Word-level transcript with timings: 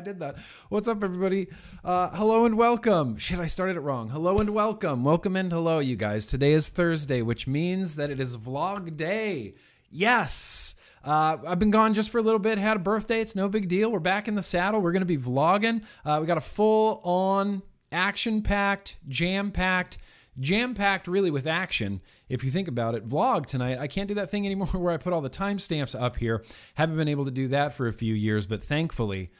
I 0.00 0.02
did 0.02 0.20
that. 0.20 0.36
What's 0.70 0.88
up, 0.88 1.04
everybody? 1.04 1.48
Uh, 1.84 2.08
hello 2.08 2.46
and 2.46 2.56
welcome. 2.56 3.18
Shit, 3.18 3.38
I 3.38 3.48
started 3.48 3.76
it 3.76 3.80
wrong. 3.80 4.08
Hello 4.08 4.38
and 4.38 4.48
welcome. 4.48 5.04
Welcome 5.04 5.36
and 5.36 5.52
hello, 5.52 5.78
you 5.78 5.94
guys. 5.94 6.26
Today 6.26 6.52
is 6.52 6.70
Thursday, 6.70 7.20
which 7.20 7.46
means 7.46 7.96
that 7.96 8.08
it 8.08 8.18
is 8.18 8.34
vlog 8.38 8.96
day. 8.96 9.56
Yes. 9.90 10.74
Uh, 11.04 11.36
I've 11.46 11.58
been 11.58 11.70
gone 11.70 11.92
just 11.92 12.08
for 12.08 12.16
a 12.16 12.22
little 12.22 12.38
bit. 12.38 12.56
Had 12.56 12.78
a 12.78 12.80
birthday. 12.80 13.20
It's 13.20 13.36
no 13.36 13.46
big 13.50 13.68
deal. 13.68 13.92
We're 13.92 13.98
back 13.98 14.26
in 14.26 14.36
the 14.36 14.42
saddle. 14.42 14.80
We're 14.80 14.92
going 14.92 15.02
to 15.02 15.06
be 15.06 15.18
vlogging. 15.18 15.84
Uh, 16.02 16.16
we 16.18 16.26
got 16.26 16.38
a 16.38 16.40
full 16.40 17.02
on 17.04 17.60
action 17.92 18.40
packed, 18.40 18.96
jam 19.06 19.50
packed 19.50 19.98
jam 20.38 20.74
packed 20.74 21.06
really 21.06 21.30
with 21.30 21.46
action. 21.46 22.00
If 22.28 22.42
you 22.42 22.50
think 22.50 22.68
about 22.68 22.94
it, 22.94 23.06
vlog 23.06 23.44
tonight. 23.44 23.78
I 23.78 23.88
can't 23.88 24.08
do 24.08 24.14
that 24.14 24.30
thing 24.30 24.46
anymore 24.46 24.66
where 24.72 24.94
I 24.94 24.96
put 24.96 25.12
all 25.12 25.20
the 25.20 25.28
timestamps 25.28 26.00
up 26.00 26.16
here. 26.16 26.42
Haven't 26.74 26.96
been 26.96 27.08
able 27.08 27.26
to 27.26 27.30
do 27.30 27.48
that 27.48 27.74
for 27.74 27.88
a 27.88 27.92
few 27.92 28.14
years, 28.14 28.46
but 28.46 28.62
thankfully, 28.62 29.30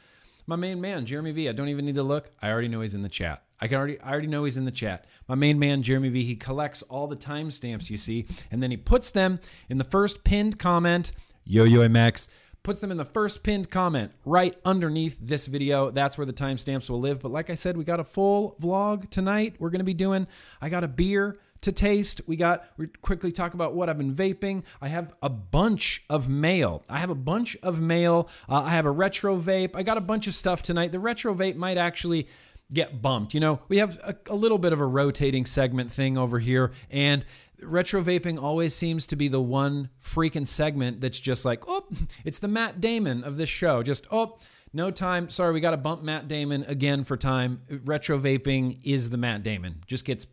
my 0.47 0.55
main 0.55 0.81
man, 0.81 1.05
Jeremy 1.05 1.31
V, 1.31 1.49
I 1.49 1.51
don't 1.51 1.69
even 1.69 1.85
need 1.85 1.95
to 1.95 2.03
look. 2.03 2.29
I 2.41 2.49
already 2.51 2.67
know 2.67 2.81
he's 2.81 2.95
in 2.95 3.01
the 3.01 3.09
chat. 3.09 3.43
I 3.59 3.67
can 3.67 3.77
already 3.77 3.99
I 4.01 4.11
already 4.11 4.27
know 4.27 4.43
he's 4.43 4.57
in 4.57 4.65
the 4.65 4.71
chat. 4.71 5.05
My 5.27 5.35
main 5.35 5.59
man, 5.59 5.83
Jeremy 5.83 6.09
V, 6.09 6.23
he 6.23 6.35
collects 6.35 6.81
all 6.83 7.07
the 7.07 7.15
timestamps 7.15 7.89
you 7.89 7.97
see, 7.97 8.25
and 8.49 8.61
then 8.61 8.71
he 8.71 8.77
puts 8.77 9.11
them 9.11 9.39
in 9.69 9.77
the 9.77 9.83
first 9.83 10.23
pinned 10.23 10.57
comment. 10.57 11.11
Yo 11.43 11.63
yo 11.63 11.87
Max 11.87 12.27
puts 12.63 12.79
them 12.79 12.91
in 12.91 12.97
the 12.97 13.05
first 13.05 13.43
pinned 13.43 13.69
comment 13.69 14.11
right 14.25 14.55
underneath 14.65 15.17
this 15.21 15.47
video. 15.47 15.91
That's 15.91 16.17
where 16.17 16.25
the 16.25 16.33
timestamps 16.33 16.89
will 16.89 16.99
live. 16.99 17.19
But 17.19 17.31
like 17.31 17.49
I 17.49 17.55
said, 17.55 17.77
we 17.77 17.83
got 17.83 17.99
a 17.99 18.03
full 18.03 18.55
vlog 18.61 19.09
tonight. 19.09 19.55
We're 19.59 19.69
going 19.71 19.79
to 19.79 19.85
be 19.85 19.93
doing, 19.93 20.27
I 20.61 20.69
got 20.69 20.83
a 20.83 20.87
beer 20.87 21.39
to 21.61 21.71
taste. 21.71 22.21
We 22.27 22.35
got, 22.35 22.65
we 22.77 22.87
quickly 22.87 23.31
talk 23.31 23.53
about 23.53 23.73
what 23.73 23.89
I've 23.89 23.97
been 23.97 24.13
vaping. 24.13 24.63
I 24.81 24.87
have 24.89 25.13
a 25.21 25.29
bunch 25.29 26.03
of 26.09 26.27
mail. 26.27 26.83
I 26.89 26.99
have 26.99 27.09
a 27.09 27.15
bunch 27.15 27.55
of 27.63 27.79
mail. 27.79 28.29
Uh, 28.49 28.63
I 28.63 28.71
have 28.71 28.85
a 28.85 28.91
retro 28.91 29.39
vape. 29.39 29.75
I 29.75 29.83
got 29.83 29.97
a 29.97 30.01
bunch 30.01 30.27
of 30.27 30.33
stuff 30.33 30.61
tonight. 30.61 30.91
The 30.91 30.99
retro 30.99 31.33
vape 31.33 31.55
might 31.55 31.77
actually 31.77 32.27
get 32.73 33.01
bumped. 33.01 33.33
You 33.33 33.39
know, 33.39 33.59
we 33.67 33.77
have 33.77 33.97
a, 34.03 34.15
a, 34.29 34.35
little 34.35 34.57
bit 34.57 34.73
of 34.73 34.79
a 34.79 34.85
rotating 34.85 35.45
segment 35.45 35.91
thing 35.91 36.17
over 36.17 36.39
here, 36.39 36.71
and 36.89 37.25
retro 37.61 38.01
vaping 38.03 38.41
always 38.41 38.73
seems 38.73 39.07
to 39.07 39.15
be 39.15 39.27
the 39.27 39.41
one 39.41 39.89
freaking 40.03 40.47
segment 40.47 41.01
that's 41.01 41.19
just 41.19 41.45
like, 41.45 41.63
oh, 41.67 41.85
it's 42.25 42.39
the 42.39 42.47
Matt 42.47 42.81
Damon 42.81 43.23
of 43.23 43.37
this 43.37 43.49
show. 43.49 43.83
Just, 43.83 44.07
oh, 44.11 44.39
no 44.73 44.89
time. 44.89 45.29
Sorry, 45.29 45.53
we 45.53 45.59
got 45.59 45.71
to 45.71 45.77
bump 45.77 46.01
Matt 46.01 46.27
Damon 46.27 46.63
again 46.67 47.03
for 47.03 47.17
time. 47.17 47.61
Retro 47.83 48.17
vaping 48.17 48.79
is 48.83 49.09
the 49.09 49.17
Matt 49.17 49.43
Damon. 49.43 49.83
Just 49.85 50.05
gets, 50.05 50.25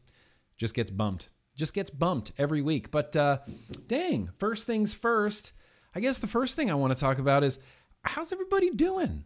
just 0.59 0.75
gets 0.75 0.91
bumped. 0.91 1.31
Just 1.57 1.73
gets 1.73 1.91
bumped 1.91 2.33
every 2.37 2.61
week. 2.61 2.91
But 2.91 3.17
uh, 3.17 3.39
dang, 3.87 4.31
first 4.39 4.67
things 4.67 4.93
first. 4.93 5.53
I 5.95 6.01
guess 6.01 6.19
the 6.19 6.27
first 6.27 6.55
thing 6.55 6.71
I 6.71 6.75
want 6.75 6.93
to 6.93 7.01
talk 7.01 7.19
about 7.19 7.43
is 7.43 7.59
how's 8.03 8.33
everybody 8.33 8.71
doing? 8.71 9.25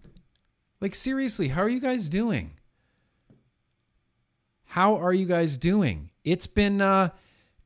Like 0.80 0.94
seriously, 0.94 1.48
how 1.48 1.62
are 1.62 1.68
you 1.68 1.80
guys 1.80 2.08
doing? 2.08 2.52
How 4.64 4.96
are 4.96 5.12
you 5.12 5.26
guys 5.26 5.56
doing? 5.56 6.10
It's 6.24 6.46
been 6.46 6.80
uh, 6.80 7.10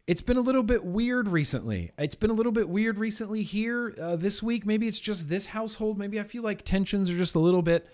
it's 0.07 0.23
been 0.23 0.37
a 0.37 0.41
little 0.41 0.63
bit 0.63 0.85
weird 0.85 1.29
recently. 1.29 1.91
It's 1.99 2.15
been 2.15 2.31
a 2.31 2.35
little 2.35 2.53
bit 2.53 2.69
weird 2.69 2.99
recently 2.99 3.43
here 3.43 3.95
uh, 4.01 4.17
this 4.17 4.43
week. 4.43 4.67
Maybe 4.67 4.89
it's 4.89 5.01
just 5.01 5.29
this 5.29 5.47
household. 5.47 5.99
Maybe 5.99 6.19
I 6.21 6.25
feel 6.25 6.43
like 6.43 6.63
tensions 6.63 7.11
are 7.11 7.17
just 7.17 7.35
a 7.35 7.41
little 7.41 7.63
bit, 7.63 7.89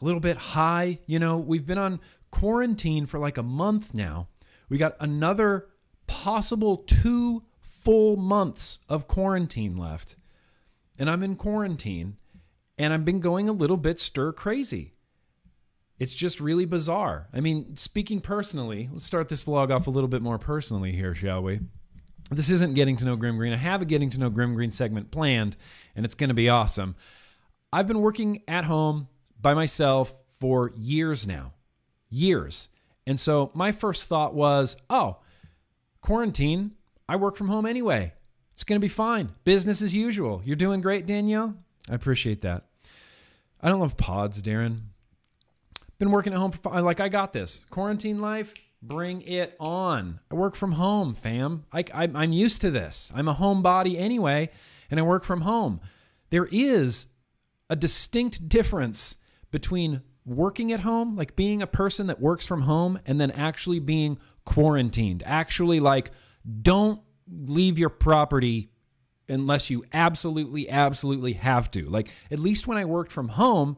a 0.00 0.04
little 0.04 0.20
bit 0.20 0.36
high. 0.36 0.98
You 1.06 1.18
know, 1.18 1.38
we've 1.38 1.66
been 1.66 1.78
on 1.78 2.00
quarantine 2.30 3.06
for 3.06 3.18
like 3.18 3.38
a 3.38 3.42
month 3.42 3.94
now. 3.94 4.28
We 4.70 4.78
got 4.78 4.96
another 5.00 5.66
possible 6.06 6.78
two 6.78 7.42
full 7.60 8.16
months 8.16 8.78
of 8.88 9.06
quarantine 9.06 9.76
left, 9.76 10.16
and 10.98 11.10
I'm 11.10 11.22
in 11.22 11.36
quarantine, 11.36 12.16
and 12.78 12.94
I've 12.94 13.04
been 13.04 13.20
going 13.20 13.48
a 13.48 13.52
little 13.52 13.76
bit 13.76 14.00
stir 14.00 14.32
crazy. 14.32 14.94
It's 15.98 16.14
just 16.14 16.40
really 16.40 16.64
bizarre. 16.64 17.28
I 17.34 17.40
mean, 17.40 17.76
speaking 17.76 18.20
personally, 18.20 18.88
let's 18.90 19.04
start 19.04 19.28
this 19.28 19.44
vlog 19.44 19.70
off 19.70 19.86
a 19.86 19.90
little 19.90 20.08
bit 20.08 20.22
more 20.22 20.38
personally 20.38 20.92
here, 20.92 21.14
shall 21.14 21.42
we? 21.42 21.60
This 22.30 22.48
isn't 22.48 22.74
getting 22.74 22.96
to 22.98 23.04
know 23.04 23.16
Grimm 23.16 23.36
Green. 23.36 23.52
I 23.52 23.56
have 23.56 23.82
a 23.82 23.84
getting 23.84 24.08
to 24.10 24.20
know 24.20 24.30
Grimm 24.30 24.54
Green 24.54 24.70
segment 24.70 25.10
planned, 25.10 25.56
and 25.96 26.06
it's 26.06 26.14
going 26.14 26.28
to 26.28 26.34
be 26.34 26.48
awesome. 26.48 26.94
I've 27.72 27.88
been 27.88 28.00
working 28.00 28.42
at 28.48 28.64
home 28.64 29.08
by 29.40 29.52
myself 29.52 30.16
for 30.38 30.72
years 30.76 31.26
now. 31.26 31.52
Years. 32.08 32.68
And 33.10 33.18
so 33.18 33.50
my 33.54 33.72
first 33.72 34.04
thought 34.04 34.34
was, 34.34 34.76
oh, 34.88 35.16
quarantine, 36.00 36.76
I 37.08 37.16
work 37.16 37.34
from 37.34 37.48
home 37.48 37.66
anyway. 37.66 38.12
It's 38.54 38.62
going 38.62 38.80
to 38.80 38.84
be 38.84 38.86
fine. 38.86 39.32
Business 39.42 39.82
as 39.82 39.92
usual. 39.92 40.42
You're 40.44 40.54
doing 40.54 40.80
great, 40.80 41.06
Danielle. 41.06 41.56
I 41.88 41.96
appreciate 41.96 42.42
that. 42.42 42.66
I 43.60 43.68
don't 43.68 43.80
love 43.80 43.96
pods, 43.96 44.40
Darren. 44.40 44.82
Been 45.98 46.12
working 46.12 46.32
at 46.32 46.38
home 46.38 46.52
for 46.52 46.80
like 46.80 47.00
I 47.00 47.08
got 47.08 47.32
this 47.32 47.64
quarantine 47.68 48.20
life. 48.20 48.54
Bring 48.80 49.22
it 49.22 49.56
on. 49.58 50.20
I 50.30 50.36
work 50.36 50.54
from 50.54 50.70
home, 50.70 51.14
fam. 51.14 51.64
I, 51.72 51.80
I, 51.92 52.08
I'm 52.14 52.32
used 52.32 52.60
to 52.60 52.70
this. 52.70 53.10
I'm 53.12 53.26
a 53.26 53.34
homebody 53.34 53.98
anyway, 53.98 54.50
and 54.88 55.00
I 55.00 55.02
work 55.02 55.24
from 55.24 55.40
home. 55.40 55.80
There 56.30 56.48
is 56.52 57.08
a 57.68 57.74
distinct 57.74 58.48
difference 58.48 59.16
between 59.50 60.02
working 60.30 60.72
at 60.72 60.80
home, 60.80 61.16
like 61.16 61.34
being 61.36 61.60
a 61.60 61.66
person 61.66 62.06
that 62.06 62.20
works 62.20 62.46
from 62.46 62.62
home, 62.62 62.98
and 63.06 63.20
then 63.20 63.30
actually 63.32 63.80
being 63.80 64.18
quarantined. 64.44 65.22
Actually, 65.26 65.80
like, 65.80 66.12
don't 66.62 67.02
leave 67.28 67.78
your 67.78 67.90
property 67.90 68.70
unless 69.28 69.70
you 69.70 69.84
absolutely, 69.92 70.70
absolutely 70.70 71.34
have 71.34 71.70
to. 71.72 71.88
Like, 71.88 72.10
at 72.30 72.38
least 72.38 72.66
when 72.66 72.78
I 72.78 72.84
worked 72.84 73.12
from 73.12 73.28
home, 73.28 73.76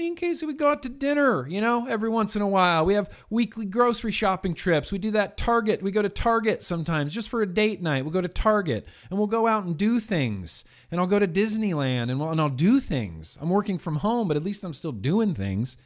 me 0.00 0.08
and 0.08 0.16
Casey, 0.16 0.46
we 0.46 0.54
go 0.54 0.70
out 0.70 0.82
to 0.82 0.88
dinner, 0.88 1.46
you 1.46 1.60
know, 1.60 1.86
every 1.86 2.08
once 2.08 2.34
in 2.34 2.40
a 2.40 2.48
while. 2.48 2.86
We 2.86 2.94
have 2.94 3.10
weekly 3.28 3.66
grocery 3.66 4.12
shopping 4.12 4.54
trips. 4.54 4.90
We 4.90 4.96
do 4.96 5.10
that 5.10 5.36
Target. 5.36 5.82
We 5.82 5.90
go 5.90 6.00
to 6.00 6.08
Target 6.08 6.62
sometimes 6.62 7.12
just 7.12 7.28
for 7.28 7.42
a 7.42 7.46
date 7.46 7.82
night. 7.82 8.02
We'll 8.02 8.12
go 8.12 8.22
to 8.22 8.28
Target 8.28 8.88
and 9.10 9.18
we'll 9.18 9.28
go 9.28 9.46
out 9.46 9.64
and 9.64 9.76
do 9.76 10.00
things. 10.00 10.64
And 10.90 10.98
I'll 10.98 11.06
go 11.06 11.18
to 11.18 11.28
Disneyland 11.28 12.10
and, 12.10 12.18
we'll, 12.18 12.30
and 12.30 12.40
I'll 12.40 12.48
do 12.48 12.80
things. 12.80 13.36
I'm 13.42 13.50
working 13.50 13.76
from 13.76 13.96
home, 13.96 14.26
but 14.26 14.38
at 14.38 14.42
least 14.42 14.64
I'm 14.64 14.72
still 14.72 14.90
doing 14.90 15.34
things. 15.34 15.76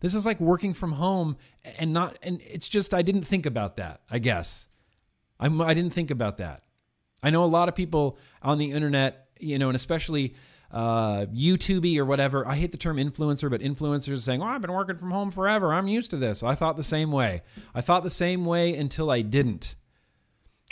This 0.00 0.14
is 0.14 0.26
like 0.26 0.38
working 0.38 0.74
from 0.74 0.92
home 0.92 1.38
and 1.78 1.94
not, 1.94 2.18
and 2.22 2.42
it's 2.42 2.68
just, 2.68 2.92
I 2.92 3.00
didn't 3.00 3.24
think 3.24 3.46
about 3.46 3.78
that, 3.78 4.02
I 4.10 4.18
guess. 4.18 4.68
I'm, 5.40 5.62
I 5.62 5.72
didn't 5.72 5.94
think 5.94 6.10
about 6.10 6.36
that. 6.36 6.62
I 7.22 7.30
know 7.30 7.42
a 7.42 7.46
lot 7.46 7.70
of 7.70 7.74
people 7.74 8.18
on 8.42 8.58
the 8.58 8.72
internet, 8.72 9.28
you 9.40 9.58
know, 9.58 9.70
and 9.70 9.76
especially, 9.76 10.34
uh, 10.70 11.26
YouTubey 11.26 11.96
or 11.98 12.04
whatever. 12.04 12.46
I 12.46 12.56
hate 12.56 12.72
the 12.72 12.78
term 12.78 12.96
influencer, 12.96 13.50
but 13.50 13.60
influencers 13.60 14.14
are 14.14 14.16
saying, 14.16 14.42
"Oh, 14.42 14.46
I've 14.46 14.62
been 14.62 14.72
working 14.72 14.96
from 14.96 15.10
home 15.10 15.30
forever. 15.30 15.72
I'm 15.72 15.88
used 15.88 16.10
to 16.10 16.16
this." 16.16 16.42
I 16.42 16.54
thought 16.54 16.76
the 16.76 16.84
same 16.84 17.12
way. 17.12 17.42
I 17.74 17.80
thought 17.80 18.02
the 18.02 18.10
same 18.10 18.44
way 18.44 18.74
until 18.74 19.10
I 19.10 19.22
didn't. 19.22 19.76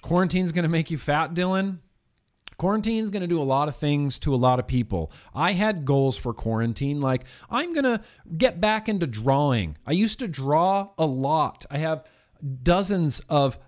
Quarantine's 0.03 0.53
going 0.53 0.65
to 0.65 0.69
make 0.69 0.91
you 0.91 0.99
fat, 0.99 1.35
Dylan. 1.35 1.79
Quarantine's 2.57 3.11
going 3.11 3.23
to 3.23 3.27
do 3.27 3.41
a 3.41 3.43
lot 3.43 3.69
of 3.69 3.77
things 3.77 4.19
to 4.21 4.35
a 4.35 4.37
lot 4.37 4.59
of 4.59 4.67
people. 4.67 5.11
I 5.35 5.53
had 5.53 5.85
goals 5.85 6.17
for 6.17 6.33
quarantine, 6.33 7.01
like 7.01 7.25
I'm 7.51 7.73
going 7.73 7.85
to 7.85 8.01
get 8.37 8.61
back 8.61 8.89
into 8.89 9.07
drawing. 9.07 9.77
I 9.87 9.93
used 9.93 10.19
to 10.21 10.29
draw 10.29 10.91
a 10.99 11.07
lot. 11.07 11.65
I 11.71 11.79
have 11.79 12.05
dozens 12.63 13.21
of 13.29 13.59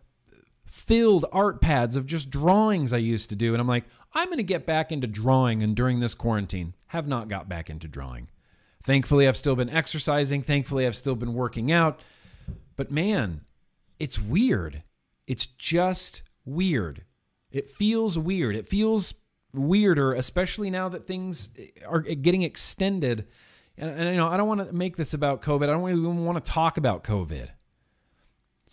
filled 0.87 1.27
art 1.33 1.61
pads 1.61 1.97
of 1.97 2.06
just 2.06 2.31
drawings 2.31 2.93
I 2.93 2.99
used 2.99 3.29
to 3.31 3.37
do. 3.37 3.53
And 3.53 3.61
I'm 3.61 3.69
like, 3.69 3.85
I'm 4.15 4.27
going 4.27 4.38
to 4.38 4.44
get 4.44 4.67
back 4.67 4.93
into 4.93 5.06
drawing. 5.06 5.62
And 5.62 5.77
during 5.77 6.00
this 6.00 6.15
quarantine, 6.15 6.75
have 6.87 7.06
not 7.09 7.29
got 7.29 7.49
back 7.49 7.69
into 7.69 7.88
drawing. 7.88 8.29
Thankfully, 8.85 9.27
I've 9.27 9.37
still 9.37 9.56
been 9.56 9.69
exercising. 9.69 10.43
Thankfully, 10.43 10.87
I've 10.87 10.97
still 10.97 11.17
been 11.17 11.35
working 11.35 11.73
out. 11.73 12.00
But 12.77 12.91
man, 12.91 13.41
it's 13.99 14.19
weird. 14.19 14.83
It's 15.27 15.47
just 15.47 16.23
weird. 16.44 17.03
It 17.50 17.69
feels 17.69 18.19
weird. 18.19 18.55
It 18.55 18.69
feels 18.69 19.15
weirder, 19.53 20.12
especially 20.12 20.71
now 20.71 20.88
that 20.88 21.06
things 21.06 21.49
are 21.87 22.00
getting 22.00 22.43
extended. 22.43 23.27
And, 23.77 23.91
and 23.91 24.11
you 24.11 24.17
know, 24.17 24.29
I 24.29 24.37
don't 24.37 24.49
want 24.49 24.67
to 24.67 24.73
make 24.73 24.97
this 24.97 25.15
about 25.15 25.43
COVID. 25.43 25.65
I 25.65 25.67
don't 25.67 25.88
even 25.91 26.25
want 26.25 26.43
to 26.44 26.50
talk 26.50 26.77
about 26.77 27.03
COVID. 27.03 27.49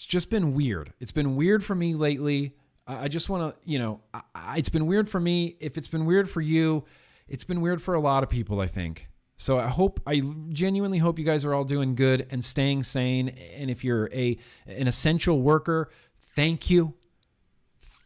It's 0.04 0.12
just 0.12 0.30
been 0.30 0.54
weird. 0.54 0.92
It's 1.00 1.14
been 1.14 1.38
weird 1.38 1.64
for 1.64 1.76
me 1.76 1.96
lately. 1.96 2.58
I 2.86 3.08
just 3.08 3.30
want 3.30 3.56
to, 3.56 3.60
you 3.64 3.80
know, 3.80 4.02
I, 4.14 4.58
it's 4.58 4.68
been 4.68 4.86
weird 4.86 5.10
for 5.10 5.18
me. 5.18 5.56
If 5.62 5.78
it's 5.78 5.88
been 5.88 6.04
weird 6.06 6.30
for 6.30 6.42
you, 6.42 6.84
it's 7.30 7.46
been 7.46 7.62
weird 7.62 7.82
for 7.82 7.94
a 7.94 8.02
lot 8.02 8.22
of 8.22 8.30
people, 8.30 8.60
I 8.60 8.68
think. 8.68 9.08
So 9.38 9.58
I 9.58 9.70
hope 9.70 10.02
I 10.06 10.22
genuinely 10.50 10.98
hope 10.98 11.20
you 11.20 11.24
guys 11.24 11.46
are 11.46 11.54
all 11.54 11.64
doing 11.64 11.96
good 11.96 12.28
and 12.32 12.44
staying 12.44 12.84
sane. 12.84 13.30
And 13.56 13.70
if 13.70 13.86
you're 13.86 14.10
a 14.12 14.38
an 14.68 14.88
essential 14.88 15.42
worker, 15.42 15.90
thank 16.36 16.70
you. 16.70 16.96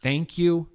Thank 0.00 0.38
you. 0.38 0.68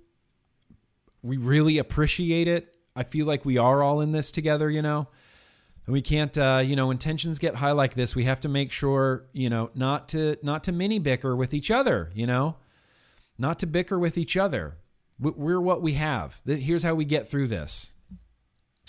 We 1.21 1.37
really 1.37 1.77
appreciate 1.77 2.49
it. 2.49 2.75
I 2.97 3.03
feel 3.03 3.25
like 3.25 3.45
we 3.45 3.57
are 3.57 3.81
all 3.81 4.01
in 4.01 4.11
this 4.11 4.29
together, 4.29 4.69
you 4.69 4.81
know. 4.81 5.07
We 5.85 6.01
can't, 6.01 6.37
uh, 6.37 6.61
you 6.63 6.75
know, 6.75 6.87
when 6.87 6.97
tensions 6.97 7.39
get 7.39 7.55
high 7.55 7.73
like 7.73 7.93
this, 7.93 8.15
we 8.15 8.23
have 8.23 8.39
to 8.41 8.49
make 8.49 8.71
sure, 8.71 9.25
you 9.33 9.49
know, 9.49 9.69
not 9.75 10.07
to 10.09 10.37
not 10.41 10.63
to 10.65 10.71
mini 10.71 10.97
bicker 10.97 11.35
with 11.35 11.53
each 11.53 11.69
other, 11.69 12.09
you 12.13 12.25
know, 12.25 12.55
not 13.37 13.59
to 13.59 13.65
bicker 13.65 13.99
with 13.99 14.17
each 14.17 14.37
other. 14.37 14.77
We're 15.19 15.61
what 15.61 15.81
we 15.81 15.93
have. 15.93 16.39
Here's 16.45 16.83
how 16.83 16.95
we 16.95 17.05
get 17.05 17.27
through 17.27 17.47
this. 17.47 17.91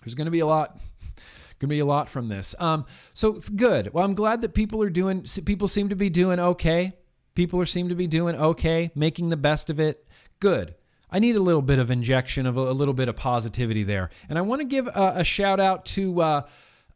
There's 0.03 0.15
going 0.15 0.27
to 0.27 0.31
be 0.31 0.41
a 0.41 0.47
lot, 0.47 0.81
Gonna 1.59 1.71
be 1.71 1.79
a 1.79 1.87
lot 1.87 2.09
from 2.09 2.29
this. 2.29 2.55
Um, 2.59 2.85
so 3.13 3.41
good. 3.55 3.93
Well, 3.95 4.05
I'm 4.05 4.15
glad 4.15 4.43
that 4.43 4.55
people 4.55 4.83
are 4.83 4.91
doing. 4.91 5.25
People 5.45 5.69
seem 5.69 5.89
to 5.89 5.97
be 5.97 6.11
doing 6.11 6.39
okay. 6.39 6.93
People 7.35 7.61
are 7.61 7.67
seem 7.67 7.89
to 7.89 7.95
be 7.95 8.07
doing 8.07 8.37
okay, 8.37 8.91
making 8.95 9.31
the 9.31 9.37
best 9.37 9.71
of 9.71 9.81
it. 9.81 10.07
Good. 10.41 10.75
I 11.11 11.21
need 11.21 11.37
a 11.37 11.41
little 11.41 11.63
bit 11.63 11.79
of 11.79 11.91
injection 11.91 12.47
of 12.47 12.57
a, 12.57 12.61
a 12.61 12.73
little 12.73 12.95
bit 12.95 13.09
of 13.09 13.17
positivity 13.17 13.85
there, 13.85 14.11
and 14.29 14.37
I 14.37 14.43
want 14.43 14.61
to 14.61 14.67
give 14.67 14.89
a, 14.89 15.15
a, 15.17 15.25
shout 15.25 15.61
out 15.61 15.85
to 15.87 16.21
uh, 16.21 16.43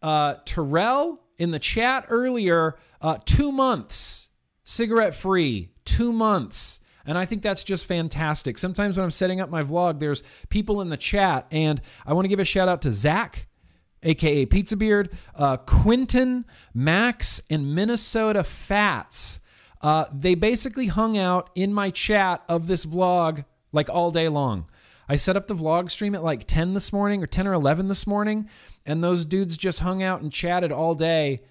uh, 0.03 0.37
Terrell 0.45 1.21
in 1.39 1.51
the 1.51 1.59
chat 1.59 2.07
earlier. 2.09 2.77
Uh, 3.01 3.19
two 3.25 3.53
months 3.53 4.29
cigarette 4.69 5.15
free. 5.15 5.71
Two 5.85 6.13
months. 6.13 6.81
And 7.07 7.17
I 7.17 7.25
think 7.25 7.43
that's 7.43 7.65
just 7.65 7.87
fantastic. 7.87 8.59
Sometimes 8.59 8.99
when 8.99 9.05
I'm 9.05 9.11
setting 9.11 9.41
up 9.41 9.49
my 9.49 9.63
vlog, 9.63 9.99
there's 9.99 10.23
people 10.51 10.83
in 10.83 10.91
the 10.91 10.99
chat, 10.99 11.47
and 11.51 11.81
I 12.05 12.13
want 12.13 12.27
to 12.27 12.29
give 12.29 12.39
a 12.39 12.45
shout 12.45 12.69
out 12.69 12.83
to 12.83 12.93
Zach, 12.93 13.47
aka 14.03 14.45
Pizza 14.45 14.77
Beard, 14.77 15.17
uh, 15.35 15.57
Quinton, 15.57 16.45
Max, 16.75 17.41
and 17.49 17.75
Minnesota 17.75 18.45
Fats. 18.45 19.41
Uh, 19.81 20.05
they 20.13 20.35
basically 20.35 20.89
hung 20.89 21.17
out 21.17 21.49
in 21.55 21.73
my 21.73 21.89
chat 21.89 22.43
of 22.47 22.67
this 22.67 22.85
vlog 22.85 23.47
like 23.73 23.89
all 23.89 24.11
day 24.11 24.29
long. 24.29 24.67
I 25.09 25.17
set 25.17 25.37
up 25.37 25.47
the 25.47 25.55
vlog 25.55 25.91
stream 25.91 26.15
at 26.15 26.23
like 26.23 26.45
10 26.47 26.75
this 26.75 26.93
morning 26.93 27.23
or 27.23 27.27
10 27.27 27.47
or 27.47 27.55
11 27.55 27.89
this 27.89 28.07
morning, 28.07 28.51
and 28.89 29.05
those 29.05 29.25
dudes 29.25 29.57
just 29.57 29.81
hung 29.81 30.03
out 30.03 30.21
and 30.21 30.33
chatted 30.33 30.73
all 30.73 30.97
day 30.97 31.43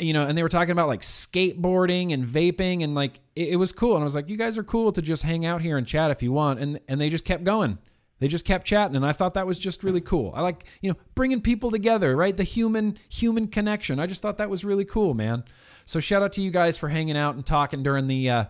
you 0.00 0.14
know, 0.14 0.24
and 0.24 0.36
they 0.36 0.42
were 0.42 0.48
talking 0.48 0.72
about 0.72 0.88
like 0.88 1.02
skateboarding 1.02 2.12
and 2.12 2.26
vaping 2.26 2.82
and 2.82 2.94
like 2.94 3.20
it, 3.36 3.48
it, 3.48 3.56
was 3.56 3.72
cool. 3.72 3.94
And 3.94 4.02
I 4.02 4.04
was 4.04 4.14
like, 4.14 4.30
you 4.30 4.36
guys 4.36 4.56
are 4.56 4.64
cool 4.64 4.92
to 4.92 5.02
just 5.02 5.22
hang 5.22 5.44
out 5.44 5.60
here 5.60 5.76
and 5.76 5.86
chat 5.86 6.10
if 6.10 6.22
you 6.22 6.32
want. 6.32 6.58
And 6.58 6.80
and 6.88 7.00
they 7.00 7.10
just 7.10 7.24
kept 7.24 7.44
going. 7.44 7.78
They 8.20 8.28
just 8.28 8.44
kept 8.44 8.66
chatting, 8.66 8.96
and 8.96 9.04
I 9.04 9.12
thought 9.12 9.34
that 9.34 9.46
was 9.46 9.58
just 9.58 9.82
really 9.82 10.00
cool. 10.00 10.32
I 10.34 10.40
like 10.40 10.64
you 10.80 10.90
know 10.90 10.96
bringing 11.14 11.40
people 11.40 11.70
together, 11.70 12.16
right? 12.16 12.34
The 12.34 12.44
human 12.44 12.96
human 13.08 13.48
connection. 13.48 13.98
I 13.98 14.06
just 14.06 14.22
thought 14.22 14.38
that 14.38 14.48
was 14.48 14.64
really 14.64 14.84
cool, 14.84 15.14
man. 15.14 15.44
So 15.84 16.00
shout 16.00 16.22
out 16.22 16.32
to 16.34 16.40
you 16.40 16.50
guys 16.50 16.78
for 16.78 16.88
hanging 16.88 17.16
out 17.16 17.34
and 17.34 17.44
talking 17.44 17.82
during 17.82 18.06
the 18.06 18.30
uh, 18.30 18.44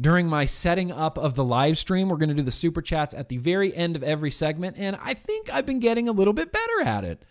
during 0.00 0.28
my 0.28 0.44
setting 0.44 0.92
up 0.92 1.18
of 1.18 1.34
the 1.34 1.42
live 1.42 1.78
stream. 1.78 2.08
We're 2.08 2.18
going 2.18 2.28
to 2.28 2.34
do 2.34 2.42
the 2.42 2.50
super 2.50 2.82
chats 2.82 3.14
at 3.14 3.28
the 3.28 3.38
very 3.38 3.74
end 3.74 3.96
of 3.96 4.04
every 4.04 4.30
segment, 4.30 4.76
and 4.78 4.96
I 5.02 5.14
think 5.14 5.52
I've 5.52 5.66
been 5.66 5.80
getting 5.80 6.08
a 6.08 6.12
little 6.12 6.34
bit 6.34 6.52
better 6.52 6.82
at 6.82 7.02
it. 7.02 7.24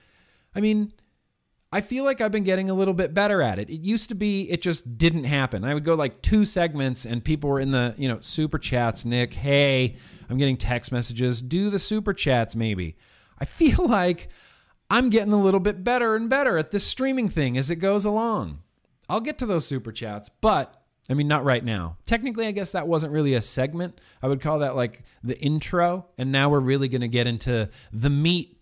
I 0.56 0.62
mean, 0.62 0.94
I 1.72 1.82
feel 1.82 2.06
like 2.06 2.22
I've 2.22 2.32
been 2.32 2.44
getting 2.44 2.70
a 2.70 2.74
little 2.74 2.94
bit 2.94 3.14
better 3.14 3.42
at 3.42 3.60
it. 3.60 3.70
It 3.70 3.82
used 3.82 4.10
to 4.10 4.16
be 4.16 4.50
it 4.50 4.62
just 4.62 4.98
didn't 4.98 5.26
happen. 5.26 5.64
I 5.64 5.74
would 5.74 5.84
go 5.84 5.96
like 5.96 6.22
two 6.22 6.46
segments 6.46 7.06
and 7.06 7.24
people 7.24 7.50
were 7.50 7.60
in 7.60 7.72
the, 7.72 7.94
you 7.98 8.08
know, 8.08 8.20
super 8.22 8.58
chats, 8.58 9.04
Nick, 9.04 9.34
hey, 9.34 9.98
I'm 10.30 10.38
getting 10.38 10.58
text 10.58 10.92
messages, 10.92 11.42
do 11.42 11.70
the 11.70 11.80
super 11.80 12.14
chats 12.14 12.56
maybe. 12.56 12.96
I 13.40 13.46
feel 13.46 13.88
like 13.88 14.30
I'm 14.90 15.10
getting 15.10 15.34
a 15.34 15.42
little 15.42 15.60
bit 15.60 15.84
better 15.84 16.16
and 16.16 16.30
better 16.30 16.58
at 16.58 16.72
this 16.72 16.86
streaming 16.86 17.28
thing 17.28 17.58
as 17.58 17.70
it 17.70 17.78
goes 17.78 18.06
along. 18.06 18.62
I'll 19.10 19.22
get 19.22 19.38
to 19.40 19.46
those 19.46 19.68
super 19.68 19.92
chats, 19.92 20.30
but 20.30 20.82
I 21.10 21.14
mean, 21.14 21.28
not 21.28 21.44
right 21.44 21.64
now. 21.64 21.98
Technically, 22.06 22.48
I 22.48 22.52
guess 22.52 22.72
that 22.72 22.88
wasn't 22.88 23.14
really 23.14 23.36
a 23.36 23.42
segment. 23.42 24.00
I 24.24 24.28
would 24.28 24.42
call 24.42 24.60
that 24.60 24.76
like 24.76 25.04
the 25.24 25.38
intro. 25.40 26.08
And 26.18 26.32
now 26.32 26.50
we're 26.50 26.60
really 26.60 26.88
going 26.88 27.02
to 27.02 27.08
get 27.08 27.28
into 27.28 27.70
the 27.94 28.10
meat 28.10 28.60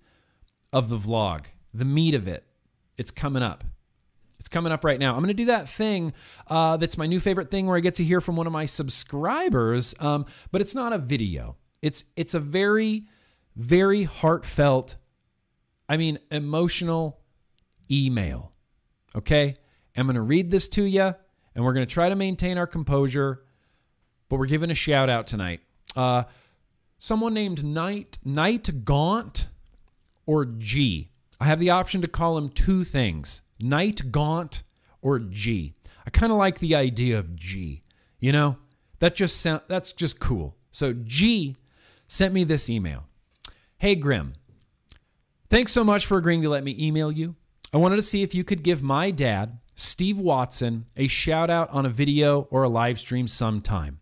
of 0.74 0.89
the 0.89 0.98
vlog, 0.98 1.46
the 1.74 1.86
meat 1.86 2.14
of 2.14 2.28
it. 2.28 2.46
It's 2.98 3.12
coming 3.12 3.44
up. 3.44 3.64
It's 4.44 4.50
coming 4.50 4.74
up 4.74 4.84
right 4.84 5.00
now. 5.00 5.14
I'm 5.14 5.20
going 5.20 5.30
to 5.30 5.34
do 5.34 5.46
that 5.46 5.70
thing 5.70 6.14
uh, 6.48 6.75
that's 6.75 6.98
my 6.98 7.08
new 7.08 7.22
favorite 7.22 7.50
thing 7.50 7.66
where 7.66 7.78
I 7.78 7.80
get 7.80 7.96
to 7.96 8.04
hear 8.04 8.20
from 8.20 8.36
one 8.36 8.46
of 8.46 8.52
my 8.52 8.66
subscribers, 8.66 9.96
um, 10.02 10.25
but 10.52 10.60
it's 10.60 10.75
not 10.75 10.92
a 10.92 10.98
video. 10.98 11.56
It's 11.81 12.04
it's 12.18 12.34
a 12.34 12.42
very, 12.42 13.06
very 13.56 14.04
heartfelt, 14.04 14.98
I 15.88 15.96
mean, 15.96 16.20
emotional 16.30 17.22
email. 17.90 18.52
Okay, 19.16 19.56
I'm 19.96 20.08
going 20.08 20.16
to 20.16 20.22
read 20.22 20.52
this 20.52 20.68
to 20.70 20.84
you, 20.84 21.16
and 21.56 21.64
we're 21.64 21.74
going 21.74 21.88
to 21.88 21.94
try 21.94 22.10
to 22.10 22.16
maintain 22.16 22.58
our 22.58 22.68
composure, 22.68 23.46
but 24.28 24.40
we're 24.40 24.46
giving 24.46 24.72
a 24.72 24.75
shout 24.75 25.10
out 25.10 25.25
tonight. 25.25 25.62
Uh, 25.96 26.24
someone 27.00 27.34
named 27.34 27.64
Knight 27.64 28.18
Knight 28.25 28.84
Gaunt 28.84 29.48
or 30.25 30.44
G 30.44 31.12
I 31.44 31.48
have 31.48 31.60
the 31.60 31.72
option 31.72 32.01
to 32.01 32.07
call 32.07 32.38
him 32.38 32.48
two 32.48 32.86
things 32.86 33.42
Knight 33.60 34.13
Gaunt 34.13 34.63
or 35.01 35.19
G. 35.19 35.75
I 36.07 36.10
kind 36.10 36.31
of 36.31 36.38
like 36.38 36.60
the 36.60 36.74
idea 36.74 37.19
of 37.19 37.36
G. 37.36 37.84
You 38.22 38.31
know, 38.31 38.56
that 39.00 39.13
just 39.13 39.42
sound 39.42 39.60
that's 39.68 39.92
just 39.92 40.22
cool. 40.22 40.56
So 40.72 40.94
G 40.94 41.57
sent 42.07 42.34
me 42.34 42.45
this 42.45 42.69
email. 42.69 43.10
Hey 43.78 43.94
Grim, 43.95 44.36
thanks 45.50 45.74
so 45.74 45.84
much 45.84 46.06
for 46.06 46.16
agreeing 46.16 46.44
to 46.44 46.50
let 46.50 46.63
me 46.63 46.78
email 46.80 47.12
you. 47.12 47.36
I 47.74 47.78
wanted 47.78 47.98
to 47.98 48.04
see 48.04 48.24
if 48.24 48.34
you 48.34 48.46
could 48.46 48.63
give 48.63 48.81
my 48.81 49.12
dad, 49.12 49.60
Steve 49.75 50.19
Watson, 50.19 50.86
a 50.96 51.07
shout 51.07 51.50
out 51.50 51.69
on 51.72 51.86
a 51.86 51.89
video 51.89 52.48
or 52.51 52.63
a 52.63 52.69
live 52.69 53.01
stream 53.01 53.28
sometime. 53.28 54.00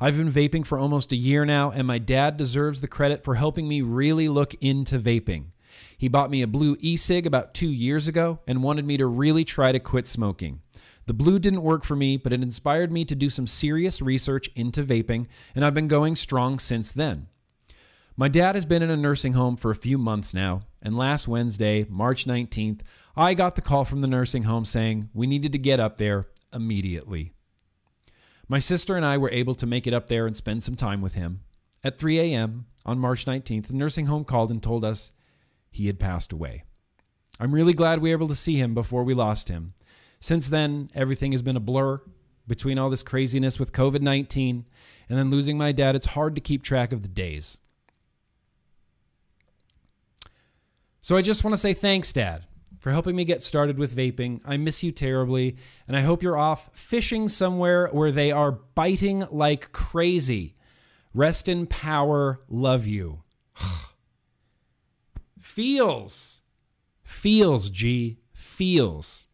I've 0.00 0.16
been 0.16 0.32
vaping 0.32 0.66
for 0.66 0.80
almost 0.80 1.12
a 1.12 1.16
year 1.16 1.44
now, 1.44 1.70
and 1.70 1.86
my 1.86 1.98
dad 1.98 2.36
deserves 2.36 2.80
the 2.80 2.88
credit 2.88 3.22
for 3.22 3.36
helping 3.36 3.68
me 3.68 3.82
really 3.82 4.26
look 4.26 4.54
into 4.54 4.98
vaping. 4.98 5.52
He 6.02 6.08
bought 6.08 6.32
me 6.32 6.42
a 6.42 6.48
blue 6.48 6.76
e 6.80 6.96
cig 6.96 7.28
about 7.28 7.54
two 7.54 7.70
years 7.70 8.08
ago 8.08 8.40
and 8.48 8.60
wanted 8.60 8.84
me 8.84 8.96
to 8.96 9.06
really 9.06 9.44
try 9.44 9.70
to 9.70 9.78
quit 9.78 10.08
smoking. 10.08 10.60
The 11.06 11.14
blue 11.14 11.38
didn't 11.38 11.62
work 11.62 11.84
for 11.84 11.94
me, 11.94 12.16
but 12.16 12.32
it 12.32 12.42
inspired 12.42 12.90
me 12.90 13.04
to 13.04 13.14
do 13.14 13.30
some 13.30 13.46
serious 13.46 14.02
research 14.02 14.50
into 14.56 14.82
vaping, 14.82 15.28
and 15.54 15.64
I've 15.64 15.76
been 15.76 15.86
going 15.86 16.16
strong 16.16 16.58
since 16.58 16.90
then. 16.90 17.28
My 18.16 18.26
dad 18.26 18.56
has 18.56 18.64
been 18.64 18.82
in 18.82 18.90
a 18.90 18.96
nursing 18.96 19.34
home 19.34 19.56
for 19.56 19.70
a 19.70 19.76
few 19.76 19.96
months 19.96 20.34
now, 20.34 20.62
and 20.82 20.96
last 20.96 21.28
Wednesday, 21.28 21.86
March 21.88 22.24
19th, 22.24 22.80
I 23.16 23.34
got 23.34 23.54
the 23.54 23.62
call 23.62 23.84
from 23.84 24.00
the 24.00 24.08
nursing 24.08 24.42
home 24.42 24.64
saying 24.64 25.08
we 25.14 25.28
needed 25.28 25.52
to 25.52 25.58
get 25.58 25.78
up 25.78 25.98
there 25.98 26.26
immediately. 26.52 27.32
My 28.48 28.58
sister 28.58 28.96
and 28.96 29.06
I 29.06 29.18
were 29.18 29.30
able 29.30 29.54
to 29.54 29.68
make 29.68 29.86
it 29.86 29.94
up 29.94 30.08
there 30.08 30.26
and 30.26 30.36
spend 30.36 30.64
some 30.64 30.74
time 30.74 31.00
with 31.00 31.14
him. 31.14 31.42
At 31.84 32.00
3 32.00 32.18
a.m. 32.18 32.66
on 32.84 32.98
March 32.98 33.24
19th, 33.24 33.68
the 33.68 33.76
nursing 33.76 34.06
home 34.06 34.24
called 34.24 34.50
and 34.50 34.60
told 34.60 34.84
us 34.84 35.12
he 35.72 35.86
had 35.88 35.98
passed 35.98 36.32
away. 36.32 36.62
I'm 37.40 37.52
really 37.52 37.72
glad 37.72 38.00
we 38.00 38.10
were 38.10 38.16
able 38.16 38.28
to 38.28 38.36
see 38.36 38.56
him 38.56 38.74
before 38.74 39.02
we 39.02 39.14
lost 39.14 39.48
him. 39.48 39.74
Since 40.20 40.48
then, 40.50 40.90
everything 40.94 41.32
has 41.32 41.42
been 41.42 41.56
a 41.56 41.60
blur 41.60 42.00
between 42.46 42.78
all 42.78 42.90
this 42.90 43.02
craziness 43.02 43.58
with 43.58 43.72
COVID 43.72 44.02
19 44.02 44.66
and 45.08 45.18
then 45.18 45.30
losing 45.30 45.58
my 45.58 45.72
dad. 45.72 45.96
It's 45.96 46.06
hard 46.06 46.34
to 46.34 46.40
keep 46.40 46.62
track 46.62 46.92
of 46.92 47.02
the 47.02 47.08
days. 47.08 47.58
So 51.00 51.16
I 51.16 51.22
just 51.22 51.42
want 51.42 51.52
to 51.54 51.58
say 51.58 51.74
thanks, 51.74 52.12
Dad, 52.12 52.44
for 52.78 52.92
helping 52.92 53.16
me 53.16 53.24
get 53.24 53.42
started 53.42 53.76
with 53.76 53.96
vaping. 53.96 54.40
I 54.44 54.56
miss 54.56 54.84
you 54.84 54.92
terribly, 54.92 55.56
and 55.88 55.96
I 55.96 56.02
hope 56.02 56.22
you're 56.22 56.38
off 56.38 56.70
fishing 56.74 57.28
somewhere 57.28 57.88
where 57.88 58.12
they 58.12 58.30
are 58.30 58.52
biting 58.52 59.26
like 59.32 59.72
crazy. 59.72 60.54
Rest 61.12 61.48
in 61.48 61.66
power. 61.66 62.40
Love 62.48 62.86
you. 62.86 63.22
Feels. 65.52 66.40
Feels, 67.02 67.68
G. 67.68 68.16
Feels. 68.32 69.26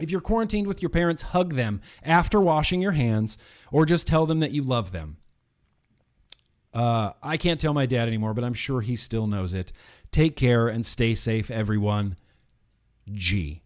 If 0.00 0.10
you're 0.10 0.20
quarantined 0.20 0.66
with 0.66 0.82
your 0.82 0.88
parents, 0.88 1.22
hug 1.22 1.54
them 1.54 1.80
after 2.02 2.40
washing 2.40 2.80
your 2.80 2.90
hands 2.90 3.38
or 3.70 3.86
just 3.86 4.08
tell 4.08 4.26
them 4.26 4.40
that 4.40 4.50
you 4.50 4.64
love 4.64 4.90
them. 4.90 5.18
Uh, 6.74 7.12
I 7.22 7.36
can't 7.36 7.60
tell 7.60 7.74
my 7.74 7.86
dad 7.86 8.08
anymore, 8.08 8.34
but 8.34 8.42
I'm 8.42 8.54
sure 8.54 8.80
he 8.80 8.96
still 8.96 9.28
knows 9.28 9.54
it. 9.54 9.70
Take 10.10 10.34
care 10.34 10.66
and 10.66 10.84
stay 10.84 11.14
safe, 11.14 11.48
everyone. 11.48 12.16
G. 13.12 13.62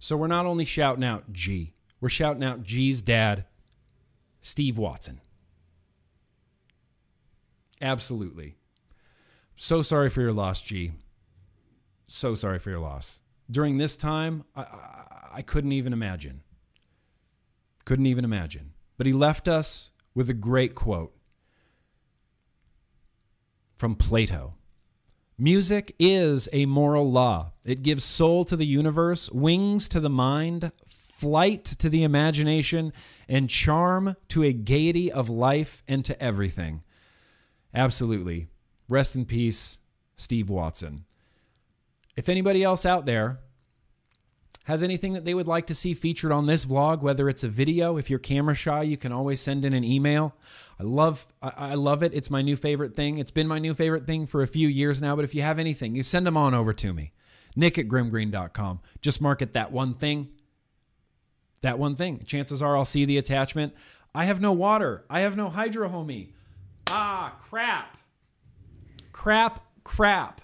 So 0.00 0.16
we're 0.16 0.26
not 0.26 0.44
only 0.44 0.64
shouting 0.64 1.04
out 1.04 1.32
G, 1.32 1.72
we're 2.00 2.08
shouting 2.08 2.42
out 2.42 2.64
G's 2.64 3.00
dad, 3.00 3.44
Steve 4.42 4.76
Watson. 4.76 5.20
Absolutely. 7.80 8.56
So 9.56 9.82
sorry 9.82 10.10
for 10.10 10.20
your 10.20 10.32
loss, 10.32 10.62
G. 10.62 10.92
So 12.06 12.34
sorry 12.34 12.58
for 12.58 12.70
your 12.70 12.80
loss. 12.80 13.22
During 13.50 13.78
this 13.78 13.96
time, 13.96 14.44
I, 14.54 14.62
I, 14.62 15.28
I 15.36 15.42
couldn't 15.42 15.72
even 15.72 15.92
imagine. 15.92 16.42
Couldn't 17.84 18.06
even 18.06 18.24
imagine. 18.24 18.72
But 18.96 19.06
he 19.06 19.12
left 19.12 19.48
us 19.48 19.90
with 20.14 20.30
a 20.30 20.34
great 20.34 20.74
quote 20.74 21.14
from 23.76 23.96
Plato. 23.96 24.54
Music 25.36 25.94
is 25.98 26.48
a 26.52 26.66
moral 26.66 27.10
law. 27.10 27.52
It 27.66 27.82
gives 27.82 28.04
soul 28.04 28.44
to 28.44 28.56
the 28.56 28.66
universe, 28.66 29.30
wings 29.30 29.88
to 29.88 30.00
the 30.00 30.08
mind, 30.08 30.70
flight 30.88 31.64
to 31.64 31.88
the 31.88 32.04
imagination, 32.04 32.92
and 33.28 33.50
charm 33.50 34.16
to 34.28 34.44
a 34.44 34.52
gaiety 34.52 35.10
of 35.10 35.28
life 35.28 35.82
and 35.88 36.04
to 36.04 36.22
everything. 36.22 36.82
Absolutely. 37.74 38.46
Rest 38.88 39.16
in 39.16 39.24
peace, 39.24 39.80
Steve 40.16 40.50
Watson. 40.50 41.04
If 42.16 42.28
anybody 42.28 42.62
else 42.62 42.86
out 42.86 43.06
there 43.06 43.38
has 44.64 44.82
anything 44.82 45.12
that 45.12 45.24
they 45.24 45.34
would 45.34 45.48
like 45.48 45.66
to 45.66 45.74
see 45.74 45.92
featured 45.94 46.32
on 46.32 46.46
this 46.46 46.64
vlog, 46.64 47.00
whether 47.02 47.28
it's 47.28 47.44
a 47.44 47.48
video, 47.48 47.96
if 47.96 48.08
you're 48.08 48.18
camera 48.18 48.54
shy, 48.54 48.82
you 48.82 48.96
can 48.96 49.12
always 49.12 49.40
send 49.40 49.64
in 49.64 49.74
an 49.74 49.84
email. 49.84 50.34
I 50.78 50.84
love 50.84 51.26
I, 51.42 51.74
love 51.74 52.02
it. 52.02 52.14
It's 52.14 52.30
my 52.30 52.42
new 52.42 52.56
favorite 52.56 52.96
thing. 52.96 53.18
It's 53.18 53.30
been 53.30 53.46
my 53.46 53.58
new 53.58 53.74
favorite 53.74 54.06
thing 54.06 54.26
for 54.26 54.42
a 54.42 54.46
few 54.46 54.68
years 54.68 55.02
now, 55.02 55.14
but 55.16 55.24
if 55.24 55.34
you 55.34 55.42
have 55.42 55.58
anything, 55.58 55.94
you 55.94 56.02
send 56.02 56.26
them 56.26 56.36
on 56.36 56.54
over 56.54 56.72
to 56.72 56.92
me. 56.92 57.12
Nick 57.56 57.78
at 57.78 57.88
grimgreen.com. 57.88 58.80
Just 59.00 59.20
mark 59.20 59.42
it 59.42 59.52
that 59.52 59.70
one 59.70 59.94
thing. 59.94 60.28
That 61.60 61.78
one 61.78 61.96
thing. 61.96 62.22
Chances 62.26 62.62
are 62.62 62.76
I'll 62.76 62.84
see 62.84 63.04
the 63.04 63.18
attachment. 63.18 63.74
I 64.14 64.24
have 64.24 64.40
no 64.40 64.52
water. 64.52 65.04
I 65.10 65.20
have 65.20 65.36
no 65.36 65.48
hydro 65.48 65.88
homie. 65.88 66.28
Ah, 66.88 67.36
crap. 67.40 67.96
Crap, 69.24 69.64
crap. 69.84 70.42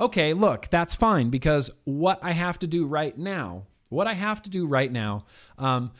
Okay, 0.00 0.32
look, 0.32 0.68
that's 0.70 0.94
fine 0.94 1.28
because 1.28 1.70
what 1.84 2.18
I 2.22 2.32
have 2.32 2.58
to 2.60 2.66
do 2.66 2.86
right 2.86 3.16
now, 3.18 3.64
what 3.90 4.06
I 4.06 4.14
have 4.14 4.42
to 4.44 4.48
do 4.48 4.66
right 4.66 4.90
now, 4.90 5.26
um, 5.58 5.92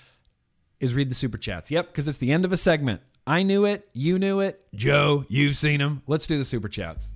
is 0.81 0.95
read 0.95 1.11
the 1.11 1.14
super 1.14 1.37
chats. 1.37 1.71
Yep, 1.71 1.88
because 1.88 2.09
it's 2.09 2.16
the 2.16 2.33
end 2.33 2.47
of 2.47 2.52
a 2.52 2.57
segment. 2.57 3.02
I 3.26 3.43
knew 3.43 3.66
it. 3.66 3.87
You 3.93 4.19
knew 4.19 4.40
it. 4.40 4.66
Joe, 4.75 5.26
you've 5.28 5.59
seen 5.59 5.81
them. 5.81 6.00
Let's 6.07 6.26
do 6.26 6.38
the 6.38 6.47
super 6.47 6.71
chats. 6.71 7.12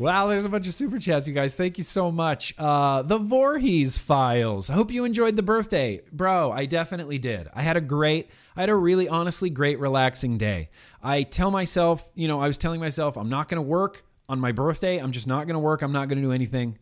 Wow, 0.00 0.28
there's 0.28 0.46
a 0.46 0.48
bunch 0.48 0.66
of 0.66 0.72
super 0.72 0.98
chats, 0.98 1.28
you 1.28 1.34
guys. 1.34 1.56
Thank 1.56 1.76
you 1.76 1.84
so 1.84 2.10
much. 2.10 2.54
Uh, 2.56 3.02
the 3.02 3.18
Voorhees 3.18 3.98
files. 3.98 4.70
I 4.70 4.72
hope 4.72 4.90
you 4.90 5.04
enjoyed 5.04 5.36
the 5.36 5.42
birthday, 5.42 6.00
bro. 6.10 6.50
I 6.50 6.64
definitely 6.64 7.18
did. 7.18 7.50
I 7.52 7.60
had 7.60 7.76
a 7.76 7.82
great, 7.82 8.30
I 8.56 8.60
had 8.60 8.70
a 8.70 8.74
really 8.74 9.10
honestly 9.10 9.50
great, 9.50 9.78
relaxing 9.78 10.38
day. 10.38 10.70
I 11.02 11.24
tell 11.24 11.50
myself, 11.50 12.02
you 12.14 12.28
know, 12.28 12.40
I 12.40 12.46
was 12.46 12.56
telling 12.56 12.80
myself, 12.80 13.18
I'm 13.18 13.28
not 13.28 13.50
to 13.50 13.60
work 13.60 14.02
on 14.26 14.40
my 14.40 14.52
birthday. 14.52 14.96
I'm 14.96 15.12
just 15.12 15.26
not 15.26 15.46
to 15.46 15.58
work. 15.58 15.82
I'm 15.82 15.92
not 15.92 16.08
to 16.08 16.14
do 16.14 16.32
anything. 16.32 16.78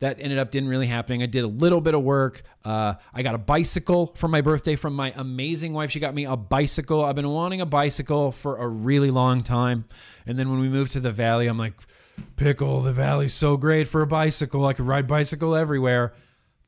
That 0.00 0.16
ended 0.18 0.40
up 0.40 0.50
didn't 0.50 0.70
really 0.70 0.88
happening. 0.88 1.22
I 1.22 1.26
did 1.26 1.44
a 1.44 1.46
little 1.46 1.80
bit 1.80 1.94
of 1.94 2.02
work. 2.02 2.42
Uh, 2.64 2.94
I 3.14 3.22
got 3.22 3.36
a 3.36 3.38
bicycle 3.38 4.12
for 4.16 4.26
my 4.26 4.40
birthday 4.40 4.74
from 4.74 4.96
my 4.96 5.12
amazing 5.14 5.72
wife. 5.72 5.92
She 5.92 6.00
got 6.00 6.16
me 6.16 6.24
a 6.24 6.36
bicycle. 6.36 7.04
I've 7.04 7.14
been 7.14 7.28
wanting 7.28 7.60
a 7.60 7.66
bicycle 7.66 8.32
for 8.32 8.56
a 8.56 8.66
really 8.66 9.12
long 9.12 9.44
time. 9.44 9.84
And 10.26 10.36
then 10.36 10.50
when 10.50 10.58
we 10.58 10.68
moved 10.68 10.90
to 10.92 11.00
the 11.00 11.12
valley, 11.12 11.46
I'm 11.46 11.56
like, 11.56 11.74
Pickle, 12.36 12.80
the 12.80 12.92
valley's 12.92 13.34
so 13.34 13.56
great 13.56 13.88
for 13.88 14.02
a 14.02 14.06
bicycle. 14.06 14.66
I 14.66 14.72
could 14.72 14.86
ride 14.86 15.06
bicycle 15.06 15.54
everywhere. 15.54 16.14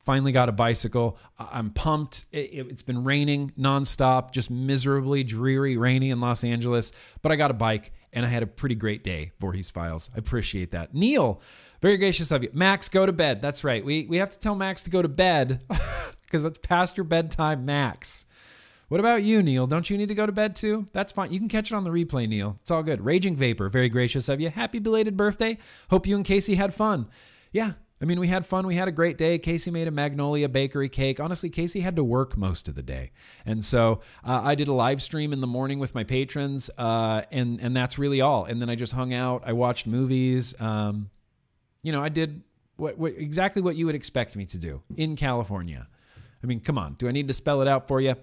Finally 0.04 0.32
got 0.32 0.48
a 0.48 0.52
bicycle. 0.52 1.16
I'm 1.38 1.70
pumped. 1.70 2.26
It, 2.32 2.68
has 2.68 2.82
been 2.82 3.04
raining 3.04 3.52
nonstop, 3.58 4.32
just 4.32 4.50
miserably 4.50 5.22
dreary, 5.22 5.76
rainy 5.76 6.10
in 6.10 6.20
Los 6.20 6.42
Angeles. 6.42 6.92
But 7.22 7.30
I 7.30 7.36
got 7.36 7.52
a 7.52 7.54
bike 7.54 7.92
and 8.12 8.26
I 8.26 8.28
had 8.28 8.42
a 8.42 8.46
pretty 8.46 8.74
great 8.74 9.04
day. 9.04 9.30
Voorhees 9.38 9.70
Files. 9.70 10.10
I 10.14 10.18
appreciate 10.18 10.72
that. 10.72 10.92
Neil, 10.92 11.40
very 11.80 11.96
gracious 11.96 12.32
of 12.32 12.42
you. 12.42 12.50
Max, 12.52 12.88
go 12.88 13.06
to 13.06 13.12
bed. 13.12 13.40
That's 13.40 13.62
right. 13.62 13.84
We 13.84 14.06
we 14.06 14.16
have 14.16 14.30
to 14.30 14.38
tell 14.38 14.54
Max 14.54 14.82
to 14.84 14.90
go 14.90 15.02
to 15.02 15.08
bed 15.08 15.64
because 16.22 16.44
it's 16.44 16.58
past 16.58 16.96
your 16.96 17.04
bedtime, 17.04 17.64
Max. 17.64 18.26
What 18.92 19.00
about 19.00 19.22
you, 19.22 19.42
Neil? 19.42 19.66
Don't 19.66 19.88
you 19.88 19.96
need 19.96 20.10
to 20.10 20.14
go 20.14 20.26
to 20.26 20.32
bed 20.32 20.54
too? 20.54 20.84
That's 20.92 21.12
fine. 21.12 21.32
You 21.32 21.38
can 21.38 21.48
catch 21.48 21.72
it 21.72 21.74
on 21.74 21.84
the 21.84 21.88
replay, 21.90 22.28
Neil. 22.28 22.58
It's 22.60 22.70
all 22.70 22.82
good. 22.82 23.02
Raging 23.02 23.36
Vapor, 23.36 23.70
very 23.70 23.88
gracious 23.88 24.28
of 24.28 24.38
you. 24.38 24.50
Happy 24.50 24.80
belated 24.80 25.16
birthday. 25.16 25.56
Hope 25.88 26.06
you 26.06 26.14
and 26.14 26.26
Casey 26.26 26.56
had 26.56 26.74
fun. 26.74 27.08
Yeah, 27.52 27.72
I 28.02 28.04
mean, 28.04 28.20
we 28.20 28.28
had 28.28 28.44
fun. 28.44 28.66
We 28.66 28.74
had 28.74 28.88
a 28.88 28.92
great 28.92 29.16
day. 29.16 29.38
Casey 29.38 29.70
made 29.70 29.88
a 29.88 29.90
Magnolia 29.90 30.46
bakery 30.46 30.90
cake. 30.90 31.20
Honestly, 31.20 31.48
Casey 31.48 31.80
had 31.80 31.96
to 31.96 32.04
work 32.04 32.36
most 32.36 32.68
of 32.68 32.74
the 32.74 32.82
day, 32.82 33.12
and 33.46 33.64
so 33.64 34.02
uh, 34.26 34.42
I 34.44 34.54
did 34.54 34.68
a 34.68 34.74
live 34.74 35.00
stream 35.00 35.32
in 35.32 35.40
the 35.40 35.46
morning 35.46 35.78
with 35.78 35.94
my 35.94 36.04
patrons, 36.04 36.68
uh, 36.76 37.22
and 37.30 37.60
and 37.62 37.74
that's 37.74 37.98
really 37.98 38.20
all. 38.20 38.44
And 38.44 38.60
then 38.60 38.68
I 38.68 38.74
just 38.74 38.92
hung 38.92 39.14
out. 39.14 39.42
I 39.46 39.54
watched 39.54 39.86
movies. 39.86 40.54
Um, 40.60 41.08
you 41.82 41.92
know, 41.92 42.02
I 42.02 42.10
did 42.10 42.42
what, 42.76 42.98
what 42.98 43.14
exactly 43.16 43.62
what 43.62 43.74
you 43.74 43.86
would 43.86 43.94
expect 43.94 44.36
me 44.36 44.44
to 44.44 44.58
do 44.58 44.82
in 44.98 45.16
California. 45.16 45.88
I 46.42 46.46
mean, 46.46 46.60
come 46.60 46.76
on. 46.76 46.96
Do 46.98 47.08
I 47.08 47.12
need 47.12 47.28
to 47.28 47.34
spell 47.34 47.62
it 47.62 47.68
out 47.68 47.88
for 47.88 47.98
you? 47.98 48.16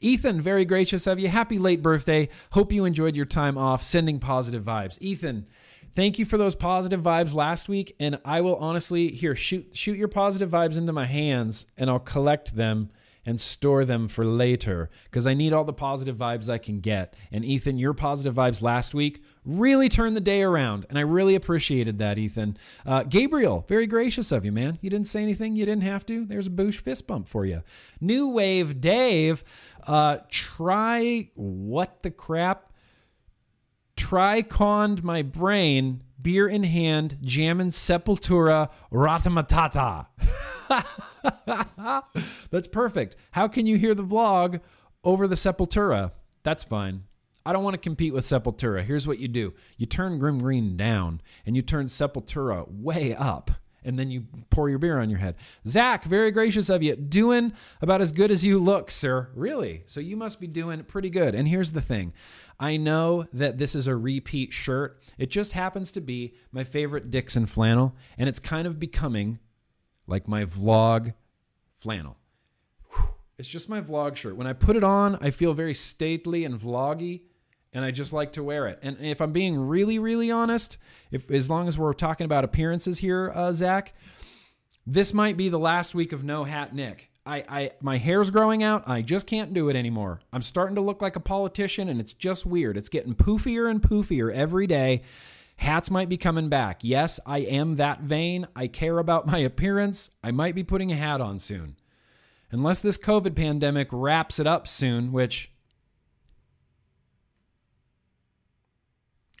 Ethan, 0.00 0.40
very 0.40 0.64
gracious 0.64 1.06
of 1.06 1.18
you. 1.18 1.28
Happy 1.28 1.58
late 1.58 1.82
birthday. 1.82 2.28
Hope 2.50 2.72
you 2.72 2.84
enjoyed 2.84 3.16
your 3.16 3.26
time 3.26 3.58
off 3.58 3.82
sending 3.82 4.18
positive 4.18 4.62
vibes. 4.64 4.98
Ethan, 5.00 5.46
thank 5.94 6.18
you 6.18 6.24
for 6.24 6.38
those 6.38 6.54
positive 6.54 7.00
vibes 7.00 7.34
last 7.34 7.68
week 7.68 7.94
and 7.98 8.20
I 8.24 8.40
will 8.40 8.56
honestly 8.56 9.08
here 9.08 9.34
shoot 9.34 9.74
shoot 9.74 9.98
your 9.98 10.08
positive 10.08 10.50
vibes 10.50 10.78
into 10.78 10.92
my 10.92 11.06
hands 11.06 11.66
and 11.76 11.90
I'll 11.90 11.98
collect 11.98 12.54
them 12.54 12.90
and 13.28 13.38
store 13.38 13.84
them 13.84 14.08
for 14.08 14.24
later 14.24 14.88
because 15.04 15.26
I 15.26 15.34
need 15.34 15.52
all 15.52 15.64
the 15.64 15.72
positive 15.74 16.16
vibes 16.16 16.48
I 16.48 16.56
can 16.56 16.80
get. 16.80 17.12
And 17.30 17.44
Ethan, 17.44 17.76
your 17.76 17.92
positive 17.92 18.34
vibes 18.34 18.62
last 18.62 18.94
week 18.94 19.22
really 19.44 19.90
turned 19.90 20.16
the 20.16 20.22
day 20.22 20.42
around, 20.42 20.86
and 20.88 20.96
I 20.96 21.02
really 21.02 21.34
appreciated 21.34 21.98
that, 21.98 22.16
Ethan. 22.16 22.56
Uh, 22.86 23.02
Gabriel, 23.02 23.66
very 23.68 23.86
gracious 23.86 24.32
of 24.32 24.46
you, 24.46 24.52
man. 24.52 24.78
You 24.80 24.88
didn't 24.88 25.08
say 25.08 25.22
anything, 25.22 25.56
you 25.56 25.66
didn't 25.66 25.82
have 25.82 26.06
to. 26.06 26.24
There's 26.24 26.46
a 26.46 26.50
boosh 26.50 26.76
fist 26.76 27.06
bump 27.06 27.28
for 27.28 27.44
you. 27.44 27.62
New 28.00 28.28
Wave 28.28 28.80
Dave, 28.80 29.44
uh, 29.86 30.20
try 30.30 31.28
what 31.34 32.02
the 32.02 32.10
crap? 32.10 32.72
Try 33.94 34.40
conned 34.40 35.04
my 35.04 35.20
brain, 35.20 36.02
beer 36.20 36.48
in 36.48 36.64
hand, 36.64 37.18
jamming 37.22 37.70
Sepultura, 37.70 38.70
Ratamahatta. 38.92 40.06
That's 42.50 42.68
perfect. 42.68 43.16
How 43.32 43.48
can 43.48 43.66
you 43.66 43.76
hear 43.76 43.94
the 43.94 44.04
vlog 44.04 44.60
over 45.04 45.26
the 45.26 45.34
Sepultura? 45.34 46.12
That's 46.42 46.64
fine. 46.64 47.04
I 47.46 47.52
don't 47.52 47.64
want 47.64 47.74
to 47.74 47.78
compete 47.78 48.12
with 48.12 48.24
Sepultura. 48.26 48.82
Here's 48.84 49.06
what 49.06 49.18
you 49.18 49.28
do 49.28 49.54
you 49.76 49.86
turn 49.86 50.18
Grimm 50.18 50.38
Green 50.38 50.76
down 50.76 51.22
and 51.46 51.56
you 51.56 51.62
turn 51.62 51.86
Sepultura 51.86 52.66
way 52.68 53.14
up. 53.14 53.50
And 53.84 53.98
then 53.98 54.10
you 54.10 54.26
pour 54.50 54.68
your 54.68 54.78
beer 54.78 54.98
on 54.98 55.08
your 55.08 55.20
head. 55.20 55.36
Zach, 55.66 56.04
very 56.04 56.30
gracious 56.30 56.68
of 56.68 56.82
you. 56.82 56.96
Doing 56.96 57.52
about 57.80 58.00
as 58.00 58.12
good 58.12 58.30
as 58.30 58.44
you 58.44 58.58
look, 58.58 58.90
sir. 58.90 59.30
Really? 59.34 59.82
So 59.86 60.00
you 60.00 60.16
must 60.16 60.40
be 60.40 60.46
doing 60.46 60.82
pretty 60.84 61.10
good. 61.10 61.34
And 61.34 61.46
here's 61.46 61.72
the 61.72 61.80
thing 61.80 62.12
I 62.58 62.76
know 62.76 63.26
that 63.32 63.56
this 63.58 63.74
is 63.74 63.86
a 63.86 63.96
repeat 63.96 64.52
shirt. 64.52 65.00
It 65.16 65.30
just 65.30 65.52
happens 65.52 65.92
to 65.92 66.00
be 66.00 66.34
my 66.50 66.64
favorite 66.64 67.10
Dixxon 67.10 67.48
flannel. 67.48 67.94
And 68.18 68.28
it's 68.28 68.40
kind 68.40 68.66
of 68.66 68.80
becoming 68.80 69.38
like 70.06 70.26
my 70.26 70.44
vlog 70.44 71.14
flannel. 71.76 72.16
It's 73.38 73.48
just 73.48 73.68
my 73.68 73.80
vlog 73.80 74.16
shirt. 74.16 74.36
When 74.36 74.48
I 74.48 74.52
put 74.52 74.74
it 74.74 74.82
on, 74.82 75.16
I 75.20 75.30
feel 75.30 75.54
very 75.54 75.74
stately 75.74 76.44
and 76.44 76.58
vloggy, 76.58 77.22
and 77.72 77.84
I 77.84 77.90
just 77.90 78.12
like 78.12 78.32
to 78.32 78.42
wear 78.42 78.66
it. 78.66 78.78
And 78.82 78.98
if 79.00 79.20
I'm 79.20 79.32
being 79.32 79.58
really, 79.58 79.98
really 79.98 80.30
honest, 80.30 80.78
if 81.10 81.30
as 81.30 81.50
long 81.50 81.68
as 81.68 81.76
we're 81.76 81.92
talking 81.92 82.24
about 82.24 82.44
appearances 82.44 82.98
here, 82.98 83.32
uh, 83.34 83.52
Zach, 83.52 83.94
this 84.86 85.12
might 85.12 85.36
be 85.36 85.48
the 85.48 85.58
last 85.58 85.94
week 85.94 86.12
of 86.12 86.24
no 86.24 86.44
hat 86.44 86.74
Nick. 86.74 87.10
I, 87.26 87.44
I 87.46 87.70
my 87.82 87.98
hair's 87.98 88.30
growing 88.30 88.62
out. 88.62 88.88
I 88.88 89.02
just 89.02 89.26
can't 89.26 89.52
do 89.52 89.68
it 89.68 89.76
anymore. 89.76 90.20
I'm 90.32 90.40
starting 90.40 90.76
to 90.76 90.80
look 90.80 91.02
like 91.02 91.14
a 91.14 91.20
politician, 91.20 91.90
and 91.90 92.00
it's 92.00 92.14
just 92.14 92.46
weird. 92.46 92.78
It's 92.78 92.88
getting 92.88 93.14
poofier 93.14 93.70
and 93.70 93.82
poofier 93.82 94.32
every 94.32 94.66
day. 94.66 95.02
Hats 95.58 95.90
might 95.90 96.08
be 96.08 96.16
coming 96.16 96.48
back. 96.48 96.78
Yes, 96.82 97.20
I 97.26 97.38
am 97.40 97.76
that 97.76 98.00
vain. 98.00 98.46
I 98.56 98.66
care 98.66 98.98
about 98.98 99.26
my 99.26 99.38
appearance. 99.38 100.10
I 100.24 100.30
might 100.30 100.54
be 100.54 100.64
putting 100.64 100.90
a 100.90 100.96
hat 100.96 101.20
on 101.20 101.38
soon. 101.38 101.76
Unless 102.50 102.80
this 102.80 102.96
COVID 102.96 103.36
pandemic 103.36 103.88
wraps 103.92 104.38
it 104.38 104.46
up 104.46 104.66
soon, 104.66 105.12
which. 105.12 105.52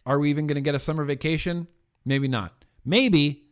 Are 0.08 0.18
we 0.18 0.30
even 0.30 0.46
going 0.46 0.56
to 0.56 0.62
get 0.62 0.74
a 0.74 0.78
summer 0.78 1.04
vacation? 1.04 1.68
Maybe 2.06 2.28
not. 2.28 2.64
Maybe, 2.82 3.44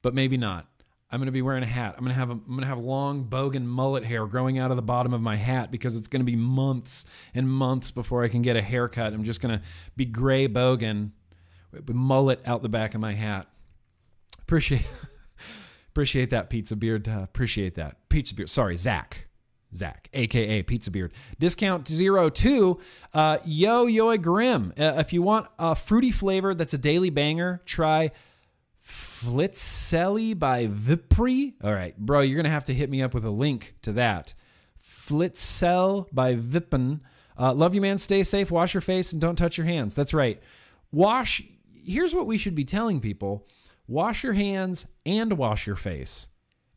but 0.00 0.14
maybe 0.14 0.38
not. 0.38 0.66
I'm 1.10 1.20
going 1.20 1.26
to 1.26 1.32
be 1.32 1.42
wearing 1.42 1.62
a 1.62 1.66
hat. 1.66 1.94
I'm 1.98 2.04
going 2.04 2.14
to 2.14 2.18
have 2.18 2.30
a, 2.30 2.32
I'm 2.32 2.46
going 2.46 2.60
to 2.60 2.66
have 2.66 2.78
long 2.78 3.26
bogan 3.26 3.64
mullet 3.64 4.04
hair 4.04 4.24
growing 4.26 4.58
out 4.58 4.70
of 4.70 4.78
the 4.78 4.82
bottom 4.82 5.12
of 5.12 5.20
my 5.20 5.36
hat 5.36 5.70
because 5.70 5.96
it's 5.96 6.08
going 6.08 6.20
to 6.20 6.24
be 6.24 6.36
months 6.36 7.04
and 7.34 7.50
months 7.50 7.90
before 7.90 8.24
I 8.24 8.28
can 8.28 8.40
get 8.40 8.56
a 8.56 8.62
haircut. 8.62 9.12
I'm 9.12 9.24
just 9.24 9.42
going 9.42 9.58
to 9.58 9.62
be 9.94 10.06
gray 10.06 10.48
bogan 10.48 11.10
with 11.70 11.90
mullet 11.90 12.40
out 12.46 12.62
the 12.62 12.70
back 12.70 12.94
of 12.94 13.00
my 13.02 13.12
hat. 13.12 13.48
Appreciate 14.40 14.86
appreciate 15.90 16.30
that 16.30 16.48
pizza 16.48 16.76
beard. 16.76 17.08
Uh, 17.08 17.20
appreciate 17.24 17.74
that 17.74 18.08
pizza 18.08 18.34
beard. 18.34 18.48
Sorry, 18.48 18.78
Zach. 18.78 19.26
Zach, 19.74 20.08
aka 20.12 20.62
Pizza 20.62 20.90
Beard. 20.90 21.12
Discount 21.38 21.88
zero 21.88 22.28
two. 22.28 22.80
Uh, 23.14 23.38
Yo 23.44 23.86
Yo 23.86 24.16
Grim. 24.16 24.72
Uh, 24.78 24.94
if 24.98 25.12
you 25.12 25.22
want 25.22 25.46
a 25.58 25.74
fruity 25.74 26.10
flavor 26.10 26.54
that's 26.54 26.74
a 26.74 26.78
daily 26.78 27.10
banger, 27.10 27.62
try 27.64 28.10
Flitzelli 28.84 30.38
by 30.38 30.66
Vipri. 30.66 31.54
All 31.62 31.72
right, 31.72 31.96
bro, 31.96 32.20
you're 32.20 32.36
gonna 32.36 32.48
have 32.48 32.64
to 32.66 32.74
hit 32.74 32.90
me 32.90 33.02
up 33.02 33.14
with 33.14 33.24
a 33.24 33.30
link 33.30 33.74
to 33.82 33.92
that. 33.92 34.34
Flitzel 34.78 36.08
by 36.12 36.34
Vippen. 36.34 37.00
Uh, 37.38 37.54
love 37.54 37.74
you, 37.74 37.80
man. 37.80 37.98
Stay 37.98 38.22
safe. 38.22 38.50
Wash 38.50 38.74
your 38.74 38.80
face 38.80 39.12
and 39.12 39.20
don't 39.20 39.36
touch 39.36 39.56
your 39.56 39.66
hands. 39.66 39.94
That's 39.94 40.14
right. 40.14 40.42
Wash 40.92 41.42
here's 41.84 42.14
what 42.14 42.26
we 42.26 42.38
should 42.38 42.54
be 42.54 42.64
telling 42.64 43.00
people 43.00 43.46
wash 43.86 44.22
your 44.22 44.34
hands 44.34 44.86
and 45.04 45.36
wash 45.36 45.66
your 45.66 45.76
face. 45.76 46.28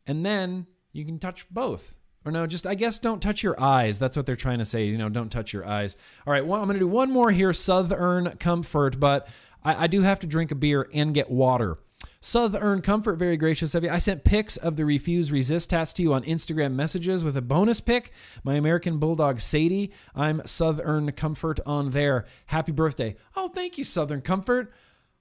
And 0.06 0.26
then 0.26 0.66
you 0.92 1.04
can 1.04 1.18
touch 1.18 1.48
both. 1.48 1.94
Or 2.24 2.32
no, 2.32 2.46
just 2.46 2.66
I 2.66 2.74
guess 2.74 2.98
don't 2.98 3.22
touch 3.22 3.42
your 3.42 3.60
eyes. 3.60 3.98
That's 3.98 4.16
what 4.16 4.24
they're 4.24 4.36
trying 4.36 4.58
to 4.58 4.64
say. 4.64 4.86
You 4.86 4.96
know, 4.96 5.08
don't 5.08 5.30
touch 5.30 5.52
your 5.52 5.66
eyes. 5.66 5.96
All 6.26 6.32
right, 6.32 6.44
well, 6.44 6.60
I'm 6.60 6.66
going 6.66 6.74
to 6.74 6.80
do 6.80 6.88
one 6.88 7.10
more 7.10 7.30
here, 7.30 7.52
Southern 7.52 8.36
Comfort, 8.38 8.98
but 8.98 9.28
I, 9.62 9.84
I 9.84 9.86
do 9.86 10.02
have 10.02 10.20
to 10.20 10.26
drink 10.26 10.50
a 10.50 10.54
beer 10.54 10.88
and 10.94 11.12
get 11.12 11.30
water. 11.30 11.78
Southern 12.20 12.80
Comfort, 12.80 13.16
very 13.16 13.36
gracious 13.36 13.74
of 13.74 13.84
you. 13.84 13.90
I 13.90 13.98
sent 13.98 14.24
pics 14.24 14.56
of 14.56 14.76
the 14.76 14.86
Refuse 14.86 15.30
Resist 15.30 15.68
tats 15.70 15.92
to 15.94 16.02
you 16.02 16.14
on 16.14 16.22
Instagram 16.22 16.72
messages 16.72 17.22
with 17.22 17.36
a 17.36 17.42
bonus 17.42 17.80
pic. 17.80 18.12
My 18.42 18.54
American 18.54 18.98
Bulldog 18.98 19.40
Sadie. 19.40 19.92
I'm 20.14 20.40
Southern 20.46 21.12
Comfort 21.12 21.60
on 21.66 21.90
there. 21.90 22.24
Happy 22.46 22.72
birthday. 22.72 23.16
Oh, 23.36 23.48
thank 23.48 23.76
you, 23.76 23.84
Southern 23.84 24.22
Comfort. 24.22 24.72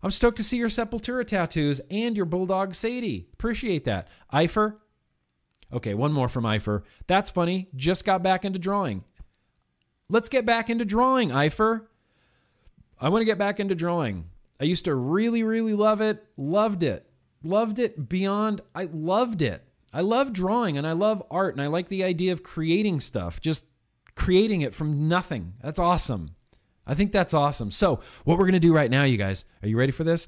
I'm 0.01 0.11
stoked 0.11 0.37
to 0.37 0.43
see 0.43 0.57
your 0.57 0.69
Sepultura 0.69 1.25
tattoos 1.27 1.81
and 1.91 2.15
your 2.15 2.25
Bulldog 2.25 2.73
Sadie. 2.73 3.27
Appreciate 3.33 3.83
that. 3.85 4.07
Eifer. 4.33 4.75
Okay, 5.73 5.93
one 5.93 6.13
more 6.13 6.29
from 6.29 6.43
Eifer. 6.43 6.83
That's 7.07 7.29
funny. 7.29 7.67
Just 7.75 8.05
got 8.05 8.21
back 8.21 8.45
into 8.45 8.59
drawing. 8.59 9.03
Let's 10.09 10.29
get 10.29 10.45
back 10.45 10.69
into 10.69 10.85
drawing, 10.85 11.29
Eifer. 11.29 11.87
I 13.01 13.09
want 13.09 13.21
to 13.21 13.25
get 13.25 13.39
back 13.39 13.59
into 13.59 13.73
drawing. 13.73 14.29
I 14.59 14.65
used 14.65 14.85
to 14.85 14.95
really, 14.95 15.43
really 15.43 15.73
love 15.73 15.99
it. 15.99 16.23
Loved 16.37 16.83
it. 16.83 17.09
Loved 17.43 17.79
it 17.79 18.07
beyond. 18.07 18.61
I 18.75 18.85
loved 18.85 19.41
it. 19.41 19.63
I 19.91 20.01
love 20.01 20.31
drawing 20.31 20.77
and 20.77 20.87
I 20.87 20.93
love 20.93 21.23
art 21.29 21.53
and 21.53 21.61
I 21.61 21.67
like 21.67 21.89
the 21.89 22.03
idea 22.03 22.33
of 22.33 22.43
creating 22.43 22.99
stuff, 22.99 23.41
just 23.41 23.65
creating 24.15 24.61
it 24.61 24.73
from 24.73 25.07
nothing. 25.07 25.53
That's 25.61 25.79
awesome. 25.79 26.35
I 26.85 26.95
think 26.95 27.11
that's 27.11 27.33
awesome. 27.33 27.71
So, 27.71 27.99
what 28.25 28.37
we're 28.37 28.45
going 28.45 28.53
to 28.53 28.59
do 28.59 28.73
right 28.73 28.91
now, 28.91 29.03
you 29.03 29.17
guys, 29.17 29.45
are 29.61 29.67
you 29.67 29.77
ready 29.77 29.91
for 29.91 30.03
this? 30.03 30.27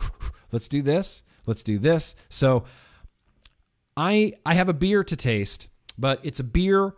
Let's 0.52 0.68
do 0.68 0.80
this. 0.80 1.22
Let's 1.46 1.62
do 1.62 1.78
this. 1.78 2.14
So, 2.28 2.64
I 3.96 4.34
I 4.44 4.54
have 4.54 4.68
a 4.68 4.74
beer 4.74 5.04
to 5.04 5.16
taste, 5.16 5.68
but 5.98 6.20
it's 6.22 6.40
a 6.40 6.44
beer 6.44 6.94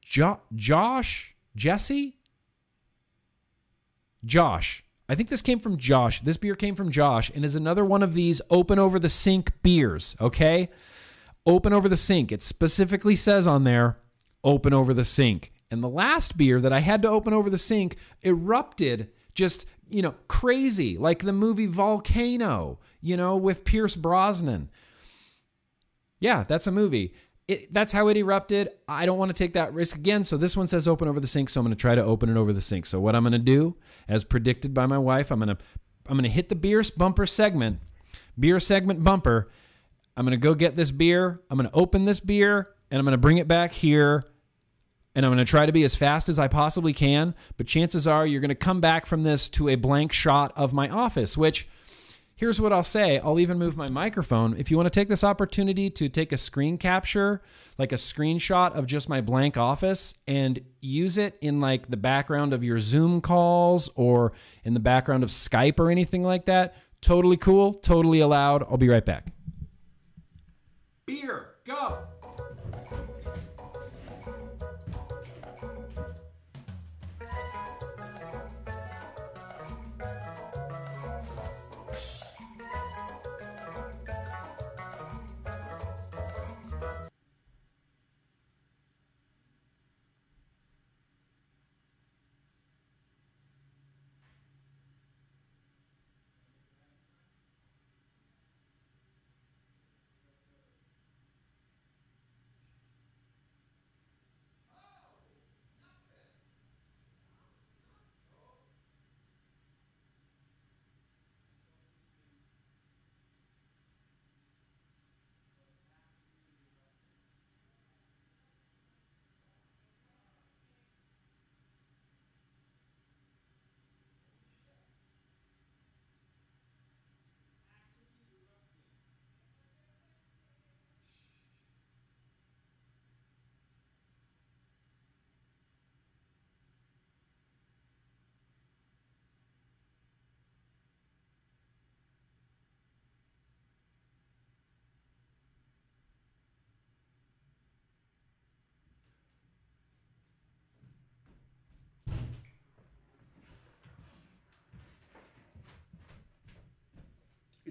jo- 0.00 0.40
Josh, 0.54 1.34
Jesse, 1.56 2.16
Josh. 4.24 4.84
I 5.08 5.14
think 5.14 5.28
this 5.28 5.42
came 5.42 5.58
from 5.58 5.76
Josh. 5.76 6.22
This 6.22 6.36
beer 6.36 6.54
came 6.54 6.74
from 6.74 6.90
Josh 6.90 7.30
and 7.34 7.44
is 7.44 7.56
another 7.56 7.84
one 7.84 8.02
of 8.02 8.14
these 8.14 8.40
open 8.50 8.78
over 8.78 8.98
the 8.98 9.08
sink 9.08 9.52
beers, 9.62 10.16
okay? 10.20 10.70
Open 11.44 11.72
over 11.72 11.88
the 11.88 11.96
sink. 11.96 12.32
It 12.32 12.42
specifically 12.42 13.16
says 13.16 13.46
on 13.46 13.64
there, 13.64 13.98
open 14.44 14.72
over 14.72 14.94
the 14.94 15.04
sink. 15.04 15.52
And 15.70 15.82
the 15.82 15.88
last 15.88 16.36
beer 16.36 16.60
that 16.60 16.72
I 16.72 16.80
had 16.80 17.02
to 17.02 17.08
open 17.08 17.32
over 17.32 17.50
the 17.50 17.58
sink 17.58 17.96
erupted 18.22 19.10
just, 19.34 19.66
you 19.88 20.02
know, 20.02 20.14
crazy, 20.28 20.96
like 20.96 21.24
the 21.24 21.32
movie 21.32 21.66
Volcano, 21.66 22.78
you 23.00 23.16
know, 23.16 23.36
with 23.36 23.64
Pierce 23.64 23.96
Brosnan. 23.96 24.70
Yeah, 26.22 26.44
that's 26.46 26.68
a 26.68 26.70
movie. 26.70 27.14
It, 27.48 27.72
that's 27.72 27.92
how 27.92 28.06
it 28.06 28.16
erupted. 28.16 28.70
I 28.86 29.06
don't 29.06 29.18
want 29.18 29.30
to 29.30 29.32
take 29.34 29.54
that 29.54 29.74
risk 29.74 29.96
again. 29.96 30.22
So 30.22 30.36
this 30.36 30.56
one 30.56 30.68
says 30.68 30.86
open 30.86 31.08
over 31.08 31.18
the 31.18 31.26
sink. 31.26 31.48
So 31.48 31.60
I'm 31.60 31.66
going 31.66 31.76
to 31.76 31.80
try 31.80 31.96
to 31.96 32.04
open 32.04 32.28
it 32.28 32.36
over 32.36 32.52
the 32.52 32.60
sink. 32.60 32.86
So 32.86 33.00
what 33.00 33.16
I'm 33.16 33.24
going 33.24 33.32
to 33.32 33.40
do, 33.40 33.76
as 34.06 34.22
predicted 34.22 34.72
by 34.72 34.86
my 34.86 34.98
wife, 34.98 35.32
I'm 35.32 35.40
going 35.40 35.48
to 35.48 35.58
I'm 36.06 36.16
going 36.16 36.22
to 36.22 36.30
hit 36.30 36.48
the 36.48 36.54
beer 36.54 36.80
bumper 36.96 37.26
segment, 37.26 37.80
beer 38.38 38.60
segment 38.60 39.02
bumper. 39.02 39.50
I'm 40.16 40.24
going 40.24 40.38
to 40.38 40.42
go 40.42 40.54
get 40.54 40.76
this 40.76 40.92
beer. 40.92 41.40
I'm 41.50 41.58
going 41.58 41.68
to 41.68 41.76
open 41.76 42.04
this 42.04 42.20
beer 42.20 42.68
and 42.92 43.00
I'm 43.00 43.04
going 43.04 43.14
to 43.14 43.18
bring 43.18 43.38
it 43.38 43.48
back 43.48 43.72
here. 43.72 44.24
And 45.16 45.26
I'm 45.26 45.32
going 45.32 45.44
to 45.44 45.50
try 45.50 45.66
to 45.66 45.72
be 45.72 45.82
as 45.82 45.96
fast 45.96 46.28
as 46.28 46.38
I 46.38 46.46
possibly 46.46 46.92
can. 46.92 47.34
But 47.56 47.66
chances 47.66 48.06
are 48.06 48.24
you're 48.24 48.40
going 48.40 48.48
to 48.50 48.54
come 48.54 48.80
back 48.80 49.06
from 49.06 49.24
this 49.24 49.48
to 49.50 49.68
a 49.68 49.74
blank 49.74 50.12
shot 50.12 50.52
of 50.54 50.72
my 50.72 50.88
office, 50.88 51.36
which 51.36 51.68
here's 52.42 52.60
what 52.60 52.72
I'll 52.72 52.82
say. 52.82 53.20
I'll 53.20 53.38
even 53.38 53.56
move 53.56 53.76
my 53.76 53.88
microphone. 53.88 54.56
If 54.58 54.68
you 54.68 54.76
want 54.76 54.88
to 54.88 54.90
take 54.90 55.06
this 55.06 55.22
opportunity 55.22 55.88
to 55.90 56.08
take 56.08 56.32
a 56.32 56.36
screen 56.36 56.76
capture, 56.76 57.40
like 57.78 57.92
a 57.92 57.94
screenshot 57.94 58.72
of 58.72 58.86
just 58.86 59.08
my 59.08 59.20
blank 59.20 59.56
office 59.56 60.12
and 60.26 60.60
use 60.80 61.18
it 61.18 61.38
in 61.40 61.60
like 61.60 61.88
the 61.88 61.96
background 61.96 62.52
of 62.52 62.64
your 62.64 62.80
Zoom 62.80 63.20
calls 63.20 63.90
or 63.94 64.32
in 64.64 64.74
the 64.74 64.80
background 64.80 65.22
of 65.22 65.30
Skype 65.30 65.78
or 65.78 65.88
anything 65.88 66.24
like 66.24 66.46
that, 66.46 66.74
totally 67.00 67.36
cool, 67.36 67.74
totally 67.74 68.18
allowed. 68.18 68.64
I'll 68.64 68.76
be 68.76 68.88
right 68.88 69.06
back. 69.06 69.28
Beer, 71.06 71.46
go. 71.64 71.98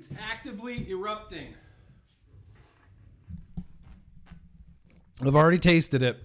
It's 0.01 0.09
actively 0.19 0.89
erupting. 0.89 1.53
I've 5.23 5.35
already 5.35 5.59
tasted 5.59 6.01
it 6.01 6.17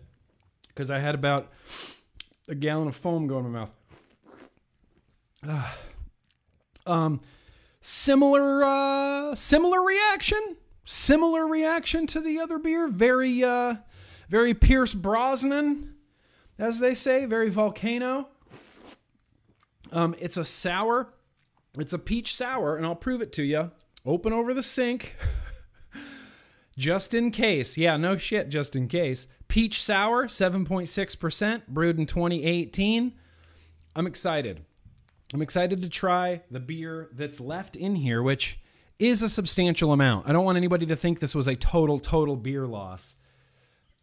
because 0.68 0.90
I 0.90 0.98
had 0.98 1.14
about 1.14 1.52
a 2.48 2.54
gallon 2.54 2.88
of 2.88 2.96
foam 2.96 3.26
go 3.26 3.36
in 3.36 3.44
my 3.44 3.50
mouth. 3.50 3.70
Ah. 5.46 5.78
um, 6.86 7.20
similar, 7.82 8.64
uh, 8.64 9.34
similar 9.34 9.82
reaction. 9.82 10.56
Similar 10.86 11.46
reaction 11.46 12.06
to 12.06 12.22
the 12.22 12.38
other 12.38 12.58
beer. 12.58 12.88
Very, 12.88 13.44
uh, 13.44 13.74
very 14.30 14.54
Pierce 14.54 14.94
Brosnan, 14.94 15.96
as 16.58 16.78
they 16.78 16.94
say. 16.94 17.26
Very 17.26 17.50
volcano. 17.50 18.28
Um, 19.92 20.14
it's 20.18 20.38
a 20.38 20.46
sour. 20.46 21.12
It's 21.78 21.92
a 21.92 21.98
peach 21.98 22.34
sour, 22.34 22.76
and 22.76 22.86
I'll 22.86 22.94
prove 22.94 23.20
it 23.20 23.32
to 23.34 23.42
you. 23.42 23.70
Open 24.04 24.32
over 24.32 24.54
the 24.54 24.62
sink. 24.62 25.16
just 26.78 27.14
in 27.14 27.30
case. 27.30 27.76
Yeah, 27.76 27.96
no 27.96 28.16
shit, 28.16 28.48
just 28.48 28.76
in 28.76 28.88
case. 28.88 29.26
Peach 29.48 29.82
sour, 29.82 30.26
7.6%, 30.26 31.66
brewed 31.68 31.98
in 31.98 32.06
2018. 32.06 33.12
I'm 33.94 34.06
excited. 34.06 34.64
I'm 35.34 35.42
excited 35.42 35.82
to 35.82 35.88
try 35.88 36.42
the 36.50 36.60
beer 36.60 37.08
that's 37.12 37.40
left 37.40 37.76
in 37.76 37.96
here, 37.96 38.22
which 38.22 38.60
is 38.98 39.22
a 39.22 39.28
substantial 39.28 39.92
amount. 39.92 40.28
I 40.28 40.32
don't 40.32 40.44
want 40.44 40.56
anybody 40.56 40.86
to 40.86 40.96
think 40.96 41.20
this 41.20 41.34
was 41.34 41.48
a 41.48 41.56
total, 41.56 41.98
total 41.98 42.36
beer 42.36 42.66
loss. 42.66 43.16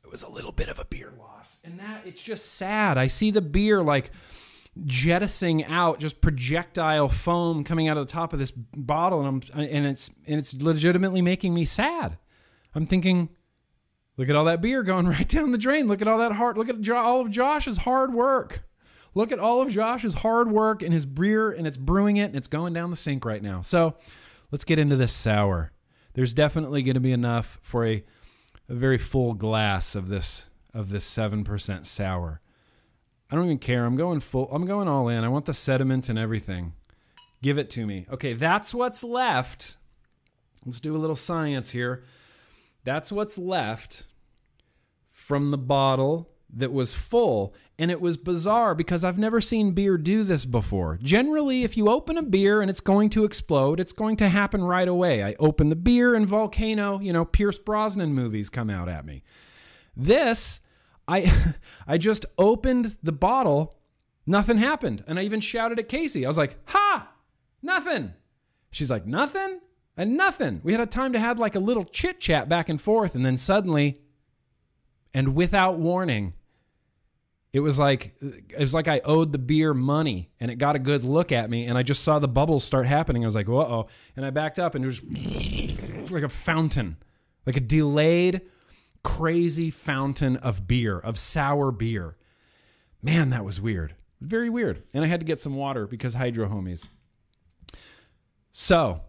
It 0.03 0.11
was 0.11 0.23
a 0.23 0.29
little 0.29 0.51
bit 0.51 0.69
of 0.69 0.79
a 0.79 0.85
beer 0.85 1.13
loss. 1.17 1.61
And 1.63 1.79
that, 1.79 2.05
it's 2.05 2.21
just 2.21 2.53
sad. 2.53 2.97
I 2.97 3.07
see 3.07 3.31
the 3.31 3.41
beer 3.41 3.81
like 3.81 4.11
jettisoning 4.85 5.63
out 5.65 5.99
just 5.99 6.19
projectile 6.19 7.07
foam 7.07 7.63
coming 7.63 7.87
out 7.87 7.97
of 7.97 8.07
the 8.07 8.11
top 8.11 8.33
of 8.33 8.39
this 8.39 8.51
bottle 8.51 9.23
and 9.23 9.43
I'm 9.53 9.59
and 9.59 9.85
it's 9.85 10.09
and 10.25 10.39
it's 10.39 10.53
legitimately 10.53 11.21
making 11.21 11.53
me 11.53 11.65
sad. 11.65 12.17
I'm 12.73 12.87
thinking 12.87 13.29
look 14.17 14.29
at 14.29 14.35
all 14.35 14.45
that 14.45 14.61
beer 14.61 14.83
going 14.83 15.07
right 15.07 15.27
down 15.27 15.51
the 15.51 15.57
drain. 15.57 15.87
Look 15.87 16.01
at 16.01 16.07
all 16.07 16.17
that 16.17 16.33
hard 16.33 16.57
look 16.57 16.69
at 16.69 16.89
all 16.89 17.21
of 17.21 17.29
Josh's 17.29 17.79
hard 17.79 18.13
work. 18.13 18.63
Look 19.15 19.31
at 19.31 19.39
all 19.39 19.61
of 19.61 19.69
Josh's 19.69 20.15
hard 20.15 20.51
work 20.51 20.81
and 20.81 20.91
his 20.91 21.05
beer 21.05 21.51
and 21.51 21.67
it's 21.67 21.77
brewing 21.77 22.17
it 22.17 22.25
and 22.25 22.35
it's 22.35 22.47
going 22.47 22.73
down 22.73 22.89
the 22.89 22.95
sink 22.95 23.25
right 23.25 23.43
now. 23.43 23.61
So, 23.61 23.95
let's 24.49 24.65
get 24.65 24.79
into 24.79 24.95
this 24.95 25.13
sour. 25.13 25.71
There's 26.15 26.33
definitely 26.33 26.81
going 26.81 26.95
to 26.95 26.99
be 26.99 27.11
enough 27.11 27.59
for 27.61 27.85
a 27.85 28.03
a 28.69 28.73
very 28.73 28.97
full 28.97 29.33
glass 29.33 29.95
of 29.95 30.07
this 30.07 30.49
of 30.73 30.89
this 30.89 31.05
seven 31.05 31.43
percent 31.43 31.85
sour. 31.85 32.41
I 33.33 33.35
don't 33.35 33.45
even 33.45 33.57
care. 33.57 33.83
I'm 33.83 33.95
going 33.95 34.19
full. 34.19 34.47
I'm 34.51 34.67
going 34.67 34.87
all 34.87 35.07
in. 35.07 35.23
I 35.23 35.27
want 35.27 35.45
the 35.45 35.55
sediment 35.55 36.07
and 36.07 36.19
everything. 36.19 36.73
Give 37.41 37.57
it 37.57 37.67
to 37.71 37.87
me. 37.87 38.05
Okay, 38.11 38.33
that's 38.33 38.75
what's 38.75 39.03
left. 39.03 39.77
Let's 40.63 40.79
do 40.79 40.95
a 40.95 40.99
little 40.99 41.15
science 41.15 41.71
here. 41.71 42.03
That's 42.83 43.11
what's 43.11 43.39
left 43.39 44.05
from 45.07 45.49
the 45.49 45.57
bottle 45.57 46.29
that 46.53 46.71
was 46.71 46.93
full. 46.93 47.55
And 47.79 47.89
it 47.89 47.99
was 47.99 48.17
bizarre 48.17 48.75
because 48.75 49.03
I've 49.03 49.17
never 49.17 49.41
seen 49.41 49.71
beer 49.71 49.97
do 49.97 50.23
this 50.23 50.45
before. 50.45 50.99
Generally, 51.01 51.63
if 51.63 51.75
you 51.75 51.89
open 51.89 52.19
a 52.19 52.21
beer 52.21 52.61
and 52.61 52.69
it's 52.69 52.81
going 52.81 53.09
to 53.09 53.23
explode, 53.23 53.79
it's 53.79 53.93
going 53.93 54.17
to 54.17 54.29
happen 54.29 54.63
right 54.63 54.87
away. 54.87 55.23
I 55.23 55.33
open 55.39 55.69
the 55.69 55.75
beer 55.75 56.13
and 56.13 56.27
volcano, 56.27 56.99
you 56.99 57.11
know, 57.11 57.25
Pierce 57.25 57.57
Brosnan 57.57 58.13
movies 58.13 58.51
come 58.51 58.69
out 58.69 58.89
at 58.89 59.07
me. 59.07 59.23
This, 59.97 60.59
I 61.07 61.53
I 61.87 61.97
just 61.97 62.25
opened 62.37 62.97
the 63.03 63.11
bottle, 63.11 63.75
nothing 64.25 64.57
happened. 64.57 65.03
And 65.07 65.19
I 65.19 65.23
even 65.23 65.39
shouted 65.39 65.79
at 65.79 65.89
Casey. 65.89 66.25
I 66.25 66.29
was 66.29 66.37
like, 66.37 66.57
"Ha! 66.67 67.11
Nothing." 67.61 68.13
She's 68.71 68.89
like, 68.91 69.05
"Nothing?" 69.05 69.59
And 69.95 70.17
nothing. 70.17 70.59
We 70.63 70.71
had 70.71 70.81
a 70.81 70.87
time 70.87 71.13
to 71.13 71.19
have 71.19 71.37
like 71.39 71.53
a 71.53 71.59
little 71.59 71.83
chit-chat 71.83 72.49
back 72.49 72.67
and 72.67 72.81
forth 72.81 73.13
and 73.13 73.23
then 73.23 73.37
suddenly 73.37 74.01
and 75.13 75.35
without 75.35 75.77
warning, 75.77 76.33
it 77.51 77.59
was 77.59 77.77
like 77.77 78.15
it 78.21 78.59
was 78.59 78.73
like 78.73 78.87
I 78.87 79.01
owed 79.05 79.31
the 79.31 79.37
beer 79.37 79.73
money, 79.73 80.31
and 80.39 80.49
it 80.49 80.55
got 80.55 80.75
a 80.75 80.79
good 80.79 81.03
look 81.03 81.31
at 81.31 81.49
me, 81.49 81.65
and 81.65 81.77
I 81.77 81.83
just 81.83 82.03
saw 82.03 82.17
the 82.17 82.27
bubbles 82.27 82.63
start 82.63 82.87
happening. 82.87 83.23
I 83.23 83.27
was 83.27 83.35
like, 83.35 83.47
"Uh 83.47 83.53
oh!" 83.53 83.87
And 84.15 84.25
I 84.25 84.31
backed 84.31 84.57
up, 84.57 84.73
and 84.73 84.83
it 84.83 84.87
was 84.87 85.01
like 86.11 86.23
a 86.23 86.29
fountain, 86.29 86.97
like 87.45 87.55
a 87.55 87.59
delayed, 87.59 88.41
crazy 89.03 89.69
fountain 89.69 90.37
of 90.37 90.67
beer, 90.67 90.99
of 90.99 91.19
sour 91.19 91.71
beer. 91.71 92.17
Man, 93.01 93.29
that 93.31 93.45
was 93.45 93.59
weird, 93.59 93.95
very 94.21 94.49
weird. 94.49 94.83
And 94.93 95.03
I 95.03 95.07
had 95.07 95.19
to 95.19 95.25
get 95.25 95.39
some 95.39 95.55
water 95.55 95.85
because 95.87 96.13
hydro 96.13 96.47
homies. 96.47 96.87
So, 98.51 99.01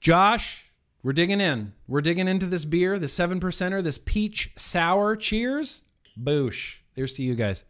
Josh, 0.00 0.66
we're 1.02 1.12
digging 1.12 1.40
in. 1.40 1.72
We're 1.86 2.00
digging 2.00 2.26
into 2.26 2.46
this 2.46 2.64
beer, 2.64 2.98
the 2.98 3.08
seven 3.08 3.38
percenter, 3.38 3.82
this 3.82 3.98
peach 3.98 4.50
sour. 4.56 5.14
Cheers, 5.16 5.82
boosh. 6.20 6.78
Here's 6.94 7.14
to 7.14 7.22
you 7.22 7.34
guys. 7.34 7.64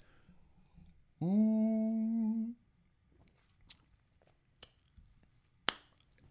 Mm. 1.22 2.52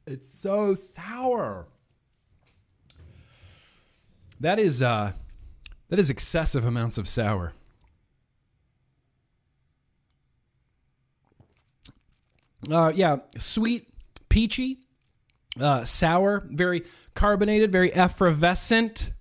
It's 0.08 0.40
so 0.40 0.74
sour. 0.74 1.68
That 4.40 4.58
is 4.58 4.82
uh 4.82 5.14
that 5.90 6.00
is 6.00 6.10
excessive 6.10 6.66
amounts 6.66 6.98
of 6.98 7.08
sour. 7.08 7.54
Uh 12.72 12.92
yeah, 12.94 13.18
sweet, 13.38 13.88
peachy, 14.30 14.80
uh 15.60 15.84
sour, 15.86 16.46
very 16.50 16.84
carbonated, 17.14 17.72
very 17.72 17.94
effervescent. 17.94 19.12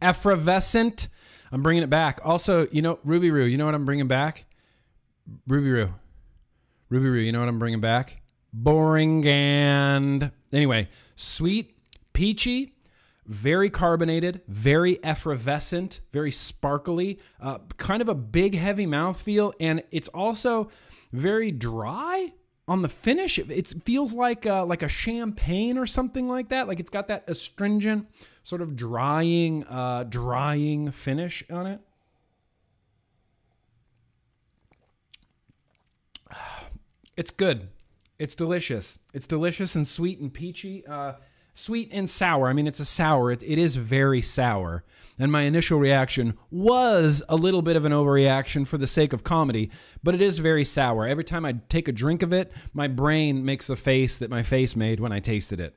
Effervescent. 0.00 1.08
I'm 1.50 1.62
bringing 1.62 1.82
it 1.82 1.90
back. 1.90 2.20
Also, 2.24 2.66
you 2.70 2.82
know, 2.82 2.98
Ruby 3.04 3.30
Roo, 3.30 3.44
you 3.44 3.56
know 3.56 3.64
what 3.64 3.74
I'm 3.74 3.84
bringing 3.84 4.08
back? 4.08 4.44
Ruby 5.46 5.70
Roo. 5.70 5.94
Ruby 6.90 7.08
Roo, 7.08 7.20
you 7.20 7.32
know 7.32 7.40
what 7.40 7.48
I'm 7.48 7.58
bringing 7.58 7.80
back? 7.80 8.20
Boring 8.52 9.26
and 9.26 10.30
anyway, 10.52 10.88
sweet, 11.16 11.76
peachy, 12.12 12.73
very 13.26 13.70
carbonated, 13.70 14.42
very 14.48 15.02
effervescent, 15.04 16.00
very 16.12 16.30
sparkly, 16.30 17.18
uh, 17.40 17.58
kind 17.76 18.02
of 18.02 18.08
a 18.08 18.14
big, 18.14 18.54
heavy 18.54 18.86
mouthfeel, 18.86 19.52
and 19.60 19.82
it's 19.90 20.08
also 20.08 20.70
very 21.12 21.50
dry 21.50 22.32
on 22.66 22.82
the 22.82 22.88
finish. 22.88 23.38
It, 23.38 23.74
feels 23.84 24.14
like 24.14 24.46
uh, 24.46 24.64
like 24.66 24.82
a 24.82 24.88
champagne 24.88 25.78
or 25.78 25.86
something 25.86 26.28
like 26.28 26.48
that. 26.50 26.68
Like 26.68 26.80
it's 26.80 26.90
got 26.90 27.08
that 27.08 27.24
astringent 27.28 28.08
sort 28.42 28.62
of 28.62 28.76
drying, 28.76 29.64
uh, 29.64 30.04
drying 30.04 30.90
finish 30.90 31.44
on 31.50 31.66
it. 31.66 31.80
It's 37.16 37.30
good. 37.30 37.68
It's 38.18 38.34
delicious. 38.34 38.98
It's 39.12 39.28
delicious 39.28 39.76
and 39.76 39.86
sweet 39.86 40.18
and 40.18 40.34
peachy. 40.34 40.84
Uh, 40.84 41.12
sweet 41.54 41.90
and 41.92 42.10
sour. 42.10 42.48
I 42.48 42.52
mean, 42.52 42.66
it's 42.66 42.80
a 42.80 42.84
sour. 42.84 43.30
It, 43.30 43.42
it 43.42 43.58
is 43.58 43.76
very 43.76 44.20
sour. 44.20 44.84
And 45.18 45.30
my 45.30 45.42
initial 45.42 45.78
reaction 45.78 46.36
was 46.50 47.22
a 47.28 47.36
little 47.36 47.62
bit 47.62 47.76
of 47.76 47.84
an 47.84 47.92
overreaction 47.92 48.66
for 48.66 48.78
the 48.78 48.88
sake 48.88 49.12
of 49.12 49.22
comedy, 49.22 49.70
but 50.02 50.14
it 50.14 50.20
is 50.20 50.38
very 50.38 50.64
sour. 50.64 51.06
Every 51.06 51.22
time 51.22 51.44
I 51.44 51.52
take 51.68 51.86
a 51.86 51.92
drink 51.92 52.22
of 52.22 52.32
it, 52.32 52.52
my 52.72 52.88
brain 52.88 53.44
makes 53.44 53.68
the 53.68 53.76
face 53.76 54.18
that 54.18 54.28
my 54.28 54.42
face 54.42 54.74
made 54.74 54.98
when 54.98 55.12
I 55.12 55.20
tasted 55.20 55.60
it. 55.60 55.76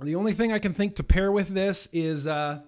The 0.00 0.14
only 0.14 0.34
thing 0.34 0.52
I 0.52 0.58
can 0.58 0.74
think 0.74 0.96
to 0.96 1.02
pair 1.02 1.32
with 1.32 1.48
this 1.48 1.88
is 1.92 2.26
uh, 2.26 2.60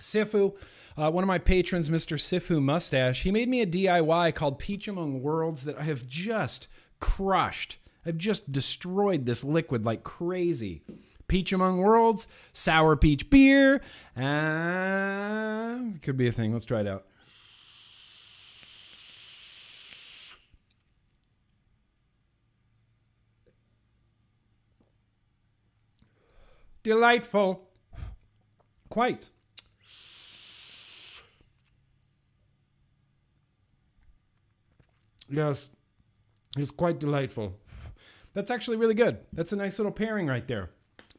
Sifu. 0.00 0.56
Uh, 0.96 1.10
one 1.10 1.22
of 1.22 1.28
my 1.28 1.38
patrons, 1.38 1.90
Mr. 1.90 2.18
Sifu 2.18 2.62
Mustache, 2.62 3.22
he 3.22 3.30
made 3.30 3.48
me 3.48 3.60
a 3.60 3.66
DIY 3.66 4.34
called 4.34 4.58
Peach 4.58 4.88
Among 4.88 5.22
Worlds 5.22 5.64
that 5.64 5.78
I 5.78 5.82
have 5.82 6.06
just 6.08 6.68
crushed. 7.00 7.78
I've 8.06 8.16
just 8.16 8.50
destroyed 8.50 9.26
this 9.26 9.44
liquid 9.44 9.84
like 9.84 10.04
crazy. 10.04 10.82
Peach 11.28 11.52
Among 11.52 11.78
Worlds, 11.78 12.28
sour 12.52 12.96
peach 12.96 13.28
beer. 13.28 13.82
Uh, 14.16 15.78
could 16.02 16.16
be 16.16 16.28
a 16.28 16.32
thing. 16.32 16.52
Let's 16.52 16.64
try 16.64 16.80
it 16.80 16.86
out. 16.86 17.04
Delightful. 26.84 27.68
Quite. 28.88 29.30
Yes, 35.28 35.70
it's 36.56 36.70
quite 36.70 36.98
delightful. 36.98 37.54
That's 38.34 38.50
actually 38.50 38.76
really 38.76 38.94
good. 38.94 39.18
That's 39.32 39.52
a 39.52 39.56
nice 39.56 39.78
little 39.78 39.92
pairing 39.92 40.26
right 40.26 40.46
there. 40.46 40.70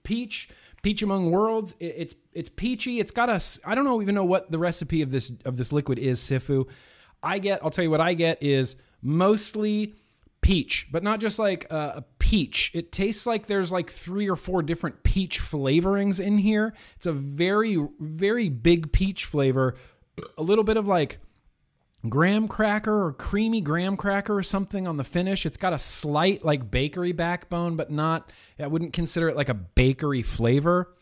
Peach, 0.03 0.49
peach 0.83 1.01
among 1.01 1.31
worlds. 1.31 1.75
it's 1.79 2.15
it's 2.31 2.49
peachy. 2.49 2.99
It's 2.99 3.11
got 3.11 3.29
a. 3.29 3.41
I 3.67 3.75
don't 3.75 3.85
know 3.85 4.01
even 4.01 4.15
know 4.15 4.23
what 4.23 4.51
the 4.51 4.59
recipe 4.59 5.01
of 5.01 5.11
this 5.11 5.31
of 5.43 5.57
this 5.57 5.71
liquid 5.71 5.99
is. 5.99 6.19
Sifu. 6.19 6.67
I 7.23 7.39
get. 7.39 7.63
I'll 7.63 7.71
tell 7.71 7.83
you 7.83 7.91
what 7.91 8.01
I 8.01 8.13
get 8.13 8.41
is 8.41 8.75
mostly 9.01 9.95
peach, 10.41 10.87
but 10.91 11.03
not 11.03 11.19
just 11.19 11.39
like 11.39 11.69
a 11.71 12.05
peach. 12.19 12.71
It 12.73 12.91
tastes 12.91 13.25
like 13.25 13.47
there's 13.47 13.71
like 13.71 13.89
three 13.89 14.29
or 14.29 14.35
four 14.35 14.61
different 14.61 15.03
peach 15.03 15.41
flavorings 15.41 16.19
in 16.19 16.37
here. 16.37 16.73
It's 16.95 17.05
a 17.05 17.11
very, 17.11 17.77
very 17.99 18.47
big 18.47 18.91
peach 18.91 19.25
flavor. 19.25 19.75
A 20.37 20.43
little 20.43 20.63
bit 20.63 20.77
of 20.77 20.87
like 20.87 21.19
graham 22.07 22.47
cracker 22.47 23.05
or 23.05 23.13
creamy 23.13 23.61
graham 23.61 23.97
cracker 23.97 24.37
or 24.37 24.43
something 24.43 24.87
on 24.87 24.97
the 24.97 25.03
finish. 25.03 25.45
It's 25.45 25.57
got 25.57 25.73
a 25.73 25.79
slight 25.79 26.45
like 26.45 26.69
bakery 26.69 27.11
backbone, 27.11 27.75
but 27.75 27.91
not, 27.91 28.31
I 28.59 28.67
wouldn't 28.67 28.93
consider 28.93 29.29
it 29.29 29.35
like 29.35 29.49
a 29.49 29.53
bakery 29.53 30.21
flavor. 30.21 30.93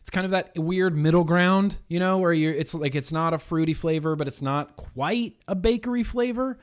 It's 0.00 0.10
kind 0.10 0.26
of 0.26 0.32
that 0.32 0.52
weird 0.56 0.96
middle 0.96 1.24
ground, 1.24 1.78
you 1.88 1.98
know, 1.98 2.18
where 2.18 2.32
you're, 2.32 2.52
it's 2.52 2.74
like 2.74 2.94
it's 2.94 3.10
not 3.10 3.32
a 3.32 3.38
fruity 3.38 3.74
flavor, 3.74 4.16
but 4.16 4.28
it's 4.28 4.42
not 4.42 4.76
quite 4.76 5.36
a 5.48 5.54
bakery 5.54 6.02
flavor. 6.02 6.58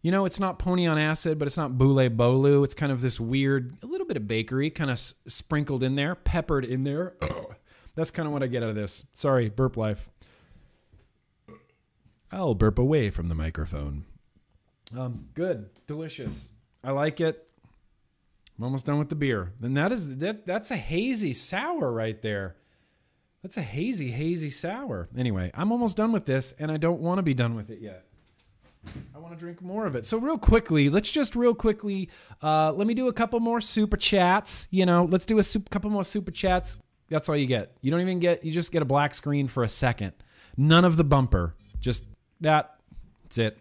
You 0.00 0.10
know, 0.10 0.24
it's 0.24 0.40
not 0.40 0.58
pony 0.58 0.86
on 0.86 0.98
acid, 0.98 1.38
but 1.38 1.46
it's 1.46 1.56
not 1.56 1.78
boule 1.78 2.08
bolu. 2.10 2.64
It's 2.64 2.74
kind 2.74 2.90
of 2.90 3.00
this 3.00 3.20
weird, 3.20 3.72
a 3.82 3.86
little 3.86 4.06
bit 4.06 4.16
of 4.16 4.26
bakery 4.26 4.70
kind 4.70 4.90
of 4.90 4.98
sprinkled 4.98 5.82
in 5.82 5.94
there, 5.94 6.14
peppered 6.14 6.64
in 6.64 6.84
there. 6.84 7.14
That's 7.96 8.10
kind 8.10 8.26
of 8.26 8.32
what 8.32 8.42
I 8.42 8.48
get 8.48 8.62
out 8.62 8.70
of 8.70 8.74
this. 8.74 9.04
Sorry, 9.12 9.48
burp 9.48 9.76
life. 9.76 10.10
I'll 12.34 12.54
burp 12.54 12.78
away 12.78 13.10
from 13.10 13.28
the 13.28 13.34
microphone. 13.34 14.04
Um, 14.96 15.26
good, 15.34 15.70
delicious. 15.86 16.50
I 16.82 16.90
like 16.90 17.20
it. 17.20 17.48
I'm 18.58 18.64
almost 18.64 18.86
done 18.86 18.98
with 18.98 19.08
the 19.08 19.14
beer. 19.14 19.52
Then 19.60 19.74
that 19.74 19.92
is 19.92 20.18
that. 20.18 20.46
That's 20.46 20.70
a 20.70 20.76
hazy 20.76 21.32
sour 21.32 21.92
right 21.92 22.20
there. 22.22 22.56
That's 23.42 23.56
a 23.56 23.62
hazy, 23.62 24.10
hazy 24.10 24.50
sour. 24.50 25.08
Anyway, 25.16 25.50
I'm 25.54 25.70
almost 25.70 25.96
done 25.96 26.12
with 26.12 26.24
this, 26.24 26.52
and 26.58 26.70
I 26.70 26.76
don't 26.76 27.00
want 27.00 27.18
to 27.18 27.22
be 27.22 27.34
done 27.34 27.54
with 27.54 27.70
it 27.70 27.80
yet. 27.80 28.04
I 29.14 29.18
want 29.18 29.32
to 29.32 29.38
drink 29.38 29.62
more 29.62 29.86
of 29.86 29.96
it. 29.96 30.04
So 30.04 30.18
real 30.18 30.38
quickly, 30.38 30.90
let's 30.90 31.10
just 31.10 31.34
real 31.34 31.54
quickly, 31.54 32.10
uh, 32.42 32.72
let 32.72 32.86
me 32.86 32.94
do 32.94 33.08
a 33.08 33.12
couple 33.12 33.40
more 33.40 33.60
super 33.60 33.96
chats. 33.96 34.68
You 34.70 34.86
know, 34.86 35.08
let's 35.10 35.24
do 35.24 35.38
a 35.38 35.42
super, 35.42 35.68
couple 35.70 35.90
more 35.90 36.04
super 36.04 36.30
chats. 36.30 36.78
That's 37.08 37.28
all 37.28 37.36
you 37.36 37.46
get. 37.46 37.76
You 37.80 37.90
don't 37.90 38.00
even 38.00 38.18
get. 38.18 38.44
You 38.44 38.52
just 38.52 38.72
get 38.72 38.82
a 38.82 38.86
black 38.86 39.14
screen 39.14 39.46
for 39.46 39.62
a 39.62 39.68
second. 39.68 40.12
None 40.56 40.84
of 40.84 40.96
the 40.96 41.04
bumper. 41.04 41.54
Just 41.80 42.04
that. 42.40 42.76
That's 43.24 43.38
it. 43.38 43.58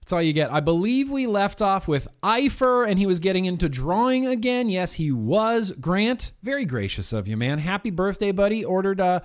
That's 0.00 0.12
all 0.14 0.22
you 0.22 0.32
get. 0.32 0.50
I 0.50 0.60
believe 0.60 1.10
we 1.10 1.26
left 1.26 1.60
off 1.60 1.86
with 1.86 2.08
Eifer 2.22 2.88
and 2.88 2.98
he 2.98 3.04
was 3.04 3.20
getting 3.20 3.44
into 3.44 3.68
drawing 3.68 4.26
again. 4.26 4.70
Yes, 4.70 4.94
he 4.94 5.12
was. 5.12 5.72
Grant, 5.72 6.32
very 6.42 6.64
gracious 6.64 7.12
of 7.12 7.28
you, 7.28 7.36
man. 7.36 7.58
Happy 7.58 7.90
birthday, 7.90 8.32
buddy. 8.32 8.64
Ordered 8.64 9.02
uh 9.02 9.20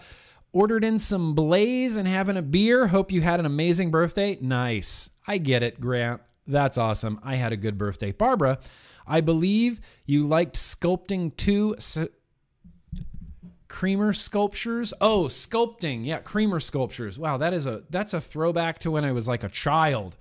ordered 0.51 0.83
in 0.83 0.99
some 0.99 1.35
blaze 1.35 1.95
and 1.95 2.07
having 2.07 2.35
a 2.35 2.41
beer. 2.41 2.87
Hope 2.87 3.11
you 3.11 3.21
had 3.21 3.39
an 3.39 3.45
amazing 3.45 3.91
birthday. 3.91 4.37
Nice. 4.41 5.09
I 5.25 5.37
get 5.37 5.63
it, 5.63 5.79
Grant. 5.79 6.21
That's 6.47 6.77
awesome. 6.77 7.19
I 7.23 7.35
had 7.35 7.53
a 7.53 7.57
good 7.57 7.77
birthday. 7.77 8.11
Barbara, 8.11 8.59
I 9.07 9.21
believe 9.21 9.79
you 10.05 10.27
liked 10.27 10.55
sculpting 10.55 11.35
two 11.37 11.75
creamer 13.73 14.13
sculptures. 14.13 14.93
Oh, 15.01 15.23
sculpting. 15.23 16.05
Yeah, 16.05 16.19
creamer 16.19 16.59
sculptures. 16.59 17.17
Wow, 17.17 17.37
that 17.37 17.55
is 17.55 17.65
a 17.65 17.81
that's 17.89 18.13
a 18.13 18.21
throwback 18.21 18.77
to 18.79 18.91
when 18.91 19.03
I 19.03 19.11
was 19.13 19.27
like 19.27 19.43
a 19.43 19.49
child. 19.49 20.15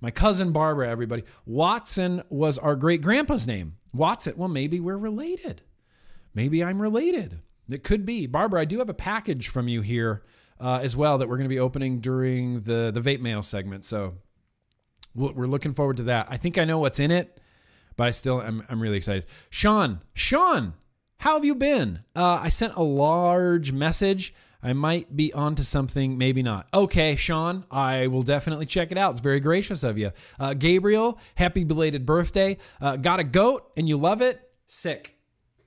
My 0.00 0.10
cousin 0.10 0.50
Barbara, 0.50 0.88
everybody. 0.88 1.24
Watson 1.44 2.22
was 2.30 2.56
our 2.56 2.74
great 2.74 3.02
grandpa's 3.02 3.46
name. 3.46 3.76
Watson. 3.92 4.32
Well, 4.38 4.48
maybe 4.48 4.80
we're 4.80 4.96
related. 4.96 5.60
Maybe 6.34 6.64
I'm 6.64 6.80
related. 6.80 7.42
It 7.68 7.84
could 7.84 8.06
be. 8.06 8.26
Barbara, 8.26 8.62
I 8.62 8.64
do 8.64 8.78
have 8.78 8.88
a 8.88 8.94
package 8.94 9.48
from 9.48 9.68
you 9.68 9.82
here 9.82 10.22
uh, 10.58 10.80
as 10.82 10.96
well 10.96 11.18
that 11.18 11.28
we're 11.28 11.36
going 11.36 11.50
to 11.50 11.54
be 11.54 11.58
opening 11.58 12.00
during 12.00 12.62
the 12.62 12.90
the 12.90 13.02
vape 13.02 13.20
mail 13.20 13.42
segment. 13.42 13.84
So 13.84 14.14
we're 15.14 15.46
looking 15.46 15.74
forward 15.74 15.98
to 15.98 16.04
that. 16.04 16.28
I 16.30 16.38
think 16.38 16.56
I 16.56 16.64
know 16.64 16.78
what's 16.78 16.98
in 16.98 17.10
it, 17.10 17.38
but 17.94 18.06
I 18.06 18.10
still 18.12 18.40
am 18.40 18.64
I'm 18.70 18.80
really 18.80 18.96
excited. 18.96 19.26
Sean, 19.50 20.00
Sean, 20.14 20.72
how 21.18 21.34
have 21.34 21.44
you 21.44 21.54
been? 21.54 22.00
Uh, 22.14 22.40
I 22.42 22.48
sent 22.48 22.74
a 22.74 22.82
large 22.82 23.72
message. 23.72 24.34
I 24.62 24.72
might 24.72 25.14
be 25.14 25.32
onto 25.32 25.62
something, 25.62 26.18
maybe 26.18 26.42
not. 26.42 26.66
Okay, 26.74 27.14
Sean, 27.14 27.64
I 27.70 28.08
will 28.08 28.22
definitely 28.22 28.66
check 28.66 28.90
it 28.90 28.98
out. 28.98 29.12
It's 29.12 29.20
very 29.20 29.40
gracious 29.40 29.84
of 29.84 29.96
you. 29.96 30.10
Uh, 30.40 30.54
Gabriel, 30.54 31.18
happy 31.36 31.62
belated 31.64 32.04
birthday. 32.04 32.56
Uh, 32.80 32.96
got 32.96 33.20
a 33.20 33.24
goat 33.24 33.70
and 33.76 33.88
you 33.88 33.96
love 33.96 34.22
it? 34.22 34.40
Sick. 34.66 35.16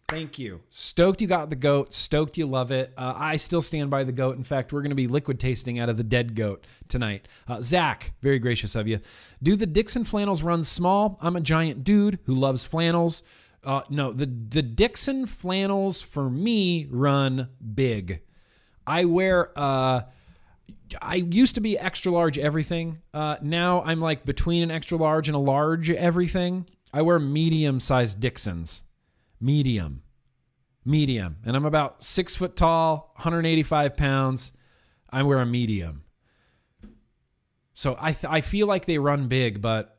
Thank 0.09 0.39
you. 0.39 0.61
Stoked 0.71 1.21
you 1.21 1.27
got 1.27 1.51
the 1.51 1.55
goat. 1.55 1.93
Stoked 1.93 2.35
you 2.35 2.47
love 2.47 2.71
it. 2.71 2.91
Uh, 2.97 3.13
I 3.15 3.35
still 3.35 3.61
stand 3.61 3.91
by 3.91 4.03
the 4.03 4.11
goat. 4.11 4.37
In 4.37 4.43
fact, 4.43 4.73
we're 4.73 4.81
going 4.81 4.89
to 4.89 4.95
be 4.95 5.07
liquid 5.07 5.39
tasting 5.39 5.77
out 5.77 5.87
of 5.87 5.97
the 5.97 6.03
dead 6.03 6.33
goat 6.33 6.65
tonight. 6.87 7.27
Uh, 7.47 7.61
Zach, 7.61 8.13
very 8.21 8.39
gracious 8.39 8.73
of 8.75 8.87
you. 8.87 8.99
Do 9.43 9.55
the 9.55 9.67
Dixxon 9.67 10.07
flannels 10.07 10.41
run 10.41 10.63
small? 10.63 11.19
I'm 11.21 11.35
a 11.35 11.41
giant 11.41 11.83
dude 11.83 12.17
who 12.23 12.33
loves 12.33 12.63
flannels. 12.63 13.21
Uh, 13.63 13.81
no, 13.89 14.13
the 14.13 14.25
the 14.25 14.63
Dixxon 14.63 15.27
flannels 15.27 16.01
for 16.01 16.29
me 16.29 16.87
run 16.89 17.49
big. 17.73 18.21
I 18.87 19.05
wear. 19.05 19.51
Uh, 19.57 20.01
I 21.01 21.15
used 21.15 21.55
to 21.55 21.61
be 21.61 21.77
extra 21.77 22.11
large 22.11 22.39
everything. 22.39 22.99
Uh, 23.13 23.35
now 23.41 23.83
I'm 23.83 23.99
like 23.99 24.25
between 24.25 24.63
an 24.63 24.71
extra 24.71 24.97
large 24.97 25.27
and 25.27 25.35
a 25.35 25.39
large 25.39 25.91
everything. 25.91 26.65
I 26.93 27.01
wear 27.01 27.19
medium 27.19 27.79
sized 27.79 28.19
Dixxons. 28.19 28.83
Medium. 29.39 30.01
Medium. 30.85 31.37
And 31.45 31.55
I'm 31.55 31.65
about 31.65 32.03
six 32.03 32.35
foot 32.35 32.55
tall, 32.55 33.11
185 33.17 33.95
pounds. 33.95 34.53
I 35.09 35.21
wear 35.23 35.39
a 35.39 35.45
medium. 35.45 36.03
So 37.73 37.95
I, 37.99 38.13
th- 38.13 38.31
I 38.31 38.41
feel 38.41 38.67
like 38.67 38.85
they 38.85 38.97
run 38.97 39.27
big, 39.27 39.61
but 39.61 39.97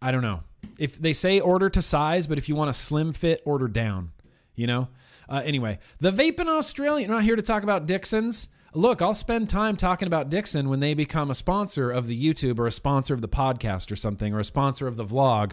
I 0.00 0.10
don't 0.10 0.22
know 0.22 0.42
if 0.82 1.00
they 1.00 1.12
say 1.12 1.38
order 1.38 1.70
to 1.70 1.80
size, 1.80 2.26
but 2.26 2.38
if 2.38 2.48
you 2.48 2.56
want 2.56 2.68
a 2.68 2.74
slim 2.74 3.12
fit, 3.12 3.40
order 3.44 3.68
down. 3.68 4.10
You 4.56 4.66
know. 4.66 4.88
Uh, 5.28 5.40
anyway, 5.44 5.78
the 6.00 6.10
vape 6.10 6.40
in 6.40 6.48
Australia. 6.48 7.06
I'm 7.06 7.12
not 7.12 7.22
here 7.22 7.36
to 7.36 7.42
talk 7.42 7.62
about 7.62 7.86
Dixxon's. 7.86 8.48
Look, 8.74 9.00
I'll 9.00 9.14
spend 9.14 9.48
time 9.48 9.76
talking 9.76 10.08
about 10.08 10.28
Dixxon 10.28 10.66
when 10.66 10.80
they 10.80 10.94
become 10.94 11.30
a 11.30 11.36
sponsor 11.36 11.92
of 11.92 12.08
the 12.08 12.20
YouTube 12.20 12.58
or 12.58 12.66
a 12.66 12.72
sponsor 12.72 13.14
of 13.14 13.20
the 13.20 13.28
podcast 13.28 13.92
or 13.92 13.96
something 13.96 14.34
or 14.34 14.40
a 14.40 14.44
sponsor 14.44 14.88
of 14.88 14.96
the 14.96 15.04
vlog. 15.04 15.52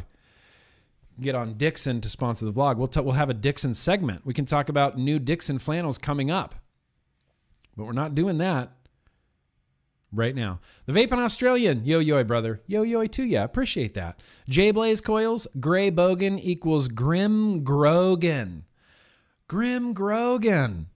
Get 1.22 1.36
on 1.36 1.54
Dixxon 1.54 2.02
to 2.02 2.10
sponsor 2.10 2.46
the 2.46 2.54
vlog. 2.54 2.78
We'll 2.78 2.88
t- 2.88 3.02
we'll 3.02 3.14
have 3.14 3.30
a 3.30 3.36
Dixxon 3.36 3.76
segment. 3.76 4.26
We 4.26 4.34
can 4.34 4.46
talk 4.46 4.68
about 4.68 4.98
new 4.98 5.20
Dixxon 5.20 5.62
flannels 5.62 6.00
coming 6.00 6.32
up, 6.32 6.56
but 7.78 7.84
we're 7.84 7.92
not 7.92 8.16
doing 8.16 8.40
that 8.40 8.72
right 10.12 10.36
now. 10.36 10.60
The 10.86 10.94
vape 10.94 11.10
Vaping 11.10 11.24
Australian, 11.24 11.86
yo 11.86 12.00
yo, 12.00 12.24
brother, 12.24 12.62
yo 12.68 12.84
yo 12.84 13.06
to 13.06 13.24
ya. 13.24 13.44
Appreciate 13.44 13.94
that. 13.96 14.20
J 14.48 14.72
Blaze 14.72 15.02
coils, 15.02 15.48
Gray 15.60 15.92
Bogan 15.92 16.40
equals 16.42 16.88
Grim 16.88 17.64
Grogan. 17.64 18.66
Grim 19.48 19.94
Grogan. 19.94 20.88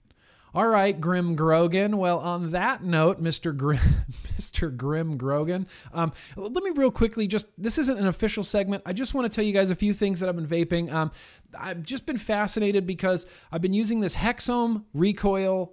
All 0.54 0.68
right, 0.68 0.98
Grim 1.00 1.34
Grogan. 1.34 1.96
Well, 1.96 2.20
on 2.20 2.52
that 2.52 2.84
note, 2.84 3.20
Mr. 3.20 3.56
Grim, 3.56 3.80
Mr. 4.38 4.74
Grim 4.74 5.16
Grogan, 5.16 5.66
um, 5.92 6.12
let 6.36 6.62
me 6.62 6.70
real 6.70 6.92
quickly 6.92 7.26
just 7.26 7.46
this 7.58 7.76
isn't 7.78 7.98
an 7.98 8.06
official 8.06 8.44
segment. 8.44 8.84
I 8.86 8.92
just 8.92 9.14
want 9.14 9.30
to 9.30 9.34
tell 9.34 9.44
you 9.44 9.52
guys 9.52 9.70
a 9.70 9.74
few 9.74 9.92
things 9.92 10.20
that 10.20 10.28
I've 10.28 10.36
been 10.36 10.46
vaping. 10.46 10.92
Um, 10.92 11.10
I've 11.58 11.82
just 11.82 12.06
been 12.06 12.18
fascinated 12.18 12.86
because 12.86 13.26
I've 13.50 13.62
been 13.62 13.72
using 13.72 13.98
this 13.98 14.14
Hexohm 14.14 14.84
recoil 14.94 15.72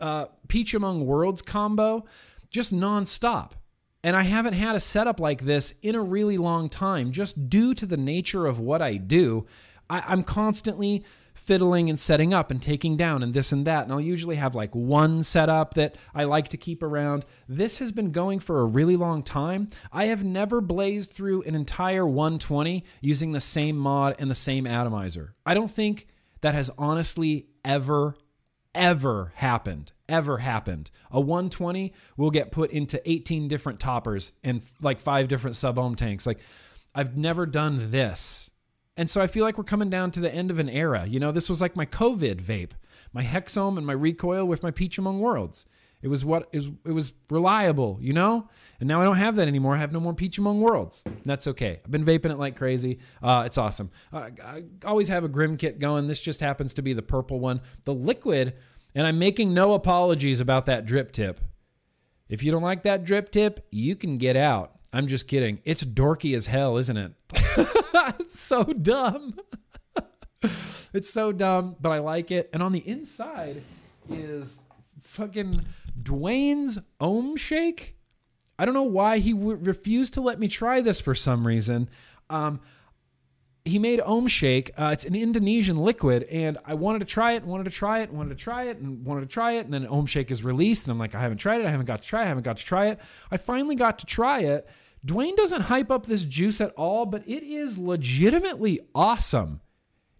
uh, 0.00 0.26
Peach 0.48 0.74
Among 0.74 1.06
Worlds 1.06 1.42
combo 1.42 2.04
just 2.50 2.74
nonstop. 2.74 3.52
And 4.02 4.16
I 4.16 4.22
haven't 4.22 4.54
had 4.54 4.76
a 4.76 4.80
setup 4.80 5.20
like 5.20 5.44
this 5.44 5.74
in 5.82 5.94
a 5.94 6.02
really 6.02 6.38
long 6.38 6.68
time, 6.68 7.12
just 7.12 7.50
due 7.50 7.74
to 7.74 7.84
the 7.84 7.98
nature 7.98 8.46
of 8.46 8.58
what 8.58 8.80
I 8.80 8.96
do. 8.96 9.46
I, 9.90 10.12
am 10.12 10.22
constantly 10.22 11.04
fiddling 11.34 11.90
and 11.90 11.98
setting 11.98 12.32
up 12.32 12.50
and 12.50 12.62
taking 12.62 12.96
down 12.96 13.22
and 13.22 13.34
this 13.34 13.50
and 13.50 13.66
that. 13.66 13.84
And 13.84 13.92
I'll 13.92 14.00
usually 14.00 14.36
have 14.36 14.54
like 14.54 14.74
one 14.74 15.22
setup 15.22 15.74
that 15.74 15.96
I 16.14 16.24
like 16.24 16.48
to 16.50 16.56
keep 16.56 16.82
around. 16.82 17.24
This 17.48 17.78
has 17.78 17.92
been 17.92 18.10
going 18.10 18.40
for 18.40 18.60
a 18.60 18.64
really 18.66 18.96
long 18.96 19.22
time. 19.22 19.68
I 19.92 20.06
have 20.06 20.22
never 20.22 20.60
blazed 20.60 21.10
through 21.10 21.42
an 21.42 21.54
entire 21.54 22.06
120 22.06 22.84
using 23.00 23.32
the 23.32 23.40
same 23.40 23.76
mod 23.76 24.16
and 24.18 24.30
the 24.30 24.34
same 24.34 24.66
atomizer. 24.66 25.34
I 25.44 25.54
don't 25.54 25.70
think 25.70 26.06
that 26.40 26.54
has 26.54 26.70
honestly 26.78 27.48
ever, 27.64 28.14
ever 28.74 29.32
happened. 29.36 29.92
Ever 30.08 30.38
happened. 30.38 30.90
A 31.10 31.20
120 31.20 31.92
will 32.16 32.30
get 32.30 32.50
put 32.52 32.70
into 32.70 33.00
18 33.08 33.48
different 33.48 33.80
toppers 33.80 34.32
and 34.42 34.62
like 34.80 35.00
five 35.00 35.28
different 35.28 35.56
sub 35.56 35.78
ohm 35.78 35.94
tanks. 35.94 36.26
Like, 36.26 36.40
I've 36.94 37.16
never 37.16 37.46
done 37.46 37.90
this. 37.90 38.50
And 38.96 39.08
so 39.08 39.20
I 39.20 39.28
feel 39.28 39.44
like 39.44 39.56
we're 39.56 39.64
coming 39.64 39.90
down 39.90 40.10
to 40.12 40.20
the 40.20 40.34
end 40.34 40.50
of 40.50 40.58
an 40.58 40.68
era. 40.68 41.06
You 41.06 41.20
know, 41.20 41.32
this 41.32 41.48
was 41.48 41.60
like 41.60 41.76
my 41.76 41.86
COVID 41.86 42.42
vape, 42.42 42.72
my 43.12 43.22
Hexohm 43.22 43.78
and 43.78 43.86
my 43.86 43.92
recoil 43.92 44.46
with 44.46 44.62
my 44.62 44.70
Peach 44.70 44.98
Among 44.98 45.20
Worlds. 45.20 45.64
It 46.02 46.08
was 46.08 46.24
what 46.24 46.48
is 46.52 46.70
it 46.86 46.92
was 46.92 47.12
reliable, 47.28 47.98
you 48.00 48.12
know? 48.12 48.48
And 48.78 48.88
now 48.88 49.00
I 49.00 49.04
don't 49.04 49.16
have 49.16 49.36
that 49.36 49.48
anymore. 49.48 49.74
I 49.74 49.78
have 49.78 49.92
no 49.92 50.00
more 50.00 50.14
Peach 50.14 50.38
Among 50.38 50.60
Worlds. 50.60 51.04
That's 51.26 51.46
okay. 51.46 51.80
I've 51.84 51.90
been 51.90 52.04
vaping 52.04 52.30
it 52.30 52.38
like 52.38 52.56
crazy. 52.56 52.98
Uh, 53.22 53.42
it's 53.44 53.58
awesome. 53.58 53.90
Uh, 54.12 54.30
I 54.44 54.64
always 54.84 55.08
have 55.08 55.24
a 55.24 55.28
Grim 55.28 55.56
kit 55.58 55.78
going. 55.78 56.06
This 56.06 56.20
just 56.20 56.40
happens 56.40 56.72
to 56.74 56.82
be 56.82 56.94
the 56.94 57.02
purple 57.02 57.38
one. 57.38 57.60
The 57.84 57.92
liquid 57.92 58.54
and 58.94 59.06
I'm 59.06 59.18
making 59.18 59.54
no 59.54 59.74
apologies 59.74 60.40
about 60.40 60.66
that 60.66 60.84
drip 60.84 61.12
tip. 61.12 61.40
If 62.28 62.42
you 62.42 62.52
don't 62.52 62.62
like 62.62 62.82
that 62.84 63.04
drip 63.04 63.30
tip, 63.30 63.66
you 63.70 63.96
can 63.96 64.18
get 64.18 64.36
out. 64.36 64.72
I'm 64.92 65.06
just 65.06 65.28
kidding. 65.28 65.60
It's 65.64 65.84
dorky 65.84 66.34
as 66.34 66.46
hell, 66.46 66.76
isn't 66.76 66.96
it? 66.96 67.12
it's 68.18 68.38
so 68.38 68.64
dumb. 68.64 69.38
it's 70.92 71.10
so 71.10 71.32
dumb, 71.32 71.76
but 71.80 71.90
I 71.90 71.98
like 71.98 72.30
it. 72.30 72.50
And 72.52 72.62
on 72.62 72.72
the 72.72 72.86
inside 72.86 73.62
is 74.08 74.58
fucking 75.02 75.64
Dwayne's 75.90 76.78
Ohm 77.00 77.36
Shake. 77.36 77.96
I 78.58 78.64
don't 78.64 78.74
know 78.74 78.82
why 78.82 79.18
he 79.18 79.32
w- 79.32 79.56
refused 79.56 80.14
to 80.14 80.20
let 80.20 80.38
me 80.38 80.48
try 80.48 80.80
this 80.80 81.00
for 81.00 81.14
some 81.14 81.46
reason. 81.46 81.88
Um, 82.28 82.60
he 83.64 83.78
made 83.78 84.00
Ohm 84.04 84.26
Shake. 84.26 84.70
Uh, 84.76 84.90
it's 84.92 85.04
an 85.04 85.14
Indonesian 85.14 85.78
liquid, 85.78 86.24
and 86.24 86.58
I 86.64 86.74
wanted 86.74 87.00
to 87.00 87.04
try 87.04 87.32
it, 87.32 87.44
wanted 87.44 87.64
to 87.64 87.70
try 87.70 88.00
it, 88.00 88.12
wanted 88.12 88.30
to 88.30 88.42
try 88.42 88.64
it, 88.64 88.78
and 88.78 89.04
wanted 89.04 89.22
to 89.22 89.26
try 89.26 89.52
it. 89.52 89.64
And 89.64 89.72
then 89.74 89.86
Ohm 89.86 90.06
Shake 90.06 90.30
is 90.30 90.44
released, 90.44 90.86
and 90.86 90.92
I'm 90.92 90.98
like, 90.98 91.14
I 91.14 91.20
haven't 91.20 91.38
tried 91.38 91.60
it. 91.60 91.66
I 91.66 91.70
haven't 91.70 91.86
got 91.86 92.02
to 92.02 92.08
try. 92.08 92.22
it. 92.22 92.24
I 92.24 92.28
haven't 92.28 92.44
got 92.44 92.56
to 92.56 92.64
try 92.64 92.86
it. 92.88 92.98
I 93.30 93.36
finally 93.36 93.74
got 93.74 93.98
to 94.00 94.06
try 94.06 94.40
it. 94.40 94.68
Dwayne 95.06 95.36
doesn't 95.36 95.62
hype 95.62 95.90
up 95.90 96.06
this 96.06 96.24
juice 96.24 96.60
at 96.60 96.72
all, 96.72 97.06
but 97.06 97.22
it 97.26 97.42
is 97.42 97.78
legitimately 97.78 98.80
awesome. 98.94 99.60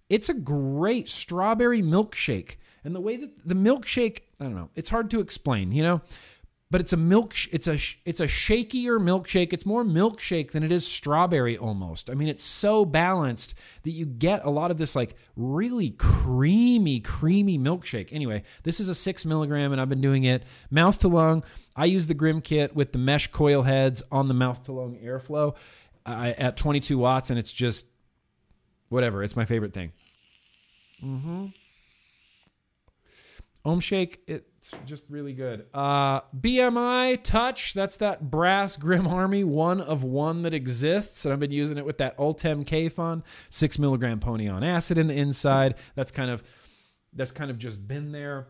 It's 0.09 0.29
a 0.29 0.35
great 0.35 1.09
strawberry 1.09 1.83
milkshake. 1.83 2.57
And 2.85 2.95
the 2.95 3.01
way 3.01 3.17
that 3.17 3.31
the 3.47 3.55
milkshake, 3.55 4.21
I 4.41 4.45
don't 4.45 4.57
know, 4.57 4.71
it's 4.75 4.91
hard 4.91 5.11
to 5.11 5.21
explain, 5.21 5.73
you 5.73 5.83
know? 5.83 6.01
but 6.71 6.81
it's 6.81 6.93
a 6.93 6.97
milk 6.97 7.35
it's 7.51 7.67
a 7.67 7.79
it's 8.05 8.21
a 8.21 8.27
shakier 8.27 9.01
milkshake. 9.01 9.53
It's 9.53 9.67
more 9.67 9.85
milkshake 9.85 10.53
than 10.53 10.63
it 10.63 10.71
is 10.71 10.87
strawberry 10.87 11.59
almost. 11.59 12.09
I 12.09 12.15
mean 12.15 12.29
it's 12.29 12.45
so 12.45 12.85
balanced 12.85 13.55
that 13.83 13.91
you 13.91 14.07
get 14.07 14.45
a 14.45 14.51
lot 14.51 14.71
of 14.71 14.79
this 14.79 14.95
like 14.95 15.17
really 15.37 15.91
creamy 15.91 17.01
creamy 17.01 17.59
milkshake. 17.59 18.13
Anyway 18.13 18.45
this 18.63 18.79
is 18.79 18.89
a 18.89 18.95
six 18.95 19.25
milligram 19.25 19.73
and 19.73 19.81
i've 19.81 19.89
been 19.89 20.01
doing 20.01 20.25
it 20.25 20.45
mouth 20.71 20.99
to 21.01 21.09
lung. 21.09 21.43
I 21.75 21.87
use 21.87 22.07
the 22.07 22.15
grim 22.15 22.41
kit 22.41 22.75
with 22.77 22.93
the 22.93 22.99
mesh 22.99 23.27
coil 23.33 23.63
heads 23.63 24.03
on 24.13 24.29
the 24.29 24.35
mouth 24.35 24.63
to 24.65 24.73
lung 24.73 24.97
airflow 25.03 25.57
uh, 26.07 26.33
at 26.39 26.57
22 26.57 26.97
watts 26.99 27.31
and 27.31 27.39
it's 27.39 27.53
just 27.53 27.87
whatever. 28.91 29.25
It's 29.25 29.37
my 29.37 29.45
favorite 29.45 29.75
thing. 29.75 29.93
Mm-hmm 31.03 31.47
Ohm 33.65 33.81
Shake, 33.81 34.23
it's 34.27 34.71
just 34.87 35.05
really 35.11 35.35
good. 35.35 35.67
Uh, 35.75 36.21
BMI 36.39 37.23
Touch, 37.23 37.75
that's 37.75 37.99
that 37.99 38.31
brass 38.31 38.77
Grim 38.77 39.07
Army 39.07 39.45
one 39.45 39.81
of 39.83 40.03
one 40.03 40.43
that 40.43 40.55
exists. 40.55 41.25
And 41.25 41.33
I've 41.33 41.41
been 41.41 41.53
using 41.53 41.77
it 41.77 41.85
with 41.85 41.99
that 41.99 42.19
Ultem 42.19 42.65
Kayfun, 42.65 43.23
six 43.51 43.79
milligram 43.79 44.19
pony 44.19 44.49
on 44.49 44.65
acid 44.65 44.97
in 44.97 45.09
the 45.09 45.15
inside. 45.15 45.75
That's 45.95 46.11
kind 46.11 46.31
of 46.31 46.43
that's 47.13 47.33
kind 47.33 47.51
of 47.51 47.59
just 47.59 47.87
been 47.87 48.13
there. 48.13 48.49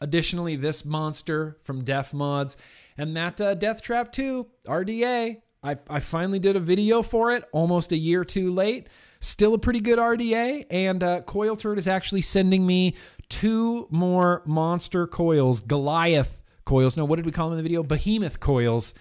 Additionally, 0.00 0.56
this 0.56 0.84
monster 0.84 1.58
from 1.64 1.84
Def 1.84 2.14
Mods 2.14 2.56
and 2.96 3.16
that 3.16 3.40
uh, 3.40 3.54
Death 3.54 3.82
Trap 3.82 4.12
2 4.12 4.46
RDA. 4.66 5.42
I, 5.62 5.76
I 5.90 6.00
finally 6.00 6.38
did 6.38 6.56
a 6.56 6.60
video 6.60 7.02
for 7.02 7.32
it 7.32 7.44
almost 7.52 7.92
a 7.92 7.96
year 7.96 8.24
too 8.24 8.52
late. 8.52 8.88
Still 9.20 9.52
a 9.52 9.58
pretty 9.58 9.80
good 9.80 9.98
RDA. 9.98 10.64
And 10.70 11.02
uh, 11.02 11.20
Coil 11.22 11.54
Turd 11.54 11.76
is 11.76 11.86
actually 11.86 12.22
sending 12.22 12.66
me 12.66 12.94
two 13.30 13.86
more 13.90 14.42
monster 14.44 15.06
coils, 15.06 15.60
Goliath 15.60 16.42
coils. 16.66 16.98
No, 16.98 17.06
what 17.06 17.16
did 17.16 17.24
we 17.24 17.32
call 17.32 17.48
them 17.48 17.58
in 17.58 17.64
the 17.64 17.68
video? 17.68 17.82
Behemoth 17.82 18.40
coils 18.40 18.92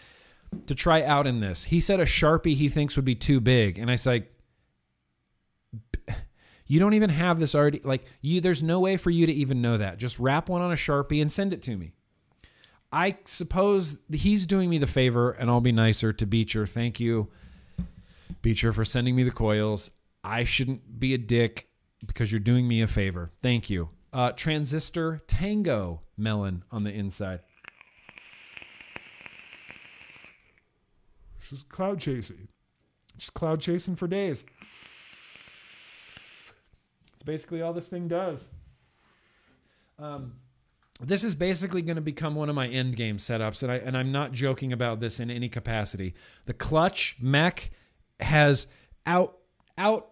to 0.67 0.73
try 0.73 1.03
out 1.03 1.27
in 1.27 1.41
this. 1.41 1.65
He 1.65 1.81
said 1.81 1.99
a 1.99 2.05
Sharpie 2.05 2.55
he 2.55 2.69
thinks 2.69 2.95
would 2.95 3.05
be 3.05 3.15
too 3.15 3.41
big. 3.41 3.77
And 3.77 3.89
I 3.89 3.93
was 3.93 4.05
like, 4.05 4.33
you 6.65 6.79
don't 6.79 6.93
even 6.93 7.09
have 7.09 7.39
this 7.39 7.55
already. 7.55 7.81
Like, 7.83 8.05
you, 8.21 8.41
there's 8.41 8.63
no 8.63 8.79
way 8.79 8.95
for 8.95 9.09
you 9.09 9.25
to 9.25 9.33
even 9.33 9.61
know 9.61 9.77
that. 9.77 9.97
Just 9.97 10.19
wrap 10.19 10.49
one 10.49 10.61
on 10.61 10.71
a 10.71 10.75
Sharpie 10.75 11.21
and 11.21 11.31
send 11.31 11.51
it 11.51 11.63
to 11.63 11.75
me. 11.75 11.93
I 12.91 13.17
suppose 13.25 13.99
he's 14.11 14.47
doing 14.47 14.69
me 14.69 14.77
the 14.77 14.87
favor, 14.87 15.31
and 15.31 15.49
I'll 15.49 15.61
be 15.61 15.71
nicer 15.71 16.13
to 16.13 16.25
Beecher. 16.25 16.65
Thank 16.65 16.99
you, 16.99 17.27
Beecher, 18.41 18.73
for 18.73 18.85
sending 18.85 19.15
me 19.15 19.23
the 19.23 19.31
coils. 19.31 19.91
I 20.23 20.43
shouldn't 20.43 20.99
be 20.99 21.13
a 21.13 21.17
dick 21.17 21.69
because 22.05 22.31
you're 22.31 22.39
doing 22.39 22.67
me 22.67 22.81
a 22.81 22.87
favor. 22.87 23.31
Thank 23.41 23.69
you. 23.69 23.89
Uh, 24.11 24.31
transistor 24.31 25.21
Tango 25.27 26.01
melon 26.17 26.63
on 26.71 26.83
the 26.83 26.91
inside. 26.91 27.41
Just 31.47 31.69
cloud 31.69 31.99
chasing. 31.99 32.47
Just 33.17 33.33
cloud 33.33 33.59
chasing 33.59 33.95
for 33.95 34.07
days. 34.07 34.43
It's 37.13 37.23
basically 37.23 37.61
all 37.61 37.73
this 37.73 37.87
thing 37.87 38.07
does. 38.07 38.47
Um, 39.97 40.35
this 41.01 41.23
is 41.23 41.33
basically 41.33 41.81
going 41.81 41.95
to 41.95 42.01
become 42.01 42.35
one 42.35 42.49
of 42.49 42.55
my 42.55 42.67
end 42.67 42.95
game 42.95 43.17
setups, 43.17 43.63
and 43.63 43.71
I 43.71 43.75
and 43.75 43.97
I'm 43.97 44.11
not 44.11 44.31
joking 44.31 44.73
about 44.73 44.99
this 44.99 45.19
in 45.19 45.31
any 45.31 45.49
capacity. 45.49 46.13
The 46.45 46.53
clutch 46.53 47.17
mech 47.19 47.71
has 48.19 48.67
out 49.05 49.37
out 49.77 50.09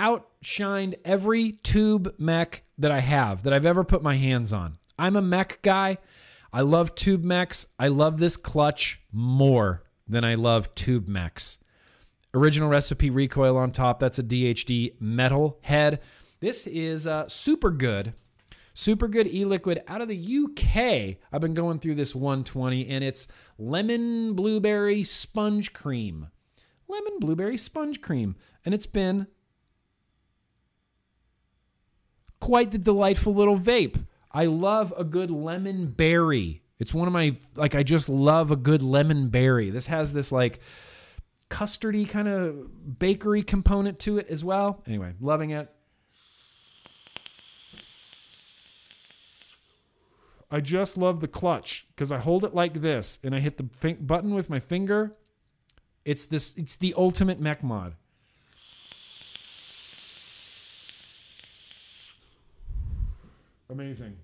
outshined 0.00 0.94
every 1.04 1.52
tube 1.52 2.14
mech 2.18 2.64
that 2.78 2.90
I 2.90 3.00
have 3.00 3.42
that 3.42 3.52
I've 3.52 3.66
ever 3.66 3.84
put 3.84 4.02
my 4.02 4.16
hands 4.16 4.52
on. 4.52 4.78
I'm 4.98 5.16
a 5.16 5.22
mech 5.22 5.60
guy. 5.62 5.98
I 6.52 6.62
love 6.62 6.94
tube 6.94 7.22
mechs. 7.22 7.66
I 7.78 7.88
love 7.88 8.18
this 8.18 8.36
clutch 8.36 9.00
more 9.12 9.84
than 10.08 10.24
I 10.24 10.34
love 10.34 10.74
tube 10.74 11.06
mechs. 11.06 11.58
Original 12.34 12.68
recipe 12.68 13.10
recoil 13.10 13.56
on 13.56 13.70
top. 13.70 14.00
That's 14.00 14.18
a 14.18 14.24
DHD 14.24 15.00
metal 15.00 15.58
head. 15.62 16.00
This 16.40 16.66
is 16.66 17.06
uh, 17.06 17.28
super 17.28 17.70
good 17.70 18.14
Super 18.80 19.08
good 19.08 19.26
e 19.26 19.44
liquid 19.44 19.82
out 19.88 20.00
of 20.00 20.08
the 20.08 20.38
UK. 20.44 21.18
I've 21.32 21.40
been 21.40 21.54
going 21.54 21.80
through 21.80 21.96
this 21.96 22.14
120 22.14 22.88
and 22.88 23.02
it's 23.02 23.26
lemon 23.58 24.34
blueberry 24.34 25.02
sponge 25.02 25.72
cream. 25.72 26.28
Lemon 26.88 27.18
blueberry 27.18 27.56
sponge 27.56 28.00
cream. 28.00 28.36
And 28.64 28.72
it's 28.72 28.86
been 28.86 29.26
quite 32.40 32.70
the 32.70 32.78
delightful 32.78 33.34
little 33.34 33.58
vape. 33.58 34.04
I 34.32 34.46
love 34.46 34.92
a 34.96 35.04
good 35.04 35.30
lemon 35.30 35.88
berry. 35.88 36.62
It's 36.78 36.94
one 36.94 37.06
of 37.06 37.12
my, 37.12 37.36
like, 37.56 37.74
I 37.74 37.82
just 37.82 38.08
love 38.08 38.50
a 38.50 38.56
good 38.56 38.82
lemon 38.82 39.28
berry. 39.28 39.70
This 39.70 39.86
has 39.86 40.12
this, 40.12 40.32
like, 40.32 40.60
custardy 41.50 42.08
kind 42.08 42.28
of 42.28 42.98
bakery 42.98 43.42
component 43.42 43.98
to 44.00 44.18
it 44.18 44.28
as 44.28 44.42
well. 44.44 44.82
Anyway, 44.86 45.14
loving 45.20 45.50
it. 45.50 45.70
I 50.50 50.60
just 50.60 50.96
love 50.96 51.20
the 51.20 51.28
clutch 51.28 51.86
because 51.90 52.10
I 52.10 52.18
hold 52.18 52.44
it 52.44 52.54
like 52.54 52.80
this 52.80 53.20
and 53.22 53.34
I 53.34 53.40
hit 53.40 53.56
the 53.56 53.94
button 53.94 54.34
with 54.34 54.50
my 54.50 54.58
finger. 54.58 55.16
It's 56.04 56.24
this. 56.24 56.54
It's 56.56 56.76
the 56.76 56.94
ultimate 56.96 57.40
mech 57.40 57.62
mod. 57.62 57.94
Amazing. 63.70 64.16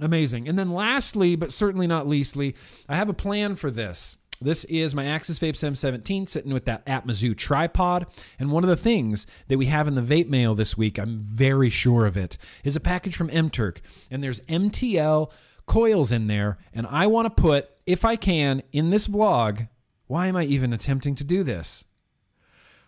Amazing. 0.00 0.48
And 0.48 0.58
then 0.58 0.72
lastly, 0.72 1.36
but 1.36 1.52
certainly 1.52 1.86
not 1.86 2.08
leastly, 2.08 2.54
I 2.88 2.96
have 2.96 3.08
a 3.08 3.14
plan 3.14 3.54
for 3.56 3.70
this. 3.70 4.16
This 4.40 4.64
is 4.64 4.94
my 4.94 5.04
Axis 5.04 5.38
Vapes 5.38 5.62
M17 5.62 6.28
sitting 6.28 6.52
with 6.52 6.64
that 6.64 6.84
Atmizoo 6.86 7.36
tripod. 7.36 8.06
And 8.38 8.50
one 8.50 8.64
of 8.64 8.70
the 8.70 8.76
things 8.76 9.26
that 9.48 9.58
we 9.58 9.66
have 9.66 9.86
in 9.86 9.94
the 9.94 10.02
vape 10.02 10.28
mail 10.28 10.54
this 10.54 10.76
week, 10.76 10.98
I'm 10.98 11.20
very 11.20 11.70
sure 11.70 12.06
of 12.06 12.16
it, 12.16 12.38
is 12.64 12.74
a 12.74 12.80
package 12.80 13.14
from 13.14 13.28
MTurk. 13.28 13.78
And 14.10 14.22
there's 14.22 14.40
MTL 14.40 15.30
coils 15.66 16.10
in 16.10 16.26
there. 16.26 16.58
And 16.72 16.86
I 16.88 17.06
want 17.06 17.26
to 17.26 17.42
put, 17.42 17.70
if 17.86 18.04
I 18.04 18.16
can, 18.16 18.62
in 18.72 18.90
this 18.90 19.06
vlog, 19.06 19.68
why 20.06 20.26
am 20.26 20.36
I 20.36 20.44
even 20.44 20.72
attempting 20.72 21.14
to 21.16 21.24
do 21.24 21.44
this? 21.44 21.84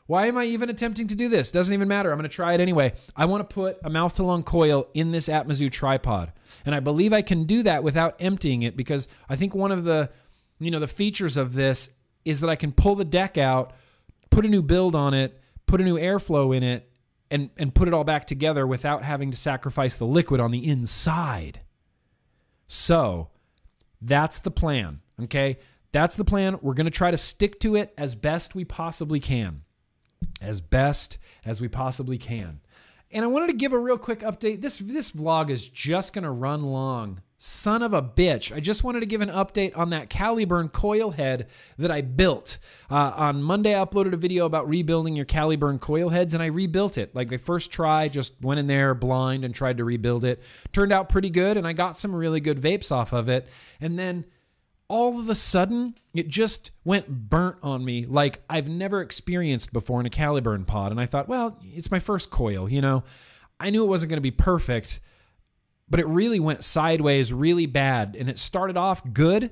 Why 0.07 0.27
am 0.27 0.37
I 0.37 0.45
even 0.45 0.69
attempting 0.69 1.07
to 1.09 1.15
do 1.15 1.29
this? 1.29 1.51
Doesn't 1.51 1.73
even 1.73 1.89
matter. 1.89 2.11
I'm 2.11 2.19
going 2.19 2.29
to 2.29 2.35
try 2.35 2.53
it 2.53 2.61
anyway. 2.61 2.93
I 3.17 3.25
want 3.25 3.49
to 3.49 3.55
put 3.55 3.79
a 3.83 3.89
mouth 3.89 4.15
to 4.17 4.23
lung 4.23 4.43
coil 4.43 4.89
in 4.93 5.13
this 5.13 5.29
Atmizoo 5.29 5.73
tripod. 5.73 6.33
And 6.67 6.75
I 6.75 6.81
believe 6.81 7.13
I 7.13 7.23
can 7.23 7.45
do 7.45 7.63
that 7.63 7.83
without 7.83 8.17
emptying 8.21 8.63
it 8.63 8.77
because 8.77 9.09
I 9.29 9.37
think 9.37 9.55
one 9.55 9.73
of 9.73 9.85
the 9.85 10.11
you 10.59 10.71
know, 10.71 10.79
the 10.79 10.89
features 10.89 11.37
of 11.37 11.53
this 11.53 11.91
is 12.25 12.41
that 12.41 12.51
I 12.51 12.57
can 12.57 12.73
pull 12.73 12.95
the 12.95 13.05
deck 13.05 13.37
out, 13.37 13.75
put 14.31 14.47
a 14.47 14.49
new 14.49 14.63
build 14.63 14.95
on 14.95 15.15
it, 15.15 15.41
put 15.67 15.81
a 15.81 15.85
new 15.85 15.99
airflow 15.99 16.57
in 16.57 16.63
it, 16.63 16.91
and, 17.31 17.51
and 17.59 17.75
put 17.75 17.89
it 17.89 17.95
all 17.95 18.05
back 18.05 18.27
together 18.27 18.67
without 18.67 19.03
having 19.03 19.31
to 19.31 19.37
sacrifice 19.37 19.97
the 19.97 20.07
liquid 20.07 20.41
on 20.41 20.51
the 20.51 20.67
inside. 20.67 21.61
So 22.67 23.31
that's 24.01 24.39
the 24.39 24.51
plan. 24.51 25.01
Okay. 25.25 25.59
That's 25.93 26.17
the 26.17 26.25
plan. 26.25 26.59
We're 26.61 26.75
going 26.75 26.87
to 26.87 26.91
try 26.91 27.11
to 27.11 27.17
stick 27.17 27.61
to 27.61 27.77
it 27.77 27.93
as 27.97 28.15
best 28.15 28.55
we 28.55 28.65
possibly 28.65 29.21
can. 29.21 29.63
As 30.45 30.61
best 30.61 31.19
as 31.45 31.61
we 31.61 31.69
possibly 31.69 32.19
can. 32.19 32.61
And 33.11 33.25
I 33.25 33.29
wanted 33.29 33.49
to 33.49 33.55
give 33.55 33.73
a 33.73 33.79
real 33.79 33.99
quick 33.99 34.21
update. 34.21 34.61
This 34.61 34.79
this 34.79 35.11
vlog 35.13 35.51
is 35.51 35.69
just 35.69 36.13
going 36.13 36.25
to 36.25 36.31
run 36.31 36.65
long 36.65 37.21
Son 37.47 37.83
of 37.83 37.93
a 37.93 38.01
bitch. 38.01 38.57
I 38.57 38.61
just 38.61 38.85
wanted 38.85 39.01
to 39.01 39.07
give 39.07 39.21
an 39.21 39.29
update 39.29 39.77
on 39.77 39.91
that 39.91 40.09
Caliburn 40.09 40.73
coil 40.73 41.11
head 41.11 41.49
that 41.77 41.91
I 41.91 42.01
built. 42.01 42.59
Uh, 42.91 43.13
on 43.15 43.43
Monday, 43.43 43.79
I 43.79 43.85
uploaded 43.85 44.15
a 44.15 44.17
video 44.17 44.47
about 44.47 44.67
rebuilding 44.67 45.15
your 45.15 45.27
Caliburn 45.27 45.79
coil 45.79 46.09
heads, 46.09 46.33
and 46.33 46.43
I 46.43 46.47
rebuilt 46.47 46.97
it. 46.97 47.15
Like 47.15 47.31
my 47.31 47.37
first 47.37 47.71
try, 47.71 48.09
just 48.09 48.33
went 48.41 48.61
in 48.61 48.67
there 48.67 48.95
blind 48.95 49.45
and 49.45 49.55
tried 49.55 49.77
to 49.77 49.85
rebuild 49.85 50.25
it. 50.25 50.43
Turned 50.73 50.91
out 50.91 51.11
pretty 51.11 51.29
good, 51.29 51.59
and 51.59 51.67
I 51.67 51.75
got 51.75 51.99
some 51.99 52.15
really 52.15 52.41
good 52.41 52.59
vapes 52.59 52.91
off 52.91 53.13
of 53.13 53.29
it. 53.29 53.47
And 53.79 53.99
then 53.99 54.25
all 54.89 55.19
of 55.19 55.29
a 55.29 55.35
sudden, 55.35 55.95
it 56.13 56.29
just 56.29 56.71
went 56.85 57.09
burnt 57.09 57.57
on 57.63 57.85
me 57.85 58.07
like 58.07 58.43
I've 58.49 58.69
never 58.69 59.01
experienced 59.01 59.73
before 59.73 60.01
in 60.01 60.07
a 60.07 60.11
Caliburn 60.11 60.67
pod. 60.67 60.93
And 60.93 61.01
I 61.01 61.07
thought, 61.07 61.29
well, 61.29 61.59
it's 61.63 61.91
my 61.91 61.99
first 61.99 62.31
coil, 62.31 62.69
you 62.69 62.81
know? 62.81 63.05
I 63.59 63.71
knew 63.71 63.85
it 63.85 63.89
wasn't 63.89 64.11
going 64.11 64.19
to 64.19 64.23
be 64.23 64.31
perfect 64.31 65.01
but 65.89 66.01
it 66.01 66.07
really 66.07 66.41
went 66.41 66.65
sideways 66.65 67.33
really 67.33 67.67
bad. 67.67 68.17
And 68.19 68.29
it 68.29 68.39
started 68.39 68.77
off 68.77 69.03
good 69.13 69.51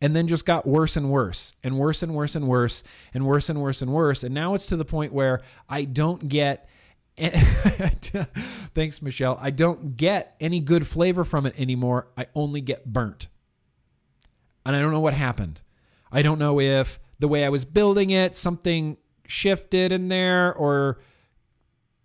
and 0.00 0.14
then 0.14 0.26
just 0.26 0.44
got 0.44 0.66
worse 0.66 0.96
and 0.96 1.10
worse 1.10 1.54
and 1.62 1.78
worse 1.78 2.02
and 2.02 2.14
worse 2.14 2.36
and 2.36 2.46
worse 2.46 2.82
and 3.12 3.26
worse 3.26 3.48
and 3.48 3.60
worse 3.60 3.82
and 3.82 3.92
worse. 3.92 4.24
And 4.24 4.34
now 4.34 4.54
it's 4.54 4.66
to 4.66 4.76
the 4.76 4.84
point 4.84 5.12
where 5.12 5.40
I 5.68 5.84
don't 5.84 6.28
get. 6.28 6.68
Thanks, 8.74 9.02
Michelle. 9.02 9.38
I 9.40 9.50
don't 9.50 9.96
get 9.96 10.36
any 10.40 10.60
good 10.60 10.86
flavor 10.86 11.24
from 11.24 11.44
it 11.44 11.58
anymore. 11.58 12.08
I 12.16 12.26
only 12.34 12.60
get 12.60 12.90
burnt. 12.90 13.28
And 14.64 14.76
I 14.76 14.80
don't 14.80 14.92
know 14.92 15.00
what 15.00 15.14
happened. 15.14 15.62
I 16.12 16.22
don't 16.22 16.38
know 16.38 16.60
if 16.60 16.98
the 17.18 17.28
way 17.28 17.44
I 17.44 17.48
was 17.48 17.64
building 17.64 18.10
it, 18.10 18.34
something 18.34 18.96
shifted 19.26 19.92
in 19.92 20.08
there 20.08 20.52
or 20.54 20.98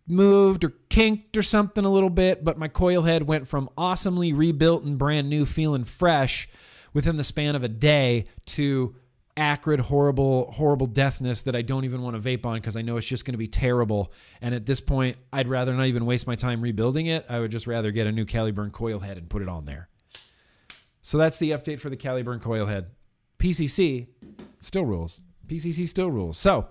moved 0.07 0.63
or 0.63 0.73
kinked 0.89 1.35
or 1.35 1.41
something 1.41 1.83
a 1.83 1.91
little 1.91 2.09
bit, 2.09 2.43
but 2.43 2.57
my 2.57 2.67
coil 2.67 3.03
head 3.03 3.23
went 3.23 3.47
from 3.47 3.69
awesomely 3.77 4.33
rebuilt 4.33 4.83
and 4.83 4.97
brand 4.97 5.29
new, 5.29 5.45
feeling 5.45 5.83
fresh 5.83 6.47
within 6.93 7.17
the 7.17 7.23
span 7.23 7.55
of 7.55 7.63
a 7.63 7.67
day 7.67 8.27
to 8.45 8.95
acrid, 9.37 9.79
horrible, 9.81 10.51
horrible 10.51 10.87
deathness 10.87 11.43
that 11.43 11.55
I 11.55 11.61
don't 11.61 11.83
even 11.83 12.01
want 12.01 12.15
to 12.15 12.21
vape 12.21 12.45
on 12.45 12.55
because 12.55 12.77
I 12.77 12.81
know 12.81 12.97
it's 12.97 13.07
just 13.07 13.25
going 13.25 13.33
to 13.33 13.37
be 13.39 13.47
terrible. 13.47 14.13
And 14.41 14.55
at 14.55 14.65
this 14.65 14.79
point, 14.79 15.17
I'd 15.33 15.47
rather 15.47 15.73
not 15.73 15.87
even 15.87 16.05
waste 16.05 16.27
my 16.27 16.35
time 16.35 16.61
rebuilding 16.61 17.07
it. 17.07 17.25
I 17.27 17.39
would 17.39 17.51
just 17.51 17.67
rather 17.67 17.91
get 17.91 18.07
a 18.07 18.11
new 18.11 18.25
Caliburn 18.25 18.71
coil 18.71 18.99
head 18.99 19.17
and 19.17 19.29
put 19.29 19.41
it 19.41 19.49
on 19.49 19.65
there. 19.65 19.89
So 21.05 21.19
that's 21.19 21.37
the 21.37 21.51
update 21.51 21.79
for 21.79 21.91
the 21.91 21.97
Caliburn 21.97 22.41
coil 22.41 22.65
head. 22.65 22.87
PCC 23.37 24.07
still 24.59 24.85
rules. 24.85 25.21
PCC 25.45 25.87
still 25.87 26.09
rules. 26.09 26.35
So, 26.35 26.67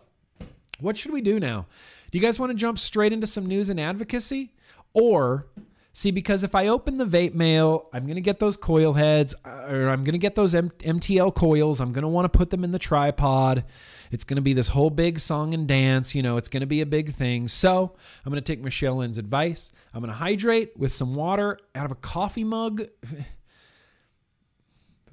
what 0.81 0.97
should 0.97 1.13
we 1.13 1.21
do 1.21 1.39
now? 1.39 1.67
Do 2.11 2.19
you 2.19 2.25
guys 2.25 2.41
want 2.41 2.51
to 2.51 2.57
jump 2.57 2.81
straight 2.81 3.13
into 3.13 3.29
some 3.29 3.47
news 3.47 3.71
and 3.71 3.79
advocacy? 3.79 4.53
Or 4.93 5.47
See, 5.93 6.11
because 6.11 6.43
if 6.43 6.57
I 6.57 6.67
open 6.67 6.99
the 6.99 7.07
vape 7.07 7.35
mail, 7.35 7.89
I'm 7.93 8.07
going 8.07 8.17
to 8.17 8.21
get 8.21 8.41
those 8.41 8.57
coil 8.57 8.95
heads 8.95 9.33
uh, 9.45 9.67
or 9.69 9.89
I'm 9.89 10.03
going 10.03 10.15
to 10.15 10.19
get 10.19 10.35
those 10.35 10.53
M- 10.53 10.71
MTL 10.81 11.33
coils. 11.33 11.81
I'm 11.81 11.93
going 11.93 12.03
to 12.03 12.09
want 12.09 12.25
to 12.25 12.37
put 12.37 12.51
them 12.51 12.65
in 12.65 12.73
the 12.73 12.81
tripod. 12.81 13.63
It's 14.11 14.25
going 14.25 14.35
to 14.35 14.43
be 14.43 14.55
this 14.55 14.67
whole 14.67 14.91
big 14.91 15.21
song 15.21 15.55
and 15.55 15.69
dance. 15.69 16.13
You 16.13 16.25
know, 16.25 16.37
it's 16.37 16.49
going 16.49 16.63
to 16.63 16.67
be 16.67 16.81
a 16.81 16.87
big 16.87 17.15
thing. 17.15 17.47
So 17.47 17.95
I'm 18.27 18.33
going 18.33 18.43
to 18.43 18.53
take 18.53 18.61
Michelle 18.61 18.97
Lynn's 18.97 19.19
advice. 19.19 19.71
I'm 19.95 20.01
going 20.01 20.11
to 20.11 20.17
hydrate 20.17 20.77
with 20.77 20.93
some 20.93 21.15
water 21.15 21.57
out 21.77 21.85
of 21.85 21.93
a 21.93 21.97
coffee 21.97 22.43
mug. 22.43 22.89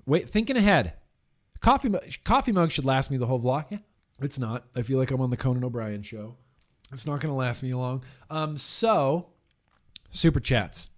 Wait, 0.05 0.29
thinking 0.29 0.57
ahead. 0.57 0.93
Coffee, 1.59 1.91
coffee 2.23 2.51
mug 2.51 2.71
should 2.71 2.85
last 2.85 3.11
me 3.11 3.17
the 3.17 3.27
whole 3.27 3.39
vlog. 3.39 3.65
Yeah, 3.69 3.77
it's 4.21 4.39
not. 4.39 4.65
I 4.75 4.81
feel 4.81 4.97
like 4.97 5.11
I'm 5.11 5.21
on 5.21 5.29
the 5.29 5.37
Conan 5.37 5.63
O'Brien 5.63 6.01
show. 6.01 6.35
It's 6.91 7.05
not 7.05 7.19
going 7.19 7.31
to 7.31 7.37
last 7.37 7.63
me 7.63 7.73
long. 7.73 8.03
Um, 8.29 8.57
so 8.57 9.27
super 10.09 10.39
chats, 10.39 10.89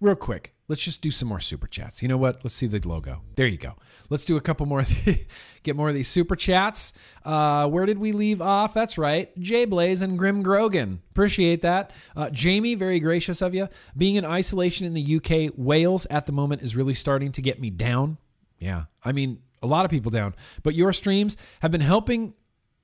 real 0.00 0.14
quick. 0.14 0.54
Let's 0.68 0.82
just 0.82 1.02
do 1.02 1.10
some 1.10 1.28
more 1.28 1.40
super 1.40 1.66
chats. 1.66 2.00
You 2.00 2.06
know 2.06 2.16
what? 2.16 2.44
Let's 2.44 2.54
see 2.54 2.68
the 2.68 2.86
logo. 2.86 3.22
There 3.34 3.48
you 3.48 3.56
go. 3.56 3.74
Let's 4.08 4.24
do 4.24 4.36
a 4.36 4.40
couple 4.40 4.66
more. 4.66 4.84
get 5.64 5.74
more 5.74 5.88
of 5.88 5.94
these 5.96 6.06
super 6.06 6.36
chats. 6.36 6.92
Uh, 7.24 7.66
where 7.68 7.86
did 7.86 7.98
we 7.98 8.12
leave 8.12 8.40
off? 8.40 8.72
That's 8.72 8.96
right. 8.96 9.36
Jay 9.40 9.64
Blaze 9.64 10.00
and 10.00 10.16
Grim 10.16 10.44
Grogan. 10.44 11.02
Appreciate 11.10 11.62
that. 11.62 11.92
Uh, 12.14 12.30
Jamie, 12.30 12.76
very 12.76 13.00
gracious 13.00 13.42
of 13.42 13.52
you. 13.52 13.68
Being 13.96 14.14
in 14.14 14.24
isolation 14.24 14.86
in 14.86 14.94
the 14.94 15.16
UK, 15.16 15.52
Wales 15.56 16.06
at 16.08 16.26
the 16.26 16.32
moment 16.32 16.62
is 16.62 16.76
really 16.76 16.94
starting 16.94 17.32
to 17.32 17.42
get 17.42 17.60
me 17.60 17.70
down. 17.70 18.18
Yeah, 18.60 18.84
I 19.04 19.10
mean 19.10 19.40
a 19.62 19.66
lot 19.66 19.84
of 19.84 19.90
people 19.90 20.10
down. 20.10 20.34
But 20.62 20.74
your 20.74 20.92
streams 20.92 21.36
have 21.60 21.70
been 21.70 21.80
helping, 21.80 22.34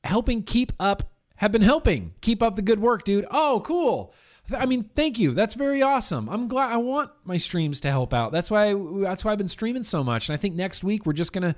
helping 0.04 0.42
keep 0.42 0.72
up. 0.80 1.12
Have 1.36 1.52
been 1.52 1.62
helping 1.62 2.14
keep 2.22 2.42
up 2.42 2.56
the 2.56 2.62
good 2.62 2.80
work, 2.80 3.04
dude. 3.04 3.26
Oh, 3.30 3.60
cool. 3.64 4.14
I 4.56 4.64
mean, 4.64 4.88
thank 4.94 5.18
you. 5.18 5.34
That's 5.34 5.54
very 5.54 5.82
awesome. 5.82 6.28
I'm 6.28 6.48
glad. 6.48 6.72
I 6.72 6.76
want 6.78 7.10
my 7.24 7.36
streams 7.36 7.80
to 7.82 7.90
help 7.90 8.14
out. 8.14 8.32
That's 8.32 8.50
why. 8.50 8.74
That's 8.74 9.24
why 9.24 9.32
I've 9.32 9.38
been 9.38 9.48
streaming 9.48 9.82
so 9.82 10.02
much. 10.02 10.28
And 10.28 10.34
I 10.34 10.40
think 10.40 10.54
next 10.54 10.82
week 10.82 11.04
we're 11.04 11.12
just 11.12 11.32
gonna 11.32 11.54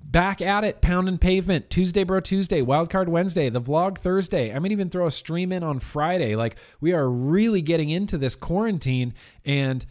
back 0.00 0.42
at 0.42 0.64
it. 0.64 0.82
Pound 0.82 1.08
and 1.08 1.18
pavement. 1.18 1.70
Tuesday, 1.70 2.04
bro. 2.04 2.20
Tuesday. 2.20 2.60
Wildcard 2.60 3.08
Wednesday. 3.08 3.48
The 3.48 3.62
vlog 3.62 3.96
Thursday. 3.96 4.54
I 4.54 4.58
might 4.58 4.72
even 4.72 4.90
throw 4.90 5.06
a 5.06 5.10
stream 5.10 5.52
in 5.52 5.62
on 5.62 5.78
Friday. 5.78 6.36
Like 6.36 6.56
we 6.80 6.92
are 6.92 7.08
really 7.08 7.62
getting 7.62 7.88
into 7.88 8.18
this 8.18 8.36
quarantine, 8.36 9.14
and 9.46 9.86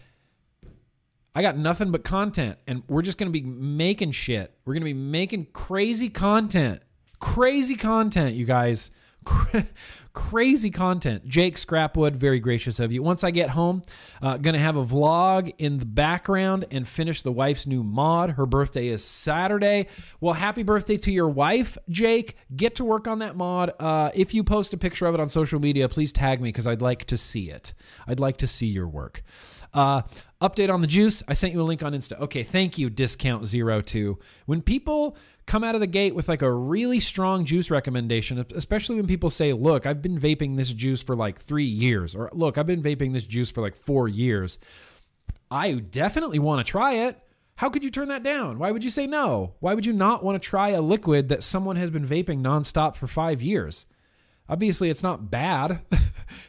I 1.36 1.42
got 1.42 1.58
nothing 1.58 1.92
but 1.92 2.04
content, 2.04 2.58
and 2.68 2.84
we're 2.88 3.02
just 3.02 3.18
gonna 3.18 3.32
be 3.32 3.42
making 3.42 4.12
shit. 4.12 4.54
We're 4.66 4.74
gonna 4.74 4.86
be 4.86 4.94
making 4.94 5.48
crazy 5.54 6.10
content. 6.10 6.82
Crazy 7.20 7.76
content, 7.76 8.36
you 8.36 8.46
guys 8.46 8.92
crazy 10.14 10.70
content. 10.70 11.28
Jake 11.28 11.56
Scrapwood, 11.56 12.14
very 12.14 12.40
gracious 12.40 12.80
of 12.80 12.92
you. 12.92 13.02
Once 13.02 13.24
I 13.24 13.32
get 13.32 13.50
home, 13.50 13.82
uh, 14.22 14.38
gonna 14.38 14.60
have 14.60 14.76
a 14.76 14.86
vlog 14.86 15.54
in 15.58 15.80
the 15.80 15.86
background 15.86 16.66
and 16.72 16.88
finish 16.88 17.22
the 17.22 17.32
wife's 17.32 17.66
new 17.66 17.84
mod. 17.84 18.32
Her 18.32 18.46
birthday 18.46 18.88
is 18.88 19.04
Saturday. 19.04 19.88
Well, 20.22 20.34
happy 20.34 20.64
birthday 20.64 20.98
to 20.98 21.12
your 21.12 21.30
wife, 21.30 21.78
Jake. 21.90 22.38
Get 22.56 22.76
to 22.76 22.86
work 22.86 23.08
on 23.08 23.20
that 23.20 23.36
mod. 23.36 23.74
Uh, 23.80 24.12
if 24.14 24.34
you 24.34 24.44
post 24.44 24.74
a 24.74 24.78
picture 24.78 25.06
of 25.06 25.14
it 25.14 25.20
on 25.20 25.30
social 25.30 25.60
media, 25.60 25.90
please 25.90 26.12
tag 26.12 26.42
me 26.42 26.50
because 26.50 26.68
I'd 26.68 26.82
like 26.82 27.06
to 27.06 27.18
see 27.18 27.50
it. 27.50 27.74
I'd 28.08 28.20
like 28.20 28.38
to 28.38 28.48
see 28.48 28.68
your 28.68 28.88
work. 28.88 29.24
Uh, 29.74 30.04
update 30.42 30.72
on 30.72 30.82
the 30.82 30.88
juice. 30.88 31.24
I 31.28 31.34
sent 31.34 31.54
you 31.54 31.62
a 31.62 31.64
link 31.64 31.82
on 31.84 31.94
Insta. 31.94 32.20
Okay, 32.20 32.44
thank 32.44 32.78
you, 32.78 32.90
discount 32.90 33.48
zero 33.48 33.82
two. 33.82 34.20
When 34.46 34.62
people 34.62 35.18
come 35.46 35.64
out 35.64 35.76
of 35.76 35.82
the 35.82 35.88
gate 35.88 36.16
with 36.16 36.28
like 36.28 36.42
a 36.42 36.52
really 36.52 37.00
strong 37.00 37.46
juice 37.46 37.70
recommendation, 37.70 38.46
especially 38.56 38.96
when 38.96 39.08
people 39.08 39.30
say, 39.30 39.54
Look, 39.54 39.86
I've 39.86 40.02
been 40.02 40.20
vaping 40.20 40.58
this 40.58 40.72
juice 40.74 41.02
for 41.02 41.16
like 41.16 41.40
three 41.40 41.66
years, 41.66 42.16
or 42.16 42.30
Look, 42.34 42.58
I've 42.58 42.68
been 42.68 42.84
vaping 42.84 43.14
this 43.14 43.26
juice 43.26 43.50
for 43.50 43.62
like 43.62 43.76
four 43.76 44.08
years. 44.08 44.60
I 45.50 45.74
definitely 45.74 46.40
want 46.40 46.66
to 46.66 46.70
try 46.70 46.94
it. 46.94 47.20
How 47.56 47.70
could 47.70 47.84
you 47.84 47.92
turn 47.92 48.08
that 48.08 48.24
down? 48.24 48.58
Why 48.58 48.72
would 48.72 48.84
you 48.84 48.90
say 48.90 49.06
no? 49.06 49.54
Why 49.60 49.76
would 49.76 49.86
you 49.86 49.94
not 49.94 50.24
want 50.24 50.42
to 50.42 50.50
try 50.50 50.70
a 50.70 50.82
liquid 50.82 51.30
that 51.30 51.44
someone 51.44 51.76
has 51.76 51.92
been 51.92 52.08
vaping 52.08 52.42
nonstop 52.42 52.96
for 52.96 53.06
five 53.06 53.42
years? 53.44 53.86
Obviously, 54.50 54.90
it's 54.90 55.04
not 55.04 55.30
bad. 55.30 55.82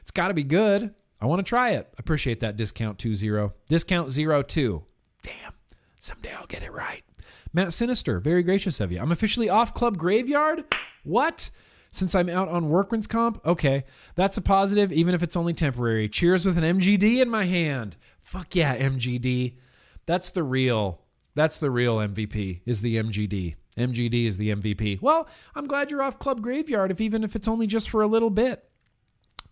it's 0.01 0.11
got 0.11 0.29
to 0.29 0.35
be 0.35 0.43
good. 0.43 0.95
I 1.25 1.27
want 1.27 1.39
to 1.39 1.49
try 1.49 1.70
it. 1.70 1.89
Appreciate 1.97 2.41
that 2.41 2.59
discount 2.59 2.99
two 2.99 3.14
zero. 3.14 3.55
Discount 3.70 4.11
zero 4.11 4.43
two. 4.43 4.85
Damn. 5.22 5.55
Someday 5.99 6.35
I'll 6.35 6.47
get 6.47 6.62
it 6.62 6.70
right. 6.70 7.03
Matt 7.55 7.72
Sinister, 7.72 8.20
very 8.20 8.43
gracious 8.43 8.79
of 8.79 8.93
you. 8.93 9.01
I'm 9.01 9.11
officially 9.11 9.49
off 9.49 9.72
Club 9.72 9.97
Graveyard. 9.97 10.64
What? 11.03 11.49
Since 11.91 12.14
I'm 12.14 12.29
out 12.29 12.51
on 12.51 12.68
workman's 12.68 13.07
comp? 13.07 13.41
Okay, 13.47 13.85
that's 14.16 14.37
a 14.37 14.43
positive, 14.43 14.93
even 14.93 15.14
if 15.14 15.22
it's 15.22 15.35
only 15.35 15.55
temporary. 15.55 16.11
Cheers 16.11 16.45
with 16.45 16.59
an 16.59 16.79
MGD 16.79 17.22
in 17.22 17.31
my 17.31 17.45
hand. 17.45 17.97
Fuck 18.20 18.55
yeah, 18.55 18.77
MGD. 18.77 19.55
That's 20.05 20.29
the 20.29 20.43
real. 20.43 21.01
That's 21.35 21.57
the 21.57 21.70
real 21.70 21.97
MVP. 21.99 22.61
Is 22.66 22.83
the 22.83 22.97
MGD. 22.97 23.55
MGD 23.79 24.27
is 24.27 24.37
the 24.37 24.55
MVP. 24.55 25.01
Well, 25.01 25.27
I'm 25.55 25.68
glad 25.68 25.91
you're 25.91 26.03
off 26.03 26.18
Club 26.18 26.43
Graveyard, 26.43 26.91
if 26.91 27.01
even 27.01 27.25
if 27.25 27.35
it's 27.35 27.49
only 27.49 27.66
just 27.66 27.89
for 27.89 28.03
a 28.03 28.07
little 28.07 28.31
bit. 28.31 28.68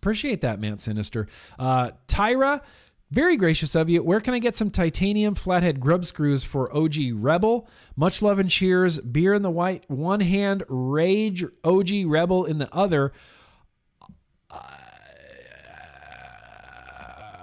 Appreciate 0.03 0.41
that, 0.41 0.59
Matt 0.59 0.81
Sinister. 0.81 1.27
Uh, 1.57 1.91
Tyra, 2.09 2.61
very 3.09 3.37
gracious 3.37 3.73
of 3.73 3.89
you. 3.89 4.03
Where 4.03 4.19
can 4.19 4.33
I 4.33 4.39
get 4.39 4.57
some 4.57 4.69
titanium 4.69 5.33
flathead 5.33 5.79
grub 5.79 6.03
screws 6.03 6.43
for 6.43 6.75
OG 6.75 6.95
Rebel? 7.13 7.69
Much 7.95 8.21
love 8.21 8.37
and 8.37 8.49
cheers. 8.49 8.99
Beer 8.99 9.33
in 9.33 9.43
the 9.43 9.49
white, 9.49 9.89
one 9.89 10.19
hand, 10.19 10.65
Rage 10.67 11.45
OG 11.63 11.89
Rebel 12.05 12.43
in 12.43 12.57
the 12.57 12.67
other. 12.75 13.13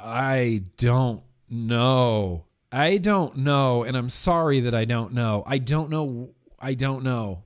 I 0.05 0.65
don't 0.77 1.23
know. 1.49 2.45
I 2.71 2.99
don't 2.99 3.39
know. 3.39 3.85
And 3.85 3.97
I'm 3.97 4.11
sorry 4.11 4.61
that 4.61 4.75
I 4.75 4.85
don't 4.85 5.15
know. 5.15 5.45
I 5.47 5.57
don't 5.57 5.89
know. 5.89 6.35
I 6.59 6.75
don't 6.75 7.05
know. 7.05 7.45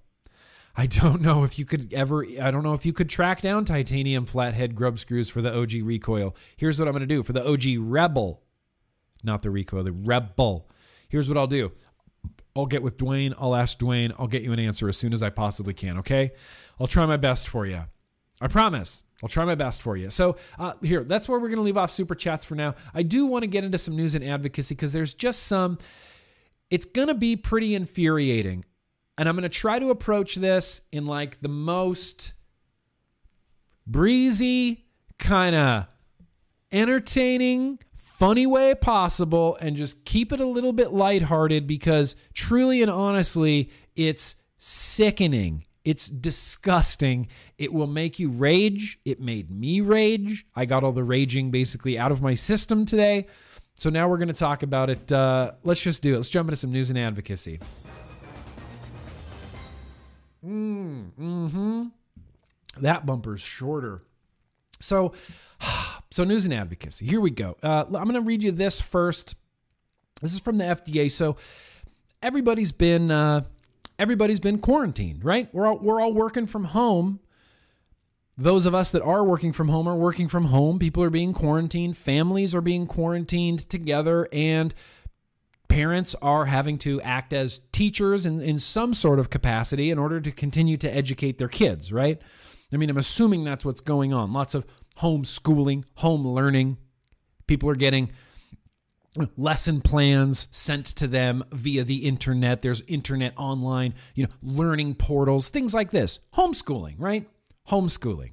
I 0.76 0.86
don't 0.86 1.20
know 1.20 1.44
if 1.44 1.58
you 1.58 1.64
could 1.64 1.92
ever, 1.92 2.24
I 2.40 2.50
don't 2.50 2.64
know 2.64 2.74
if 2.74 2.84
you 2.84 2.92
could 2.92 3.08
track 3.08 3.40
down 3.40 3.64
titanium 3.64 4.26
flathead 4.26 4.74
grub 4.74 4.98
screws 4.98 5.28
for 5.28 5.40
the 5.40 5.56
OG 5.56 5.72
recoil. 5.82 6.34
Here's 6.56 6.78
what 6.78 6.88
I'm 6.88 6.92
going 6.92 7.00
to 7.00 7.06
do 7.06 7.22
for 7.22 7.32
the 7.32 7.48
OG 7.48 7.78
Rebel, 7.78 8.42
not 9.22 9.42
the 9.42 9.50
recoil, 9.50 9.84
the 9.84 9.92
Rebel. 9.92 10.68
Here's 11.08 11.28
what 11.28 11.38
I'll 11.38 11.46
do 11.46 11.70
I'll 12.56 12.66
get 12.66 12.82
with 12.82 12.96
Dwayne. 12.96 13.34
I'll 13.38 13.54
ask 13.54 13.78
Dwayne. 13.78 14.12
I'll 14.18 14.26
get 14.26 14.42
you 14.42 14.52
an 14.52 14.58
answer 14.58 14.88
as 14.88 14.96
soon 14.96 15.12
as 15.12 15.22
I 15.22 15.30
possibly 15.30 15.74
can, 15.74 15.98
okay? 15.98 16.32
I'll 16.80 16.86
try 16.86 17.06
my 17.06 17.16
best 17.16 17.48
for 17.48 17.66
you. 17.66 17.82
I 18.40 18.48
promise. 18.48 19.04
I'll 19.22 19.28
try 19.28 19.44
my 19.44 19.54
best 19.54 19.80
for 19.80 19.96
you. 19.96 20.10
So, 20.10 20.36
uh, 20.58 20.74
here, 20.82 21.04
that's 21.04 21.28
where 21.28 21.38
we're 21.38 21.48
going 21.48 21.58
to 21.58 21.62
leave 21.62 21.76
off 21.76 21.90
super 21.90 22.16
chats 22.16 22.44
for 22.44 22.56
now. 22.56 22.74
I 22.92 23.02
do 23.02 23.26
want 23.26 23.42
to 23.44 23.46
get 23.46 23.64
into 23.64 23.78
some 23.78 23.96
news 23.96 24.14
and 24.14 24.24
advocacy 24.24 24.74
because 24.74 24.92
there's 24.92 25.14
just 25.14 25.44
some, 25.44 25.78
it's 26.68 26.84
going 26.84 27.08
to 27.08 27.14
be 27.14 27.36
pretty 27.36 27.74
infuriating 27.74 28.64
and 29.16 29.28
I'm 29.28 29.36
going 29.36 29.42
to 29.42 29.48
try 29.48 29.78
to 29.78 29.90
approach 29.90 30.34
this 30.34 30.80
in 30.92 31.06
like 31.06 31.40
the 31.40 31.48
most 31.48 32.34
breezy, 33.86 34.86
kind 35.18 35.54
of 35.54 35.86
entertaining, 36.72 37.78
funny 37.96 38.46
way 38.46 38.74
possible 38.74 39.56
and 39.60 39.76
just 39.76 40.04
keep 40.04 40.32
it 40.32 40.40
a 40.40 40.46
little 40.46 40.72
bit 40.72 40.92
lighthearted 40.92 41.66
because 41.66 42.16
truly 42.32 42.82
and 42.82 42.90
honestly, 42.90 43.70
it's 43.96 44.36
sickening. 44.56 45.64
It's 45.84 46.08
disgusting. 46.08 47.28
It 47.58 47.72
will 47.72 47.86
make 47.86 48.18
you 48.18 48.30
rage. 48.30 48.98
It 49.04 49.20
made 49.20 49.50
me 49.50 49.82
rage. 49.82 50.46
I 50.56 50.64
got 50.64 50.82
all 50.82 50.92
the 50.92 51.04
raging 51.04 51.50
basically 51.50 51.98
out 51.98 52.10
of 52.10 52.22
my 52.22 52.34
system 52.34 52.86
today. 52.86 53.26
So 53.74 53.90
now 53.90 54.08
we're 54.08 54.16
going 54.16 54.28
to 54.28 54.34
talk 54.34 54.62
about 54.62 54.88
it. 54.88 55.12
Uh, 55.12 55.52
let's 55.62 55.82
just 55.82 56.00
do 56.00 56.14
it. 56.14 56.16
Let's 56.16 56.30
jump 56.30 56.48
into 56.48 56.56
some 56.56 56.72
news 56.72 56.90
and 56.90 56.98
advocacy. 56.98 57.60
Mm, 60.44 61.12
hmm 61.14 61.84
That 62.80 63.06
bumper's 63.06 63.40
shorter. 63.40 64.02
So, 64.80 65.12
so 66.10 66.24
news 66.24 66.44
and 66.44 66.54
advocacy. 66.54 67.06
Here 67.06 67.20
we 67.20 67.30
go. 67.30 67.56
Uh, 67.62 67.84
I'm 67.86 67.92
going 67.92 68.14
to 68.14 68.20
read 68.20 68.42
you 68.42 68.52
this 68.52 68.80
first. 68.80 69.36
This 70.20 70.34
is 70.34 70.40
from 70.40 70.58
the 70.58 70.64
FDA. 70.64 71.10
So, 71.10 71.36
everybody's 72.22 72.72
been 72.72 73.10
uh, 73.10 73.42
everybody's 73.98 74.40
been 74.40 74.58
quarantined, 74.58 75.24
right? 75.24 75.48
We're 75.52 75.66
all 75.66 75.78
we're 75.78 76.00
all 76.00 76.12
working 76.12 76.46
from 76.46 76.64
home. 76.64 77.20
Those 78.36 78.66
of 78.66 78.74
us 78.74 78.90
that 78.90 79.02
are 79.02 79.22
working 79.22 79.52
from 79.52 79.68
home 79.68 79.86
are 79.88 79.94
working 79.94 80.26
from 80.28 80.46
home. 80.46 80.80
People 80.80 81.04
are 81.04 81.10
being 81.10 81.32
quarantined. 81.32 81.96
Families 81.96 82.52
are 82.52 82.60
being 82.60 82.86
quarantined 82.86 83.60
together, 83.68 84.28
and 84.32 84.74
parents 85.68 86.14
are 86.22 86.46
having 86.46 86.78
to 86.78 87.00
act 87.02 87.32
as 87.32 87.60
teachers 87.72 88.26
in, 88.26 88.40
in 88.40 88.58
some 88.58 88.94
sort 88.94 89.18
of 89.18 89.30
capacity 89.30 89.90
in 89.90 89.98
order 89.98 90.20
to 90.20 90.30
continue 90.30 90.76
to 90.76 90.94
educate 90.94 91.38
their 91.38 91.48
kids, 91.48 91.92
right? 91.92 92.20
I 92.72 92.76
mean, 92.76 92.90
I'm 92.90 92.98
assuming 92.98 93.44
that's 93.44 93.64
what's 93.64 93.80
going 93.80 94.12
on. 94.12 94.32
Lots 94.32 94.54
of 94.54 94.66
homeschooling, 94.98 95.84
home 95.96 96.26
learning. 96.26 96.78
People 97.46 97.68
are 97.70 97.76
getting 97.76 98.10
lesson 99.36 99.80
plans 99.80 100.48
sent 100.50 100.86
to 100.86 101.06
them 101.06 101.44
via 101.52 101.84
the 101.84 102.06
internet. 102.06 102.62
There's 102.62 102.82
internet 102.82 103.32
online, 103.36 103.94
you 104.14 104.24
know, 104.24 104.30
learning 104.42 104.96
portals, 104.96 105.48
things 105.48 105.74
like 105.74 105.90
this. 105.90 106.18
Homeschooling, 106.36 106.96
right? 106.98 107.28
Homeschooling. 107.70 108.32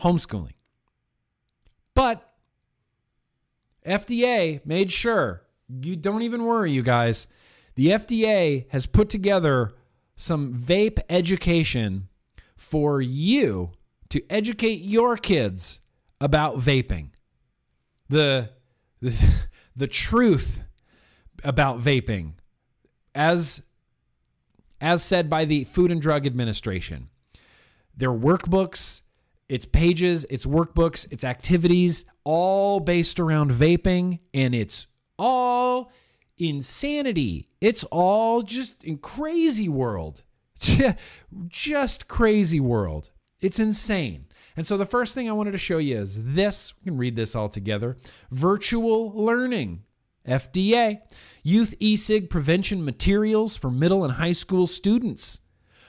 Homeschooling. 0.00 0.54
But 1.94 2.32
FDA 3.84 4.64
made 4.64 4.92
sure, 4.92 5.42
you 5.68 5.96
don't 5.96 6.22
even 6.22 6.44
worry, 6.44 6.72
you 6.72 6.82
guys. 6.82 7.28
The 7.74 7.88
FDA 7.88 8.66
has 8.70 8.86
put 8.86 9.08
together 9.08 9.72
some 10.16 10.54
vape 10.54 10.98
education 11.08 12.08
for 12.56 13.00
you 13.00 13.72
to 14.08 14.22
educate 14.30 14.82
your 14.82 15.16
kids 15.16 15.80
about 16.20 16.58
vaping. 16.58 17.10
The, 18.08 18.50
the, 19.00 19.46
the 19.76 19.86
truth 19.86 20.64
about 21.44 21.80
vaping 21.80 22.32
as 23.14 23.62
as 24.80 25.02
said 25.02 25.28
by 25.28 25.44
the 25.44 25.64
Food 25.64 25.90
and 25.90 26.00
Drug 26.00 26.24
Administration. 26.24 27.08
Their 27.96 28.12
workbooks, 28.12 29.02
its 29.48 29.66
pages, 29.66 30.24
its 30.30 30.46
workbooks, 30.46 31.10
its 31.12 31.24
activities, 31.24 32.04
all 32.22 32.78
based 32.78 33.18
around 33.18 33.50
vaping, 33.50 34.20
and 34.32 34.54
it's 34.54 34.86
all 35.18 35.92
insanity. 36.38 37.48
It's 37.60 37.84
all 37.84 38.42
just 38.42 38.82
in 38.84 38.98
crazy 38.98 39.68
world. 39.68 40.22
just 41.48 42.08
crazy 42.08 42.60
world. 42.60 43.10
It's 43.40 43.60
insane. 43.60 44.26
And 44.56 44.66
so 44.66 44.76
the 44.76 44.86
first 44.86 45.14
thing 45.14 45.28
I 45.28 45.32
wanted 45.32 45.52
to 45.52 45.58
show 45.58 45.78
you 45.78 45.96
is 45.98 46.32
this. 46.34 46.74
We 46.80 46.90
can 46.90 46.98
read 46.98 47.14
this 47.14 47.36
all 47.36 47.48
together. 47.48 47.96
Virtual 48.30 49.12
learning. 49.12 49.84
FDA. 50.26 51.00
Youth 51.42 51.74
e-cig 51.78 52.28
prevention 52.28 52.84
materials 52.84 53.56
for 53.56 53.70
middle 53.70 54.04
and 54.04 54.14
high 54.14 54.32
school 54.32 54.66
students. 54.66 55.40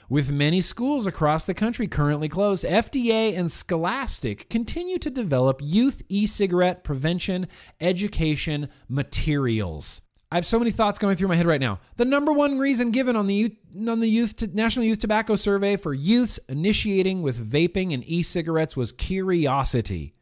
With 0.10 0.32
many 0.32 0.60
schools 0.60 1.06
across 1.06 1.46
the 1.46 1.54
country 1.54 1.88
currently 1.88 2.30
closed, 2.30 2.66
FDA 2.66 3.38
and 3.38 3.52
Scholastic 3.52 4.50
continue 4.50 4.98
to 4.98 5.12
develop 5.12 5.62
youth 5.64 6.02
e 6.10 6.26
cigarette 6.26 6.84
prevention 6.84 7.48
education 7.80 8.70
materials. 8.88 10.02
I 10.32 10.36
have 10.36 10.48
so 10.48 10.58
many 10.58 10.72
thoughts 10.72 10.98
going 10.98 11.16
through 11.16 11.28
my 11.28 11.36
head 11.36 11.46
right 11.46 11.62
now. 11.62 11.80
The 11.98 12.06
number 12.06 12.34
one 12.34 12.58
reason 12.58 12.90
given 12.90 13.16
on 13.16 13.28
the 13.28 13.36
youth, 13.36 13.52
on 13.88 14.00
the 14.00 14.10
youth 14.10 14.52
National 14.52 14.84
Youth 14.84 14.98
Tobacco 14.98 15.36
Survey 15.36 15.78
for 15.78 15.94
youths 15.94 16.40
initiating 16.50 17.22
with 17.22 17.48
vaping 17.48 17.94
and 17.94 18.04
e-cigarettes 18.08 18.76
was 18.76 18.92
curiosity. 18.92 20.16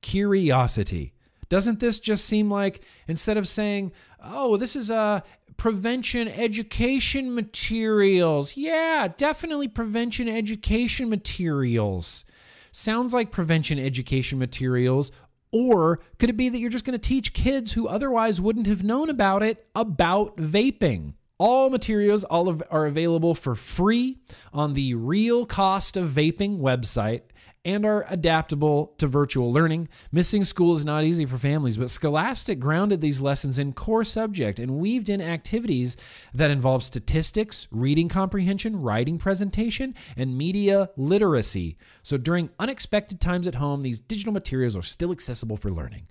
Curiosity. 0.00 1.12
Doesn't 1.50 1.80
this 1.80 2.00
just 2.00 2.24
seem 2.24 2.50
like 2.50 2.82
instead 3.08 3.36
of 3.36 3.46
saying, 3.46 3.92
"Oh, 4.20 4.56
this 4.56 4.74
is 4.74 4.88
a 4.88 5.22
prevention 5.56 6.28
education 6.28 7.34
materials." 7.34 8.56
Yeah, 8.56 9.08
definitely 9.16 9.68
prevention 9.68 10.28
education 10.28 11.08
materials. 11.08 12.24
Sounds 12.72 13.14
like 13.14 13.30
prevention 13.30 13.78
education 13.78 14.38
materials 14.38 15.10
or 15.52 16.00
could 16.18 16.30
it 16.30 16.36
be 16.36 16.48
that 16.48 16.58
you're 16.58 16.70
just 16.70 16.84
going 16.84 16.98
to 16.98 17.08
teach 17.08 17.32
kids 17.32 17.72
who 17.72 17.88
otherwise 17.88 18.40
wouldn't 18.40 18.66
have 18.66 18.84
known 18.84 19.08
about 19.08 19.42
it 19.42 19.66
about 19.74 20.36
vaping? 20.36 21.14
All 21.38 21.70
materials 21.70 22.24
all 22.24 22.48
of, 22.48 22.62
are 22.70 22.86
available 22.86 23.34
for 23.34 23.54
free 23.54 24.18
on 24.52 24.72
the 24.72 24.94
Real 24.94 25.46
Cost 25.46 25.96
of 25.96 26.10
Vaping 26.10 26.58
website 26.58 27.22
and 27.66 27.84
are 27.84 28.06
adaptable 28.08 28.94
to 28.96 29.08
virtual 29.08 29.52
learning. 29.52 29.88
Missing 30.12 30.44
school 30.44 30.76
is 30.76 30.84
not 30.84 31.02
easy 31.02 31.26
for 31.26 31.36
families, 31.36 31.76
but 31.76 31.90
Scholastic 31.90 32.60
grounded 32.60 33.00
these 33.00 33.20
lessons 33.20 33.58
in 33.58 33.72
core 33.72 34.04
subject 34.04 34.60
and 34.60 34.78
weaved 34.78 35.08
in 35.08 35.20
activities 35.20 35.96
that 36.32 36.52
involve 36.52 36.84
statistics, 36.84 37.66
reading 37.72 38.08
comprehension, 38.08 38.80
writing 38.80 39.18
presentation, 39.18 39.96
and 40.16 40.38
media 40.38 40.90
literacy. 40.96 41.76
So 42.04 42.16
during 42.16 42.50
unexpected 42.60 43.20
times 43.20 43.48
at 43.48 43.56
home, 43.56 43.82
these 43.82 43.98
digital 43.98 44.32
materials 44.32 44.76
are 44.76 44.82
still 44.82 45.10
accessible 45.10 45.56
for 45.56 45.72
learning. 45.72 46.06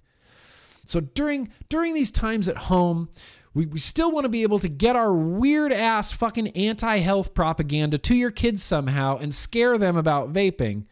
So 0.86 1.00
during 1.00 1.50
during 1.70 1.94
these 1.94 2.12
times 2.12 2.50
at 2.50 2.58
home, 2.58 3.08
we, 3.54 3.66
we 3.66 3.80
still 3.80 4.12
want 4.12 4.26
to 4.26 4.30
be 4.30 4.44
able 4.44 4.60
to 4.60 4.68
get 4.68 4.98
our 4.98 5.14
weird 5.14 5.72
ass 5.72 6.12
fucking 6.12 6.50
anti 6.50 6.98
health 6.98 7.34
propaganda 7.34 7.98
to 8.00 8.14
your 8.14 8.30
kids 8.30 8.62
somehow 8.62 9.18
and 9.18 9.34
scare 9.34 9.78
them 9.78 9.96
about 9.96 10.34
vaping. 10.34 10.84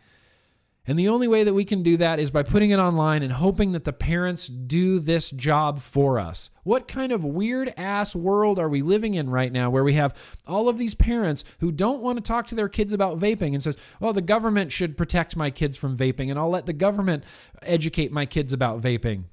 And 0.86 0.99
the 0.99 1.07
only 1.07 1.29
way 1.29 1.45
that 1.45 1.53
we 1.53 1.63
can 1.63 1.81
do 1.81 1.95
that 1.97 2.19
is 2.19 2.29
by 2.29 2.43
putting 2.43 2.71
it 2.71 2.79
online 2.79 3.23
and 3.23 3.31
hoping 3.31 3.71
that 3.71 3.86
the 3.86 3.93
parents 3.93 4.47
do 4.47 4.99
this 4.99 5.31
job 5.31 5.81
for 5.81 6.19
us. 6.19 6.51
What 6.63 6.89
kind 6.89 7.13
of 7.13 7.23
weird 7.23 7.73
ass 7.77 8.13
world 8.13 8.59
are 8.59 8.67
we 8.67 8.81
living 8.81 9.13
in 9.13 9.29
right 9.29 9.51
now 9.51 9.69
where 9.69 9.84
we 9.86 9.93
have 9.93 10.13
all 10.45 10.67
of 10.67 10.77
these 10.77 10.93
parents 10.93 11.45
who 11.59 11.71
don't 11.71 12.01
want 12.01 12.17
to 12.17 12.21
talk 12.21 12.47
to 12.47 12.55
their 12.55 12.67
kids 12.67 12.91
about 12.91 13.17
vaping 13.17 13.53
and 13.53 13.63
says, 13.63 13.77
"Well, 14.01 14.11
the 14.11 14.21
government 14.21 14.73
should 14.73 14.97
protect 14.97 15.38
my 15.38 15.49
kids 15.51 15.77
from 15.77 15.95
vaping 15.95 16.29
and 16.29 16.38
I'll 16.38 16.49
let 16.49 16.65
the 16.65 16.73
government 16.73 17.23
educate 17.61 18.11
my 18.11 18.25
kids 18.25 18.51
about 18.51 18.81
vaping." 18.81 19.23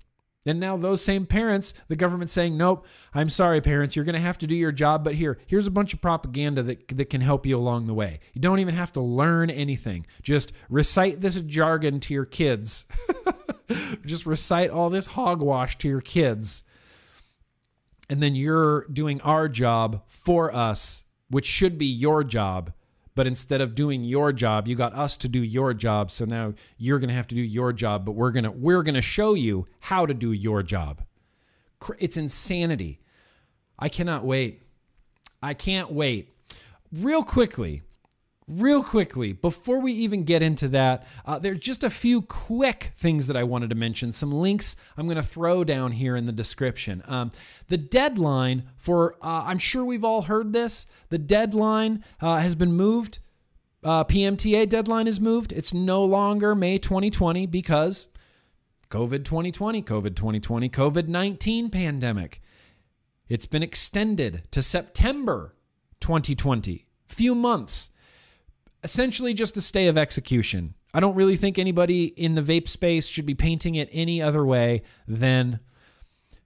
And 0.46 0.58
now 0.58 0.76
those 0.76 1.04
same 1.04 1.26
parents, 1.26 1.74
the 1.88 1.96
government 1.96 2.30
saying, 2.30 2.56
"Nope, 2.56 2.86
I'm 3.12 3.28
sorry, 3.28 3.60
parents, 3.60 3.94
you're 3.94 4.06
going 4.06 4.14
to 4.14 4.20
have 4.20 4.38
to 4.38 4.46
do 4.46 4.54
your 4.54 4.72
job, 4.72 5.04
but 5.04 5.14
here, 5.14 5.38
here's 5.46 5.66
a 5.66 5.70
bunch 5.70 5.92
of 5.92 6.00
propaganda 6.00 6.62
that 6.62 6.88
that 6.88 7.10
can 7.10 7.20
help 7.20 7.44
you 7.44 7.56
along 7.56 7.86
the 7.86 7.94
way. 7.94 8.20
You 8.32 8.40
don't 8.40 8.58
even 8.60 8.74
have 8.74 8.92
to 8.92 9.00
learn 9.00 9.50
anything. 9.50 10.06
Just 10.22 10.52
recite 10.70 11.20
this 11.20 11.38
jargon 11.42 12.00
to 12.00 12.14
your 12.14 12.24
kids. 12.24 12.86
Just 14.06 14.24
recite 14.24 14.70
all 14.70 14.88
this 14.88 15.06
hogwash 15.06 15.76
to 15.78 15.88
your 15.88 16.00
kids." 16.00 16.64
And 18.08 18.20
then 18.20 18.34
you're 18.34 18.86
doing 18.92 19.20
our 19.20 19.48
job 19.48 20.02
for 20.08 20.52
us, 20.52 21.04
which 21.28 21.46
should 21.46 21.78
be 21.78 21.86
your 21.86 22.24
job 22.24 22.72
but 23.14 23.26
instead 23.26 23.60
of 23.60 23.74
doing 23.74 24.04
your 24.04 24.32
job 24.32 24.66
you 24.68 24.74
got 24.74 24.94
us 24.94 25.16
to 25.18 25.28
do 25.28 25.42
your 25.42 25.74
job. 25.74 26.10
So 26.10 26.24
now 26.24 26.54
you're 26.78 26.98
going 26.98 27.08
to 27.08 27.14
have 27.14 27.28
to 27.28 27.34
do 27.34 27.42
your 27.42 27.72
job 27.72 28.04
but 28.04 28.12
we're 28.12 28.30
going 28.30 28.44
to 28.44 28.50
we're 28.50 28.82
going 28.82 28.94
to 28.94 29.02
show 29.02 29.34
you 29.34 29.66
how 29.80 30.06
to 30.06 30.14
do 30.14 30.32
your 30.32 30.62
job. 30.62 31.02
It's 31.98 32.16
insanity. 32.16 33.00
I 33.78 33.88
cannot 33.88 34.24
wait. 34.24 34.62
I 35.42 35.54
can't 35.54 35.90
wait. 35.90 36.34
Real 36.92 37.22
quickly 37.22 37.82
real 38.50 38.82
quickly, 38.82 39.32
before 39.32 39.80
we 39.80 39.92
even 39.92 40.24
get 40.24 40.42
into 40.42 40.68
that, 40.68 41.06
uh, 41.24 41.38
there's 41.38 41.60
just 41.60 41.84
a 41.84 41.90
few 41.90 42.22
quick 42.22 42.92
things 42.96 43.28
that 43.28 43.36
I 43.36 43.44
wanted 43.44 43.70
to 43.70 43.76
mention. 43.76 44.12
Some 44.12 44.32
links 44.32 44.76
I'm 44.96 45.06
going 45.06 45.16
to 45.16 45.22
throw 45.22 45.62
down 45.62 45.92
here 45.92 46.16
in 46.16 46.26
the 46.26 46.32
description. 46.32 47.02
Um, 47.06 47.30
the 47.68 47.76
deadline 47.76 48.64
for, 48.76 49.14
uh, 49.22 49.44
I'm 49.46 49.58
sure 49.58 49.84
we've 49.84 50.04
all 50.04 50.22
heard 50.22 50.52
this, 50.52 50.86
the 51.08 51.18
deadline 51.18 52.04
uh, 52.20 52.38
has 52.38 52.54
been 52.54 52.72
moved. 52.72 53.20
Uh, 53.82 54.04
PMTA 54.04 54.68
deadline 54.68 55.06
is 55.06 55.20
moved. 55.20 55.52
It's 55.52 55.72
no 55.72 56.04
longer 56.04 56.54
May 56.54 56.78
2020 56.78 57.46
because 57.46 58.08
COVID 58.90 59.24
2020, 59.24 59.82
COVID 59.82 60.16
2020, 60.16 60.68
COVID 60.68 61.08
19 61.08 61.70
pandemic. 61.70 62.42
It's 63.28 63.46
been 63.46 63.62
extended 63.62 64.42
to 64.50 64.60
September 64.60 65.54
2020. 66.00 66.84
Few 67.06 67.34
months 67.34 67.90
essentially 68.82 69.34
just 69.34 69.56
a 69.56 69.60
stay 69.60 69.86
of 69.86 69.98
execution. 69.98 70.74
I 70.92 71.00
don't 71.00 71.14
really 71.14 71.36
think 71.36 71.58
anybody 71.58 72.06
in 72.06 72.34
the 72.34 72.42
vape 72.42 72.68
space 72.68 73.06
should 73.06 73.26
be 73.26 73.34
painting 73.34 73.76
it 73.76 73.88
any 73.92 74.20
other 74.20 74.44
way 74.44 74.82
than 75.06 75.60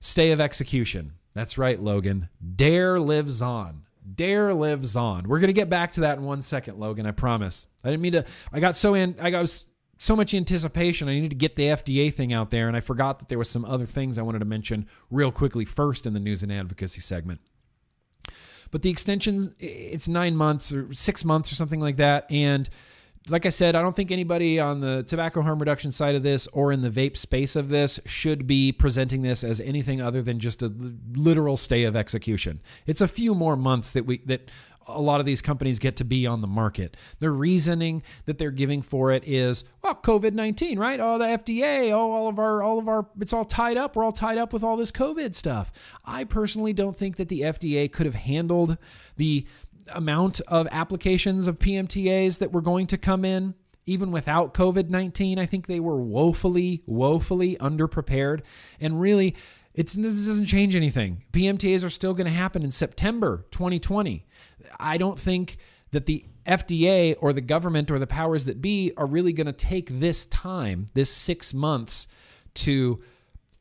stay 0.01 0.33
of 0.33 0.41
execution. 0.41 1.13
That's 1.33 1.59
right, 1.59 1.81
Logan. 1.81 2.29
Dare 2.55 3.01
lives 3.01 3.43
on. 3.43 3.85
Dare 4.15 4.53
lives 4.53 4.97
on. 4.97 5.27
We're 5.29 5.41
gonna 5.41 5.53
get 5.53 5.71
back 5.71 5.93
to 5.93 6.01
that 6.03 6.19
in 6.19 6.25
one 6.25 6.43
second, 6.43 6.79
Logan. 6.79 7.07
I 7.07 7.13
promise. 7.13 7.67
I 7.83 7.91
didn't 7.91 8.03
mean 8.03 8.13
to. 8.13 8.25
I 8.53 8.61
got 8.61 8.77
so 8.77 8.95
in. 8.95 9.17
I 9.19 9.31
got 9.31 9.65
so 9.97 10.15
much 10.15 10.35
anticipation. 10.35 11.09
I 11.09 11.15
needed 11.15 11.31
to 11.31 11.37
get 11.37 11.57
the 11.57 11.65
FDA 11.65 12.13
thing 12.13 12.33
out 12.33 12.51
there, 12.51 12.69
and 12.69 12.77
I 12.77 12.81
forgot 12.81 13.19
that 13.21 13.29
there 13.29 13.39
was 13.39 13.49
some 13.49 13.65
other 13.65 13.87
things 13.87 14.19
I 14.19 14.23
wanted 14.23 14.41
to 14.41 14.45
mention 14.45 14.87
real 15.11 15.33
quickly 15.33 15.65
first 15.65 16.07
in 16.07 16.13
the 16.13 16.21
news 16.21 16.43
and 16.43 16.53
advocacy 16.53 17.01
segment. 17.01 17.41
But 18.75 18.83
the 18.83 18.91
extension, 18.91 19.55
it's 19.61 20.09
nine 20.09 20.35
months 20.35 20.73
or 20.73 20.93
six 20.93 21.25
months 21.25 21.53
or 21.53 21.55
something 21.55 21.79
like 21.79 21.95
that. 21.99 22.27
And 22.29 22.69
like 23.29 23.47
I 23.47 23.49
said, 23.49 23.75
I 23.75 23.81
don't 23.81 23.97
think 23.97 24.11
anybody 24.11 24.61
on 24.61 24.81
the 24.81 25.03
tobacco 25.03 25.41
harm 25.41 25.59
reduction 25.59 25.93
side 25.93 26.15
of 26.15 26.23
this 26.23 26.47
or 26.49 26.73
in 26.73 26.83
the 26.83 26.91
vape 26.91 27.17
space 27.17 27.57
of 27.57 27.71
this 27.71 27.99
should 28.05 28.47
be 28.47 28.71
presenting 28.71 29.23
this 29.23 29.43
as 29.43 29.61
anything 29.61 30.03
other 30.03 30.21
than 30.21 30.39
just 30.39 30.63
a 30.63 30.71
literal 31.15 31.57
stay 31.57 31.85
of 31.85 31.97
execution. 31.97 32.61
It's 32.87 33.01
a 33.01 33.09
few 33.09 33.35
more 33.35 33.57
months 33.57 33.93
that 33.93 34.05
we 34.05 34.19
that 34.27 34.51
a 34.87 35.01
lot 35.01 35.21
of 35.21 35.27
these 35.27 35.41
companies 35.41 35.79
get 35.79 35.97
to 35.97 36.05
be 36.05 36.27
on 36.27 36.41
the 36.41 36.47
market. 36.47 36.97
The 37.19 37.31
reasoning 37.31 38.03
that 38.27 38.37
they're 38.37 38.51
giving 38.51 38.83
for 38.83 39.13
it 39.13 39.27
is, 39.27 39.65
well, 39.83 39.95
COVID 39.95 40.35
nineteen, 40.35 40.79
right? 40.79 41.01
Oh, 41.01 41.19
the 41.19 41.25
FDA, 41.25 41.91
oh, 41.91 42.13
all 42.13 42.29
of 42.29 42.39
our, 42.39 42.63
all 42.63 42.79
of 42.79 42.89
our, 42.89 43.07
it's 43.21 43.33
all 43.33 43.45
tied 43.45 43.77
up. 43.77 43.97
We're 43.97 44.05
all 44.05 44.13
tied 44.13 44.39
up 44.39 44.53
with 44.53 44.63
all 44.63 44.77
this 44.77 44.93
COVID 44.93 45.35
stuff. 45.35 45.73
I 46.05 46.25
personally 46.25 46.73
don't 46.73 46.97
think 46.97 47.17
that 47.17 47.29
the 47.29 47.41
FDA 47.41 47.91
could 47.91 48.07
have 48.07 48.15
handled 48.15 48.77
the 49.17 49.47
amount 49.93 50.41
of 50.49 50.67
applications 50.71 51.47
of 51.47 51.59
PMTAs 51.59 52.39
that 52.39 52.53
were 52.53 52.63
going 52.63 52.87
to 52.89 52.99
come 52.99 53.25
in. 53.25 53.55
Even 53.87 54.13
without 54.13 54.55
COVID 54.55 54.89
19, 54.89 55.39
I 55.39 55.45
think 55.45 55.67
they 55.67 55.81
were 55.81 56.01
woefully, 56.01 56.83
woefully 56.87 57.57
underprepared. 57.57 58.41
And 58.81 58.99
really, 58.99 59.37
it's, 59.75 59.93
this 59.93 60.27
doesn't 60.27 60.47
change 60.47 60.75
anything. 60.75 61.23
PMTAs 61.33 61.85
are 61.85 61.91
still 61.91 62.15
going 62.15 62.27
to 62.27 62.33
happen 62.33 62.63
in 62.63 62.71
September 62.71 63.45
2020. 63.51 64.25
I 64.81 64.97
don't 64.97 65.21
think 65.21 65.59
that 65.91 66.07
the 66.07 66.25
FDA 66.47 67.17
or 67.21 67.33
the 67.33 67.41
government 67.41 67.91
or 67.91 67.99
the 67.99 68.07
powers 68.07 68.45
that 68.47 68.63
be 68.63 68.93
are 68.97 69.07
really 69.07 69.33
going 69.33 69.47
to 69.47 69.53
take 69.53 70.01
this 70.01 70.27
time, 70.27 70.87
this 70.95 71.11
six 71.11 71.53
months, 71.53 72.07
to 72.55 73.03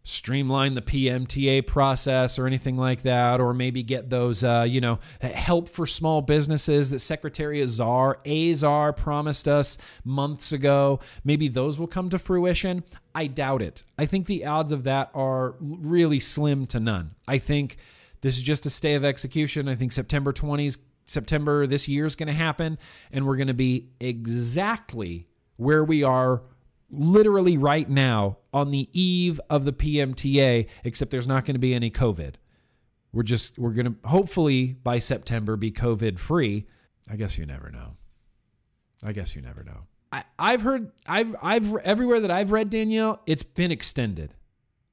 streamline 0.04 0.76
the 0.76 0.82
PMTA 0.82 1.66
process 1.66 2.38
or 2.38 2.46
anything 2.46 2.78
like 2.78 3.04
that, 3.04 3.40
or 3.40 3.54
maybe 3.54 3.84
get 3.84 4.10
those, 4.10 4.44
uh, 4.44 4.66
you 4.68 4.82
know, 4.82 5.00
help 5.22 5.70
for 5.70 5.86
small 5.86 6.22
businesses 6.22 6.90
that 6.90 7.00
Secretary 7.00 7.62
Azar, 7.62 8.20
Azar 8.28 8.92
promised 8.94 9.48
us 9.48 9.78
months 10.04 10.52
ago. 10.52 11.00
Maybe 11.24 11.48
those 11.48 11.80
will 11.80 11.88
come 11.88 12.10
to 12.10 12.20
fruition. 12.20 12.84
I 13.16 13.28
doubt 13.28 13.62
it. 13.62 13.84
I 13.98 14.06
think 14.06 14.28
the 14.28 14.46
odds 14.46 14.74
of 14.74 14.84
that 14.84 15.10
are 15.14 15.56
really 15.60 16.20
slim 16.20 16.66
to 16.68 16.80
none. 16.80 17.16
I 17.28 17.38
think 17.38 17.78
this 18.22 18.36
is 18.36 18.44
just 18.44 18.66
a 18.66 18.70
stay 18.70 18.96
of 18.96 19.06
execution. 19.06 19.70
I 19.70 19.76
think 19.76 19.94
September 19.94 20.34
20s, 20.34 20.78
September 21.06 21.66
this 21.66 21.88
year 21.88 22.06
is 22.06 22.16
going 22.16 22.28
to 22.28 22.34
happen, 22.34 22.78
and 23.12 23.26
we're 23.26 23.38
going 23.38 23.48
to 23.48 23.54
be 23.54 23.90
exactly 24.02 25.28
where 25.56 25.84
we 25.84 26.04
are 26.04 26.42
literally 26.94 27.58
right 27.58 27.90
now 27.90 28.38
on 28.54 28.72
the 28.72 28.90
eve 28.94 29.40
of 29.50 29.66
the 29.66 29.74
PMTA, 29.74 30.68
except 30.84 31.12
there's 31.12 31.28
not 31.28 31.46
going 31.46 31.56
to 31.56 31.60
be 31.60 31.74
any 31.74 31.90
COVID. 31.90 32.36
We're 33.12 33.24
just, 33.24 33.60
we're 33.60 33.72
going 33.72 33.86
to 33.86 34.08
hopefully 34.08 34.74
by 34.74 35.00
September 35.00 35.56
be 35.56 35.72
COVID 35.72 36.20
free. 36.20 36.66
I 37.10 37.16
guess 37.16 37.38
you 37.38 37.46
never 37.46 37.70
know. 37.70 37.98
I 39.04 39.12
guess 39.12 39.36
you 39.36 39.42
never 39.42 39.64
know. 39.64 39.88
I, 40.12 40.24
I've 40.38 40.62
heard, 40.62 40.92
I've, 41.08 41.36
I've, 41.42 41.76
everywhere 41.78 42.20
that 42.22 42.32
I've 42.32 42.52
read, 42.52 42.70
Danielle, 42.70 43.22
it's 43.26 43.44
been 43.44 43.72
extended. 43.72 44.34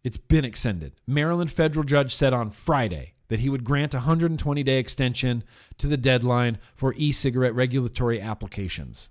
It's 0.02 0.16
been 0.16 0.44
extended. 0.44 0.94
Maryland 1.06 1.50
federal 1.50 1.84
judge 1.84 2.14
said 2.14 2.32
on 2.32 2.50
Friday 2.50 3.14
that 3.28 3.40
he 3.40 3.48
would 3.48 3.64
grant 3.64 3.94
a 3.94 3.98
120 3.98 4.62
day 4.62 4.78
extension 4.78 5.44
to 5.78 5.86
the 5.86 5.96
deadline 5.96 6.58
for 6.74 6.94
e 6.96 7.12
cigarette 7.12 7.54
regulatory 7.54 8.20
applications. 8.20 9.10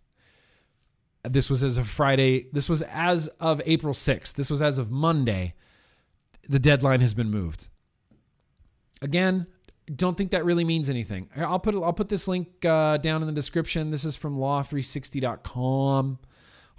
This 1.24 1.50
was 1.50 1.64
as 1.64 1.78
of 1.78 1.90
Friday. 1.90 2.48
This 2.54 2.70
was 2.70 2.82
as 2.84 3.28
of 3.40 3.62
April 3.66 3.94
6th. 3.94 4.34
This 4.34 4.50
was 4.50 4.62
as 4.62 4.80
of 4.80 4.90
Monday. 4.90 5.54
The 6.48 6.60
deadline 6.60 7.02
has 7.02 7.14
been 7.14 7.30
moved. 7.30 7.68
Again, 9.02 9.48
don't 9.94 10.18
think 10.18 10.32
that 10.32 10.46
really 10.46 10.64
means 10.64 10.90
anything. 10.90 11.30
I'll 11.36 11.60
put 11.60 11.76
I'll 11.76 11.94
put 11.94 12.10
this 12.10 12.28
link 12.28 12.64
uh, 12.66 12.98
down 12.98 13.22
in 13.22 13.28
the 13.28 13.34
description. 13.34 13.92
This 13.92 14.06
is 14.06 14.16
from 14.16 14.38
law360.com. 14.38 16.20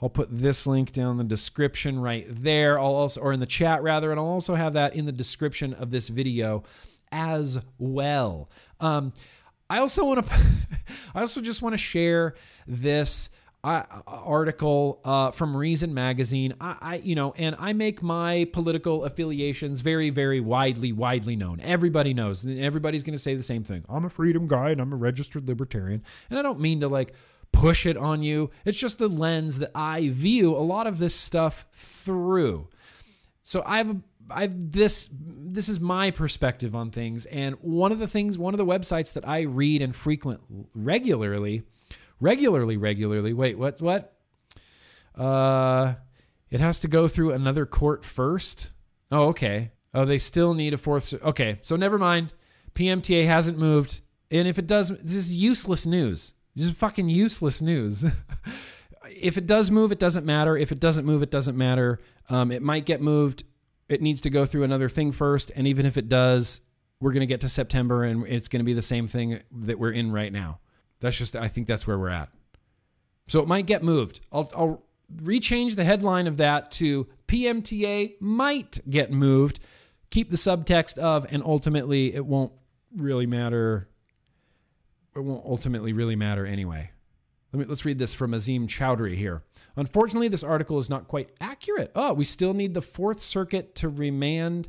I'll 0.03 0.09
put 0.09 0.29
this 0.31 0.67
link 0.67 0.93
down 0.93 1.13
in 1.13 1.17
the 1.19 1.25
description 1.25 1.99
right 1.99 2.27
there. 2.29 2.79
I'll 2.79 2.95
also 2.95 3.21
or 3.21 3.33
in 3.33 3.41
the 3.41 3.47
chat 3.47 3.83
rather, 3.83 4.11
and 4.11 4.21
I'll 4.21 4.27
also 4.27 4.55
have 4.55 4.75
that 4.75 4.95
in 4.95 5.07
the 5.07 5.13
description 5.13 5.75
of 5.75 5.91
this 5.91 6.09
video 6.09 6.63
as 7.13 7.59
well. 7.79 8.49
Um, 8.79 9.13
I 9.69 9.79
also 9.79 10.05
want 10.05 10.27
to 10.27 10.35
I 11.15 11.21
also 11.21 11.41
just 11.41 11.63
want 11.63 11.75
to 11.75 11.79
share 11.79 12.35
this 12.67 13.31
uh, 13.63 13.83
article 14.07 15.01
uh, 15.05 15.31
from 15.31 15.57
Reason 15.57 15.93
Magazine. 15.93 16.55
I, 16.61 16.77
I, 16.81 16.95
you 16.97 17.15
know, 17.15 17.35
and 17.37 17.57
I 17.59 17.73
make 17.73 18.03
my 18.03 18.49
political 18.53 19.05
affiliations 19.05 19.81
very, 19.81 20.11
very 20.11 20.41
widely, 20.41 20.93
widely 20.93 21.37
known. 21.37 21.61
Everybody 21.61 22.15
knows, 22.15 22.45
and 22.45 22.59
everybody's 22.59 23.03
going 23.03 23.17
to 23.17 23.23
say 23.23 23.35
the 23.35 23.43
same 23.43 23.65
thing. 23.65 23.85
I'm 23.89 24.05
a 24.05 24.11
freedom 24.11 24.49
guy, 24.49 24.71
and 24.71 24.81
I'm 24.81 24.93
a 24.93 24.97
registered 24.97 25.47
libertarian, 25.47 26.03
and 26.31 26.39
I 26.39 26.43
don't 26.43 26.61
mean 26.61 26.81
to 26.81 26.89
like 26.89 27.15
push 27.53 27.85
it 27.85 27.97
on 27.97 28.23
you. 28.23 28.51
It's 28.65 28.79
just 28.79 28.99
the 28.99 29.09
lens 29.09 29.59
that 29.59 29.73
I 29.75 30.09
view 30.09 30.57
a 30.57 30.59
lot 30.59 30.87
of 30.87 30.99
this 30.99 31.15
stuff 31.15 31.67
through. 31.73 32.69
So 33.43 33.63
I've 33.67 33.97
I've 34.31 34.73
this 34.73 35.11
this 35.13 35.69
is 35.69 35.81
my 35.81 36.11
perspective 36.13 36.75
on 36.75 36.91
things, 36.91 37.27
and 37.27 37.57
one 37.61 37.93
of 37.93 37.99
the 37.99 38.09
things, 38.09 38.39
one 38.39 38.55
of 38.55 38.59
the 38.59 38.65
websites 38.65 39.13
that 39.15 39.29
I 39.29 39.41
read 39.43 39.83
and 39.83 39.95
frequent 39.95 40.41
regularly 40.75 41.65
regularly, 42.21 42.77
regularly. 42.77 43.33
Wait, 43.33 43.59
what? 43.59 43.81
What? 43.81 44.17
Uh, 45.15 45.95
it 46.51 46.61
has 46.61 46.81
to 46.81 46.89
go 46.89 47.09
through 47.09 47.33
another 47.33 47.67
court 47.67 48.05
first. 48.05 48.73
Oh, 49.11 49.29
okay. 49.29 49.73
Oh, 49.93 50.05
they 50.05 50.19
still 50.19 50.55
need 50.55 50.75
a 50.75 50.79
fourth. 50.79 51.13
Okay, 51.23 51.59
so 51.63 51.77
never 51.77 51.99
mind. 51.99 52.35
PMTA 52.75 53.27
hasn't 53.27 53.59
moved, 53.59 54.01
and 54.31 54.47
if 54.47 54.59
it 54.59 54.67
does, 54.67 54.91
this 54.91 55.17
is 55.17 55.35
useless 55.35 55.87
news. 55.87 56.35
This 56.55 56.67
is 56.67 56.73
fucking 56.73 57.09
useless 57.09 57.61
news. 57.61 58.05
if 59.11 59.37
it 59.37 59.47
does 59.47 59.71
move, 59.71 59.91
it 59.91 59.99
doesn't 59.99 60.25
matter. 60.25 60.57
If 60.57 60.71
it 60.71 60.79
doesn't 60.79 61.05
move, 61.05 61.23
it 61.23 61.31
doesn't 61.31 61.57
matter. 61.57 61.99
Um, 62.29 62.53
it 62.53 62.63
might 62.63 62.87
get 62.87 63.01
moved. 63.01 63.45
It 63.89 64.03
needs 64.03 64.21
to 64.23 64.31
go 64.31 64.47
through 64.47 64.63
another 64.63 64.89
thing 64.89 65.11
first, 65.11 65.51
and 65.57 65.67
even 65.67 65.85
if 65.85 65.97
it 65.97 66.09
does, 66.09 66.61
we're 67.01 67.13
going 67.13 67.21
to 67.21 67.27
get 67.27 67.41
to 67.41 67.49
September, 67.49 68.05
and 68.05 68.25
it's 68.27 68.47
going 68.47 68.61
to 68.61 68.65
be 68.65 68.73
the 68.73 68.83
same 68.83 69.09
thing 69.09 69.41
that 69.51 69.79
we're 69.79 69.91
in 69.91 70.13
right 70.13 70.33
now. 70.33 70.61
That's 71.01 71.17
just, 71.17 71.37
I 71.37 71.49
think 71.49 71.67
that's 71.67 71.87
where 71.87 71.99
we're 71.99 72.11
at. 72.11 72.31
So 73.29 73.41
it 73.41 73.49
might 73.49 73.67
get 73.67 73.83
moved. 73.83 74.21
I'll, 74.33 74.51
I'll 74.55 74.83
rechange 75.17 75.77
the 75.77 75.85
headline 75.85 76.27
of 76.27 76.37
that 76.39 76.71
to 76.73 77.07
PMTA 77.29 78.21
might 78.21 78.79
get 78.89 79.13
moved. 79.13 79.61
Keep 80.11 80.31
the 80.31 80.37
subtext 80.37 80.99
of, 80.99 81.27
and 81.31 81.43
ultimately 81.45 82.15
it 82.15 82.25
won't 82.25 82.53
really 82.97 83.27
matter. 83.27 83.89
It 85.15 85.21
won't 85.21 85.45
ultimately 85.45 85.93
really 85.93 86.17
matter 86.17 86.45
anyway. 86.45 86.91
Let 87.53 87.61
me, 87.61 87.67
let's 87.67 87.85
read 87.85 87.99
this 87.99 88.15
from 88.15 88.33
Azim 88.35 88.69
Chowdhury 88.69 89.17
here. 89.17 89.43
Unfortunately, 89.77 90.29
this 90.29 90.45
article 90.45 90.79
is 90.79 90.89
not 90.89 91.09
quite 91.09 91.31
accurate. 91.41 91.91
Oh, 91.95 92.13
we 92.13 92.25
still 92.25 92.55
need 92.55 92.75
the 92.75 92.83
Fourth 92.83 93.21
Circuit 93.21 93.75
to 93.77 93.89
remand 93.89 94.69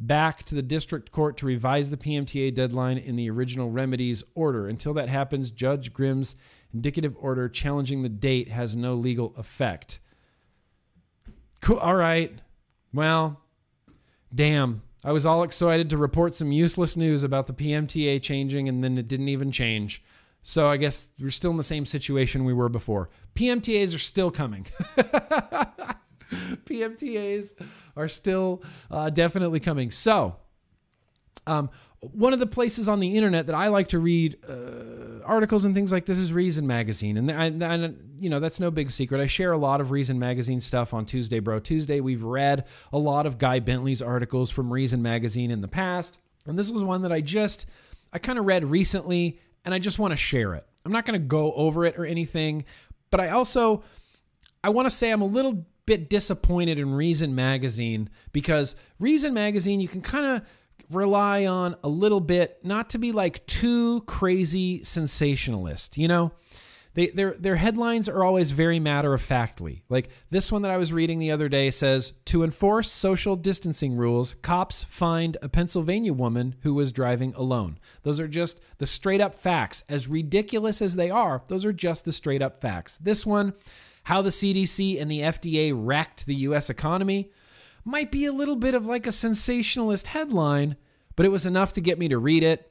back 0.00 0.42
to 0.44 0.54
the 0.54 0.62
district 0.62 1.12
court 1.12 1.36
to 1.38 1.46
revise 1.46 1.90
the 1.90 1.96
PMTA 1.96 2.54
deadline 2.54 2.98
in 2.98 3.16
the 3.16 3.30
original 3.30 3.70
remedies 3.70 4.22
order. 4.34 4.66
Until 4.66 4.94
that 4.94 5.08
happens, 5.08 5.50
Judge 5.50 5.92
Grimm's 5.92 6.36
indicative 6.72 7.14
order 7.18 7.48
challenging 7.48 8.02
the 8.02 8.08
date 8.08 8.48
has 8.48 8.74
no 8.76 8.94
legal 8.94 9.34
effect. 9.36 10.00
Cool. 11.60 11.78
All 11.78 11.94
right. 11.94 12.32
Well, 12.92 13.40
damn. 14.34 14.82
I 15.04 15.12
was 15.12 15.26
all 15.26 15.42
excited 15.42 15.90
to 15.90 15.98
report 15.98 16.34
some 16.34 16.50
useless 16.50 16.96
news 16.96 17.24
about 17.24 17.46
the 17.46 17.52
PMTA 17.52 18.22
changing, 18.22 18.70
and 18.70 18.82
then 18.82 18.96
it 18.96 19.06
didn't 19.06 19.28
even 19.28 19.50
change. 19.52 20.02
So 20.40 20.66
I 20.66 20.78
guess 20.78 21.08
we're 21.18 21.30
still 21.30 21.50
in 21.50 21.56
the 21.56 21.62
same 21.62 21.86
situation 21.86 22.44
we 22.44 22.54
were 22.54 22.68
before. 22.68 23.10
PMTAs 23.34 23.94
are 23.94 23.98
still 23.98 24.30
coming. 24.30 24.66
PMTAs 26.64 27.54
are 27.96 28.08
still 28.08 28.62
uh, 28.90 29.10
definitely 29.10 29.60
coming. 29.60 29.90
So, 29.90 30.36
um, 31.46 31.70
one 32.12 32.32
of 32.32 32.38
the 32.38 32.46
places 32.46 32.88
on 32.88 33.00
the 33.00 33.16
internet 33.16 33.46
that 33.46 33.54
I 33.54 33.68
like 33.68 33.88
to 33.88 33.98
read 33.98 34.36
uh, 34.48 35.24
articles 35.24 35.64
and 35.64 35.74
things 35.74 35.92
like 35.92 36.06
this 36.06 36.18
is 36.18 36.32
Reason 36.32 36.66
Magazine, 36.66 37.16
and 37.16 38.16
you 38.20 38.28
know 38.28 38.40
that's 38.40 38.60
no 38.60 38.70
big 38.70 38.90
secret. 38.90 39.20
I 39.20 39.26
share 39.26 39.52
a 39.52 39.58
lot 39.58 39.80
of 39.80 39.90
Reason 39.90 40.18
Magazine 40.18 40.60
stuff 40.60 40.92
on 40.92 41.06
Tuesday, 41.06 41.38
bro. 41.38 41.60
Tuesday, 41.60 42.00
we've 42.00 42.22
read 42.22 42.66
a 42.92 42.98
lot 42.98 43.26
of 43.26 43.38
Guy 43.38 43.60
Bentley's 43.60 44.02
articles 44.02 44.50
from 44.50 44.72
Reason 44.72 45.00
Magazine 45.00 45.50
in 45.50 45.60
the 45.60 45.68
past, 45.68 46.18
and 46.46 46.58
this 46.58 46.70
was 46.70 46.82
one 46.82 47.02
that 47.02 47.12
I 47.12 47.20
just 47.20 47.66
I 48.12 48.18
kind 48.18 48.38
of 48.38 48.44
read 48.44 48.64
recently, 48.64 49.40
and 49.64 49.72
I 49.72 49.78
just 49.78 49.98
want 49.98 50.12
to 50.12 50.16
share 50.16 50.54
it. 50.54 50.64
I'm 50.84 50.92
not 50.92 51.06
going 51.06 51.18
to 51.18 51.26
go 51.26 51.52
over 51.54 51.86
it 51.86 51.98
or 51.98 52.04
anything, 52.04 52.64
but 53.10 53.20
I 53.20 53.30
also 53.30 53.82
I 54.62 54.70
want 54.70 54.86
to 54.86 54.90
say 54.90 55.10
I'm 55.10 55.22
a 55.22 55.26
little 55.26 55.66
bit 55.86 56.08
disappointed 56.08 56.78
in 56.78 56.94
Reason 56.94 57.34
Magazine 57.34 58.10
because 58.32 58.74
Reason 58.98 59.34
Magazine, 59.34 59.80
you 59.80 59.88
can 59.88 60.00
kind 60.00 60.26
of 60.26 60.42
rely 60.90 61.46
on 61.46 61.76
a 61.82 61.88
little 61.88 62.20
bit, 62.20 62.58
not 62.62 62.90
to 62.90 62.98
be 62.98 63.12
like 63.12 63.46
too 63.46 64.02
crazy 64.02 64.82
sensationalist, 64.82 65.96
you 65.98 66.08
know? 66.08 66.32
They, 66.94 67.08
their 67.08 67.32
their 67.32 67.56
headlines 67.56 68.08
are 68.08 68.22
always 68.22 68.52
very 68.52 68.78
matter 68.78 69.14
of 69.14 69.20
factly. 69.20 69.82
Like 69.88 70.10
this 70.30 70.52
one 70.52 70.62
that 70.62 70.70
I 70.70 70.76
was 70.76 70.92
reading 70.92 71.18
the 71.18 71.32
other 71.32 71.48
day 71.48 71.72
says 71.72 72.12
to 72.26 72.44
enforce 72.44 72.90
social 72.90 73.34
distancing 73.34 73.96
rules, 73.96 74.34
cops 74.42 74.84
find 74.84 75.36
a 75.42 75.48
Pennsylvania 75.48 76.12
woman 76.12 76.54
who 76.62 76.72
was 76.72 76.92
driving 76.92 77.34
alone. 77.34 77.78
Those 78.04 78.20
are 78.20 78.28
just 78.28 78.60
the 78.78 78.86
straight 78.86 79.20
up 79.20 79.34
facts. 79.34 79.82
As 79.88 80.06
ridiculous 80.06 80.80
as 80.80 80.94
they 80.94 81.10
are, 81.10 81.42
those 81.48 81.64
are 81.64 81.72
just 81.72 82.04
the 82.04 82.12
straight 82.12 82.42
up 82.42 82.60
facts. 82.60 82.96
This 82.98 83.26
one 83.26 83.54
how 84.04 84.22
the 84.22 84.30
CDC 84.30 85.00
and 85.00 85.10
the 85.10 85.20
FDA 85.20 85.72
wrecked 85.74 86.26
the 86.26 86.34
US 86.36 86.70
economy 86.70 87.30
might 87.84 88.10
be 88.10 88.24
a 88.26 88.32
little 88.32 88.56
bit 88.56 88.74
of 88.74 88.86
like 88.86 89.06
a 89.06 89.12
sensationalist 89.12 90.06
headline, 90.08 90.76
but 91.16 91.26
it 91.26 91.30
was 91.30 91.46
enough 91.46 91.72
to 91.72 91.80
get 91.80 91.98
me 91.98 92.08
to 92.08 92.18
read 92.18 92.42
it. 92.42 92.70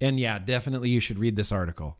And 0.00 0.18
yeah, 0.20 0.38
definitely 0.38 0.90
you 0.90 1.00
should 1.00 1.18
read 1.18 1.36
this 1.36 1.50
article. 1.50 1.96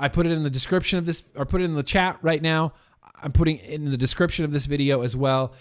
I 0.00 0.08
put 0.08 0.26
it 0.26 0.32
in 0.32 0.42
the 0.42 0.50
description 0.50 0.98
of 0.98 1.06
this, 1.06 1.24
or 1.34 1.44
put 1.44 1.60
it 1.60 1.64
in 1.64 1.74
the 1.74 1.82
chat 1.82 2.18
right 2.22 2.42
now. 2.42 2.72
I'm 3.20 3.32
putting 3.32 3.58
in 3.58 3.90
the 3.90 3.96
description 3.96 4.44
of 4.44 4.52
this 4.52 4.66
video 4.66 5.02
as 5.02 5.16
well. 5.16 5.54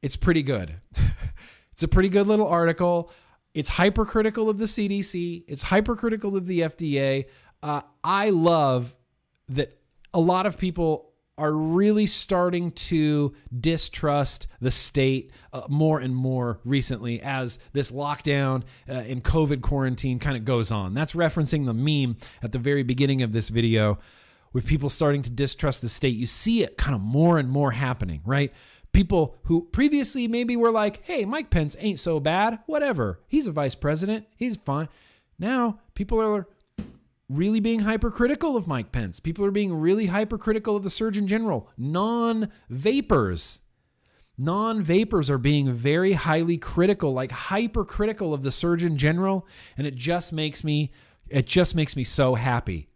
It's 0.00 0.16
pretty 0.16 0.42
good. 0.42 0.74
it's 1.72 1.82
a 1.82 1.88
pretty 1.88 2.08
good 2.08 2.26
little 2.26 2.46
article. 2.46 3.10
It's 3.54 3.68
hypercritical 3.68 4.48
of 4.48 4.58
the 4.58 4.64
CDC. 4.64 5.44
It's 5.46 5.62
hypercritical 5.62 6.36
of 6.36 6.46
the 6.46 6.60
FDA. 6.60 7.26
Uh, 7.62 7.82
I 8.02 8.30
love 8.30 8.94
that 9.50 9.78
a 10.14 10.20
lot 10.20 10.46
of 10.46 10.58
people 10.58 11.12
are 11.38 11.52
really 11.52 12.06
starting 12.06 12.70
to 12.72 13.34
distrust 13.60 14.46
the 14.60 14.70
state 14.70 15.32
uh, 15.52 15.62
more 15.68 15.98
and 15.98 16.14
more 16.14 16.60
recently 16.64 17.22
as 17.22 17.58
this 17.72 17.90
lockdown 17.90 18.62
uh, 18.88 18.92
and 18.92 19.24
COVID 19.24 19.62
quarantine 19.62 20.18
kind 20.18 20.36
of 20.36 20.44
goes 20.44 20.70
on. 20.70 20.92
That's 20.92 21.14
referencing 21.14 21.64
the 21.64 21.72
meme 21.72 22.16
at 22.42 22.52
the 22.52 22.58
very 22.58 22.82
beginning 22.82 23.22
of 23.22 23.32
this 23.32 23.48
video 23.48 23.98
with 24.52 24.66
people 24.66 24.90
starting 24.90 25.22
to 25.22 25.30
distrust 25.30 25.80
the 25.80 25.88
state. 25.88 26.16
You 26.16 26.26
see 26.26 26.62
it 26.62 26.76
kind 26.76 26.94
of 26.94 27.00
more 27.00 27.38
and 27.38 27.48
more 27.48 27.70
happening, 27.70 28.20
right? 28.26 28.52
People 28.92 29.38
who 29.44 29.62
previously 29.72 30.28
maybe 30.28 30.54
were 30.54 30.70
like, 30.70 31.02
hey, 31.06 31.24
Mike 31.24 31.48
Pence 31.48 31.74
ain't 31.80 31.98
so 31.98 32.20
bad, 32.20 32.58
whatever. 32.66 33.20
He's 33.26 33.46
a 33.46 33.52
vice 33.52 33.74
president, 33.74 34.26
he's 34.36 34.56
fine. 34.56 34.88
Now 35.38 35.78
people 35.94 36.20
are 36.20 36.46
really 37.36 37.60
being 37.60 37.80
hypercritical 37.80 38.56
of 38.56 38.66
Mike 38.66 38.92
Pence. 38.92 39.20
People 39.20 39.44
are 39.44 39.50
being 39.50 39.74
really 39.74 40.06
hypercritical 40.06 40.76
of 40.76 40.82
the 40.82 40.90
Surgeon 40.90 41.26
General. 41.26 41.68
Non 41.76 42.50
vapors. 42.68 43.60
Non 44.38 44.82
vapors 44.82 45.30
are 45.30 45.38
being 45.38 45.72
very 45.72 46.12
highly 46.12 46.58
critical, 46.58 47.12
like 47.12 47.32
hypercritical 47.32 48.32
of 48.32 48.42
the 48.42 48.50
Surgeon 48.50 48.96
General. 48.96 49.46
And 49.76 49.86
it 49.86 49.94
just 49.94 50.32
makes 50.32 50.64
me, 50.64 50.92
it 51.28 51.46
just 51.46 51.74
makes 51.74 51.96
me 51.96 52.04
so 52.04 52.34
happy. 52.34 52.88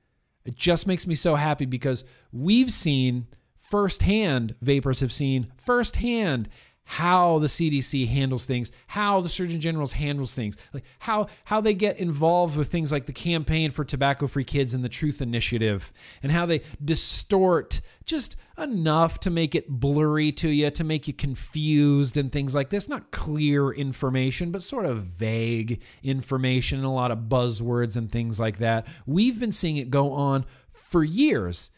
It 0.45 0.57
just 0.57 0.87
makes 0.87 1.07
me 1.07 1.15
so 1.15 1.35
happy 1.35 1.67
because 1.67 2.05
we've 2.33 2.73
seen 2.73 3.27
firsthand, 3.57 4.55
vapors 4.61 5.01
have 5.01 5.13
seen 5.13 5.53
firsthand 5.57 6.49
how 6.89 7.41
the 7.41 7.49
CDC 7.49 8.07
handles 8.07 8.45
things, 8.45 8.71
how 8.87 9.21
the 9.21 9.29
Surgeon 9.29 9.61
General's 9.61 9.93
handles 9.93 10.35
things, 10.35 10.57
like 10.73 10.85
how 11.01 11.27
how 11.45 11.61
they 11.61 11.75
get 11.75 11.99
involved 11.99 12.57
with 12.57 12.71
things 12.71 12.93
like 12.93 13.07
the 13.07 13.13
campaign 13.13 13.73
for 13.73 13.85
tobacco-free 13.85 14.45
kids 14.45 14.73
and 14.73 14.85
the 14.85 14.89
Truth 14.89 15.21
Initiative, 15.21 15.93
and 16.23 16.31
how 16.31 16.47
they 16.47 16.63
distort 16.83 17.81
just 18.05 18.37
enough 18.57 19.19
to 19.19 19.31
make 19.31 19.57
it 19.57 19.69
blurry 19.69 20.31
to 20.31 20.49
you, 20.49 20.71
to 20.71 20.85
make 20.85 21.09
you 21.09 21.13
confused 21.13 22.17
and 22.17 22.31
things 22.31 22.55
like 22.55 22.71
this. 22.71 22.89
Not 22.89 23.11
clear 23.11 23.73
information, 23.73 24.53
but 24.53 24.63
sort 24.63 24.87
of 24.87 25.07
vague 25.07 25.83
information 26.05 26.79
and 26.79 26.87
a 26.87 26.91
lot 26.91 27.11
of 27.11 27.19
buzzwords 27.29 27.97
and 27.97 28.13
things 28.13 28.39
like 28.39 28.59
that. 28.59 28.87
We've 29.07 29.41
been 29.41 29.51
seeing 29.51 29.77
it 29.77 29.91
go 29.91 30.13
on 30.13 30.47
for 30.71 31.03
years. 31.03 31.73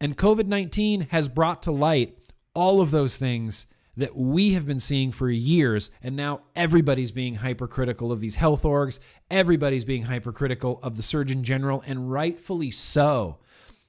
And 0.00 0.16
COVID 0.16 0.46
19 0.46 1.08
has 1.10 1.28
brought 1.28 1.64
to 1.64 1.70
light 1.70 2.16
all 2.54 2.80
of 2.80 2.90
those 2.90 3.18
things 3.18 3.66
that 3.96 4.16
we 4.16 4.52
have 4.52 4.66
been 4.66 4.80
seeing 4.80 5.12
for 5.12 5.30
years. 5.30 5.90
And 6.02 6.16
now 6.16 6.40
everybody's 6.56 7.12
being 7.12 7.36
hypercritical 7.36 8.10
of 8.10 8.20
these 8.20 8.36
health 8.36 8.62
orgs. 8.62 8.98
Everybody's 9.30 9.84
being 9.84 10.04
hypercritical 10.04 10.80
of 10.82 10.96
the 10.96 11.02
Surgeon 11.02 11.44
General, 11.44 11.82
and 11.86 12.10
rightfully 12.10 12.70
so. 12.70 13.38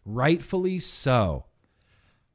Rightfully 0.06 0.80
so. 0.80 1.46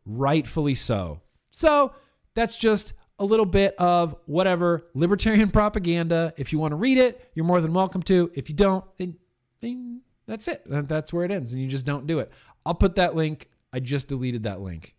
Rightfully 0.07 0.75
so. 0.75 1.21
So 1.51 1.93
that's 2.35 2.57
just 2.57 2.95
a 3.19 3.25
little 3.25 3.47
bit 3.47 3.75
of 3.79 4.17
whatever 4.27 4.87
libertarian 4.95 5.51
propaganda. 5.51 6.33
If 6.37 6.53
you 6.53 6.59
want 6.59 6.73
to 6.73 6.77
read 6.77 6.99
it, 6.99 7.31
you're 7.35 7.45
more 7.45 7.61
than 7.61 7.75
welcome 7.75 8.03
to. 8.05 8.31
If 8.35 8.49
you 8.49 8.55
don't, 8.55 8.85
then, 8.97 9.17
then 9.61 10.01
that's 10.27 10.49
it. 10.49 10.63
That's 10.67 11.13
where 11.13 11.25
it 11.25 11.31
ends, 11.31 11.53
and 11.53 11.63
you 11.63 11.69
just 11.69 11.85
don't 11.85 12.07
do 12.07 12.21
it. 12.21 12.31
I'll 12.65 12.75
put 12.75 12.97
that 12.97 13.15
link. 13.15 13.49
I 13.73 13.81
just 13.81 14.09
deleted 14.09 14.45
that 14.45 14.61
link. 14.61 14.95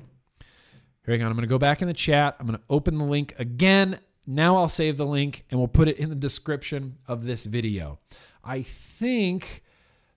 Hang 1.06 1.24
on, 1.24 1.28
I'm 1.28 1.36
going 1.36 1.48
to 1.48 1.48
go 1.48 1.58
back 1.58 1.82
in 1.82 1.88
the 1.88 1.94
chat. 1.94 2.36
I'm 2.40 2.46
going 2.46 2.58
to 2.58 2.66
open 2.70 2.98
the 2.98 3.06
link 3.06 3.34
again. 3.40 4.00
Now 4.28 4.58
I'll 4.58 4.70
save 4.70 4.98
the 4.98 5.06
link 5.06 5.46
and 5.50 5.60
we'll 5.60 5.68
put 5.68 5.88
it 5.88 5.98
in 5.98 6.10
the 6.10 6.16
description 6.16 6.98
of 7.08 7.26
this 7.26 7.46
video. 7.46 8.00
I 8.44 8.62
think 8.62 9.64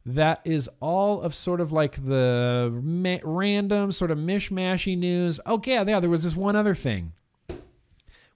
that 0.04 0.40
is 0.44 0.68
all 0.80 1.20
of 1.22 1.34
sort 1.34 1.60
of 1.60 1.72
like 1.72 2.04
the 2.04 2.70
random 3.24 3.92
sort 3.92 4.10
of 4.10 4.18
mishmashy 4.18 4.98
news. 4.98 5.40
Okay, 5.46 5.74
yeah, 5.74 6.00
there 6.00 6.10
was 6.10 6.24
this 6.24 6.36
one 6.36 6.56
other 6.56 6.74
thing. 6.74 7.12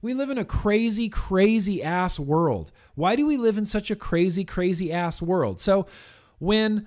We 0.03 0.15
live 0.15 0.31
in 0.31 0.39
a 0.39 0.45
crazy, 0.45 1.09
crazy 1.09 1.83
ass 1.83 2.19
world. 2.19 2.71
Why 2.95 3.17
do 3.17 3.27
we 3.27 3.37
live 3.37 3.59
in 3.59 3.67
such 3.67 3.91
a 3.91 3.97
crazy, 3.97 4.45
crazy 4.45 4.93
ass 4.93 5.21
world? 5.21 5.61
So, 5.61 5.87
when 6.39 6.87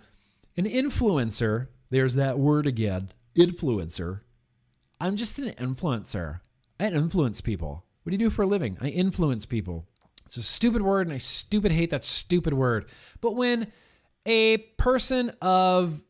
an 0.55 0.65
influencer, 0.65 1.67
there's 1.89 2.15
that 2.15 2.39
word 2.39 2.65
again, 2.65 3.11
influencer, 3.35 4.21
I'm 4.99 5.15
just 5.15 5.39
an 5.39 5.51
influencer. 5.51 6.41
I 6.79 6.87
influence 6.87 7.41
people. 7.41 7.85
What 8.03 8.11
do 8.11 8.13
you 8.13 8.29
do 8.29 8.29
for 8.29 8.43
a 8.43 8.47
living? 8.47 8.77
I 8.81 8.87
influence 8.87 9.45
people. 9.45 9.87
It's 10.25 10.37
a 10.37 10.43
stupid 10.43 10.81
word, 10.81 11.07
and 11.07 11.13
I 11.13 11.17
stupid 11.17 11.71
hate 11.71 11.89
that 11.89 12.05
stupid 12.05 12.53
word. 12.53 12.89
But 13.21 13.35
when 13.35 13.71
a 14.25 14.57
person 14.57 15.31
of 15.41 16.01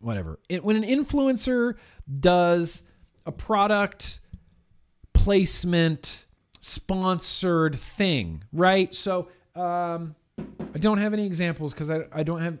whatever, 0.00 0.38
it, 0.48 0.62
when 0.62 0.76
an 0.76 0.82
influencer 0.82 1.76
does 2.20 2.82
a 3.24 3.32
product 3.32 4.20
placement 5.12 6.26
sponsored 6.60 7.76
thing, 7.76 8.44
right? 8.52 8.94
So 8.94 9.28
um, 9.54 10.14
I 10.74 10.78
don't 10.78 10.98
have 10.98 11.12
any 11.12 11.26
examples 11.26 11.72
because 11.72 11.90
I, 11.90 12.04
I 12.12 12.22
don't 12.22 12.40
have. 12.40 12.58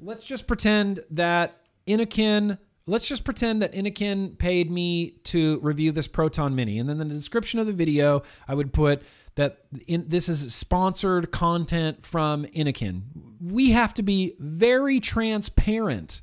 Let's 0.00 0.26
just 0.26 0.46
pretend 0.46 1.00
that 1.10 1.60
Innokin 1.86 2.58
let's 2.86 3.08
just 3.08 3.24
pretend 3.24 3.62
that 3.62 3.72
Innokin 3.72 4.38
paid 4.38 4.70
me 4.70 5.18
to 5.24 5.58
review 5.60 5.92
this 5.92 6.06
Proton 6.06 6.54
Mini. 6.54 6.78
And 6.78 6.88
then 6.88 7.00
in 7.00 7.08
the 7.08 7.14
description 7.14 7.58
of 7.58 7.66
the 7.66 7.72
video, 7.72 8.22
I 8.46 8.54
would 8.54 8.72
put 8.72 9.02
that 9.34 9.64
in, 9.86 10.08
this 10.08 10.28
is 10.28 10.54
sponsored 10.54 11.30
content 11.30 12.04
from 12.04 12.44
Innokin. 12.46 13.02
We 13.40 13.72
have 13.72 13.92
to 13.94 14.02
be 14.02 14.34
very 14.38 15.00
transparent 15.00 16.22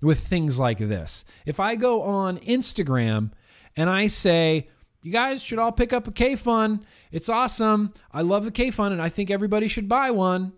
with 0.00 0.20
things 0.20 0.58
like 0.58 0.78
this. 0.78 1.24
If 1.44 1.60
I 1.60 1.76
go 1.76 2.02
on 2.02 2.38
Instagram 2.38 3.32
and 3.76 3.90
I 3.90 4.06
say, 4.06 4.68
you 5.02 5.12
guys 5.12 5.42
should 5.42 5.58
all 5.58 5.72
pick 5.72 5.92
up 5.92 6.08
a 6.08 6.12
Kayfun. 6.12 6.82
It's 7.12 7.28
awesome. 7.28 7.92
I 8.12 8.22
love 8.22 8.44
the 8.44 8.50
Kayfun 8.50 8.92
and 8.92 9.02
I 9.02 9.08
think 9.08 9.30
everybody 9.30 9.68
should 9.68 9.88
buy 9.88 10.10
one. 10.10 10.52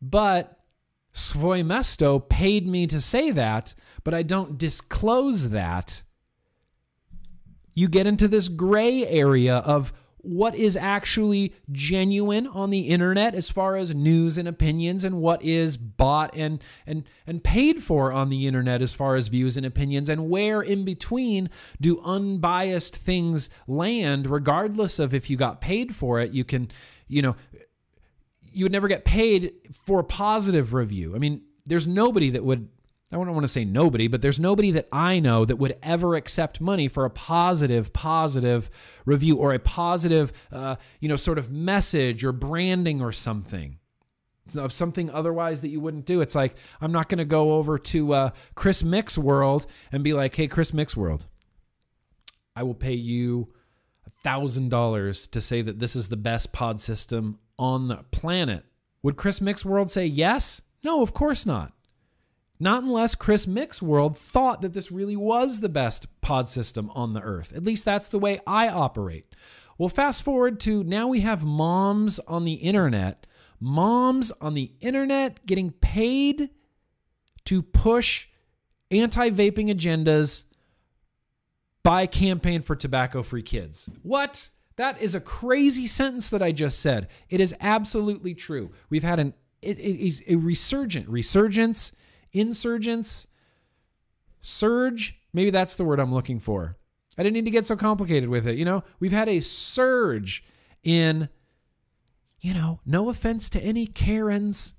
But 0.00 0.58
Svoi 1.14 1.64
Mesto 1.64 2.26
paid 2.28 2.66
me 2.66 2.86
to 2.86 3.00
say 3.00 3.30
that, 3.30 3.74
but 4.04 4.14
I 4.14 4.22
don't 4.22 4.58
disclose 4.58 5.50
that. 5.50 6.02
You 7.74 7.88
get 7.88 8.06
into 8.06 8.28
this 8.28 8.48
gray 8.48 9.06
area 9.06 9.56
of 9.56 9.92
what 10.18 10.54
is 10.54 10.76
actually 10.76 11.52
genuine 11.72 12.46
on 12.46 12.70
the 12.70 12.88
internet 12.88 13.34
as 13.34 13.50
far 13.50 13.76
as 13.76 13.92
news 13.92 14.38
and 14.38 14.46
opinions 14.46 15.02
and 15.02 15.20
what 15.20 15.42
is 15.42 15.76
bought 15.76 16.32
and 16.36 16.62
and 16.86 17.02
and 17.26 17.42
paid 17.42 17.82
for 17.82 18.12
on 18.12 18.28
the 18.28 18.46
internet 18.46 18.82
as 18.82 18.94
far 18.94 19.16
as 19.16 19.26
views 19.26 19.56
and 19.56 19.66
opinions 19.66 20.08
and 20.08 20.30
where 20.30 20.62
in 20.62 20.84
between 20.84 21.50
do 21.80 22.00
unbiased 22.02 22.94
things 22.94 23.50
land 23.66 24.30
regardless 24.30 25.00
of 25.00 25.12
if 25.12 25.28
you 25.28 25.36
got 25.36 25.60
paid 25.60 25.96
for 25.96 26.20
it 26.20 26.30
you 26.30 26.44
can 26.44 26.70
you 27.08 27.20
know 27.20 27.34
you 28.52 28.64
would 28.64 28.72
never 28.72 28.88
get 28.88 29.04
paid 29.04 29.52
for 29.84 30.00
a 30.00 30.04
positive 30.04 30.74
review. 30.74 31.14
I 31.14 31.18
mean, 31.18 31.42
there's 31.66 31.86
nobody 31.86 32.30
that 32.30 32.44
would 32.44 32.68
I 33.12 33.16
don't 33.16 33.32
want 33.32 33.44
to 33.44 33.48
say 33.48 33.64
nobody, 33.66 34.08
but 34.08 34.22
there's 34.22 34.40
nobody 34.40 34.70
that 34.70 34.88
I 34.90 35.20
know 35.20 35.44
that 35.44 35.56
would 35.56 35.76
ever 35.82 36.14
accept 36.14 36.62
money 36.62 36.88
for 36.88 37.04
a 37.04 37.10
positive, 37.10 37.92
positive 37.92 38.70
review 39.04 39.36
or 39.36 39.52
a 39.52 39.58
positive, 39.58 40.32
uh, 40.50 40.76
you 40.98 41.08
know, 41.08 41.16
sort 41.16 41.36
of 41.36 41.50
message 41.50 42.24
or 42.24 42.32
branding 42.32 43.02
or 43.02 43.12
something 43.12 43.78
of 44.56 44.72
something 44.72 45.08
otherwise 45.10 45.60
that 45.60 45.68
you 45.68 45.80
wouldn't 45.80 46.06
do. 46.06 46.20
It's 46.20 46.34
like 46.34 46.56
I'm 46.80 46.90
not 46.90 47.08
going 47.08 47.18
to 47.18 47.24
go 47.24 47.52
over 47.52 47.78
to 47.78 48.12
uh, 48.12 48.30
Chris 48.54 48.82
Mix 48.82 49.16
World 49.16 49.66
and 49.92 50.02
be 50.02 50.14
like, 50.14 50.34
"Hey, 50.34 50.48
Chris 50.48 50.72
Mix 50.72 50.96
World, 50.96 51.26
I 52.56 52.62
will 52.62 52.74
pay 52.74 52.94
you 52.94 53.52
thousand 54.24 54.68
dollars 54.68 55.26
to 55.28 55.40
say 55.40 55.62
that 55.62 55.78
this 55.78 55.96
is 55.96 56.08
the 56.08 56.16
best 56.16 56.52
pod 56.52 56.80
system 56.80 57.38
on 57.58 57.88
the 57.88 57.96
planet. 58.10 58.64
Would 59.02 59.16
Chris 59.16 59.40
Mix 59.40 59.64
World 59.64 59.90
say 59.90 60.06
yes? 60.06 60.62
No, 60.82 61.02
of 61.02 61.12
course 61.12 61.46
not. 61.46 61.72
Not 62.62 62.84
unless 62.84 63.16
Chris 63.16 63.44
Mick's 63.44 63.80
Mixworld 63.80 64.16
thought 64.16 64.60
that 64.60 64.72
this 64.72 64.92
really 64.92 65.16
was 65.16 65.58
the 65.58 65.68
best 65.68 66.06
pod 66.20 66.46
system 66.46 66.92
on 66.94 67.12
the 67.12 67.20
earth. 67.20 67.52
At 67.52 67.64
least 67.64 67.84
that's 67.84 68.06
the 68.06 68.20
way 68.20 68.38
I 68.46 68.68
operate. 68.68 69.34
Well, 69.78 69.88
fast 69.88 70.22
forward 70.22 70.60
to 70.60 70.84
now 70.84 71.08
we 71.08 71.22
have 71.22 71.42
moms 71.42 72.20
on 72.20 72.44
the 72.44 72.52
internet, 72.52 73.26
moms 73.58 74.30
on 74.40 74.54
the 74.54 74.70
internet 74.80 75.44
getting 75.44 75.72
paid 75.72 76.50
to 77.46 77.62
push 77.62 78.28
anti 78.92 79.30
vaping 79.30 79.68
agendas 79.68 80.44
by 81.82 82.06
Campaign 82.06 82.62
for 82.62 82.76
Tobacco 82.76 83.24
Free 83.24 83.42
Kids. 83.42 83.90
What? 84.04 84.50
That 84.76 85.02
is 85.02 85.16
a 85.16 85.20
crazy 85.20 85.88
sentence 85.88 86.28
that 86.28 86.44
I 86.44 86.52
just 86.52 86.78
said. 86.78 87.08
It 87.28 87.40
is 87.40 87.56
absolutely 87.60 88.34
true. 88.34 88.70
We've 88.88 89.02
had 89.02 89.18
an 89.18 89.34
it, 89.62 89.80
it, 89.80 90.22
a 90.28 90.36
resurgent, 90.36 91.08
resurgence, 91.08 91.90
insurgence, 92.32 93.26
surge. 94.40 95.18
Maybe 95.32 95.50
that's 95.50 95.76
the 95.76 95.84
word 95.84 96.00
I'm 96.00 96.12
looking 96.12 96.40
for. 96.40 96.76
I 97.18 97.22
didn't 97.22 97.34
need 97.34 97.44
to 97.44 97.50
get 97.50 97.66
so 97.66 97.76
complicated 97.76 98.28
with 98.28 98.46
it. 98.46 98.56
You 98.56 98.64
know, 98.64 98.84
we've 98.98 99.12
had 99.12 99.28
a 99.28 99.40
surge 99.40 100.44
in, 100.82 101.28
you 102.40 102.54
know, 102.54 102.80
no 102.86 103.08
offense 103.10 103.48
to 103.50 103.60
any 103.62 103.86
Karens, 103.86 104.74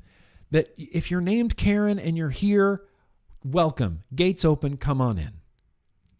that 0.51 0.73
if 0.77 1.09
you're 1.09 1.21
named 1.21 1.57
Karen 1.57 1.99
and 1.99 2.17
you're 2.17 2.29
here, 2.29 2.83
welcome. 3.43 4.03
Gates 4.13 4.45
open, 4.45 4.77
come 4.77 5.01
on 5.01 5.17
in. 5.17 5.31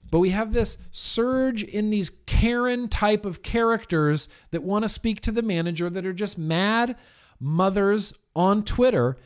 But 0.10 0.20
we 0.20 0.30
have 0.30 0.54
this 0.54 0.78
surge 0.92 1.64
in 1.64 1.90
these 1.90 2.12
Karen 2.28 2.88
type 2.88 3.26
of 3.26 3.42
characters 3.42 4.30
that 4.52 4.62
want 4.62 4.84
to 4.84 4.90
speak 4.90 5.22
to 5.22 5.32
the 5.32 5.42
manager 5.42 5.90
that 5.90 6.06
are 6.06 6.14
just 6.14 6.38
mad 6.38 6.96
mothers 7.40 8.14
on 8.36 8.64
Twitter. 8.64 9.18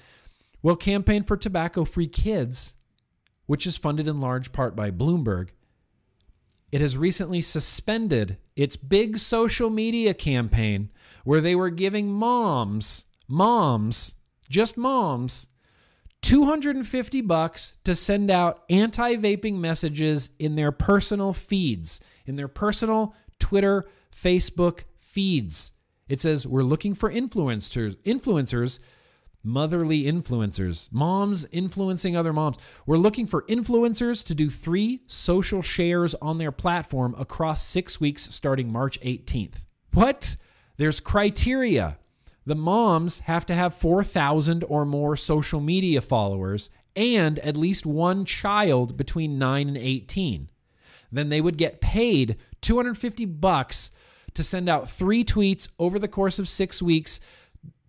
Well, 0.68 0.76
Campaign 0.76 1.24
for 1.24 1.38
Tobacco 1.38 1.86
Free 1.86 2.10
Kids, 2.10 2.76
which 3.46 3.66
is 3.66 3.78
funded 3.78 4.06
in 4.06 4.20
large 4.20 4.52
part 4.52 4.76
by 4.76 4.92
Bloomberg, 4.92 5.52
it 6.74 6.82
has 6.82 6.98
recently 6.98 7.40
suspended 7.40 8.36
its 8.54 8.76
big 8.76 9.18
social 9.18 9.70
media 9.70 10.14
campaign 10.14 10.90
where 11.24 11.40
they 11.40 11.56
were 11.56 11.70
giving 11.70 12.12
moms, 12.12 13.06
moms, 13.30 14.16
just 14.50 14.76
moms, 14.76 15.48
250 16.24 17.22
bucks 17.22 17.78
to 17.86 17.96
send 17.96 18.30
out 18.30 18.66
anti-vaping 18.70 19.56
messages 19.60 20.32
in 20.38 20.58
their 20.58 20.74
personal 20.74 21.32
feeds, 21.32 22.02
in 22.26 22.36
their 22.36 22.50
personal 22.50 23.16
Twitter, 23.40 23.88
Facebook 24.14 24.82
feeds. 25.00 25.72
It 26.10 26.20
says 26.20 26.46
we're 26.46 26.64
looking 26.64 26.94
for 26.94 27.10
influencers, 27.10 27.96
influencers, 28.04 28.80
motherly 29.44 30.04
influencers, 30.04 30.92
moms 30.92 31.46
influencing 31.52 32.16
other 32.16 32.34
moms. 32.34 32.58
We're 32.86 32.98
looking 32.98 33.28
for 33.28 33.44
influencers 33.44 34.26
to 34.26 34.36
do 34.36 34.50
3 34.50 35.02
social 35.08 35.62
shares 35.62 36.16
on 36.16 36.38
their 36.38 36.52
platform 36.52 37.16
across 37.18 37.64
6 37.64 38.00
weeks 38.00 38.34
starting 38.34 38.72
March 38.72 39.00
18th. 39.02 39.66
What? 39.94 40.36
There's 40.78 41.00
criteria 41.00 41.98
the 42.48 42.56
moms 42.56 43.20
have 43.20 43.46
to 43.48 43.54
have 43.54 43.76
4,000 43.76 44.64
or 44.70 44.86
more 44.86 45.18
social 45.18 45.60
media 45.60 46.00
followers 46.02 46.70
and 46.96 47.40
at 47.40 47.58
least 47.58 47.86
one 47.86 48.24
child 48.24 48.96
between 48.96 49.38
9 49.38 49.68
and 49.68 49.78
18. 49.78 50.50
Then 51.12 51.28
they 51.28 51.42
would 51.42 51.58
get 51.58 51.82
paid 51.82 52.38
250 52.62 53.26
bucks 53.26 53.92
to 54.34 54.44
send 54.44 54.70
out 54.70 54.90
3 54.90 55.26
tweets 55.26 55.68
over 55.78 56.00
the 56.00 56.08
course 56.08 56.40
of 56.40 56.48
6 56.48 56.82
weeks 56.82 57.20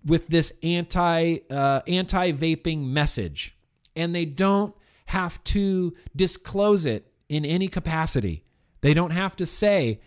with 0.09 0.27
this 0.29 0.53
anti 0.63 1.39
uh, 1.51 1.83
anti-vaping 1.87 2.87
message. 2.87 3.57
And 3.95 4.15
they 4.15 4.25
don't 4.25 4.75
have 5.07 5.43
to 5.45 5.95
disclose 6.17 6.87
it 6.87 7.13
in 7.29 7.45
any 7.45 7.69
capacity. 7.69 8.45
They 8.81 8.95
don't 8.95 9.11
have 9.11 9.37
to 9.37 9.47
say 9.47 10.01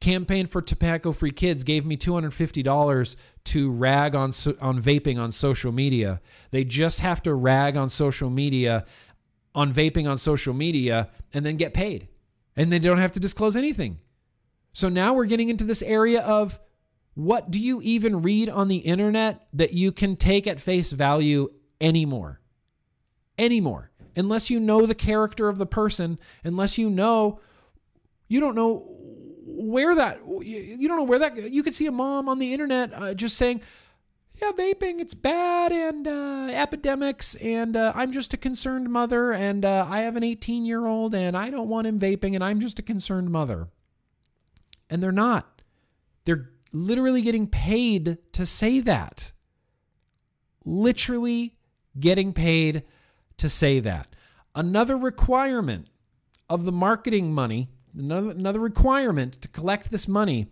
Campaign 0.00 0.46
for 0.46 0.62
Tobacco 0.62 1.12
Free 1.12 1.32
Kids 1.32 1.64
gave 1.64 1.84
me 1.84 1.96
$250 1.96 3.16
to 3.44 3.70
rag 3.72 4.14
on 4.14 4.32
on 4.60 4.80
vaping 4.80 5.18
on 5.18 5.32
social 5.32 5.72
media. 5.72 6.20
They 6.52 6.64
just 6.64 7.00
have 7.00 7.22
to 7.24 7.34
rag 7.34 7.76
on 7.76 7.88
social 7.88 8.30
media 8.30 8.84
on 9.54 9.74
vaping 9.74 10.08
on 10.08 10.18
social 10.18 10.54
media 10.54 11.08
and 11.34 11.44
then 11.44 11.56
get 11.56 11.74
paid. 11.74 12.06
And 12.56 12.72
they 12.72 12.78
don't 12.78 12.98
have 12.98 13.12
to 13.12 13.20
disclose 13.20 13.56
anything. 13.56 13.98
So 14.72 14.88
now 14.88 15.14
we're 15.14 15.24
getting 15.24 15.48
into 15.48 15.64
this 15.64 15.82
area 15.82 16.20
of 16.20 16.60
what 17.18 17.50
do 17.50 17.58
you 17.58 17.80
even 17.82 18.22
read 18.22 18.48
on 18.48 18.68
the 18.68 18.76
internet 18.76 19.48
that 19.52 19.72
you 19.72 19.90
can 19.90 20.14
take 20.14 20.46
at 20.46 20.60
face 20.60 20.92
value 20.92 21.48
anymore? 21.80 22.38
Anymore. 23.36 23.90
Unless 24.14 24.50
you 24.50 24.60
know 24.60 24.86
the 24.86 24.94
character 24.94 25.48
of 25.48 25.58
the 25.58 25.66
person, 25.66 26.20
unless 26.44 26.78
you 26.78 26.88
know 26.88 27.40
you 28.28 28.38
don't 28.38 28.54
know 28.54 28.84
where 29.44 29.96
that 29.96 30.20
you 30.42 30.86
don't 30.86 30.96
know 30.96 31.02
where 31.02 31.18
that 31.18 31.50
you 31.50 31.64
could 31.64 31.74
see 31.74 31.86
a 31.86 31.92
mom 31.92 32.28
on 32.28 32.38
the 32.38 32.52
internet 32.52 32.94
uh, 32.94 33.14
just 33.14 33.36
saying 33.36 33.62
yeah 34.40 34.52
vaping 34.52 35.00
it's 35.00 35.14
bad 35.14 35.72
and 35.72 36.06
uh, 36.06 36.46
epidemics 36.52 37.34
and 37.36 37.74
uh, 37.74 37.90
i'm 37.96 38.12
just 38.12 38.32
a 38.34 38.36
concerned 38.36 38.88
mother 38.92 39.32
and 39.32 39.64
uh, 39.64 39.86
i 39.88 40.02
have 40.02 40.14
an 40.16 40.22
18 40.22 40.64
year 40.66 40.86
old 40.86 41.14
and 41.14 41.36
i 41.36 41.50
don't 41.50 41.68
want 41.68 41.86
him 41.86 41.98
vaping 41.98 42.34
and 42.34 42.44
i'm 42.44 42.60
just 42.60 42.78
a 42.78 42.82
concerned 42.82 43.30
mother 43.30 43.68
and 44.90 45.02
they're 45.02 45.10
not 45.10 45.62
they're 46.24 46.50
literally 46.72 47.22
getting 47.22 47.46
paid 47.46 48.18
to 48.32 48.46
say 48.46 48.80
that 48.80 49.32
literally 50.64 51.56
getting 51.98 52.32
paid 52.32 52.82
to 53.36 53.48
say 53.48 53.80
that 53.80 54.14
another 54.54 54.96
requirement 54.96 55.88
of 56.48 56.64
the 56.64 56.72
marketing 56.72 57.32
money 57.32 57.68
another, 57.96 58.60
requirement 58.60 59.40
to 59.40 59.48
collect 59.48 59.90
this 59.90 60.06
money 60.06 60.48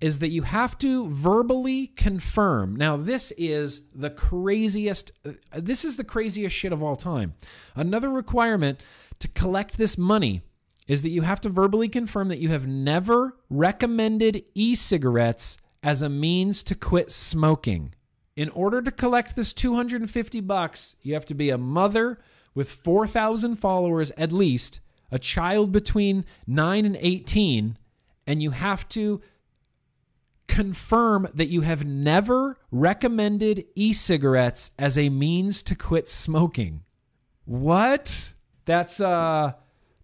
is 0.00 0.18
that 0.18 0.28
you 0.28 0.42
have 0.42 0.76
to 0.76 1.08
verbally 1.08 1.86
confirm. 1.86 2.76
Now, 2.76 2.96
this 2.96 3.32
is 3.38 3.82
the 3.94 4.10
craziest, 4.10 5.12
this 5.56 5.84
is 5.84 5.96
the 5.96 6.04
craziest 6.04 6.54
shit 6.54 6.72
of 6.72 6.82
all 6.82 6.96
time. 6.96 7.34
Another 7.74 8.10
requirement 8.10 8.80
to 9.20 9.28
collect 9.28 9.78
this 9.78 9.96
money 9.96 10.42
is 10.86 11.02
that 11.02 11.10
you 11.10 11.22
have 11.22 11.40
to 11.40 11.48
verbally 11.48 11.88
confirm 11.88 12.28
that 12.28 12.38
you 12.38 12.50
have 12.50 12.66
never 12.66 13.36
recommended 13.48 14.44
e 14.54 14.74
cigarettes 14.74 15.56
as 15.82 16.02
a 16.02 16.08
means 16.08 16.62
to 16.62 16.74
quit 16.74 17.10
smoking. 17.10 17.94
In 18.36 18.48
order 18.50 18.82
to 18.82 18.90
collect 18.90 19.36
this 19.36 19.52
250 19.52 20.40
bucks, 20.40 20.96
you 21.02 21.14
have 21.14 21.26
to 21.26 21.34
be 21.34 21.50
a 21.50 21.58
mother 21.58 22.18
with 22.54 22.70
4,000 22.70 23.56
followers 23.56 24.10
at 24.12 24.32
least 24.32 24.80
a 25.10 25.18
child 25.18 25.70
between 25.70 26.24
9 26.46 26.84
and 26.84 26.96
18 27.00 27.78
and 28.26 28.42
you 28.42 28.50
have 28.50 28.88
to 28.88 29.20
confirm 30.48 31.28
that 31.34 31.46
you 31.46 31.60
have 31.62 31.84
never 31.84 32.58
recommended 32.70 33.64
e-cigarettes 33.74 34.70
as 34.78 34.98
a 34.98 35.08
means 35.08 35.62
to 35.62 35.74
quit 35.74 36.08
smoking. 36.08 36.82
What? 37.44 38.34
That's 38.64 39.00
uh 39.00 39.52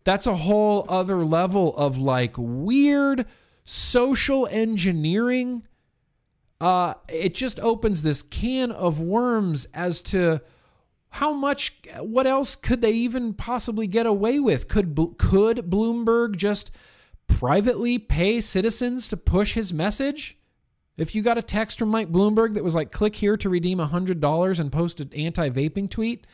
that's 0.04 0.26
a 0.26 0.36
whole 0.36 0.86
other 0.88 1.24
level 1.24 1.76
of 1.76 1.98
like 1.98 2.34
weird 2.36 3.26
social 3.64 4.46
engineering. 4.48 5.66
Uh 6.60 6.94
it 7.08 7.34
just 7.34 7.60
opens 7.60 8.02
this 8.02 8.22
can 8.22 8.70
of 8.70 9.00
worms 9.00 9.66
as 9.74 10.02
to 10.02 10.40
how 11.10 11.32
much 11.32 11.80
what 11.98 12.26
else 12.26 12.54
could 12.56 12.80
they 12.80 12.92
even 12.92 13.34
possibly 13.34 13.86
get 13.86 14.06
away 14.06 14.38
with 14.40 14.68
could 14.68 14.96
could 15.18 15.58
bloomberg 15.70 16.36
just 16.36 16.70
privately 17.26 17.98
pay 17.98 18.40
citizens 18.40 19.08
to 19.08 19.16
push 19.16 19.54
his 19.54 19.72
message 19.72 20.38
if 20.96 21.14
you 21.14 21.22
got 21.22 21.38
a 21.38 21.42
text 21.42 21.78
from 21.78 21.88
mike 21.88 22.10
bloomberg 22.12 22.54
that 22.54 22.64
was 22.64 22.74
like 22.74 22.92
click 22.92 23.16
here 23.16 23.36
to 23.36 23.48
redeem 23.48 23.78
$100 23.78 24.60
and 24.60 24.72
post 24.72 25.00
an 25.00 25.12
anti-vaping 25.12 25.90
tweet 25.90 26.26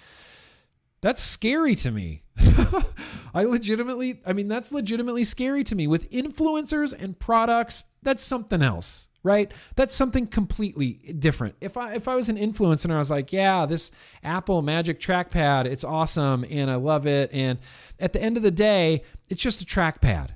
that's 1.01 1.23
scary 1.23 1.75
to 1.75 1.91
me 1.91 2.23
i 3.35 3.45
legitimately 3.45 4.21
i 4.27 4.33
mean 4.33 4.49
that's 4.49 4.73
legitimately 4.73 5.25
scary 5.25 5.65
to 5.65 5.75
me 5.75 5.87
with 5.87 6.11
influencers 6.11 6.93
and 6.93 7.19
products 7.19 7.85
that's 8.03 8.23
something 8.23 8.63
else 8.63 9.09
right? 9.27 9.51
That's 9.75 9.93
something 9.93 10.29
completely 10.29 10.93
different. 11.19 11.57
If 11.61 11.77
I 11.77 11.95
if 11.95 12.07
I 12.07 12.15
was 12.15 12.29
an 12.29 12.37
influencer 12.37 12.85
and 12.85 12.95
I 12.95 12.99
was 12.99 13.11
like, 13.11 13.33
yeah, 13.33 13.67
this 13.67 13.91
Apple 14.23 14.63
Magic 14.63 15.01
Trackpad, 15.01 15.65
it's 15.65 15.83
awesome 15.83 16.45
and 16.49 16.71
I 16.71 16.77
love 16.77 17.09
it, 17.09 17.31
and 17.33 17.59
at 17.99 18.13
the 18.13 18.23
end 18.23 18.37
of 18.37 18.45
the 18.45 18.53
day, 18.53 19.03
it's 19.29 19.43
just 19.43 19.61
a 19.61 19.65
trackpad. 19.65 20.31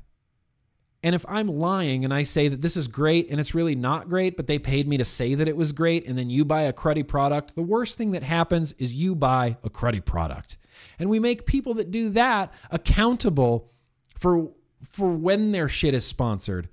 And 1.02 1.14
if 1.14 1.24
I'm 1.28 1.48
lying 1.48 2.04
and 2.04 2.12
I 2.12 2.24
say 2.24 2.48
that 2.48 2.60
this 2.60 2.76
is 2.76 2.86
great 2.86 3.30
and 3.30 3.40
it's 3.40 3.54
really 3.54 3.74
not 3.74 4.08
great, 4.08 4.36
but 4.36 4.46
they 4.46 4.58
paid 4.58 4.86
me 4.86 4.98
to 4.98 5.04
say 5.04 5.34
that 5.34 5.48
it 5.48 5.56
was 5.56 5.72
great, 5.72 6.06
and 6.06 6.18
then 6.18 6.28
you 6.28 6.44
buy 6.44 6.62
a 6.62 6.72
cruddy 6.72 7.06
product, 7.06 7.54
the 7.54 7.62
worst 7.62 7.96
thing 7.96 8.10
that 8.12 8.22
happens 8.22 8.72
is 8.78 8.92
you 8.92 9.14
buy 9.14 9.56
a 9.64 9.70
cruddy 9.70 10.04
product. 10.04 10.58
And 10.98 11.08
we 11.08 11.18
make 11.18 11.46
people 11.46 11.74
that 11.74 11.90
do 11.90 12.10
that 12.10 12.52
accountable 12.70 13.70
for 14.16 14.50
for 14.88 15.10
when 15.10 15.52
their 15.52 15.68
shit 15.68 15.92
is 15.94 16.06
sponsored 16.06 16.68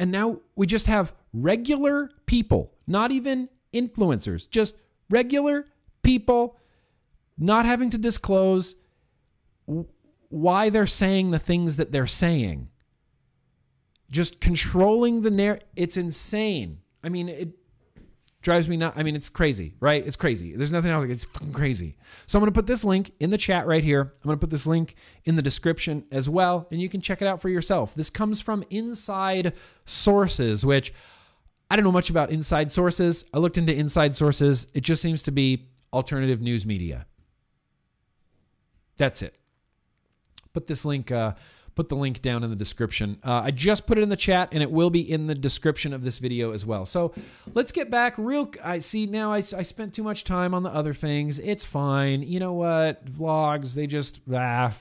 and 0.00 0.10
now 0.10 0.40
we 0.56 0.66
just 0.66 0.86
have 0.86 1.12
regular 1.34 2.10
people, 2.24 2.72
not 2.86 3.12
even 3.12 3.50
influencers, 3.74 4.48
just 4.48 4.74
regular 5.10 5.66
people 6.02 6.56
not 7.36 7.66
having 7.66 7.90
to 7.90 7.98
disclose 7.98 8.76
why 10.30 10.70
they're 10.70 10.86
saying 10.86 11.32
the 11.32 11.38
things 11.38 11.76
that 11.76 11.92
they're 11.92 12.06
saying. 12.06 12.70
Just 14.10 14.40
controlling 14.40 15.22
the 15.22 15.30
narrative. 15.30 15.66
It's 15.76 15.96
insane. 15.96 16.78
I 17.02 17.08
mean, 17.08 17.28
it 17.28 17.50
drives 18.42 18.68
me 18.68 18.76
nuts. 18.76 18.96
I 18.98 19.02
mean, 19.02 19.14
it's 19.14 19.28
crazy, 19.28 19.74
right? 19.80 20.04
It's 20.04 20.16
crazy. 20.16 20.56
There's 20.56 20.72
nothing 20.72 20.90
else. 20.90 21.04
It's 21.04 21.24
fucking 21.24 21.52
crazy. 21.52 21.96
So 22.26 22.38
I'm 22.38 22.40
going 22.40 22.52
to 22.52 22.58
put 22.58 22.66
this 22.66 22.84
link 22.84 23.12
in 23.20 23.30
the 23.30 23.38
chat 23.38 23.66
right 23.66 23.84
here. 23.84 24.00
I'm 24.00 24.28
going 24.28 24.36
to 24.36 24.40
put 24.40 24.50
this 24.50 24.66
link 24.66 24.96
in 25.24 25.36
the 25.36 25.42
description 25.42 26.04
as 26.10 26.28
well, 26.28 26.66
and 26.70 26.80
you 26.80 26.88
can 26.88 27.00
check 27.00 27.22
it 27.22 27.28
out 27.28 27.40
for 27.40 27.48
yourself. 27.48 27.94
This 27.94 28.10
comes 28.10 28.40
from 28.40 28.64
Inside 28.70 29.52
Sources, 29.84 30.64
which 30.64 30.92
I 31.70 31.76
don't 31.76 31.84
know 31.84 31.92
much 31.92 32.10
about 32.10 32.30
inside 32.30 32.72
sources. 32.72 33.24
I 33.32 33.38
looked 33.38 33.56
into 33.56 33.72
inside 33.72 34.16
sources. 34.16 34.66
It 34.74 34.80
just 34.80 35.00
seems 35.00 35.22
to 35.24 35.30
be 35.30 35.68
alternative 35.92 36.40
news 36.40 36.66
media. 36.66 37.06
That's 38.96 39.22
it. 39.22 39.36
Put 40.52 40.66
this 40.66 40.84
link 40.84 41.12
uh, 41.12 41.34
put 41.74 41.88
the 41.88 41.96
link 41.96 42.20
down 42.22 42.42
in 42.44 42.50
the 42.50 42.56
description. 42.56 43.18
Uh, 43.24 43.42
I 43.44 43.50
just 43.50 43.86
put 43.86 43.98
it 43.98 44.02
in 44.02 44.08
the 44.08 44.16
chat, 44.16 44.50
and 44.52 44.62
it 44.62 44.70
will 44.70 44.90
be 44.90 45.00
in 45.00 45.26
the 45.26 45.34
description 45.34 45.92
of 45.92 46.04
this 46.04 46.18
video 46.18 46.52
as 46.52 46.66
well. 46.66 46.84
So 46.84 47.14
let's 47.54 47.72
get 47.72 47.90
back 47.90 48.14
real. 48.18 48.50
I 48.62 48.80
see 48.80 49.06
now. 49.06 49.32
I, 49.32 49.38
I 49.38 49.62
spent 49.62 49.94
too 49.94 50.02
much 50.02 50.24
time 50.24 50.52
on 50.54 50.62
the 50.62 50.70
other 50.70 50.92
things. 50.92 51.38
It's 51.38 51.64
fine. 51.64 52.22
You 52.22 52.40
know 52.40 52.52
what? 52.52 53.04
Vlogs 53.06 53.74
they 53.74 53.86
just 53.86 54.20
ah, 54.32 54.74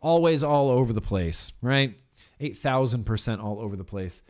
always 0.00 0.44
all 0.44 0.70
over 0.70 0.92
the 0.92 1.00
place, 1.00 1.52
right? 1.62 1.96
Eight 2.40 2.58
thousand 2.58 3.04
percent 3.04 3.40
all 3.40 3.60
over 3.60 3.76
the 3.76 3.84
place. 3.84 4.22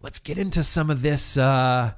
Let's 0.00 0.18
get 0.18 0.38
into 0.38 0.62
some 0.62 0.90
of 0.90 1.02
this 1.02 1.36
uh, 1.36 1.92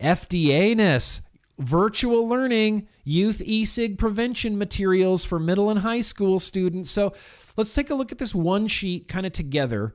FDA 0.00 0.76
ness. 0.76 1.22
virtual 1.58 2.28
learning, 2.28 2.86
youth 3.04 3.40
e 3.44 3.64
cig 3.64 3.98
prevention 3.98 4.56
materials 4.58 5.24
for 5.24 5.38
middle 5.40 5.70
and 5.70 5.80
high 5.80 6.02
school 6.02 6.38
students. 6.38 6.90
So 6.90 7.14
let's 7.58 7.74
take 7.74 7.90
a 7.90 7.94
look 7.94 8.12
at 8.12 8.18
this 8.18 8.34
one 8.34 8.68
sheet 8.68 9.08
kind 9.08 9.26
of 9.26 9.32
together 9.32 9.94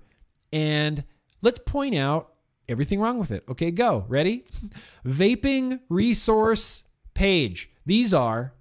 and 0.52 1.06
let's 1.42 1.58
point 1.58 1.96
out 1.96 2.34
everything 2.68 3.00
wrong 3.00 3.18
with 3.18 3.32
it. 3.32 3.44
Okay, 3.50 3.72
go. 3.72 4.06
Ready? 4.10 4.46
Vaping 5.06 5.80
resource 5.90 6.84
page. 7.14 7.72
These 7.86 8.14
are, 8.14 8.54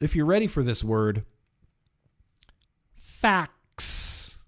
if 0.00 0.16
you're 0.16 0.26
ready 0.26 0.48
for 0.48 0.64
this 0.64 0.82
word, 0.82 1.24
facts. 3.00 4.38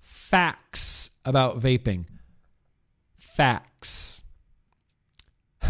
Facts 0.00 1.10
about 1.24 1.60
vaping. 1.60 2.06
Facts. 3.18 4.22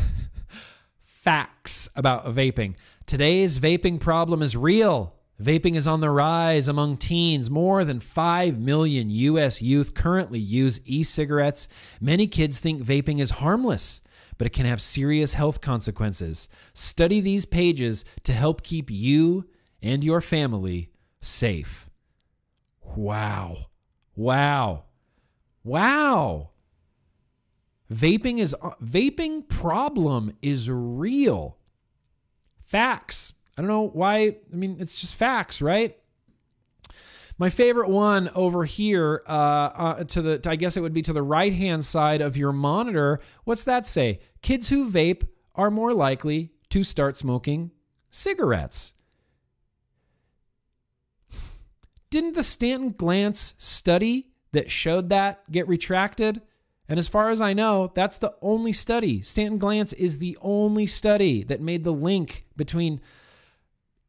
Facts 1.04 1.88
about 1.96 2.26
vaping. 2.34 2.74
Today's 3.06 3.58
vaping 3.58 3.98
problem 3.98 4.42
is 4.42 4.56
real. 4.56 5.11
Vaping 5.40 5.74
is 5.74 5.88
on 5.88 6.00
the 6.00 6.10
rise 6.10 6.68
among 6.68 6.96
teens. 6.96 7.50
More 7.50 7.84
than 7.84 8.00
5 8.00 8.58
million 8.58 9.10
U.S. 9.10 9.60
youth 9.60 9.94
currently 9.94 10.38
use 10.38 10.80
e 10.84 11.02
cigarettes. 11.02 11.68
Many 12.00 12.26
kids 12.26 12.60
think 12.60 12.82
vaping 12.82 13.20
is 13.20 13.30
harmless, 13.30 14.02
but 14.38 14.46
it 14.46 14.52
can 14.52 14.66
have 14.66 14.80
serious 14.80 15.34
health 15.34 15.60
consequences. 15.60 16.48
Study 16.74 17.20
these 17.20 17.44
pages 17.44 18.04
to 18.24 18.32
help 18.32 18.62
keep 18.62 18.90
you 18.90 19.46
and 19.82 20.04
your 20.04 20.20
family 20.20 20.90
safe. 21.20 21.88
Wow. 22.82 23.66
Wow. 24.14 24.84
Wow. 25.64 26.50
Vaping 27.92 28.38
is 28.38 28.54
vaping 28.82 29.48
problem 29.48 30.32
is 30.40 30.70
real. 30.70 31.58
Facts. 32.64 33.34
I 33.56 33.62
don't 33.62 33.68
know 33.68 33.88
why. 33.88 34.36
I 34.52 34.56
mean, 34.56 34.76
it's 34.80 35.00
just 35.00 35.14
facts, 35.14 35.60
right? 35.60 35.96
My 37.38 37.50
favorite 37.50 37.88
one 37.88 38.28
over 38.34 38.64
here, 38.64 39.22
uh, 39.26 39.32
uh, 39.32 40.04
to 40.04 40.22
the, 40.22 40.38
to, 40.38 40.50
I 40.50 40.56
guess 40.56 40.76
it 40.76 40.80
would 40.80 40.92
be 40.92 41.02
to 41.02 41.12
the 41.12 41.22
right 41.22 41.52
hand 41.52 41.84
side 41.84 42.20
of 42.20 42.36
your 42.36 42.52
monitor. 42.52 43.20
What's 43.44 43.64
that 43.64 43.86
say? 43.86 44.20
Kids 44.42 44.68
who 44.68 44.90
vape 44.90 45.26
are 45.54 45.70
more 45.70 45.92
likely 45.92 46.52
to 46.70 46.84
start 46.84 47.16
smoking 47.16 47.70
cigarettes. 48.10 48.94
Didn't 52.10 52.34
the 52.34 52.42
Stanton 52.42 52.92
Glantz 52.92 53.54
study 53.56 54.28
that 54.52 54.70
showed 54.70 55.08
that 55.08 55.50
get 55.50 55.66
retracted? 55.66 56.42
And 56.88 56.98
as 56.98 57.08
far 57.08 57.30
as 57.30 57.40
I 57.40 57.54
know, 57.54 57.90
that's 57.94 58.18
the 58.18 58.34
only 58.42 58.74
study. 58.74 59.22
Stanton 59.22 59.58
Glantz 59.58 59.94
is 59.94 60.18
the 60.18 60.36
only 60.42 60.86
study 60.86 61.42
that 61.44 61.60
made 61.60 61.84
the 61.84 61.92
link 61.92 62.44
between 62.54 63.00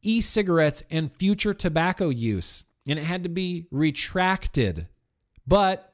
e 0.03 0.21
cigarettes 0.21 0.83
and 0.91 1.11
future 1.11 1.53
tobacco 1.53 2.09
use. 2.09 2.63
And 2.87 2.99
it 2.99 3.05
had 3.05 3.23
to 3.23 3.29
be 3.29 3.67
retracted. 3.71 4.87
But 5.47 5.93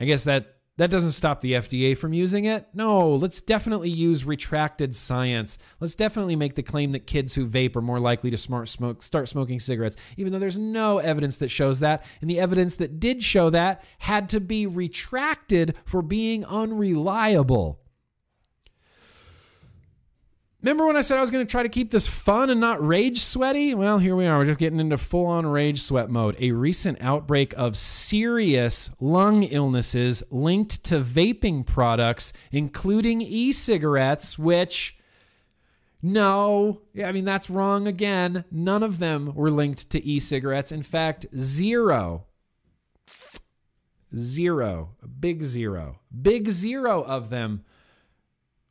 I 0.00 0.04
guess 0.04 0.24
that 0.24 0.56
that 0.78 0.90
doesn't 0.90 1.10
stop 1.12 1.42
the 1.42 1.52
FDA 1.52 1.96
from 1.96 2.14
using 2.14 2.46
it. 2.46 2.66
No, 2.72 3.10
let's 3.10 3.42
definitely 3.42 3.90
use 3.90 4.24
retracted 4.24 4.96
science. 4.96 5.58
Let's 5.80 5.94
definitely 5.94 6.34
make 6.34 6.54
the 6.54 6.62
claim 6.62 6.92
that 6.92 7.06
kids 7.06 7.34
who 7.34 7.46
vape 7.46 7.76
are 7.76 7.82
more 7.82 8.00
likely 8.00 8.30
to 8.30 8.38
smart 8.38 8.68
smoke, 8.68 9.02
start 9.02 9.28
smoking 9.28 9.60
cigarettes, 9.60 9.96
even 10.16 10.32
though 10.32 10.38
there's 10.38 10.56
no 10.56 10.98
evidence 10.98 11.36
that 11.38 11.50
shows 11.50 11.80
that. 11.80 12.04
And 12.22 12.30
the 12.30 12.40
evidence 12.40 12.76
that 12.76 13.00
did 13.00 13.22
show 13.22 13.50
that 13.50 13.84
had 13.98 14.30
to 14.30 14.40
be 14.40 14.66
retracted 14.66 15.76
for 15.84 16.00
being 16.00 16.44
unreliable. 16.46 17.81
Remember 20.62 20.86
when 20.86 20.96
I 20.96 21.00
said 21.00 21.18
I 21.18 21.20
was 21.20 21.32
going 21.32 21.44
to 21.44 21.50
try 21.50 21.64
to 21.64 21.68
keep 21.68 21.90
this 21.90 22.06
fun 22.06 22.48
and 22.48 22.60
not 22.60 22.86
rage 22.86 23.20
sweaty? 23.20 23.74
Well, 23.74 23.98
here 23.98 24.14
we 24.14 24.26
are. 24.26 24.38
We're 24.38 24.44
just 24.44 24.60
getting 24.60 24.78
into 24.78 24.96
full 24.96 25.26
on 25.26 25.44
rage 25.44 25.82
sweat 25.82 26.08
mode. 26.08 26.36
A 26.38 26.52
recent 26.52 26.98
outbreak 27.00 27.52
of 27.56 27.76
serious 27.76 28.88
lung 29.00 29.42
illnesses 29.42 30.22
linked 30.30 30.84
to 30.84 31.00
vaping 31.00 31.66
products, 31.66 32.32
including 32.52 33.20
e 33.20 33.50
cigarettes, 33.50 34.38
which. 34.38 34.96
No, 36.00 36.82
I 37.04 37.10
mean, 37.10 37.24
that's 37.24 37.50
wrong 37.50 37.88
again. 37.88 38.44
None 38.52 38.84
of 38.84 39.00
them 39.00 39.34
were 39.34 39.50
linked 39.50 39.90
to 39.90 40.04
e 40.04 40.20
cigarettes. 40.20 40.70
In 40.70 40.84
fact, 40.84 41.26
zero. 41.36 42.26
Zero. 44.16 44.90
Big 45.18 45.42
zero. 45.42 45.98
Big 46.20 46.52
zero 46.52 47.02
of 47.02 47.30
them 47.30 47.64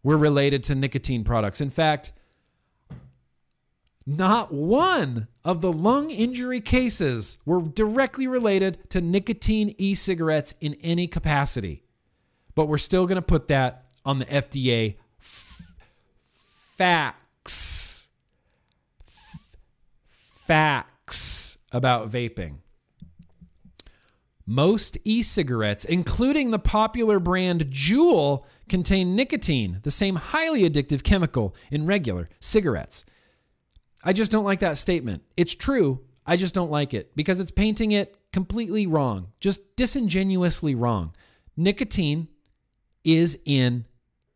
were 0.03 0.17
related 0.17 0.63
to 0.63 0.75
nicotine 0.75 1.23
products. 1.23 1.61
In 1.61 1.69
fact, 1.69 2.11
not 4.05 4.51
one 4.53 5.27
of 5.45 5.61
the 5.61 5.71
lung 5.71 6.09
injury 6.09 6.59
cases 6.59 7.37
were 7.45 7.61
directly 7.61 8.27
related 8.27 8.89
to 8.89 9.01
nicotine 9.01 9.75
e 9.77 9.93
cigarettes 9.93 10.55
in 10.59 10.75
any 10.81 11.07
capacity. 11.07 11.83
But 12.55 12.67
we're 12.67 12.77
still 12.79 13.05
going 13.05 13.17
to 13.17 13.21
put 13.21 13.47
that 13.49 13.85
on 14.03 14.19
the 14.19 14.25
FDA 14.25 14.95
facts. 16.77 18.09
Facts 20.47 21.57
about 21.71 22.11
vaping. 22.11 22.57
Most 24.45 24.97
e 25.05 25.21
cigarettes, 25.21 25.85
including 25.85 26.51
the 26.51 26.59
popular 26.59 27.19
brand 27.19 27.67
Juul, 27.67 28.43
contain 28.71 29.17
nicotine, 29.17 29.81
the 29.83 29.91
same 29.91 30.15
highly 30.15 30.67
addictive 30.67 31.03
chemical 31.03 31.53
in 31.69 31.85
regular 31.85 32.29
cigarettes. 32.39 33.03
I 34.01 34.13
just 34.13 34.31
don't 34.31 34.45
like 34.45 34.61
that 34.61 34.77
statement. 34.77 35.23
It's 35.35 35.53
true. 35.53 35.99
I 36.25 36.37
just 36.37 36.55
don't 36.55 36.71
like 36.71 36.93
it 36.93 37.13
because 37.15 37.41
it's 37.41 37.51
painting 37.51 37.91
it 37.91 38.15
completely 38.31 38.87
wrong, 38.87 39.27
just 39.41 39.75
disingenuously 39.75 40.73
wrong. 40.73 41.13
Nicotine 41.57 42.29
is 43.03 43.37
in 43.45 43.85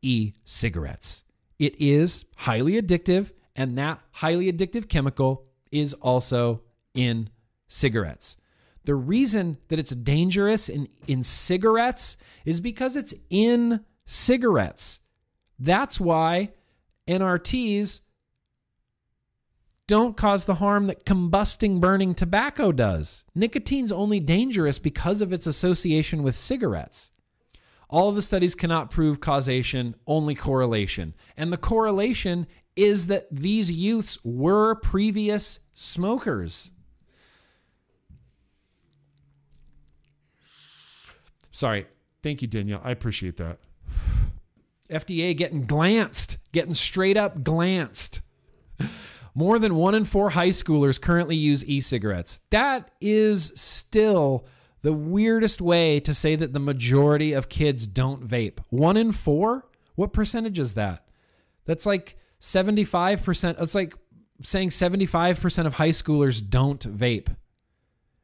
e 0.01 0.33
cigarettes. 0.43 1.23
It 1.57 1.79
is 1.79 2.25
highly 2.35 2.73
addictive, 2.73 3.31
and 3.55 3.77
that 3.77 4.01
highly 4.11 4.51
addictive 4.51 4.89
chemical 4.89 5.45
is 5.71 5.93
also 5.93 6.61
in 6.93 7.29
cigarettes. 7.69 8.35
The 8.83 8.95
reason 8.95 9.57
that 9.69 9.79
it's 9.79 9.95
dangerous 9.95 10.67
in, 10.67 10.89
in 11.07 11.23
cigarettes 11.23 12.17
is 12.43 12.59
because 12.59 12.97
it's 12.97 13.13
in 13.29 13.79
cigarettes. 14.05 14.99
That's 15.59 15.99
why 15.99 16.51
NRTs 17.07 18.01
don't 19.87 20.17
cause 20.17 20.45
the 20.45 20.55
harm 20.55 20.87
that 20.87 21.05
combusting 21.05 21.79
burning 21.79 22.15
tobacco 22.15 22.71
does. 22.71 23.23
Nicotine's 23.35 23.91
only 23.91 24.19
dangerous 24.19 24.79
because 24.79 25.21
of 25.21 25.31
its 25.31 25.45
association 25.45 26.23
with 26.23 26.35
cigarettes. 26.35 27.11
All 27.87 28.09
of 28.09 28.15
the 28.15 28.21
studies 28.23 28.55
cannot 28.55 28.89
prove 28.89 29.19
causation, 29.19 29.95
only 30.07 30.33
correlation. 30.33 31.13
And 31.37 31.53
the 31.53 31.57
correlation 31.57 32.47
is 32.75 33.07
that 33.07 33.27
these 33.31 33.69
youths 33.69 34.17
were 34.23 34.75
previous 34.75 35.59
smokers. 35.73 36.71
Sorry. 41.51 41.85
Thank 42.23 42.41
you, 42.41 42.47
Danielle. 42.47 42.81
I 42.83 42.89
appreciate 42.89 43.37
that. 43.37 43.59
FDA 44.89 45.35
getting 45.35 45.65
glanced, 45.65 46.37
getting 46.51 46.73
straight 46.73 47.17
up 47.17 47.43
glanced. 47.43 48.21
More 49.33 49.59
than 49.59 49.75
one 49.75 49.95
in 49.95 50.05
four 50.05 50.29
high 50.29 50.49
schoolers 50.49 50.99
currently 50.99 51.35
use 51.35 51.65
e 51.65 51.81
cigarettes. 51.81 52.39
That 52.51 52.91
is 53.01 53.51
still 53.55 54.45
the 54.81 54.93
weirdest 54.93 55.61
way 55.61 55.99
to 55.99 56.13
say 56.13 56.35
that 56.35 56.53
the 56.53 56.59
majority 56.59 57.33
of 57.33 57.49
kids 57.49 57.87
don't 57.87 58.25
vape. 58.25 58.59
One 58.69 58.95
in 58.95 59.11
four? 59.11 59.67
What 59.95 60.13
percentage 60.13 60.59
is 60.59 60.75
that? 60.75 61.07
That's 61.65 61.85
like 61.85 62.17
75%. 62.39 63.57
That's 63.57 63.75
like 63.75 63.95
saying 64.41 64.69
75% 64.69 65.65
of 65.65 65.73
high 65.73 65.89
schoolers 65.89 66.47
don't 66.47 66.81
vape. 66.81 67.35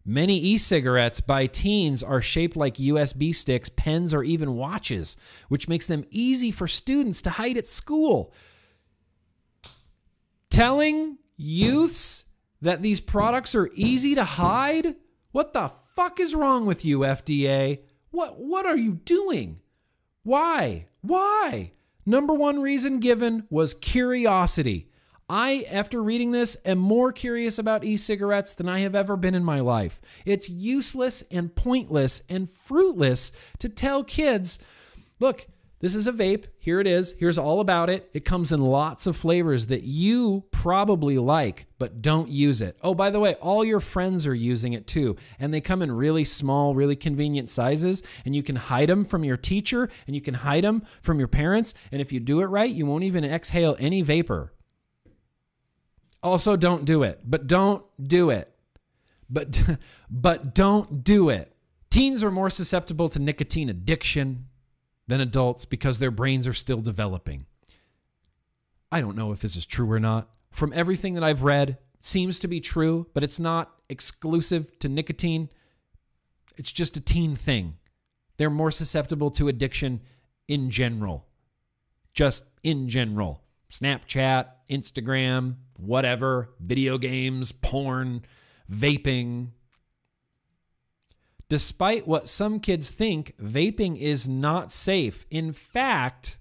Many 0.04 0.40
e 0.40 0.58
cigarettes 0.58 1.22
by 1.22 1.46
teens 1.48 2.02
are 2.02 2.22
shaped 2.22 2.56
like 2.56 2.76
USB 2.76 3.34
sticks, 3.34 3.70
pens, 3.70 4.14
or 4.14 4.24
even 4.24 4.56
watches, 4.56 5.16
which 5.48 5.68
makes 5.68 5.86
them 5.86 6.06
easy 6.10 6.52
for 6.52 6.68
students 6.68 7.22
to 7.24 7.30
hide 7.32 7.58
at 7.58 7.68
school. 7.68 8.34
Telling 10.50 11.18
youths 11.38 12.26
that 12.62 12.82
these 12.82 13.00
products 13.00 13.56
are 13.56 13.70
easy 13.74 14.16
to 14.16 14.24
hide? 14.24 14.96
What 15.32 15.54
the 15.54 15.72
fuck 15.96 16.20
is 16.20 16.36
wrong 16.36 16.66
with 16.66 16.84
you, 16.84 17.00
FDA? 17.00 17.80
What, 18.10 18.40
what 18.40 18.66
are 18.66 18.78
you 18.78 18.94
doing? 18.94 19.60
Why? 20.24 20.88
Why? 21.02 21.72
Number 22.06 22.34
one 22.34 22.62
reason 22.62 23.00
given 23.00 23.46
was 23.50 23.74
curiosity. 23.74 24.91
I, 25.32 25.66
after 25.72 26.04
reading 26.04 26.32
this, 26.32 26.58
am 26.66 26.78
more 26.78 27.14
curious 27.14 27.58
about 27.58 27.86
e 27.86 27.96
cigarettes 27.96 28.54
than 28.54 28.68
I 28.68 28.80
have 28.80 28.96
ever 28.96 29.16
been 29.16 29.34
in 29.34 29.46
my 29.46 29.62
life. 29.62 30.02
It's 30.26 30.50
useless 30.50 31.24
and 31.32 31.56
pointless 31.56 32.22
and 32.28 32.50
fruitless 32.50 33.32
to 33.60 33.70
tell 33.70 34.04
kids 34.04 34.60
look, 35.22 35.48
This 35.80 35.96
is 35.96 36.06
a 36.06 36.12
vape. 36.12 36.48
Here 36.60 36.82
it 36.82 36.86
is. 36.86 37.16
Here's 37.18 37.38
all 37.38 37.62
about 37.62 37.90
it. 37.90 38.10
It 38.14 38.26
comes 38.26 38.52
in 38.52 38.60
lots 38.60 39.08
of 39.08 39.16
flavors 39.16 39.68
that 39.68 39.84
you 39.84 40.44
probably 40.52 41.18
like, 41.18 41.66
but 41.80 42.02
don't 42.02 42.28
use 42.28 42.62
it. 42.62 42.76
Oh, 42.84 42.94
by 42.94 43.10
the 43.10 43.22
way, 43.22 43.36
all 43.36 43.64
your 43.64 43.80
friends 43.80 44.28
are 44.28 44.36
using 44.36 44.74
it 44.74 44.86
too. 44.86 45.16
And 45.40 45.54
they 45.54 45.62
come 45.62 45.82
in 45.82 45.94
really 45.94 46.26
small, 46.26 46.76
really 46.76 46.98
convenient 46.98 47.50
sizes. 47.50 48.04
And 48.26 48.36
you 48.36 48.44
can 48.44 48.58
hide 48.58 48.90
them 48.90 49.06
from 49.06 49.24
your 49.24 49.38
teacher 49.38 49.90
and 50.08 50.16
you 50.16 50.22
can 50.22 50.34
hide 50.34 50.66
them 50.66 50.84
from 51.02 51.20
your 51.20 51.30
parents. 51.30 51.74
And 51.90 52.02
if 52.02 52.12
you 52.12 52.20
do 52.20 52.42
it 52.42 52.48
right, 52.48 52.70
you 52.70 52.86
won't 52.86 53.06
even 53.06 53.24
exhale 53.24 53.78
any 53.80 54.02
vapor. 54.02 54.52
Also, 56.24 56.56
don't 56.56 56.86
do 56.86 57.04
it, 57.04 57.20
but 57.24 57.48
don't 57.48 57.84
do 58.02 58.30
it. 58.30 58.54
But, 59.30 59.62
but 60.10 60.54
don't 60.54 61.04
do 61.04 61.30
it. 61.30 61.52
Teens 61.90 62.24
are 62.24 62.32
more 62.32 62.50
susceptible 62.50 63.10
to 63.10 63.20
nicotine 63.20 63.70
addiction 63.70 64.48
than 65.08 65.20
adults 65.20 65.66
because 65.66 66.00
their 66.00 66.12
brains 66.12 66.48
are 66.48 66.54
still 66.54 66.80
developing. 66.80 67.46
I 68.92 69.02
don't 69.02 69.18
know 69.18 69.32
if 69.32 69.40
this 69.40 69.56
is 69.56 69.66
true 69.66 69.90
or 69.92 70.00
not. 70.00 70.30
From 70.52 70.74
everything 70.74 71.16
that 71.16 71.24
I've 71.24 71.44
read, 71.44 71.78
seems 72.02 72.40
to 72.40 72.48
be 72.48 72.60
true, 72.60 73.08
but 73.14 73.24
it's 73.24 73.40
not 73.40 73.72
exclusive 73.90 74.78
to 74.80 74.90
nicotine. 74.90 75.50
It's 76.58 76.72
just 76.72 76.98
a 76.98 77.02
teen 77.02 77.36
thing. 77.36 77.78
They're 78.38 78.50
more 78.50 78.72
susceptible 78.72 79.32
to 79.32 79.48
addiction 79.48 80.02
in 80.48 80.70
general. 80.70 81.28
Just 82.14 82.44
in 82.64 82.90
general. 82.90 83.44
Snapchat, 83.72 84.48
Instagram, 84.72 85.58
whatever, 85.78 86.50
video 86.60 86.98
games, 86.98 87.52
porn, 87.52 88.24
vaping, 88.72 89.50
Despite 91.52 92.08
what 92.08 92.30
some 92.30 92.62
kids 92.62 92.92
think, 92.92 93.36
vaping 93.38 94.00
is 94.00 94.26
not 94.26 94.72
safe. 94.72 95.26
In 95.30 95.52
fact, 95.52 96.38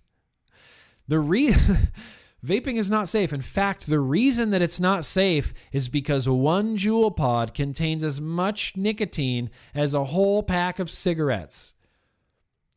the 1.08 1.18
re- 1.18 1.52
vaping 2.46 2.76
is 2.76 2.92
not 2.92 3.08
safe. 3.08 3.32
In 3.32 3.42
fact, 3.42 3.88
the 3.88 3.98
reason 3.98 4.50
that 4.50 4.62
it's 4.62 4.78
not 4.78 5.04
safe 5.04 5.52
is 5.72 5.88
because 5.88 6.28
one 6.28 6.76
Juul 6.76 7.16
pod 7.16 7.54
contains 7.54 8.04
as 8.04 8.20
much 8.20 8.76
nicotine 8.76 9.50
as 9.74 9.94
a 9.94 10.04
whole 10.04 10.44
pack 10.44 10.78
of 10.78 10.88
cigarettes. 10.88 11.74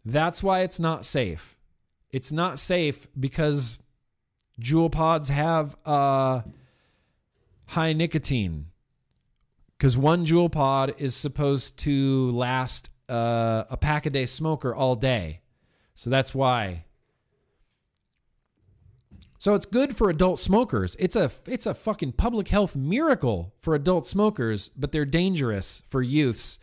That's 0.03 0.41
why 0.41 0.61
it's 0.61 0.79
not 0.79 1.05
safe. 1.05 1.55
It's 2.09 2.31
not 2.31 2.57
safe 2.57 3.07
because 3.19 3.77
Juul 4.59 4.91
pods 4.91 5.29
have 5.29 5.75
uh, 5.85 6.41
high 7.67 7.93
nicotine 7.93 8.67
because 9.77 9.97
one 9.97 10.25
Juul 10.25 10.51
pod 10.51 10.95
is 10.97 11.15
supposed 11.15 11.77
to 11.79 12.31
last 12.31 12.91
uh, 13.09 13.65
a 13.69 13.77
pack 13.77 14.05
a 14.05 14.09
day 14.09 14.25
smoker 14.25 14.73
all 14.73 14.95
day. 14.95 15.41
So 15.95 16.09
that's 16.09 16.33
why. 16.33 16.85
So 19.39 19.55
it's 19.55 19.65
good 19.65 19.97
for 19.97 20.09
adult 20.09 20.39
smokers. 20.39 20.95
It's 20.99 21.17
a 21.17 21.29
it's 21.45 21.65
a 21.65 21.73
fucking 21.73 22.13
public 22.13 22.47
health 22.47 22.75
miracle 22.75 23.53
for 23.59 23.75
adult 23.75 24.07
smokers, 24.07 24.69
but 24.69 24.93
they're 24.93 25.03
dangerous 25.03 25.83
for 25.89 26.01
youths 26.01 26.59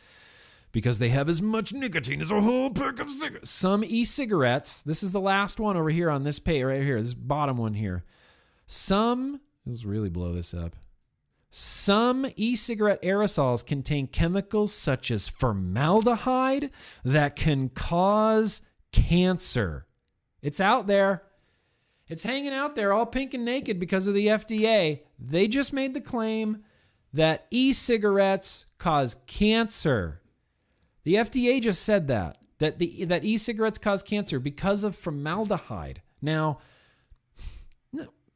because 0.72 0.98
they 0.98 1.08
have 1.08 1.28
as 1.28 1.42
much 1.42 1.72
nicotine 1.72 2.20
as 2.20 2.30
a 2.30 2.40
whole 2.40 2.70
pack 2.70 2.98
of 3.00 3.10
cigarettes. 3.10 3.50
Some 3.50 3.84
e-cigarettes, 3.84 4.82
this 4.82 5.02
is 5.02 5.12
the 5.12 5.20
last 5.20 5.58
one 5.58 5.76
over 5.76 5.90
here 5.90 6.10
on 6.10 6.24
this 6.24 6.38
page 6.38 6.62
right 6.62 6.82
here, 6.82 7.00
this 7.00 7.14
bottom 7.14 7.56
one 7.56 7.74
here. 7.74 8.04
Some 8.66 9.40
let's 9.66 9.84
really 9.84 10.08
blow 10.08 10.32
this 10.32 10.54
up. 10.54 10.76
Some 11.50 12.26
e 12.36 12.54
cigarette 12.54 13.02
aerosols 13.02 13.66
contain 13.66 14.06
chemicals 14.06 14.72
such 14.72 15.10
as 15.10 15.28
formaldehyde 15.28 16.70
that 17.04 17.34
can 17.34 17.70
cause 17.70 18.62
cancer. 18.92 19.86
It's 20.42 20.60
out 20.60 20.86
there. 20.86 21.24
It's 22.06 22.22
hanging 22.22 22.52
out 22.52 22.76
there 22.76 22.92
all 22.92 23.06
pink 23.06 23.34
and 23.34 23.44
naked 23.44 23.78
because 23.80 24.06
of 24.06 24.14
the 24.14 24.28
FDA. 24.28 25.00
They 25.18 25.48
just 25.48 25.72
made 25.72 25.94
the 25.94 26.00
claim 26.00 26.64
that 27.12 27.46
e 27.50 27.72
cigarettes 27.72 28.66
cause 28.78 29.16
cancer. 29.26 30.19
The 31.04 31.14
FDA 31.14 31.60
just 31.60 31.82
said 31.82 32.08
that. 32.08 32.38
That, 32.58 32.78
the, 32.78 33.04
that 33.06 33.24
e 33.24 33.38
cigarettes 33.38 33.78
cause 33.78 34.02
cancer 34.02 34.38
because 34.38 34.84
of 34.84 34.94
formaldehyde. 34.94 36.02
Now, 36.20 36.58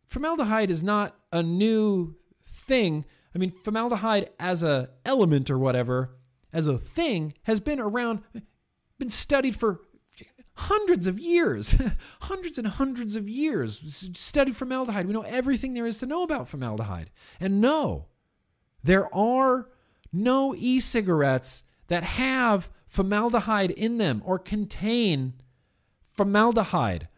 formaldehyde 0.07 0.71
is 0.71 0.83
not 0.83 1.15
a 1.31 1.43
new 1.43 2.15
thing. 2.47 3.05
I 3.35 3.39
mean, 3.39 3.51
formaldehyde 3.51 4.31
as 4.41 4.63
a 4.63 4.91
element 5.05 5.51
or 5.51 5.59
whatever, 5.59 6.17
as 6.53 6.67
a 6.67 6.79
thing, 6.79 7.35
has 7.43 7.61
been 7.61 7.81
around, 7.81 8.23
been 8.99 9.11
studied 9.11 9.57
for 9.57 9.81
hundreds 10.55 11.07
of 11.07 11.19
years, 11.19 11.75
hundreds 12.23 12.59
and 12.59 12.67
hundreds 12.67 13.17
of 13.17 13.29
years. 13.29 14.11
Studied 14.15 14.57
formaldehyde. 14.57 15.07
We 15.07 15.13
know 15.13 15.23
everything 15.23 15.75
there 15.75 15.87
is 15.87 15.99
to 15.99 16.07
know 16.07 16.23
about 16.23 16.49
formaldehyde. 16.49 17.11
And 17.41 17.61
no, 17.61 18.07
there 18.83 19.15
are 19.15 19.69
no 20.13 20.55
e 20.57 20.81
cigarettes 20.81 21.65
that 21.89 22.05
have 22.05 22.71
formaldehyde 22.87 23.71
in 23.71 23.99
them 23.99 24.23
or 24.25 24.39
contain 24.39 25.35
formaldehyde. 26.13 27.09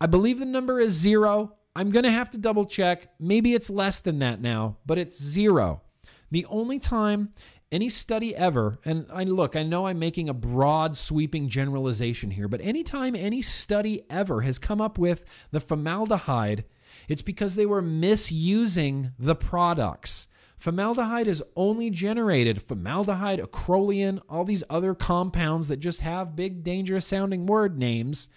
I 0.00 0.06
believe 0.06 0.38
the 0.38 0.46
number 0.46 0.80
is 0.80 0.92
zero. 0.92 1.54
I'm 1.74 1.90
going 1.90 2.04
to 2.04 2.10
have 2.10 2.30
to 2.30 2.38
double 2.38 2.64
check. 2.64 3.08
Maybe 3.18 3.54
it's 3.54 3.70
less 3.70 4.00
than 4.00 4.18
that 4.20 4.40
now, 4.40 4.76
but 4.86 4.98
it's 4.98 5.20
zero. 5.20 5.82
The 6.30 6.46
only 6.46 6.78
time 6.78 7.32
any 7.72 7.88
study 7.88 8.36
ever, 8.36 8.78
and 8.84 9.06
I 9.12 9.24
look, 9.24 9.56
I 9.56 9.64
know 9.64 9.86
I'm 9.86 9.98
making 9.98 10.28
a 10.28 10.34
broad 10.34 10.96
sweeping 10.96 11.48
generalization 11.48 12.30
here, 12.30 12.46
but 12.46 12.60
anytime 12.60 13.16
any 13.16 13.42
study 13.42 14.04
ever 14.08 14.42
has 14.42 14.58
come 14.58 14.80
up 14.80 14.96
with 14.98 15.24
the 15.50 15.60
formaldehyde, 15.60 16.64
it's 17.08 17.22
because 17.22 17.56
they 17.56 17.66
were 17.66 17.82
misusing 17.82 19.12
the 19.18 19.34
products. 19.34 20.28
Formaldehyde 20.64 21.26
is 21.26 21.42
only 21.56 21.90
generated, 21.90 22.62
formaldehyde, 22.62 23.38
acrolein, 23.38 24.18
all 24.30 24.46
these 24.46 24.64
other 24.70 24.94
compounds 24.94 25.68
that 25.68 25.76
just 25.76 26.00
have 26.00 26.34
big, 26.34 26.64
dangerous 26.64 27.06
sounding 27.06 27.44
word 27.44 27.76
names. 27.76 28.30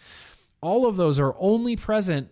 All 0.59 0.85
of 0.85 0.97
those 0.97 1.21
are 1.21 1.37
only 1.39 1.77
present 1.77 2.27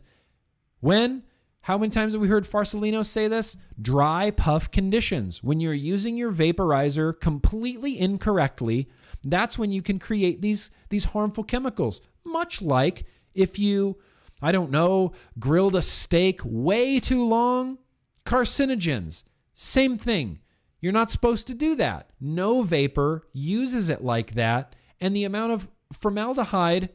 when? 0.82 1.24
How 1.62 1.78
many 1.78 1.91
times 1.91 2.12
have 2.12 2.22
we 2.22 2.28
heard 2.28 2.43
Farsalinos 2.43 3.06
say 3.06 3.30
this? 3.30 3.56
Dry 3.82 4.32
puff 4.32 4.70
conditions. 4.70 5.41
When 5.41 5.62
you're 5.62 5.74
using 5.74 6.18
your 6.18 6.34
vaporizer 6.34 7.18
completely 7.18 7.98
incorrectly, 7.98 8.89
that's 9.24 9.58
when 9.58 9.72
you 9.72 9.82
can 9.82 9.98
create 9.98 10.41
these, 10.41 10.72
these 10.89 11.06
harmful 11.06 11.46
chemicals. 11.46 12.02
Much 12.26 12.62
like 12.62 13.06
if 13.34 13.58
you, 13.58 13.96
I 14.41 14.52
don't 14.52 14.72
know, 14.72 15.14
grilled 15.39 15.78
a 15.78 15.82
steak 15.82 16.41
way 16.43 17.00
too 17.00 17.24
long, 17.24 17.78
carcinogens. 18.26 19.24
Same 19.56 19.98
thing. 19.98 20.40
You're 20.82 20.94
not 20.94 21.10
supposed 21.10 21.48
to 21.48 21.56
do 21.56 21.74
that. 21.76 22.12
No 22.22 22.62
vapor 22.62 23.28
uses 23.34 23.90
it 23.90 24.04
like 24.04 24.36
that. 24.36 24.76
And 25.02 25.16
the 25.16 25.24
amount 25.24 25.54
of 25.54 25.68
formaldehyde 25.94 26.90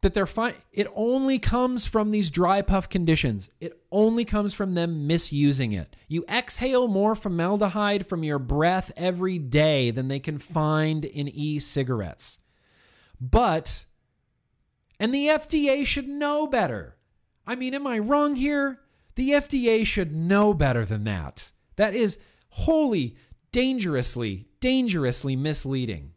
that 0.00 0.14
they're 0.14 0.26
fine. 0.26 0.54
It 0.72 0.86
only 0.94 1.38
comes 1.40 1.86
from 1.86 2.10
these 2.10 2.30
dry 2.30 2.62
puff 2.62 2.88
conditions. 2.88 3.50
It 3.60 3.80
only 3.90 4.24
comes 4.24 4.54
from 4.54 4.72
them 4.72 5.06
misusing 5.08 5.72
it. 5.72 5.96
You 6.06 6.24
exhale 6.28 6.86
more 6.86 7.14
formaldehyde 7.16 8.06
from 8.06 8.22
your 8.22 8.38
breath 8.38 8.92
every 8.96 9.38
day 9.38 9.90
than 9.90 10.06
they 10.06 10.20
can 10.20 10.38
find 10.38 11.04
in 11.04 11.28
e 11.28 11.58
cigarettes. 11.58 12.38
But, 13.20 13.86
and 15.00 15.12
the 15.12 15.26
FDA 15.26 15.84
should 15.84 16.08
know 16.08 16.46
better. 16.46 16.96
I 17.44 17.56
mean, 17.56 17.74
am 17.74 17.86
I 17.86 17.98
wrong 17.98 18.36
here? 18.36 18.78
The 19.18 19.30
FDA 19.30 19.84
should 19.84 20.14
know 20.14 20.54
better 20.54 20.84
than 20.84 21.02
that. 21.02 21.50
That 21.74 21.92
is 21.92 22.18
wholly, 22.50 23.16
dangerously, 23.50 24.46
dangerously 24.60 25.34
misleading 25.34 26.12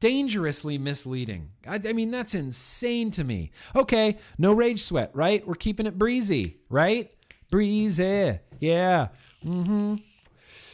dangerously 0.00 0.78
misleading. 0.78 1.50
I, 1.66 1.80
I, 1.86 1.92
mean, 1.92 2.10
that's 2.10 2.34
insane 2.34 3.10
to 3.12 3.24
me. 3.24 3.50
Okay, 3.74 4.18
no 4.38 4.52
rage 4.52 4.82
sweat, 4.82 5.10
right? 5.14 5.46
We're 5.46 5.54
keeping 5.54 5.86
it 5.86 5.98
breezy, 5.98 6.58
right? 6.68 7.10
Breezy. 7.50 8.38
Yeah. 8.60 9.08
Mm-hmm. 9.44 9.96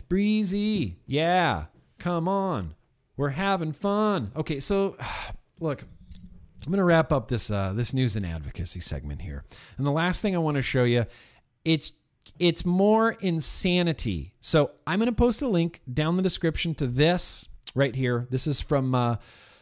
Breezy. 0.08 0.98
Yeah. 1.06 1.66
Come 1.98 2.28
on. 2.28 2.74
We're 3.16 3.30
having 3.30 3.72
fun. 3.72 4.32
Okay, 4.36 4.60
so 4.60 4.96
look, 5.60 5.82
I'm 5.82 6.70
going 6.70 6.78
to 6.78 6.84
wrap 6.84 7.10
up 7.10 7.28
this 7.28 7.50
uh, 7.50 7.72
this 7.74 7.92
news 7.92 8.14
and 8.14 8.24
advocacy 8.24 8.80
segment 8.80 9.22
here. 9.22 9.44
And 9.78 9.86
the 9.86 9.90
last 9.90 10.22
thing 10.22 10.36
I 10.36 10.38
want 10.38 10.56
to 10.56 10.62
show 10.62 10.84
you, 10.84 11.06
it's 11.64 11.92
it's 12.38 12.64
more 12.64 13.12
insanity. 13.20 14.34
So 14.40 14.70
I'm 14.86 14.98
going 14.98 15.06
to 15.06 15.12
post 15.12 15.42
a 15.42 15.48
link 15.48 15.80
down 15.92 16.16
the 16.16 16.22
description 16.22 16.74
to 16.76 16.86
this 16.86 17.48
right 17.74 17.94
here. 17.94 18.26
This 18.30 18.46
is 18.46 18.60
from 18.60 18.94
uh, 18.94 19.16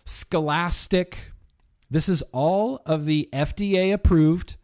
Scholastic. 0.04 1.32
This 1.90 2.08
is 2.08 2.22
all 2.32 2.82
of 2.86 3.06
the 3.06 3.28
FDA 3.32 3.92
approved 3.92 4.56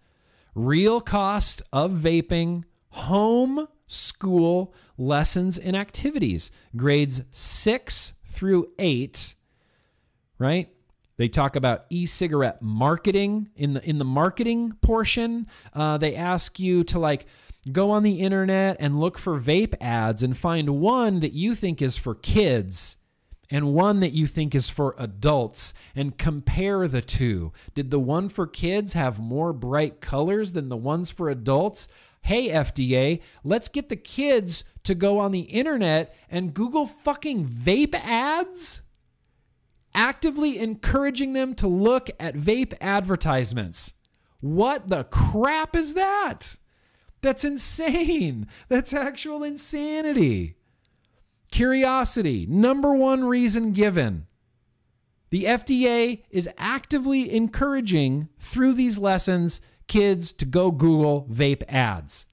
real 0.56 1.00
cost 1.00 1.62
of 1.72 1.92
vaping 1.92 2.64
home 2.90 3.68
school 3.86 4.74
lessons 4.96 5.58
and 5.58 5.76
activities, 5.76 6.50
grades 6.74 7.22
six 7.30 8.14
through 8.24 8.68
eight, 8.78 9.36
right? 10.38 10.70
They 11.16 11.28
talk 11.28 11.56
about 11.56 11.86
e-cigarette 11.88 12.60
marketing 12.60 13.48
in 13.56 13.74
the 13.74 13.88
in 13.88 13.98
the 13.98 14.04
marketing 14.04 14.72
portion. 14.82 15.46
Uh, 15.72 15.96
they 15.98 16.14
ask 16.14 16.58
you 16.58 16.84
to 16.84 16.98
like 16.98 17.26
go 17.72 17.90
on 17.90 18.02
the 18.02 18.20
internet 18.20 18.76
and 18.78 18.96
look 18.96 19.18
for 19.18 19.40
vape 19.40 19.74
ads 19.80 20.22
and 20.22 20.36
find 20.36 20.80
one 20.80 21.20
that 21.20 21.32
you 21.32 21.54
think 21.54 21.80
is 21.80 21.96
for 21.96 22.14
kids 22.14 22.96
and 23.50 23.74
one 23.74 24.00
that 24.00 24.12
you 24.12 24.26
think 24.26 24.54
is 24.54 24.68
for 24.68 24.94
adults 24.98 25.72
and 25.94 26.18
compare 26.18 26.88
the 26.88 27.00
two. 27.00 27.52
Did 27.74 27.90
the 27.90 27.98
one 27.98 28.28
for 28.28 28.46
kids 28.46 28.92
have 28.92 29.18
more 29.18 29.52
bright 29.52 30.00
colors 30.00 30.52
than 30.52 30.68
the 30.68 30.76
ones 30.76 31.10
for 31.10 31.28
adults? 31.28 31.88
Hey, 32.22 32.48
FDA, 32.48 33.22
let's 33.44 33.68
get 33.68 33.88
the 33.88 33.96
kids 33.96 34.64
to 34.82 34.94
go 34.94 35.18
on 35.18 35.30
the 35.30 35.40
internet 35.40 36.14
and 36.28 36.54
Google 36.54 36.86
fucking 36.86 37.46
vape 37.46 37.94
ads? 37.94 38.82
Actively 39.96 40.58
encouraging 40.58 41.32
them 41.32 41.54
to 41.54 41.66
look 41.66 42.10
at 42.20 42.36
vape 42.36 42.74
advertisements. 42.80 43.94
What 44.40 44.88
the 44.88 45.04
crap 45.04 45.74
is 45.74 45.94
that? 45.94 46.58
That's 47.22 47.44
insane. 47.44 48.46
That's 48.68 48.92
actual 48.92 49.42
insanity. 49.42 50.54
Curiosity, 51.50 52.46
number 52.48 52.92
one 52.92 53.24
reason 53.24 53.72
given. 53.72 54.26
The 55.30 55.44
FDA 55.44 56.22
is 56.30 56.48
actively 56.58 57.34
encouraging 57.34 58.28
through 58.38 58.74
these 58.74 58.98
lessons 58.98 59.60
kids 59.88 60.32
to 60.34 60.44
go 60.44 60.70
Google 60.70 61.26
vape 61.30 61.62
ads. 61.68 62.26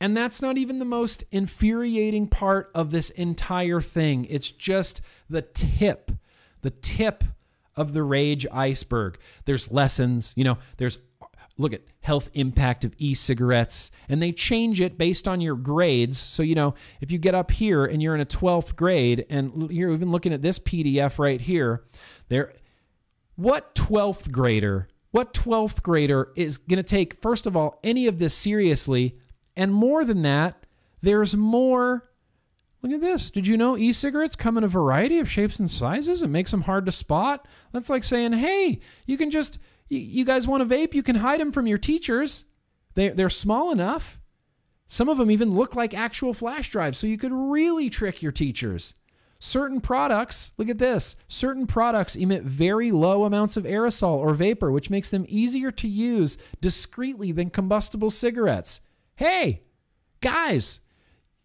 And 0.00 0.16
that's 0.16 0.40
not 0.40 0.56
even 0.56 0.78
the 0.78 0.84
most 0.86 1.24
infuriating 1.30 2.26
part 2.26 2.70
of 2.74 2.90
this 2.90 3.10
entire 3.10 3.82
thing. 3.82 4.24
It's 4.24 4.50
just 4.50 5.02
the 5.28 5.42
tip, 5.42 6.10
the 6.62 6.70
tip 6.70 7.24
of 7.76 7.92
the 7.94 8.02
rage 8.02 8.46
iceberg. 8.52 9.18
There's 9.44 9.70
lessons, 9.70 10.32
you 10.36 10.44
know, 10.44 10.58
there's 10.76 10.98
look 11.60 11.72
at 11.74 11.82
health 12.00 12.30
impact 12.32 12.84
of 12.84 12.94
e-cigarettes 12.98 13.90
and 14.08 14.22
they 14.22 14.32
change 14.32 14.80
it 14.80 14.96
based 14.96 15.28
on 15.28 15.40
your 15.40 15.54
grades 15.54 16.18
so 16.18 16.42
you 16.42 16.54
know 16.54 16.74
if 17.00 17.10
you 17.10 17.18
get 17.18 17.34
up 17.34 17.50
here 17.50 17.84
and 17.84 18.02
you're 18.02 18.14
in 18.14 18.20
a 18.20 18.26
12th 18.26 18.74
grade 18.76 19.26
and 19.28 19.70
you're 19.70 19.92
even 19.92 20.10
looking 20.10 20.32
at 20.32 20.40
this 20.40 20.58
pdf 20.58 21.18
right 21.18 21.42
here 21.42 21.84
there 22.28 22.52
what 23.36 23.74
12th 23.74 24.32
grader 24.32 24.88
what 25.10 25.34
12th 25.34 25.82
grader 25.82 26.32
is 26.34 26.56
going 26.56 26.78
to 26.78 26.82
take 26.82 27.20
first 27.20 27.46
of 27.46 27.54
all 27.54 27.78
any 27.84 28.06
of 28.06 28.18
this 28.18 28.32
seriously 28.32 29.16
and 29.54 29.74
more 29.74 30.04
than 30.04 30.22
that 30.22 30.64
there's 31.02 31.36
more 31.36 32.09
Look 32.82 32.92
at 32.92 33.00
this. 33.00 33.30
Did 33.30 33.46
you 33.46 33.56
know 33.56 33.76
e 33.76 33.92
cigarettes 33.92 34.36
come 34.36 34.56
in 34.56 34.64
a 34.64 34.68
variety 34.68 35.18
of 35.18 35.30
shapes 35.30 35.58
and 35.58 35.70
sizes? 35.70 36.22
It 36.22 36.28
makes 36.28 36.50
them 36.50 36.62
hard 36.62 36.86
to 36.86 36.92
spot. 36.92 37.46
That's 37.72 37.90
like 37.90 38.04
saying, 38.04 38.32
hey, 38.32 38.80
you 39.06 39.18
can 39.18 39.30
just 39.30 39.58
you 39.90 40.24
guys 40.24 40.46
want 40.46 40.66
to 40.66 40.76
vape? 40.76 40.94
You 40.94 41.02
can 41.02 41.16
hide 41.16 41.40
them 41.40 41.52
from 41.52 41.66
your 41.66 41.78
teachers. 41.78 42.46
They, 42.94 43.08
they're 43.08 43.28
small 43.28 43.72
enough. 43.72 44.20
Some 44.86 45.08
of 45.08 45.18
them 45.18 45.30
even 45.30 45.52
look 45.52 45.76
like 45.76 45.94
actual 45.94 46.34
flash 46.34 46.70
drives, 46.70 46.98
so 46.98 47.06
you 47.06 47.18
could 47.18 47.32
really 47.32 47.90
trick 47.90 48.22
your 48.22 48.32
teachers. 48.32 48.94
Certain 49.38 49.80
products, 49.80 50.52
look 50.58 50.68
at 50.68 50.78
this, 50.78 51.16
certain 51.26 51.66
products 51.66 52.14
emit 52.14 52.42
very 52.42 52.90
low 52.90 53.24
amounts 53.24 53.56
of 53.56 53.64
aerosol 53.64 54.18
or 54.18 54.34
vapor, 54.34 54.70
which 54.70 54.90
makes 54.90 55.08
them 55.08 55.24
easier 55.28 55.70
to 55.70 55.88
use 55.88 56.36
discreetly 56.60 57.32
than 57.32 57.50
combustible 57.50 58.10
cigarettes. 58.10 58.80
Hey, 59.16 59.62
guys, 60.20 60.80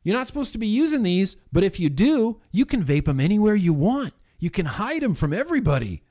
you're 0.05 0.15
not 0.15 0.27
supposed 0.27 0.51
to 0.51 0.59
be 0.59 0.67
using 0.67 1.01
these, 1.01 1.35
but 1.51 1.63
if 1.63 1.79
you 1.79 1.89
do, 1.89 2.39
you 2.51 2.63
can 2.63 2.83
vape 2.83 3.05
them 3.05 3.19
anywhere 3.19 3.55
you 3.55 3.73
want. 3.73 4.13
You 4.37 4.51
can 4.51 4.67
hide 4.67 5.01
them 5.01 5.15
from 5.15 5.33
everybody. 5.33 6.03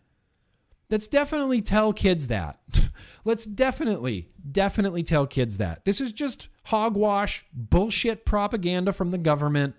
Let's 0.91 1.07
definitely 1.07 1.63
tell 1.63 1.93
kids 1.93 2.27
that. 2.27 2.59
Let's 3.25 3.47
definitely, 3.47 4.31
definitely 4.51 5.05
tell 5.05 5.29
kids 5.29 5.59
that. 5.59 5.85
This 5.85 6.01
is 6.01 6.13
just 6.13 6.49
hogwash, 6.65 7.47
bullshit 7.53 8.27
propaganda 8.27 8.93
from 8.93 9.11
the 9.11 9.19
government. 9.19 9.77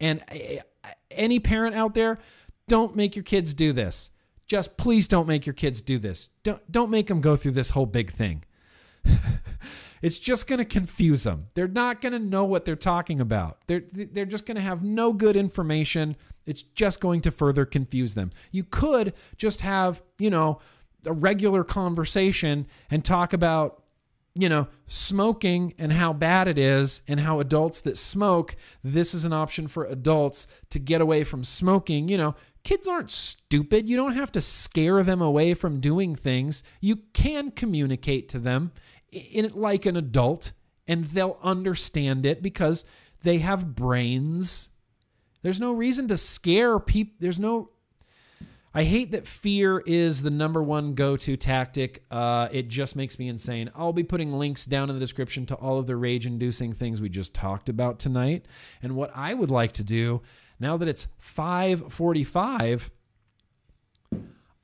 And 0.00 0.22
eh, 0.28 0.58
eh, 0.84 0.90
any 1.12 1.40
parent 1.40 1.74
out 1.74 1.94
there, 1.94 2.18
don't 2.68 2.94
make 2.94 3.16
your 3.16 3.22
kids 3.22 3.54
do 3.54 3.72
this. 3.72 4.10
Just 4.46 4.76
please 4.76 5.08
don't 5.08 5.26
make 5.26 5.46
your 5.46 5.54
kids 5.54 5.80
do 5.80 5.98
this. 5.98 6.28
Don't 6.42 6.60
don't 6.70 6.90
make 6.90 7.06
them 7.06 7.22
go 7.22 7.36
through 7.36 7.52
this 7.52 7.70
whole 7.70 7.86
big 7.86 8.12
thing. 8.12 8.44
it's 10.02 10.18
just 10.18 10.46
going 10.46 10.58
to 10.58 10.64
confuse 10.64 11.24
them. 11.24 11.46
They're 11.54 11.68
not 11.68 12.00
going 12.00 12.12
to 12.12 12.18
know 12.18 12.44
what 12.44 12.64
they're 12.64 12.76
talking 12.76 13.20
about. 13.20 13.58
They're 13.66 13.84
they're 13.92 14.24
just 14.24 14.46
going 14.46 14.56
to 14.56 14.62
have 14.62 14.82
no 14.82 15.12
good 15.12 15.36
information. 15.36 16.16
It's 16.46 16.62
just 16.62 17.00
going 17.00 17.22
to 17.22 17.30
further 17.30 17.64
confuse 17.64 18.14
them. 18.14 18.32
You 18.52 18.64
could 18.64 19.14
just 19.36 19.62
have, 19.62 20.02
you 20.18 20.30
know, 20.30 20.60
a 21.04 21.12
regular 21.12 21.64
conversation 21.64 22.66
and 22.90 23.04
talk 23.04 23.32
about 23.32 23.82
you 24.38 24.50
know, 24.50 24.68
smoking 24.86 25.72
and 25.78 25.92
how 25.94 26.12
bad 26.12 26.46
it 26.46 26.58
is, 26.58 27.00
and 27.08 27.20
how 27.20 27.40
adults 27.40 27.80
that 27.80 27.96
smoke, 27.96 28.54
this 28.84 29.14
is 29.14 29.24
an 29.24 29.32
option 29.32 29.66
for 29.66 29.86
adults 29.86 30.46
to 30.68 30.78
get 30.78 31.00
away 31.00 31.24
from 31.24 31.42
smoking. 31.42 32.08
You 32.08 32.18
know, 32.18 32.34
kids 32.62 32.86
aren't 32.86 33.10
stupid. 33.10 33.88
You 33.88 33.96
don't 33.96 34.12
have 34.12 34.30
to 34.32 34.40
scare 34.42 35.02
them 35.02 35.22
away 35.22 35.54
from 35.54 35.80
doing 35.80 36.14
things. 36.14 36.62
You 36.82 36.96
can 37.14 37.50
communicate 37.50 38.28
to 38.30 38.38
them 38.38 38.72
in 39.16 39.50
like 39.54 39.86
an 39.86 39.96
adult 39.96 40.52
and 40.86 41.04
they'll 41.06 41.38
understand 41.42 42.26
it 42.26 42.42
because 42.42 42.84
they 43.22 43.38
have 43.38 43.74
brains. 43.74 44.70
There's 45.42 45.60
no 45.60 45.72
reason 45.72 46.08
to 46.08 46.16
scare 46.16 46.78
people. 46.78 47.14
There's 47.18 47.38
no. 47.38 47.70
I 48.74 48.84
hate 48.84 49.12
that 49.12 49.26
fear 49.26 49.82
is 49.86 50.20
the 50.20 50.30
number 50.30 50.62
one 50.62 50.94
go 50.94 51.16
to 51.16 51.36
tactic. 51.38 52.04
Uh, 52.10 52.48
it 52.52 52.68
just 52.68 52.94
makes 52.94 53.18
me 53.18 53.26
insane. 53.26 53.70
I'll 53.74 53.94
be 53.94 54.02
putting 54.02 54.34
links 54.34 54.66
down 54.66 54.90
in 54.90 54.96
the 54.96 55.00
description 55.00 55.46
to 55.46 55.54
all 55.54 55.78
of 55.78 55.86
the 55.86 55.96
rage 55.96 56.26
inducing 56.26 56.74
things 56.74 57.00
we 57.00 57.08
just 57.08 57.32
talked 57.32 57.70
about 57.70 57.98
tonight. 57.98 58.44
And 58.82 58.94
what 58.94 59.10
I 59.14 59.32
would 59.32 59.50
like 59.50 59.72
to 59.74 59.82
do 59.82 60.20
now 60.60 60.76
that 60.76 60.88
it's 60.88 61.06
545, 61.18 62.90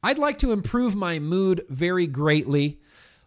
I'd 0.02 0.18
like 0.18 0.38
to 0.38 0.52
improve 0.52 0.94
my 0.94 1.18
mood 1.18 1.64
very 1.70 2.06
greatly 2.06 2.81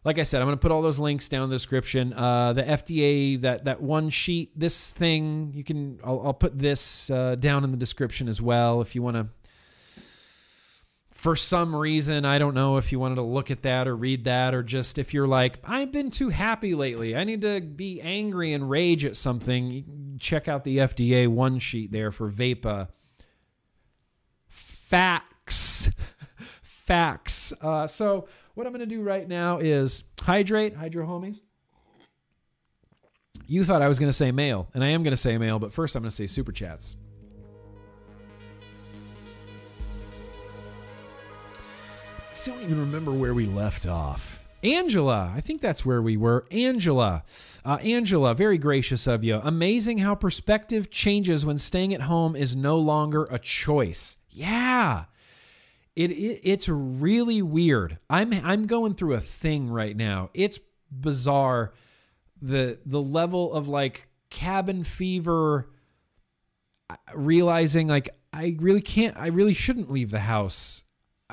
like 0.06 0.19
I 0.19 0.23
said, 0.23 0.40
I'm 0.40 0.48
going 0.48 0.56
to 0.56 0.61
put 0.61 0.72
all 0.72 0.84
those 0.84 0.99
links 0.99 1.27
down 1.27 1.44
in 1.44 1.49
the 1.49 1.56
description. 1.56 2.14
Uh, 2.14 2.53
the 2.53 2.61
FDA, 2.61 3.41
that 3.41 3.65
that 3.65 3.82
one 3.82 4.11
sheet, 4.11 4.52
this 4.57 4.91
thing, 4.91 5.52
you 5.56 5.64
can. 5.64 5.99
I'll, 6.03 6.27
I'll 6.27 6.34
put 6.34 6.57
this 6.57 7.10
uh, 7.10 7.36
down 7.36 7.64
in 7.64 7.72
the 7.72 7.77
description 7.77 8.30
as 8.30 8.40
well 8.40 8.82
if 8.82 8.94
you 8.94 9.02
want 9.02 9.18
to. 9.18 9.27
For 11.10 11.36
some 11.36 11.76
reason, 11.76 12.23
I 12.23 12.38
don't 12.38 12.53
know 12.53 12.77
if 12.77 12.91
you 12.91 12.99
wanted 12.99 13.15
to 13.15 13.23
look 13.23 13.49
at 13.49 13.64
that 13.64 13.88
or 13.88 13.95
read 13.95 14.26
that, 14.26 14.53
or 14.53 14.61
just 14.61 14.99
if 14.99 15.11
you're 15.11 15.27
like, 15.27 15.57
I've 15.64 15.91
been 15.91 16.11
too 16.11 16.30
happy 16.30 16.76
lately. 16.76 17.15
I 17.15 17.23
need 17.23 17.41
to 17.41 17.61
be 17.61 17.99
angry 17.99 18.53
and 18.53 18.69
rage 18.69 19.03
at 19.06 19.15
something. 19.15 20.18
check 20.19 20.48
out 20.48 20.64
the 20.64 20.77
FDA 20.77 21.27
one 21.27 21.57
sheet 21.57 21.91
there 21.91 22.11
for 22.11 22.30
Vapa. 22.30 22.90
Facts. 24.48 25.90
Facts. 26.61 27.53
Uh, 27.60 27.88
so 27.88 28.27
what 28.56 28.65
I'm 28.65 28.73
going 28.73 28.88
to 28.88 28.95
do 28.95 29.03
right 29.03 29.27
now 29.27 29.57
is 29.60 30.03
hydrate, 30.19 30.76
hydro 30.76 31.06
homies. 31.06 31.41
You 33.48 33.64
thought 33.64 33.82
I 33.82 33.88
was 33.88 33.99
going 33.99 34.10
to 34.10 34.14
say 34.18 34.32
mail, 34.32 34.69
and 34.73 34.84
I 34.84 34.88
am 34.88 35.03
going 35.03 35.11
to 35.11 35.18
say 35.18 35.38
mail, 35.38 35.60
but 35.60 35.72
first 35.72 35.95
I'm 35.95 36.02
going 36.02 36.10
to 36.10 36.15
say 36.15 36.26
super 36.26 36.52
chats. 36.52 36.95
I 42.32 42.34
still 42.34 42.56
don't 42.56 42.64
even 42.64 42.80
remember 42.80 43.11
where 43.11 43.34
we 43.34 43.45
left 43.45 43.86
off. 43.86 44.44
Angela, 44.64 45.32
I 45.36 45.41
think 45.41 45.61
that's 45.61 45.86
where 45.86 46.02
we 46.02 46.18
were. 46.18 46.48
Angela, 46.49 47.23
uh, 47.64 47.77
Angela, 47.84 48.34
very 48.34 48.57
gracious 48.57 49.06
of 49.06 49.23
you. 49.23 49.40
Amazing 49.44 49.99
how 49.99 50.15
perspective 50.15 50.90
changes 50.90 51.45
when 51.45 51.60
staying 51.60 51.94
at 51.94 52.02
home 52.02 52.36
is 52.36 52.56
no 52.56 52.80
longer 52.80 53.26
a 53.26 53.38
choice. 53.38 54.18
Yeah, 54.32 55.06
it, 55.95 56.11
it 56.11 56.41
it's 56.43 56.67
really 56.67 57.41
weird. 57.41 57.99
I'm 58.09 58.34
I'm 58.34 58.67
going 58.67 58.95
through 58.95 59.13
a 59.13 59.22
thing 59.22 59.69
right 59.69 59.95
now. 59.95 60.30
It's 60.34 60.59
bizarre 60.91 61.73
the 62.41 62.80
the 62.85 63.01
level 63.01 63.53
of 63.53 63.67
like 63.67 64.07
cabin 64.30 64.84
fever 64.84 65.69
uh, 66.89 66.95
realizing 67.15 67.88
like 67.88 68.09
I 68.34 68.57
really 68.59 68.81
can't 68.81 69.15
I 69.17 69.27
really 69.27 69.53
shouldn't 69.53 69.89
leave 69.89 70.11
the 70.11 70.19
house 70.19 70.84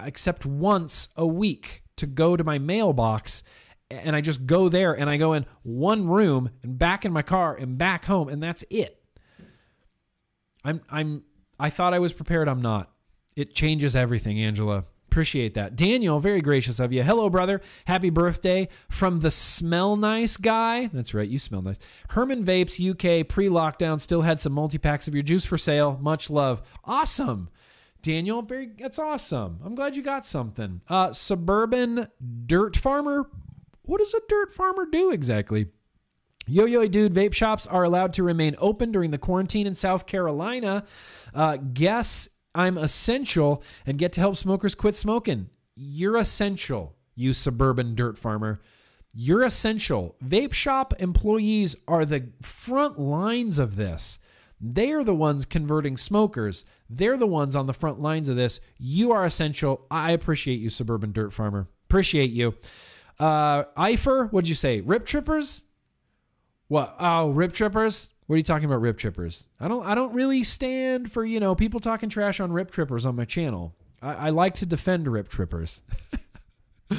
except 0.02 0.46
once 0.46 1.08
a 1.16 1.26
week 1.26 1.82
to 1.96 2.06
go 2.06 2.36
to 2.36 2.44
my 2.44 2.58
mailbox 2.58 3.42
and 3.90 4.16
I 4.16 4.20
just 4.20 4.46
go 4.46 4.68
there 4.68 4.92
and 4.92 5.10
I 5.10 5.16
go 5.16 5.32
in 5.32 5.44
one 5.62 6.06
room 6.06 6.50
and 6.62 6.78
back 6.78 7.04
in 7.04 7.12
my 7.12 7.22
car 7.22 7.54
and 7.54 7.76
back 7.76 8.04
home 8.04 8.28
and 8.28 8.42
that's 8.42 8.64
it. 8.70 9.02
I'm 10.64 10.80
I'm 10.88 11.24
I 11.58 11.70
thought 11.70 11.94
I 11.94 11.98
was 11.98 12.12
prepared 12.12 12.48
I'm 12.48 12.62
not. 12.62 12.91
It 13.36 13.54
changes 13.54 13.96
everything, 13.96 14.40
Angela. 14.40 14.84
Appreciate 15.12 15.52
that. 15.54 15.76
Daniel, 15.76 16.20
very 16.20 16.40
gracious 16.40 16.80
of 16.80 16.90
you. 16.90 17.02
Hello, 17.02 17.28
brother. 17.28 17.60
Happy 17.84 18.08
birthday 18.08 18.66
from 18.88 19.20
the 19.20 19.30
smell 19.30 19.94
nice 19.94 20.38
guy. 20.38 20.86
That's 20.86 21.12
right, 21.12 21.28
you 21.28 21.38
smell 21.38 21.60
nice. 21.60 21.78
Herman 22.10 22.44
Vapes 22.44 22.80
UK 22.80 23.28
pre 23.28 23.48
lockdown 23.48 24.00
still 24.00 24.22
had 24.22 24.40
some 24.40 24.54
multi 24.54 24.78
packs 24.78 25.06
of 25.06 25.14
your 25.14 25.22
juice 25.22 25.44
for 25.44 25.58
sale. 25.58 25.98
Much 26.00 26.30
love. 26.30 26.62
Awesome. 26.84 27.50
Daniel, 28.00 28.40
very 28.40 28.70
that's 28.78 28.98
awesome. 28.98 29.60
I'm 29.62 29.74
glad 29.74 29.96
you 29.96 30.02
got 30.02 30.24
something. 30.24 30.80
Uh, 30.88 31.12
suburban 31.12 32.08
dirt 32.46 32.76
farmer. 32.78 33.28
What 33.84 33.98
does 33.98 34.14
a 34.14 34.20
dirt 34.28 34.54
farmer 34.54 34.86
do 34.90 35.10
exactly? 35.10 35.66
Yo 36.46 36.64
Yo 36.64 36.86
Dude 36.88 37.12
vape 37.12 37.34
shops 37.34 37.66
are 37.66 37.84
allowed 37.84 38.14
to 38.14 38.22
remain 38.22 38.56
open 38.58 38.90
during 38.90 39.10
the 39.10 39.18
quarantine 39.18 39.66
in 39.66 39.74
South 39.74 40.06
Carolina. 40.06 40.84
Uh, 41.34 41.58
guess 41.58 42.28
I'm 42.54 42.76
essential 42.78 43.62
and 43.86 43.98
get 43.98 44.12
to 44.12 44.20
help 44.20 44.36
smokers 44.36 44.74
quit 44.74 44.96
smoking. 44.96 45.48
You're 45.74 46.16
essential, 46.16 46.96
you 47.14 47.32
suburban 47.32 47.94
dirt 47.94 48.18
farmer. 48.18 48.60
You're 49.14 49.42
essential. 49.42 50.16
Vape 50.24 50.52
shop 50.54 50.94
employees 50.98 51.76
are 51.86 52.04
the 52.04 52.30
front 52.40 52.98
lines 52.98 53.58
of 53.58 53.76
this. 53.76 54.18
They 54.58 54.92
are 54.92 55.04
the 55.04 55.14
ones 55.14 55.44
converting 55.44 55.96
smokers. 55.96 56.64
They're 56.88 57.16
the 57.16 57.26
ones 57.26 57.56
on 57.56 57.66
the 57.66 57.74
front 57.74 58.00
lines 58.00 58.28
of 58.28 58.36
this. 58.36 58.60
You 58.78 59.12
are 59.12 59.24
essential. 59.24 59.86
I 59.90 60.12
appreciate 60.12 60.60
you, 60.60 60.70
suburban 60.70 61.12
dirt 61.12 61.32
farmer. 61.32 61.68
Appreciate 61.88 62.30
you. 62.30 62.54
Uh, 63.18 63.64
Eifer, 63.76 64.32
what'd 64.32 64.48
you 64.48 64.54
say? 64.54 64.80
Rip 64.80 65.04
trippers? 65.04 65.64
What? 66.68 66.94
Oh, 66.98 67.30
rip 67.30 67.52
trippers? 67.52 68.11
What 68.26 68.34
are 68.34 68.36
you 68.36 68.42
talking 68.42 68.66
about, 68.66 68.80
rip 68.80 68.98
trippers? 68.98 69.48
I 69.60 69.68
don't. 69.68 69.84
I 69.84 69.94
don't 69.94 70.12
really 70.14 70.44
stand 70.44 71.10
for 71.10 71.24
you 71.24 71.40
know 71.40 71.54
people 71.54 71.80
talking 71.80 72.08
trash 72.08 72.40
on 72.40 72.52
rip 72.52 72.70
trippers 72.70 73.04
on 73.04 73.16
my 73.16 73.24
channel. 73.24 73.74
I, 74.00 74.14
I 74.14 74.30
like 74.30 74.54
to 74.56 74.66
defend 74.66 75.08
rip 75.08 75.28
trippers. 75.28 75.82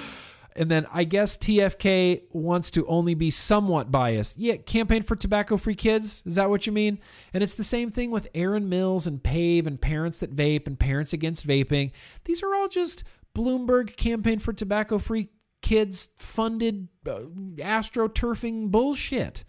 and 0.56 0.70
then 0.70 0.86
I 0.94 1.04
guess 1.04 1.38
TFK 1.38 2.24
wants 2.32 2.72
to 2.72 2.86
only 2.88 3.14
be 3.14 3.32
somewhat 3.32 3.92
biased. 3.92 4.38
Yeah, 4.38 4.58
campaign 4.58 5.04
for 5.04 5.16
tobacco 5.16 5.58
free 5.58 5.76
kids. 5.76 6.24
Is 6.26 6.36
that 6.36 6.50
what 6.50 6.66
you 6.68 6.74
mean? 6.74 7.00
And 7.34 7.44
it's 7.44 7.56
the 7.56 7.64
same 7.64 7.92
thing 7.92 8.12
with 8.12 8.28
Aaron 8.36 8.70
Mills 8.70 9.08
and 9.08 9.24
Pave 9.24 9.68
and 9.68 9.80
parents 9.80 10.20
that 10.20 10.36
vape 10.36 10.68
and 10.68 10.80
parents 10.80 11.14
against 11.14 11.48
vaping. 11.48 11.92
These 12.26 12.44
are 12.44 12.54
all 12.54 12.68
just 12.68 13.04
Bloomberg 13.36 13.96
campaign 13.96 14.40
for 14.40 14.54
tobacco 14.54 14.98
free 14.98 15.30
kids 15.62 16.10
funded 16.18 16.90
uh, 17.08 17.22
astroturfing 17.58 18.70
bullshit. 18.70 19.44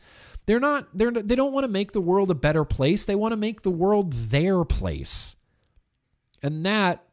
They're 0.47 0.61
not 0.61 0.89
they're 0.97 1.11
they 1.11 1.35
don't 1.35 1.53
want 1.53 1.65
to 1.65 1.69
make 1.69 1.93
the 1.93 2.01
world 2.01 2.31
a 2.31 2.35
better 2.35 2.65
place. 2.65 3.05
They 3.05 3.15
want 3.15 3.33
to 3.33 3.37
make 3.37 3.63
the 3.63 3.71
world 3.71 4.13
their 4.13 4.65
place. 4.65 5.37
And 6.43 6.67
that 6.67 7.05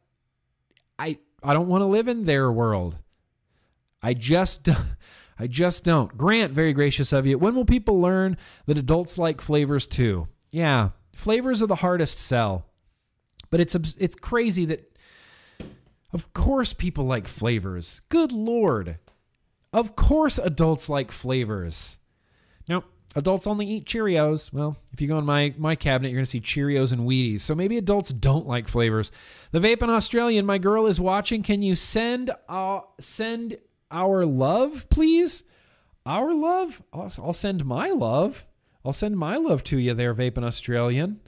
I 0.98 1.18
I 1.42 1.54
don't 1.54 1.68
want 1.68 1.82
to 1.82 1.86
live 1.86 2.08
in 2.08 2.24
their 2.24 2.52
world. 2.52 2.98
I 4.02 4.14
just 4.14 4.68
I 5.38 5.46
just 5.46 5.82
don't. 5.84 6.16
Grant, 6.16 6.52
very 6.52 6.72
gracious 6.72 7.12
of 7.12 7.26
you. 7.26 7.38
When 7.38 7.54
will 7.54 7.64
people 7.64 8.00
learn 8.00 8.36
that 8.66 8.78
adults 8.78 9.16
like 9.16 9.40
flavors 9.40 9.86
too? 9.86 10.28
Yeah, 10.50 10.90
flavors 11.14 11.62
are 11.62 11.66
the 11.66 11.76
hardest 11.76 12.18
sell. 12.18 12.66
But 13.50 13.60
it's 13.60 13.74
it's 13.74 14.14
crazy 14.14 14.66
that 14.66 14.96
of 16.12 16.32
course 16.34 16.74
people 16.74 17.06
like 17.06 17.26
flavors. 17.26 18.02
Good 18.10 18.32
lord. 18.32 18.98
Of 19.72 19.96
course 19.96 20.38
adults 20.38 20.90
like 20.90 21.10
flavors. 21.10 21.98
Now, 22.68 22.84
adults 23.14 23.46
only 23.46 23.66
eat 23.66 23.84
Cheerios. 23.84 24.52
Well, 24.52 24.76
if 24.92 25.00
you 25.00 25.08
go 25.08 25.18
in 25.18 25.24
my, 25.24 25.54
my 25.58 25.74
cabinet, 25.74 26.08
you're 26.08 26.18
going 26.18 26.24
to 26.24 26.30
see 26.30 26.40
Cheerios 26.40 26.92
and 26.92 27.02
Wheaties. 27.02 27.40
So 27.40 27.54
maybe 27.54 27.78
adults 27.78 28.12
don't 28.12 28.46
like 28.46 28.68
flavors. 28.68 29.12
The 29.50 29.60
Vape 29.60 29.82
in 29.82 29.90
Australian, 29.90 30.46
my 30.46 30.58
girl 30.58 30.86
is 30.86 31.00
watching. 31.00 31.42
Can 31.42 31.62
you 31.62 31.74
send 31.76 32.30
uh, 32.48 32.80
send 33.00 33.58
our 33.90 34.24
love, 34.24 34.88
please? 34.88 35.42
Our 36.04 36.34
love? 36.34 36.82
I'll, 36.92 37.12
I'll 37.18 37.32
send 37.32 37.64
my 37.64 37.90
love. 37.90 38.46
I'll 38.84 38.92
send 38.92 39.16
my 39.16 39.36
love 39.36 39.62
to 39.64 39.78
you 39.78 39.94
there, 39.94 40.14
Vape 40.14 40.36
in 40.36 40.44
Australian. 40.44 41.20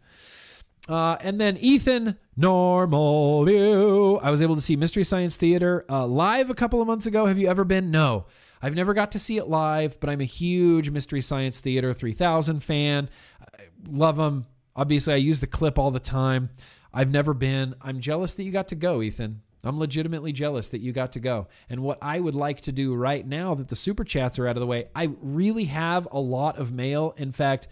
Uh, 0.88 1.16
and 1.20 1.40
then 1.40 1.56
Ethan, 1.58 2.18
normal 2.36 3.44
view. 3.44 4.18
I 4.22 4.30
was 4.30 4.42
able 4.42 4.54
to 4.56 4.60
see 4.60 4.76
Mystery 4.76 5.04
Science 5.04 5.36
Theater 5.36 5.84
uh, 5.88 6.06
live 6.06 6.50
a 6.50 6.54
couple 6.54 6.80
of 6.80 6.86
months 6.86 7.06
ago. 7.06 7.26
Have 7.26 7.38
you 7.38 7.48
ever 7.48 7.64
been? 7.64 7.90
No. 7.90 8.26
I've 8.64 8.74
never 8.74 8.94
got 8.94 9.12
to 9.12 9.18
see 9.18 9.36
it 9.36 9.46
live, 9.46 10.00
but 10.00 10.08
I'm 10.08 10.22
a 10.22 10.24
huge 10.24 10.88
Mystery 10.88 11.20
Science 11.20 11.60
Theater 11.60 11.92
3000 11.92 12.60
fan. 12.60 13.10
I 13.42 13.64
love 13.90 14.16
them. 14.16 14.46
Obviously, 14.74 15.12
I 15.12 15.18
use 15.18 15.40
the 15.40 15.46
clip 15.46 15.78
all 15.78 15.90
the 15.90 16.00
time. 16.00 16.48
I've 16.90 17.10
never 17.10 17.34
been. 17.34 17.74
I'm 17.82 18.00
jealous 18.00 18.32
that 18.36 18.42
you 18.42 18.50
got 18.50 18.68
to 18.68 18.74
go, 18.74 19.02
Ethan. 19.02 19.42
I'm 19.64 19.78
legitimately 19.78 20.32
jealous 20.32 20.70
that 20.70 20.80
you 20.80 20.94
got 20.94 21.12
to 21.12 21.20
go. 21.20 21.48
And 21.68 21.82
what 21.82 21.98
I 22.00 22.18
would 22.18 22.34
like 22.34 22.62
to 22.62 22.72
do 22.72 22.94
right 22.94 23.26
now 23.26 23.54
that 23.54 23.68
the 23.68 23.76
super 23.76 24.02
chats 24.02 24.38
are 24.38 24.48
out 24.48 24.56
of 24.56 24.62
the 24.62 24.66
way, 24.66 24.88
I 24.94 25.10
really 25.20 25.66
have 25.66 26.08
a 26.10 26.18
lot 26.18 26.56
of 26.56 26.72
mail. 26.72 27.12
In 27.18 27.32
fact, 27.32 27.68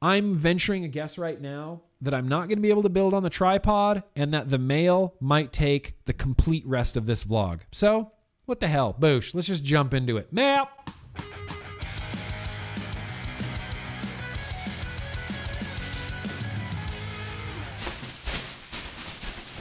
I'm 0.00 0.34
venturing 0.34 0.84
a 0.84 0.88
guess 0.88 1.18
right 1.18 1.40
now 1.40 1.82
that 2.00 2.14
I'm 2.14 2.28
not 2.28 2.46
going 2.46 2.58
to 2.58 2.62
be 2.62 2.70
able 2.70 2.84
to 2.84 2.88
build 2.88 3.12
on 3.12 3.24
the 3.24 3.28
tripod 3.28 4.04
and 4.14 4.32
that 4.34 4.50
the 4.50 4.58
mail 4.58 5.16
might 5.18 5.52
take 5.52 5.96
the 6.04 6.12
complete 6.12 6.64
rest 6.64 6.96
of 6.96 7.06
this 7.06 7.24
vlog. 7.24 7.62
So, 7.72 8.12
what 8.50 8.58
the 8.58 8.66
hell? 8.66 8.96
Boosh, 8.98 9.32
let's 9.32 9.46
just 9.46 9.62
jump 9.62 9.94
into 9.94 10.16
it. 10.16 10.32
Mail! 10.32 10.68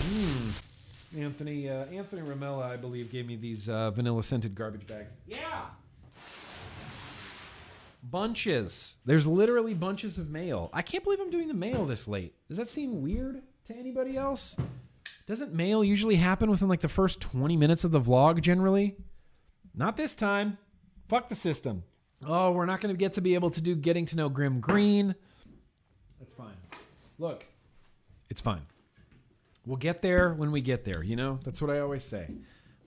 Mm. 0.10 0.52
Anthony 1.20 1.70
uh, 1.70 1.86
Anthony 1.86 2.24
Ramella, 2.24 2.64
I 2.64 2.78
believe, 2.78 3.12
gave 3.12 3.28
me 3.28 3.36
these 3.36 3.70
uh, 3.70 3.92
vanilla 3.92 4.24
scented 4.24 4.56
garbage 4.56 4.88
bags. 4.88 5.14
Yeah 5.28 5.66
bunches. 8.02 8.96
There's 9.06 9.28
literally 9.28 9.74
bunches 9.74 10.18
of 10.18 10.30
mail. 10.30 10.70
I 10.74 10.82
can't 10.82 11.04
believe 11.04 11.20
I'm 11.20 11.30
doing 11.30 11.48
the 11.50 11.54
mail 11.54 11.86
this 11.86 12.08
late. 12.08 12.34
Does 12.48 12.58
that 12.58 12.70
seem 12.70 13.04
weird 13.04 13.44
to 13.66 13.76
anybody 13.76 14.18
else? 14.18 14.56
Doesn't 15.30 15.54
mail 15.54 15.84
usually 15.84 16.16
happen 16.16 16.50
within 16.50 16.70
like 16.70 16.80
the 16.80 16.90
first 16.90 17.22
20 17.22 17.56
minutes 17.56 17.84
of 17.84 17.92
the 17.92 18.02
vlog 18.02 18.42
generally? 18.42 18.96
Not 19.76 19.96
this 19.96 20.16
time. 20.16 20.58
Fuck 21.08 21.30
the 21.30 21.36
system. 21.36 21.84
Oh, 22.26 22.52
we're 22.52 22.66
not 22.66 22.82
going 22.82 22.96
to 22.96 22.98
get 22.98 23.14
to 23.14 23.22
be 23.22 23.36
able 23.36 23.52
to 23.52 23.62
do 23.62 23.76
getting 23.76 24.08
to 24.08 24.16
know 24.16 24.28
Grimm 24.28 24.60
Green. 24.60 25.14
That's 26.18 26.34
fine. 26.34 26.58
Look, 27.20 27.46
it's 28.32 28.42
fine. 28.42 28.64
We'll 29.68 29.78
get 29.78 30.02
there 30.02 30.34
when 30.34 30.52
we 30.52 30.62
get 30.62 30.84
there, 30.84 31.04
you 31.04 31.16
know? 31.16 31.38
That's 31.44 31.62
what 31.62 31.70
I 31.70 31.80
always 31.80 32.04
say. 32.04 32.26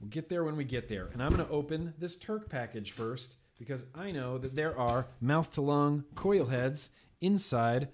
We'll 0.01 0.11
get 0.11 0.29
there 0.29 0.43
when 0.43 0.57
we 0.57 0.65
get 0.65 0.89
there. 0.89 1.11
And 1.13 1.23
I'm 1.23 1.31
going 1.31 1.47
to 1.47 1.53
open 1.53 1.95
this 1.97 2.17
Turk 2.17 2.49
package 2.49 2.91
first 2.91 3.37
because 3.57 3.85
I 3.95 4.11
know 4.11 4.37
that 4.39 4.57
there 4.57 4.77
are 4.77 5.07
mouth 5.21 5.53
to 5.53 5.61
lung 5.61 6.07
coil 6.17 6.47
heads 6.47 6.91
inside 7.21 7.87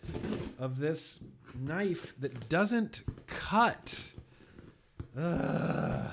of 0.58 0.78
this 0.78 1.20
knife 1.54 2.14
that 2.18 2.48
doesn't 2.48 3.02
cut. 3.26 4.14
All 5.18 6.12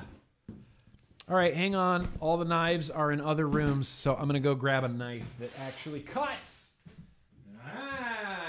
right, 1.36 1.54
hang 1.54 1.76
on. 1.76 2.08
All 2.20 2.38
the 2.38 2.46
knives 2.46 2.90
are 2.90 3.12
in 3.12 3.22
other 3.22 3.48
rooms, 3.48 3.88
so 3.88 4.16
I'm 4.16 4.24
to 4.34 4.40
go 4.40 4.56
grab 4.56 4.84
a 4.84 4.88
knife 4.88 5.26
that 5.40 5.52
actually 5.62 6.02
cuts. 6.02 6.74
Ah. 7.66 8.42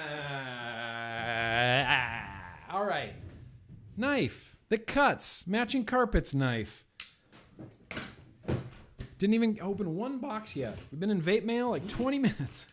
All 2.70 2.84
right. 2.84 3.12
Knife 3.96 4.56
that 4.68 4.86
cuts. 4.86 5.46
Matching 5.46 5.84
carpets 5.84 6.34
knife. 6.34 6.84
Didn't 9.18 9.34
even 9.34 9.58
open 9.62 9.96
one 9.96 10.18
box 10.18 10.54
yet. 10.54 10.78
We've 10.90 11.00
been 11.00 11.10
in 11.10 11.22
vape 11.22 11.44
mail 11.44 11.70
like 11.70 11.88
20 11.88 12.18
minutes. 12.18 12.66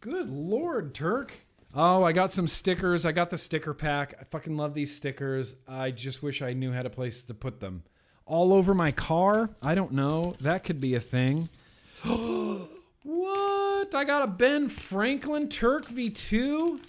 Good 0.00 0.28
lord, 0.28 0.94
Turk. 0.94 1.32
Oh, 1.78 2.02
I 2.04 2.12
got 2.12 2.32
some 2.32 2.48
stickers. 2.48 3.04
I 3.04 3.12
got 3.12 3.28
the 3.28 3.36
sticker 3.36 3.74
pack. 3.74 4.14
I 4.18 4.24
fucking 4.24 4.56
love 4.56 4.72
these 4.72 4.94
stickers. 4.94 5.56
I 5.68 5.90
just 5.90 6.22
wish 6.22 6.40
I 6.40 6.54
knew 6.54 6.72
how 6.72 6.82
to 6.82 6.88
place 6.88 7.22
to 7.24 7.34
put 7.34 7.60
them. 7.60 7.82
All 8.24 8.54
over 8.54 8.72
my 8.72 8.92
car? 8.92 9.50
I 9.62 9.74
don't 9.74 9.92
know. 9.92 10.34
That 10.40 10.64
could 10.64 10.80
be 10.80 10.94
a 10.94 11.00
thing. 11.00 11.50
what? 12.02 13.94
I 13.94 14.04
got 14.04 14.22
a 14.22 14.26
Ben 14.26 14.70
Franklin 14.70 15.50
Turk 15.50 15.84
V2? 15.86 16.80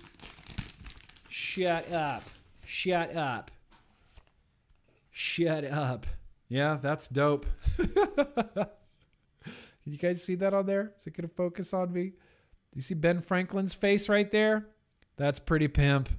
Shut 1.28 1.92
up. 1.92 2.24
Shut 2.66 3.14
up. 3.14 3.52
Shut 5.12 5.66
up. 5.66 6.08
Yeah, 6.48 6.78
that's 6.82 7.10
dope. 7.10 7.46
You 9.90 9.98
guys 9.98 10.22
see 10.22 10.36
that 10.36 10.54
on 10.54 10.66
there? 10.66 10.92
Is 11.00 11.08
it 11.08 11.16
going 11.16 11.30
to 11.30 11.34
focus 11.34 11.74
on 11.74 11.94
me? 11.94 12.10
Do 12.10 12.76
you 12.76 12.82
see 12.82 12.94
Ben 12.94 13.22
Franklin's 13.22 13.74
face 13.74 14.10
right 14.10 14.30
there? 14.30 14.68
That's 15.18 15.40
pretty 15.40 15.68
pimp. 15.68 16.10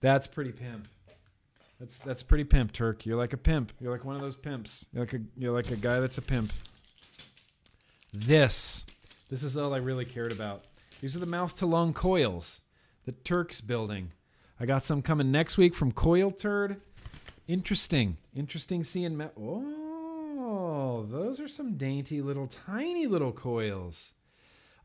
That's 0.00 0.26
pretty 0.26 0.52
pimp. 0.52 0.88
That's 1.78 1.98
that's 1.98 2.22
pretty 2.22 2.44
pimp, 2.44 2.72
Turk. 2.72 3.04
You're 3.04 3.16
like 3.16 3.32
a 3.32 3.36
pimp. 3.36 3.72
You're 3.80 3.90
like 3.90 4.04
one 4.04 4.14
of 4.14 4.22
those 4.22 4.36
pimps. 4.36 4.86
You're 4.92 5.02
like 5.02 5.14
a 5.14 5.20
you're 5.36 5.52
like 5.52 5.70
a 5.70 5.76
guy 5.76 5.98
that's 6.00 6.18
a 6.18 6.22
pimp. 6.22 6.52
This, 8.14 8.84
this 9.30 9.42
is 9.42 9.56
all 9.56 9.74
I 9.74 9.78
really 9.78 10.04
cared 10.04 10.32
about. 10.32 10.64
These 11.00 11.16
are 11.16 11.18
the 11.18 11.26
mouth 11.26 11.54
to 11.56 11.66
lung 11.66 11.94
coils 11.94 12.60
that 13.06 13.24
Turk's 13.24 13.60
building. 13.60 14.12
I 14.60 14.66
got 14.66 14.84
some 14.84 15.02
coming 15.02 15.32
next 15.32 15.56
week 15.58 15.74
from 15.74 15.92
Coil 15.92 16.30
Turd. 16.30 16.80
Interesting. 17.48 18.18
Interesting 18.36 18.84
seeing. 18.84 19.16
Ma- 19.16 19.30
oh, 19.36 21.06
those 21.10 21.40
are 21.40 21.48
some 21.48 21.76
dainty 21.76 22.20
little, 22.20 22.46
tiny 22.46 23.06
little 23.06 23.32
coils. 23.32 24.12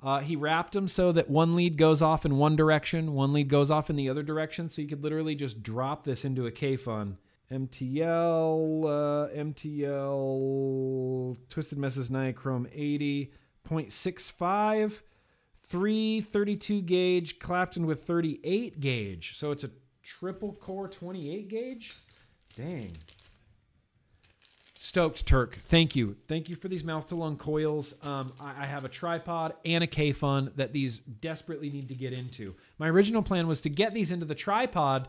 Uh, 0.01 0.19
he 0.19 0.35
wrapped 0.35 0.73
them 0.73 0.87
so 0.87 1.11
that 1.11 1.29
one 1.29 1.55
lead 1.55 1.77
goes 1.77 2.01
off 2.01 2.25
in 2.25 2.37
one 2.37 2.55
direction, 2.55 3.13
one 3.13 3.33
lead 3.33 3.49
goes 3.49 3.71
off 3.71 3.89
in 3.89 3.95
the 3.95 4.09
other 4.09 4.23
direction. 4.23 4.69
So 4.69 4.81
you 4.81 4.87
could 4.87 5.03
literally 5.03 5.35
just 5.35 5.63
drop 5.63 6.03
this 6.03 6.23
into 6.23 6.45
a 6.45 6.51
Kayfun. 6.51 7.17
MTL, 7.51 8.83
uh, 8.83 9.29
MTL, 9.33 11.37
Twisted 11.49 11.77
Messes 11.77 12.09
Nichrome 12.09 12.67
80.65, 13.65 14.99
332 15.63 16.81
gauge, 16.81 17.39
Clapton 17.39 17.85
with 17.85 18.03
38 18.03 18.81
gauge. 18.81 19.37
So 19.37 19.51
it's 19.51 19.63
a 19.63 19.69
triple 20.03 20.53
core 20.53 20.89
28 20.89 21.47
gauge. 21.47 21.95
Dang. 22.55 22.91
Stoked 24.79 25.25
Turk. 25.25 25.59
Thank 25.69 25.95
you. 25.95 26.15
Thank 26.27 26.49
you 26.49 26.55
for 26.55 26.67
these 26.67 26.83
mouth 26.83 27.07
to 27.07 27.15
lung 27.15 27.37
coils. 27.37 27.95
Um, 28.05 28.31
I, 28.39 28.63
I 28.63 28.65
have 28.65 28.85
a 28.85 28.89
tripod 28.89 29.53
and 29.65 29.83
a 29.83 29.87
Kayfun 29.87 30.55
that 30.55 30.71
these 30.71 30.99
desperately 30.99 31.69
need 31.69 31.89
to 31.89 31.95
get 31.95 32.13
into. 32.13 32.53
My 32.77 32.87
original 32.87 33.23
plan 33.23 33.47
was 33.47 33.61
to 33.61 33.69
get 33.69 33.93
these 33.93 34.11
into 34.11 34.25
the 34.25 34.35
tripod 34.35 35.07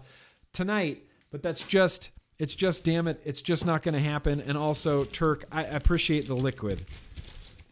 tonight, 0.53 1.05
but 1.31 1.43
that's 1.43 1.63
just, 1.65 2.13
it's 2.39 2.55
just, 2.55 2.85
damn 2.85 3.09
it, 3.09 3.21
it's 3.25 3.43
just 3.43 3.67
not 3.67 3.83
going 3.83 3.95
to 3.95 4.01
happen. 4.01 4.41
And 4.41 4.57
also, 4.57 5.05
Turk, 5.05 5.45
I 5.53 5.65
appreciate 5.65 6.27
the 6.27 6.35
liquid. 6.35 6.87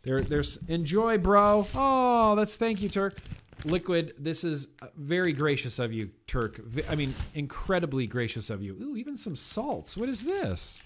There, 0.02 0.20
there's 0.20 0.58
enjoy, 0.68 1.18
bro. 1.18 1.66
Oh, 1.74 2.34
that's 2.36 2.56
thank 2.56 2.82
you, 2.82 2.90
Turk. 2.90 3.20
Liquid, 3.64 4.14
this 4.18 4.44
is 4.44 4.68
very 4.96 5.32
gracious 5.32 5.78
of 5.78 5.92
you, 5.92 6.10
Turk. 6.26 6.60
I 6.90 6.94
mean, 6.94 7.14
incredibly 7.34 8.06
gracious 8.06 8.50
of 8.50 8.62
you. 8.62 8.76
Ooh, 8.82 8.96
even 8.96 9.16
some 9.16 9.34
salts. 9.34 9.96
What 9.96 10.10
is 10.10 10.24
this? 10.24 10.82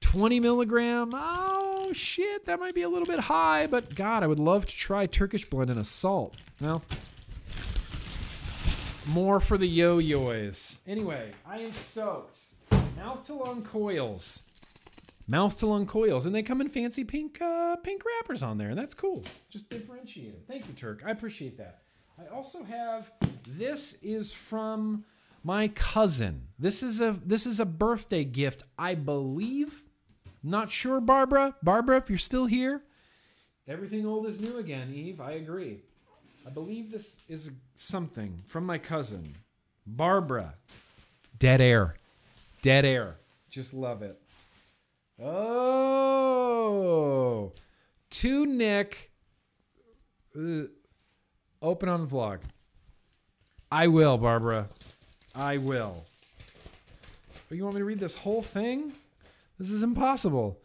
20 0.00 0.40
milligram. 0.40 1.10
Oh, 1.14 1.92
shit. 1.92 2.46
That 2.46 2.60
might 2.60 2.74
be 2.74 2.82
a 2.82 2.88
little 2.88 3.06
bit 3.06 3.20
high, 3.20 3.66
but 3.66 3.94
God, 3.94 4.22
I 4.22 4.26
would 4.26 4.38
love 4.38 4.66
to 4.66 4.76
try 4.76 5.06
Turkish 5.06 5.48
blend 5.48 5.70
and 5.70 5.78
a 5.78 5.84
salt. 5.84 6.36
Well, 6.60 6.82
more 9.06 9.40
for 9.40 9.56
the 9.56 9.66
yo 9.66 9.98
yo's. 9.98 10.78
Anyway, 10.86 11.32
I 11.46 11.58
am 11.60 11.72
stoked. 11.72 12.38
Mouth 12.96 13.24
to 13.26 13.34
lung 13.34 13.62
coils. 13.62 14.42
Mouth 15.26 15.58
to 15.58 15.66
lung 15.66 15.86
coils. 15.86 16.26
And 16.26 16.34
they 16.34 16.42
come 16.42 16.60
in 16.60 16.68
fancy 16.68 17.04
pink 17.04 17.40
uh, 17.40 17.76
pink 17.76 18.02
wrappers 18.04 18.42
on 18.42 18.58
there. 18.58 18.70
And 18.70 18.78
that's 18.78 18.94
cool. 18.94 19.24
Just 19.50 19.68
differentiated. 19.70 20.46
Thank 20.46 20.66
you, 20.68 20.74
Turk. 20.74 21.02
I 21.06 21.10
appreciate 21.10 21.56
that. 21.58 21.82
I 22.18 22.26
also 22.34 22.64
have 22.64 23.12
this 23.46 23.94
is 24.02 24.32
from 24.32 25.04
my 25.44 25.68
cousin. 25.68 26.48
This 26.58 26.82
is 26.82 27.00
a 27.00 27.16
this 27.24 27.46
is 27.46 27.60
a 27.60 27.66
birthday 27.66 28.24
gift, 28.24 28.64
I 28.78 28.94
believe. 28.94 29.82
Not 30.42 30.70
sure, 30.70 31.00
Barbara. 31.00 31.54
Barbara, 31.62 31.98
if 31.98 32.08
you're 32.08 32.18
still 32.18 32.46
here. 32.46 32.82
Everything 33.66 34.06
old 34.06 34.26
is 34.26 34.40
new 34.40 34.56
again, 34.56 34.92
Eve. 34.94 35.20
I 35.20 35.32
agree. 35.32 35.80
I 36.46 36.50
believe 36.50 36.90
this 36.90 37.18
is 37.28 37.50
something 37.74 38.40
from 38.46 38.64
my 38.64 38.78
cousin, 38.78 39.34
Barbara. 39.86 40.54
Dead 41.38 41.60
air. 41.60 41.96
Dead 42.62 42.86
air. 42.86 43.16
Just 43.50 43.74
love 43.74 44.02
it. 44.02 44.18
Oh. 45.22 47.52
To 48.10 48.46
Nick. 48.46 49.10
Uh, 50.34 50.62
open 51.60 51.88
on 51.88 52.00
the 52.00 52.06
vlog. 52.06 52.38
I 53.70 53.88
will, 53.88 54.16
Barbara. 54.16 54.68
I 55.34 55.58
will. 55.58 56.06
But 57.48 57.58
you 57.58 57.64
want 57.64 57.74
me 57.74 57.80
to 57.80 57.84
read 57.84 58.00
this 58.00 58.14
whole 58.14 58.42
thing? 58.42 58.92
This 59.58 59.70
is 59.70 59.82
impossible. 59.82 60.60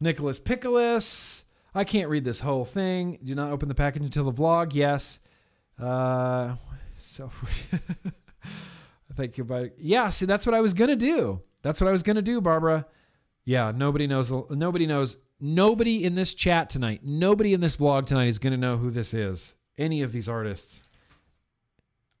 Nicholas 0.00 0.38
Pickles. 0.38 1.44
I 1.74 1.84
can't 1.84 2.08
read 2.08 2.24
this 2.24 2.40
whole 2.40 2.64
thing. 2.64 3.18
Do 3.22 3.34
not 3.34 3.50
open 3.50 3.68
the 3.68 3.74
package 3.74 4.02
until 4.02 4.24
the 4.24 4.32
vlog. 4.32 4.74
Yes. 4.74 5.20
Uh, 5.78 6.54
so 6.96 7.30
thank 9.16 9.38
you, 9.38 9.44
but 9.44 9.78
yeah. 9.78 10.08
See, 10.08 10.26
that's 10.26 10.46
what 10.46 10.54
I 10.54 10.60
was 10.60 10.74
gonna 10.74 10.96
do. 10.96 11.40
That's 11.62 11.80
what 11.80 11.88
I 11.88 11.92
was 11.92 12.02
gonna 12.02 12.22
do, 12.22 12.40
Barbara. 12.40 12.86
Yeah. 13.44 13.72
Nobody 13.74 14.06
knows. 14.06 14.32
Nobody 14.50 14.86
knows. 14.86 15.16
Nobody 15.40 16.04
in 16.04 16.14
this 16.14 16.34
chat 16.34 16.70
tonight. 16.70 17.00
Nobody 17.04 17.52
in 17.52 17.60
this 17.60 17.76
vlog 17.76 18.06
tonight 18.06 18.28
is 18.28 18.38
gonna 18.38 18.56
know 18.56 18.76
who 18.76 18.90
this 18.90 19.14
is. 19.14 19.54
Any 19.76 20.02
of 20.02 20.12
these 20.12 20.28
artists. 20.28 20.82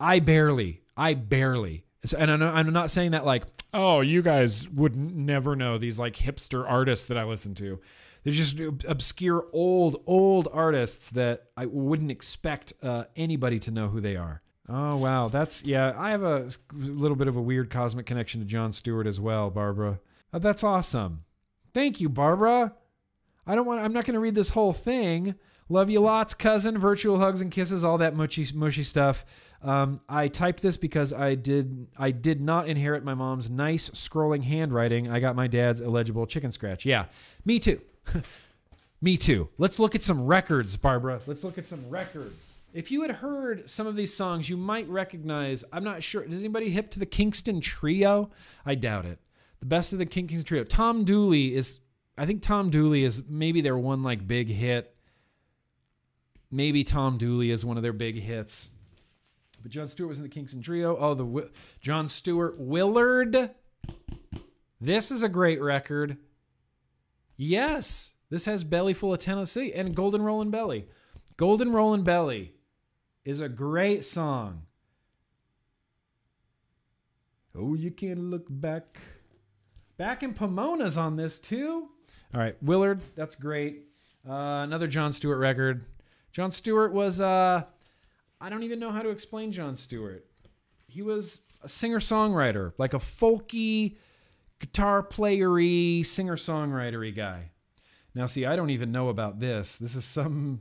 I 0.00 0.20
barely. 0.20 0.82
I 0.96 1.14
barely. 1.14 1.84
And 2.16 2.30
I'm 2.44 2.72
not 2.72 2.90
saying 2.90 3.10
that 3.12 3.24
like, 3.26 3.44
oh, 3.72 4.00
you 4.00 4.22
guys 4.22 4.68
would 4.68 4.96
never 4.96 5.56
know 5.56 5.78
these 5.78 5.98
like 5.98 6.16
hipster 6.16 6.68
artists 6.68 7.06
that 7.06 7.18
I 7.18 7.24
listen 7.24 7.54
to. 7.56 7.80
They're 8.24 8.32
just 8.32 8.58
obscure 8.86 9.46
old, 9.52 10.02
old 10.06 10.48
artists 10.52 11.10
that 11.10 11.44
I 11.56 11.66
wouldn't 11.66 12.10
expect 12.10 12.72
uh, 12.82 13.04
anybody 13.16 13.58
to 13.60 13.70
know 13.70 13.88
who 13.88 14.00
they 14.00 14.16
are. 14.16 14.42
Oh 14.68 14.96
wow, 14.96 15.28
that's 15.28 15.64
yeah. 15.64 15.94
I 15.96 16.10
have 16.10 16.22
a 16.22 16.50
little 16.72 17.16
bit 17.16 17.26
of 17.26 17.36
a 17.36 17.40
weird 17.40 17.70
cosmic 17.70 18.04
connection 18.04 18.40
to 18.40 18.46
John 18.46 18.72
Stewart 18.72 19.06
as 19.06 19.18
well, 19.18 19.48
Barbara. 19.48 19.98
Oh, 20.32 20.38
that's 20.38 20.62
awesome. 20.62 21.24
Thank 21.72 22.00
you, 22.00 22.10
Barbara. 22.10 22.74
I 23.46 23.54
don't 23.54 23.64
want. 23.64 23.80
I'm 23.80 23.94
not 23.94 24.04
going 24.04 24.14
to 24.14 24.20
read 24.20 24.34
this 24.34 24.50
whole 24.50 24.74
thing. 24.74 25.36
Love 25.68 25.90
you 25.90 26.00
lots, 26.00 26.34
cousin. 26.34 26.78
Virtual 26.78 27.18
hugs 27.18 27.40
and 27.40 27.50
kisses, 27.50 27.84
all 27.84 27.98
that 27.98 28.16
mushy, 28.16 28.46
mushy 28.54 28.82
stuff. 28.82 29.24
Um, 29.62 30.00
I 30.08 30.28
typed 30.28 30.62
this 30.62 30.76
because 30.76 31.12
I 31.12 31.34
did 31.34 31.88
I 31.98 32.10
did 32.10 32.40
not 32.40 32.68
inherit 32.68 33.04
my 33.04 33.14
mom's 33.14 33.50
nice 33.50 33.90
scrolling 33.90 34.44
handwriting. 34.44 35.10
I 35.10 35.20
got 35.20 35.34
my 35.36 35.46
dad's 35.46 35.80
illegible 35.80 36.26
chicken 36.26 36.52
scratch. 36.52 36.86
Yeah, 36.86 37.06
me 37.44 37.58
too. 37.58 37.80
me 39.02 39.16
too. 39.16 39.48
Let's 39.58 39.78
look 39.78 39.94
at 39.94 40.02
some 40.02 40.26
records, 40.26 40.76
Barbara. 40.76 41.20
Let's 41.26 41.42
look 41.42 41.58
at 41.58 41.66
some 41.66 41.90
records. 41.90 42.60
If 42.72 42.90
you 42.90 43.02
had 43.02 43.10
heard 43.10 43.68
some 43.68 43.86
of 43.86 43.96
these 43.96 44.14
songs, 44.14 44.48
you 44.48 44.56
might 44.56 44.88
recognize. 44.88 45.64
I'm 45.72 45.84
not 45.84 46.02
sure. 46.02 46.24
Does 46.24 46.40
anybody 46.40 46.70
hip 46.70 46.90
to 46.92 46.98
the 46.98 47.06
Kingston 47.06 47.60
Trio? 47.60 48.30
I 48.64 48.74
doubt 48.74 49.06
it. 49.06 49.18
The 49.60 49.66
best 49.66 49.92
of 49.92 49.98
the 49.98 50.06
Kingston 50.06 50.44
Trio. 50.44 50.64
Tom 50.64 51.04
Dooley 51.04 51.54
is. 51.54 51.80
I 52.16 52.26
think 52.26 52.42
Tom 52.42 52.70
Dooley 52.70 53.04
is 53.04 53.22
maybe 53.28 53.60
their 53.60 53.78
one 53.78 54.02
like 54.02 54.26
big 54.26 54.48
hit. 54.48 54.94
Maybe 56.50 56.84
Tom 56.84 57.18
Dooley 57.18 57.50
is 57.50 57.64
one 57.64 57.76
of 57.76 57.82
their 57.82 57.92
big 57.92 58.18
hits. 58.18 58.70
But 59.62 59.70
John 59.70 59.88
Stewart 59.88 60.08
was 60.08 60.18
in 60.18 60.22
the 60.22 60.30
Kingston 60.30 60.62
Trio. 60.62 60.96
Oh, 60.96 61.14
the 61.14 61.50
John 61.80 62.08
Stewart 62.08 62.58
Willard. 62.58 63.50
This 64.80 65.10
is 65.10 65.22
a 65.22 65.28
great 65.28 65.60
record. 65.60 66.16
Yes, 67.36 68.12
this 68.30 68.44
has 68.44 68.64
Belly 68.64 68.94
Full 68.94 69.12
of 69.12 69.18
Tennessee 69.18 69.72
and 69.72 69.94
Golden 69.94 70.22
Rollin' 70.22 70.50
Belly. 70.50 70.86
Golden 71.36 71.72
Rollin' 71.72 72.02
Belly 72.04 72.54
is 73.24 73.40
a 73.40 73.48
great 73.48 74.04
song. 74.04 74.62
Oh, 77.56 77.74
you 77.74 77.90
can't 77.90 78.30
look 78.30 78.46
back. 78.48 78.98
Back 79.96 80.22
in 80.22 80.32
Pomona's 80.32 80.96
on 80.96 81.16
this 81.16 81.38
too. 81.40 81.88
All 82.32 82.40
right, 82.40 82.56
Willard, 82.62 83.00
that's 83.16 83.34
great. 83.34 83.84
Uh, 84.28 84.62
another 84.62 84.86
John 84.86 85.12
Stewart 85.12 85.38
record. 85.38 85.84
John 86.32 86.50
Stewart 86.50 86.92
was 86.92 87.20
uh, 87.20 87.64
I 88.40 88.48
don't 88.48 88.62
even 88.62 88.78
know 88.78 88.90
how 88.90 89.02
to 89.02 89.10
explain 89.10 89.52
John 89.52 89.76
Stewart. 89.76 90.26
He 90.86 91.02
was 91.02 91.40
a 91.62 91.68
singer 91.68 91.98
songwriter, 91.98 92.72
like 92.78 92.94
a 92.94 92.98
folky, 92.98 93.96
guitar 94.60 95.02
playery, 95.02 96.04
singer 96.06 96.36
songwritery 96.36 97.14
guy. 97.14 97.50
Now, 98.14 98.26
see, 98.26 98.46
I 98.46 98.56
don't 98.56 98.70
even 98.70 98.92
know 98.92 99.08
about 99.08 99.38
this. 99.38 99.76
This 99.76 99.94
is 99.94 100.04
some 100.04 100.60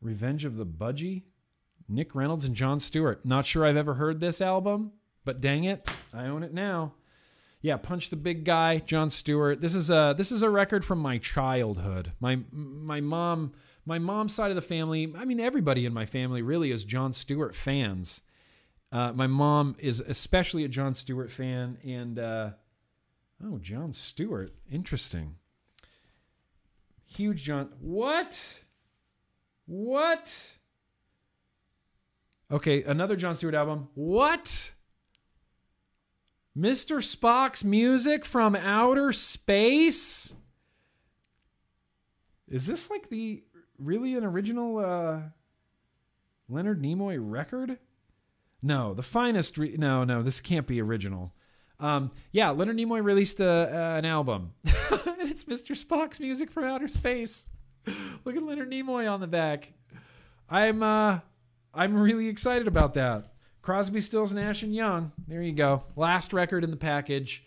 Revenge 0.00 0.44
of 0.44 0.56
the 0.56 0.66
Budgie? 0.66 1.22
Nick 1.88 2.14
Reynolds 2.14 2.44
and 2.44 2.54
John 2.54 2.80
Stewart. 2.80 3.24
Not 3.24 3.46
sure 3.46 3.64
I've 3.64 3.76
ever 3.76 3.94
heard 3.94 4.20
this 4.20 4.40
album, 4.40 4.92
but 5.24 5.40
dang 5.40 5.64
it, 5.64 5.88
I 6.12 6.26
own 6.26 6.42
it 6.42 6.52
now. 6.52 6.94
Yeah, 7.60 7.78
Punch 7.78 8.10
the 8.10 8.16
Big 8.16 8.44
Guy, 8.44 8.78
John 8.78 9.08
Stewart. 9.10 9.60
This 9.62 9.74
is 9.74 9.90
a 9.90 10.14
this 10.16 10.30
is 10.30 10.42
a 10.42 10.50
record 10.50 10.84
from 10.84 10.98
my 10.98 11.16
childhood. 11.16 12.12
My 12.20 12.40
my 12.52 13.00
mom 13.00 13.52
my 13.86 13.98
mom's 13.98 14.34
side 14.34 14.50
of 14.50 14.56
the 14.56 14.62
family, 14.62 15.12
I 15.16 15.24
mean, 15.24 15.40
everybody 15.40 15.86
in 15.86 15.92
my 15.92 16.06
family 16.06 16.42
really 16.42 16.70
is 16.70 16.84
John 16.84 17.12
Stewart 17.12 17.54
fans. 17.54 18.22
Uh, 18.90 19.12
my 19.12 19.26
mom 19.26 19.76
is 19.78 20.00
especially 20.00 20.64
a 20.64 20.68
John 20.68 20.94
Stewart 20.94 21.30
fan, 21.30 21.78
and 21.84 22.18
uh, 22.18 22.50
oh, 23.44 23.58
John 23.58 23.92
Stewart, 23.92 24.52
interesting. 24.70 25.36
Huge 27.06 27.42
John. 27.42 27.70
What? 27.80 28.64
What? 29.66 30.56
Okay, 32.50 32.82
another 32.84 33.16
John 33.16 33.34
Stewart 33.34 33.54
album. 33.54 33.88
What? 33.94 34.72
Mr. 36.56 36.98
Spock's 36.98 37.64
music 37.64 38.24
from 38.24 38.54
outer 38.54 39.12
space? 39.12 40.34
Is 42.46 42.66
this 42.66 42.90
like 42.90 43.08
the 43.08 43.42
really 43.78 44.14
an 44.16 44.24
original 44.24 44.78
uh, 44.78 45.20
Leonard 46.48 46.82
Nimoy 46.82 47.18
record? 47.20 47.78
No, 48.62 48.94
the 48.94 49.02
finest. 49.02 49.58
Re- 49.58 49.76
no, 49.76 50.04
no, 50.04 50.22
this 50.22 50.40
can't 50.40 50.66
be 50.66 50.80
original. 50.80 51.34
Um, 51.80 52.12
yeah, 52.32 52.50
Leonard 52.50 52.76
Nimoy 52.76 53.04
released 53.04 53.40
a, 53.40 53.48
uh, 53.48 53.98
an 53.98 54.04
album, 54.04 54.54
and 54.64 55.30
it's 55.30 55.44
Mr. 55.44 55.76
Spock's 55.76 56.20
music 56.20 56.50
from 56.50 56.64
outer 56.64 56.88
space. 56.88 57.46
Look 58.24 58.36
at 58.36 58.42
Leonard 58.42 58.70
Nimoy 58.70 59.10
on 59.10 59.20
the 59.20 59.26
back. 59.26 59.72
I'm 60.48 60.82
uh 60.82 61.20
I'm 61.72 61.96
really 61.96 62.28
excited 62.28 62.68
about 62.68 62.94
that. 62.94 63.32
Crosby, 63.60 64.00
Stills, 64.00 64.34
Nash 64.34 64.62
and 64.62 64.74
Young. 64.74 65.12
There 65.26 65.42
you 65.42 65.52
go. 65.52 65.84
Last 65.96 66.32
record 66.32 66.64
in 66.64 66.70
the 66.70 66.76
package. 66.76 67.44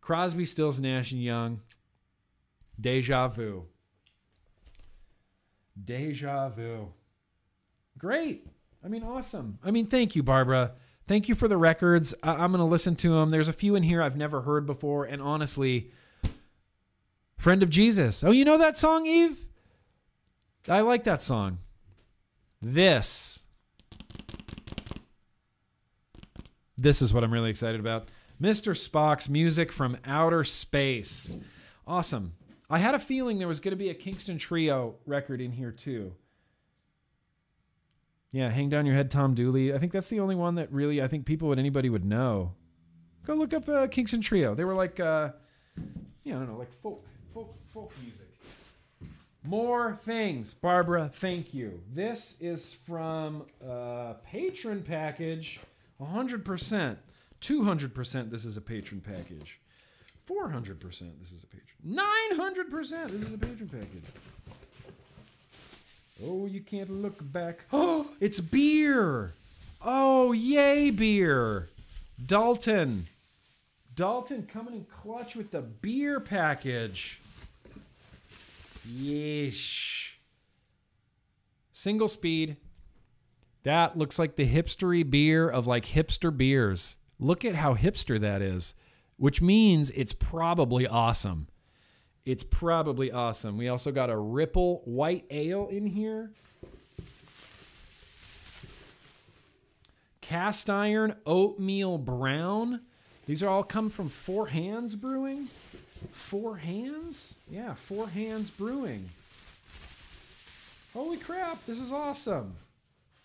Crosby, 0.00 0.44
Stills, 0.44 0.80
Nash 0.80 1.12
and 1.12 1.22
Young. 1.22 1.60
Deja 2.78 3.28
vu. 3.28 3.66
Deja 5.84 6.48
vu. 6.50 6.88
Great. 7.98 8.46
I 8.84 8.88
mean, 8.88 9.02
awesome. 9.02 9.58
I 9.62 9.70
mean, 9.70 9.86
thank 9.86 10.16
you, 10.16 10.22
Barbara. 10.22 10.72
Thank 11.06 11.28
you 11.28 11.34
for 11.34 11.48
the 11.48 11.56
records. 11.56 12.14
I- 12.22 12.32
I'm 12.36 12.52
going 12.52 12.58
to 12.60 12.64
listen 12.64 12.96
to 12.96 13.10
them. 13.10 13.30
There's 13.30 13.48
a 13.48 13.52
few 13.52 13.74
in 13.74 13.82
here 13.82 14.02
I've 14.02 14.16
never 14.16 14.42
heard 14.42 14.66
before. 14.66 15.04
And 15.04 15.20
honestly, 15.20 15.90
Friend 17.40 17.62
of 17.62 17.70
Jesus. 17.70 18.22
Oh, 18.22 18.30
you 18.32 18.44
know 18.44 18.58
that 18.58 18.76
song, 18.76 19.06
Eve? 19.06 19.38
I 20.68 20.82
like 20.82 21.04
that 21.04 21.22
song. 21.22 21.56
This. 22.60 23.44
This 26.76 27.00
is 27.00 27.14
what 27.14 27.24
I'm 27.24 27.32
really 27.32 27.48
excited 27.48 27.80
about. 27.80 28.08
Mr. 28.42 28.72
Spock's 28.74 29.26
music 29.30 29.72
from 29.72 29.96
outer 30.04 30.44
space. 30.44 31.32
Awesome. 31.86 32.34
I 32.70 32.78
had 32.78 32.94
a 32.94 33.00
feeling 33.00 33.38
there 33.38 33.48
was 33.48 33.58
going 33.58 33.72
to 33.72 33.76
be 33.76 33.90
a 33.90 33.94
Kingston 33.94 34.38
Trio 34.38 34.94
record 35.04 35.40
in 35.40 35.50
here 35.50 35.72
too. 35.72 36.14
Yeah, 38.30 38.48
Hang 38.48 38.68
Down 38.68 38.86
Your 38.86 38.94
Head, 38.94 39.10
Tom 39.10 39.34
Dooley. 39.34 39.74
I 39.74 39.78
think 39.78 39.90
that's 39.90 40.06
the 40.06 40.20
only 40.20 40.36
one 40.36 40.54
that 40.54 40.72
really 40.72 41.02
I 41.02 41.08
think 41.08 41.26
people 41.26 41.48
would 41.48 41.58
anybody 41.58 41.90
would 41.90 42.04
know. 42.04 42.54
Go 43.26 43.34
look 43.34 43.52
up 43.52 43.68
uh, 43.68 43.88
Kingston 43.88 44.20
Trio. 44.20 44.54
They 44.54 44.64
were 44.64 44.74
like, 44.74 45.00
uh, 45.00 45.30
yeah, 46.22 46.36
I 46.36 46.38
don't 46.38 46.48
know, 46.48 46.58
like 46.58 46.72
folk, 46.80 47.04
folk, 47.34 47.56
folk 47.72 47.92
music. 48.00 48.28
More 49.42 49.98
things, 50.02 50.54
Barbara. 50.54 51.10
Thank 51.12 51.52
you. 51.52 51.80
This 51.92 52.36
is 52.40 52.72
from 52.72 53.46
uh, 53.66 54.14
patron 54.24 54.82
package, 54.82 55.58
100%, 56.00 56.96
200%. 57.40 58.30
This 58.30 58.44
is 58.44 58.56
a 58.56 58.60
patron 58.60 59.00
package. 59.00 59.60
400%. 60.30 60.80
This 61.18 61.32
is 61.32 61.44
a 61.44 61.46
patron. 61.46 61.98
900%. 62.32 63.10
This 63.10 63.22
is 63.22 63.34
a 63.34 63.38
patron 63.38 63.68
package. 63.68 64.04
Oh, 66.24 66.46
you 66.46 66.60
can't 66.60 66.90
look 66.90 67.16
back. 67.20 67.64
Oh, 67.72 68.06
it's 68.20 68.40
beer. 68.40 69.32
Oh, 69.82 70.32
yay, 70.32 70.90
beer. 70.90 71.68
Dalton. 72.24 73.06
Dalton 73.94 74.46
coming 74.46 74.74
in 74.74 74.84
clutch 74.84 75.34
with 75.34 75.50
the 75.50 75.62
beer 75.62 76.20
package. 76.20 77.20
Yeesh. 78.88 80.14
Single 81.72 82.08
speed. 82.08 82.56
That 83.62 83.96
looks 83.96 84.18
like 84.18 84.36
the 84.36 84.46
hipstery 84.46 85.08
beer 85.08 85.48
of 85.48 85.66
like 85.66 85.86
hipster 85.86 86.34
beers. 86.34 86.98
Look 87.18 87.44
at 87.44 87.56
how 87.56 87.74
hipster 87.74 88.18
that 88.20 88.40
is, 88.40 88.74
which 89.20 89.42
means 89.42 89.90
it's 89.90 90.14
probably 90.14 90.86
awesome. 90.86 91.46
It's 92.24 92.42
probably 92.42 93.12
awesome. 93.12 93.58
We 93.58 93.68
also 93.68 93.92
got 93.92 94.08
a 94.08 94.16
Ripple 94.16 94.80
White 94.86 95.26
Ale 95.28 95.68
in 95.68 95.86
here. 95.86 96.30
Cast 100.22 100.70
iron 100.70 101.16
oatmeal 101.26 101.98
brown. 101.98 102.80
These 103.26 103.42
are 103.42 103.50
all 103.50 103.62
come 103.62 103.90
from 103.90 104.08
Four 104.08 104.46
Hands 104.46 104.96
Brewing. 104.96 105.48
Four 106.12 106.56
Hands? 106.56 107.38
Yeah, 107.50 107.74
Four 107.74 108.08
Hands 108.08 108.48
Brewing. 108.48 109.06
Holy 110.94 111.18
crap, 111.18 111.66
this 111.66 111.78
is 111.78 111.92
awesome. 111.92 112.54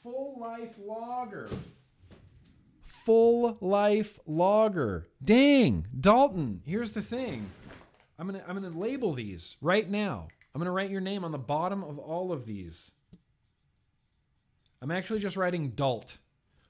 Full 0.03 0.37
Life 0.41 0.75
Lager. 0.85 1.47
Full 3.05 3.57
Life 3.61 4.19
Lager. 4.25 5.07
Dang, 5.23 5.85
Dalton, 5.99 6.61
here's 6.65 6.93
the 6.93 7.03
thing. 7.03 7.45
I'm 8.17 8.27
going 8.27 8.41
to 8.41 8.49
I'm 8.49 8.59
going 8.59 8.71
to 8.71 8.79
label 8.79 9.13
these 9.13 9.57
right 9.61 9.87
now. 9.87 10.27
I'm 10.53 10.59
going 10.59 10.65
to 10.65 10.71
write 10.71 10.89
your 10.89 11.01
name 11.01 11.23
on 11.23 11.31
the 11.31 11.37
bottom 11.37 11.83
of 11.83 11.99
all 11.99 12.31
of 12.31 12.47
these. 12.47 12.93
I'm 14.81 14.89
actually 14.89 15.19
just 15.19 15.37
writing 15.37 15.69
Dalt. 15.71 16.17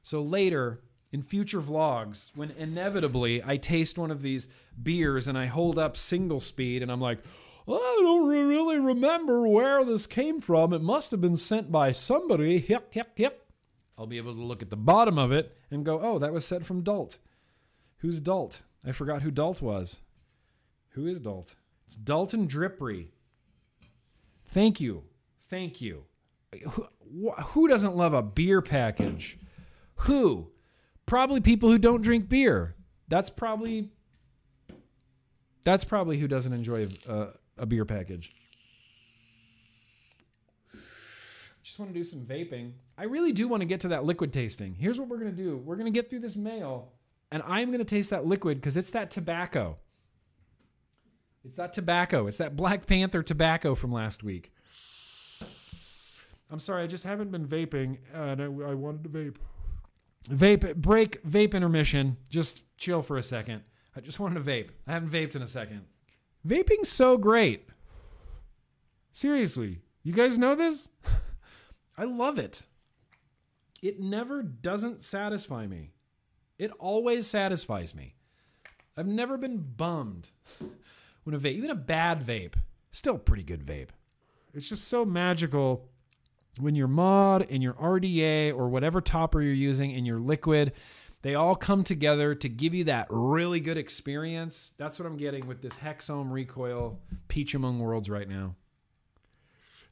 So 0.03 0.21
later 0.21 0.81
in 1.13 1.21
future 1.21 1.61
vlogs, 1.61 2.31
when 2.35 2.51
inevitably 2.51 3.41
I 3.41 3.55
taste 3.55 3.97
one 3.97 4.11
of 4.11 4.21
these 4.21 4.49
beers 4.81 5.29
and 5.29 5.37
I 5.37 5.45
hold 5.45 5.79
up 5.79 5.95
single 5.95 6.41
speed 6.41 6.81
and 6.81 6.91
I'm 6.91 6.99
like, 7.01 7.19
I 7.65 7.97
don't 8.01 8.27
re- 8.27 8.43
really 8.43 8.77
remember 8.77 9.47
where 9.47 9.85
this 9.85 10.05
came 10.05 10.41
from. 10.41 10.73
It 10.73 10.81
must 10.81 11.11
have 11.11 11.21
been 11.21 11.37
sent 11.37 11.71
by 11.71 11.93
somebody. 11.93 12.59
Hip, 12.59 12.93
hip, 12.93 13.11
hip. 13.15 13.44
I'll 13.97 14.07
be 14.07 14.17
able 14.17 14.33
to 14.33 14.41
look 14.41 14.61
at 14.61 14.69
the 14.69 14.75
bottom 14.75 15.17
of 15.17 15.31
it 15.31 15.55
and 15.71 15.85
go, 15.85 15.99
oh, 16.01 16.19
that 16.19 16.33
was 16.33 16.45
sent 16.45 16.65
from 16.65 16.81
Dalt. 16.81 17.17
Who's 17.99 18.19
Dalt? 18.19 18.61
I 18.85 18.91
forgot 18.91 19.21
who 19.21 19.31
Dalt 19.31 19.61
was. 19.61 19.99
Who 20.89 21.07
is 21.07 21.19
Dalt? 21.19 21.55
It's 21.87 21.95
Dalton 21.95 22.47
Drippery. 22.47 23.07
Thank 24.47 24.79
you. 24.79 25.03
Thank 25.49 25.81
you. 25.81 26.05
Who, 26.71 26.87
who 27.31 27.67
doesn't 27.67 27.95
love 27.95 28.13
a 28.13 28.21
beer 28.21 28.61
package? 28.61 29.37
Who? 29.95 30.51
Probably 31.05 31.41
people 31.41 31.69
who 31.69 31.77
don't 31.77 32.01
drink 32.01 32.29
beer. 32.29 32.75
That's 33.07 33.29
probably 33.29 33.89
that's 35.63 35.83
probably 35.83 36.19
who 36.19 36.27
doesn't 36.27 36.53
enjoy 36.53 36.87
a, 37.07 37.27
a 37.57 37.65
beer 37.65 37.85
package. 37.85 38.31
Just 41.75 41.81
want 41.81 41.93
to 41.93 41.99
do 41.99 42.05
some 42.05 42.21
vaping. 42.21 42.71
I 42.97 43.03
really 43.03 43.33
do 43.33 43.49
want 43.49 43.59
to 43.59 43.65
get 43.65 43.81
to 43.81 43.89
that 43.89 44.05
liquid 44.05 44.31
tasting. 44.31 44.75
Here's 44.75 44.97
what 44.97 45.09
we're 45.09 45.17
going 45.17 45.35
to 45.35 45.43
do. 45.43 45.57
We're 45.57 45.75
going 45.75 45.91
to 45.91 45.99
get 45.99 46.09
through 46.09 46.21
this 46.21 46.37
mail 46.37 46.93
and 47.33 47.43
I'm 47.45 47.67
going 47.67 47.79
to 47.79 47.83
taste 47.83 48.11
that 48.11 48.25
liquid 48.25 48.61
cuz 48.61 48.77
it's 48.77 48.91
that 48.91 49.11
tobacco. 49.11 49.77
It's 51.43 51.55
that 51.55 51.73
tobacco. 51.73 52.27
It's 52.27 52.37
that 52.37 52.55
Black 52.55 52.85
Panther 52.85 53.21
tobacco 53.21 53.75
from 53.75 53.91
last 53.91 54.23
week. 54.23 54.53
I'm 56.49 56.61
sorry, 56.61 56.83
I 56.83 56.87
just 56.87 57.03
haven't 57.03 57.29
been 57.29 57.45
vaping, 57.45 57.97
and 58.13 58.41
I, 58.41 58.45
I 58.45 58.73
wanted 58.73 59.03
to 59.03 59.09
vape. 59.09 59.35
Vape 60.29 60.77
break, 60.77 61.21
vape 61.25 61.53
intermission. 61.53 62.15
Just 62.29 62.63
chill 62.77 63.01
for 63.01 63.17
a 63.17 63.23
second. 63.23 63.63
I 63.97 63.99
just 63.99 64.21
wanted 64.21 64.35
to 64.35 64.49
vape. 64.49 64.69
I 64.87 64.93
haven't 64.93 65.09
vaped 65.09 65.35
in 65.35 65.41
a 65.41 65.47
second. 65.47 65.81
Vaping's 66.47 66.87
so 66.87 67.17
great. 67.17 67.67
Seriously, 69.11 69.81
you 70.03 70.13
guys 70.13 70.37
know 70.37 70.55
this? 70.55 70.89
I 71.97 72.03
love 72.03 72.37
it. 72.37 72.65
It 73.81 73.99
never 73.99 74.41
doesn't 74.43 75.01
satisfy 75.01 75.67
me. 75.67 75.91
It 76.57 76.71
always 76.79 77.27
satisfies 77.27 77.93
me. 77.93 78.15
I've 78.97 79.07
never 79.07 79.37
been 79.37 79.57
bummed 79.57 80.29
when 81.23 81.35
a 81.35 81.39
vape, 81.39 81.55
even 81.55 81.69
a 81.69 81.75
bad 81.75 82.25
vape, 82.25 82.55
still 82.91 83.17
pretty 83.17 83.43
good 83.43 83.65
vape. 83.65 83.89
It's 84.53 84.69
just 84.69 84.87
so 84.87 85.03
magical 85.03 85.89
when 86.59 86.75
your 86.75 86.87
mod 86.87 87.45
and 87.49 87.61
your 87.61 87.73
RDA 87.73 88.53
or 88.55 88.69
whatever 88.69 89.01
topper 89.01 89.41
you're 89.41 89.53
using 89.53 89.93
and 89.93 90.07
your 90.07 90.19
liquid, 90.19 90.71
they 91.21 91.35
all 91.35 91.55
come 91.55 91.83
together 91.83 92.35
to 92.35 92.47
give 92.47 92.73
you 92.73 92.85
that 92.85 93.07
really 93.09 93.59
good 93.59 93.77
experience. 93.77 94.73
That's 94.77 94.97
what 94.99 95.05
I'm 95.05 95.17
getting 95.17 95.47
with 95.47 95.61
this 95.61 95.75
Hexohm 95.75 96.31
Recoil 96.31 96.99
Peach 97.27 97.53
Among 97.55 97.79
Worlds 97.79 98.09
right 98.09 98.29
now. 98.29 98.55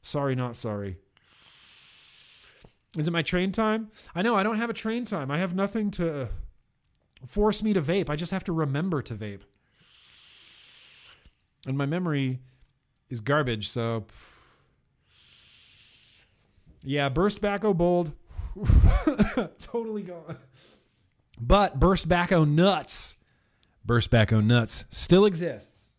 Sorry, 0.00 0.34
not 0.34 0.56
sorry. 0.56 0.96
Is 2.96 3.08
it 3.08 3.10
my 3.10 3.22
train 3.22 3.52
time? 3.52 3.90
I 4.14 4.22
know 4.22 4.36
I 4.36 4.42
don't 4.42 4.56
have 4.56 4.70
a 4.70 4.74
train 4.74 5.04
time. 5.04 5.30
I 5.30 5.38
have 5.38 5.54
nothing 5.54 5.90
to 5.92 6.28
force 7.26 7.62
me 7.62 7.72
to 7.72 7.82
vape. 7.82 8.08
I 8.08 8.16
just 8.16 8.32
have 8.32 8.44
to 8.44 8.52
remember 8.52 9.02
to 9.02 9.14
vape. 9.14 9.40
And 11.66 11.76
my 11.76 11.86
memory 11.86 12.40
is 13.08 13.20
garbage, 13.20 13.68
so 13.68 14.04
yeah, 16.84 17.08
Burst 17.08 17.40
Backo 17.40 17.76
Bold. 17.76 18.12
totally 19.58 20.02
gone. 20.02 20.36
But 21.40 21.80
Burst 21.80 22.08
Backo 22.08 22.48
Nuts. 22.48 23.16
Burst 23.84 24.10
Backo 24.10 24.44
Nuts 24.44 24.84
still 24.90 25.24
exists. 25.24 25.94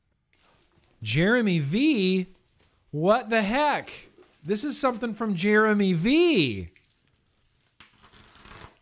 Jeremy 1.02 1.60
V. 1.60 2.28
What 2.92 3.30
the 3.30 3.42
heck? 3.42 3.92
This 4.44 4.64
is 4.64 4.80
something 4.80 5.14
from 5.14 5.36
Jeremy 5.36 5.94
V. 5.94 6.70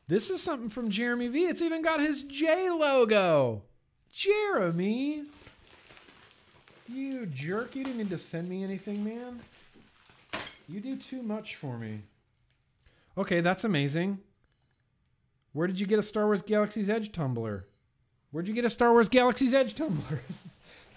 This 0.08 0.30
is 0.30 0.42
something 0.42 0.70
from 0.70 0.90
Jeremy 0.90 1.28
V. 1.28 1.46
It's 1.46 1.62
even 1.62 1.82
got 1.82 2.00
his 2.00 2.24
J 2.24 2.70
logo. 2.70 3.64
Jeremy. 4.12 5.24
You 6.90 7.26
jerk. 7.26 7.76
You 7.76 7.84
didn't 7.84 7.98
need 7.98 8.10
to 8.10 8.18
send 8.18 8.50
me 8.50 8.64
anything, 8.64 9.04
man. 9.04 9.40
You 10.68 10.80
do 10.80 10.96
too 10.98 11.24
much 11.24 11.56
for 11.56 11.78
me. 11.78 12.02
Okay, 13.18 13.42
that's 13.42 13.64
amazing. 13.64 14.20
Where 15.54 15.68
did 15.68 15.80
you 15.80 15.86
get 15.86 16.00
a 16.00 16.04
Star 16.04 16.26
Wars 16.26 16.42
Galaxy's 16.42 16.90
Edge 16.90 17.12
tumbler? 17.12 17.68
Where'd 18.32 18.48
you 18.48 18.54
get 18.54 18.66
a 18.66 18.70
Star 18.70 18.92
Wars 18.92 19.08
Galaxy's 19.08 19.54
Edge 19.54 19.76
tumbler? 19.76 20.22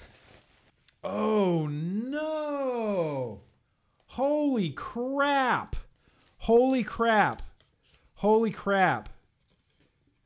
oh 1.04 1.66
no! 1.66 3.42
Holy 4.06 4.70
crap. 4.70 5.76
Holy 6.38 6.82
crap. 6.82 7.42
Holy 8.16 8.51
crap. 8.51 9.09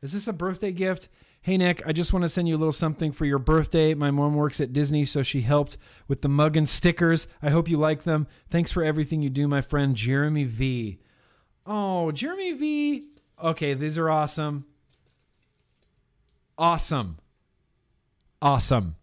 Is 0.03 0.12
this 0.12 0.29
a 0.29 0.33
birthday 0.33 0.73
gift? 0.73 1.09
Hey, 1.43 1.57
Nick, 1.57 1.83
I 1.87 1.93
just 1.93 2.12
want 2.12 2.23
to 2.23 2.29
send 2.29 2.49
you 2.49 2.55
a 2.55 2.59
little 2.59 2.71
something 2.71 3.12
for 3.12 3.25
your 3.25 3.39
birthday. 3.39 3.95
My 3.95 4.11
mom 4.11 4.35
works 4.35 4.61
at 4.61 4.73
Disney, 4.73 5.05
so 5.05 5.23
she 5.23 5.41
helped 5.41 5.77
with 6.07 6.21
the 6.21 6.29
mug 6.29 6.57
and 6.57 6.69
stickers. 6.69 7.27
I 7.43 7.51
hope 7.51 7.69
you 7.69 7.79
like 7.79 8.03
them. 8.03 8.27
Thanks 8.51 8.71
for 8.71 8.85
everything 8.85 9.23
you 9.23 9.31
do, 9.31 9.49
my 9.49 9.61
friend 9.61 9.97
Jeremy 9.97 10.45
V. 10.45 10.99
Oh, 11.67 12.12
Jeremy 12.12 12.53
V. 12.53 13.07
Okay, 13.43 13.75
these 13.75 13.99
are 13.99 14.11
awesome. 14.11 14.67
Awesome. 16.59 17.19
Awesome. 18.43 18.97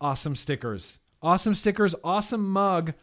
Awesome 0.00 0.36
stickers. 0.36 1.00
Awesome 1.20 1.54
stickers. 1.54 1.94
Awesome 2.04 2.48
mug. 2.48 2.94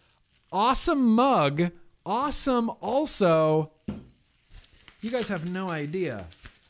Awesome 0.52 1.16
mug. 1.16 1.72
Awesome 2.06 2.72
also. 2.80 3.70
You 5.02 5.10
guys 5.10 5.30
have 5.30 5.49
no 5.49 5.72
idea. 5.72 6.26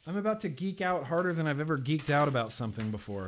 I'm 0.07 0.15
about 0.15 0.39
to 0.41 0.49
geek 0.49 0.79
out 0.79 1.03
harder 1.03 1.33
than 1.33 1.47
I've 1.47 1.59
ever 1.59 1.77
geeked 1.77 2.09
out 2.09 2.29
about 2.29 2.53
something 2.53 2.89
before. 2.89 3.27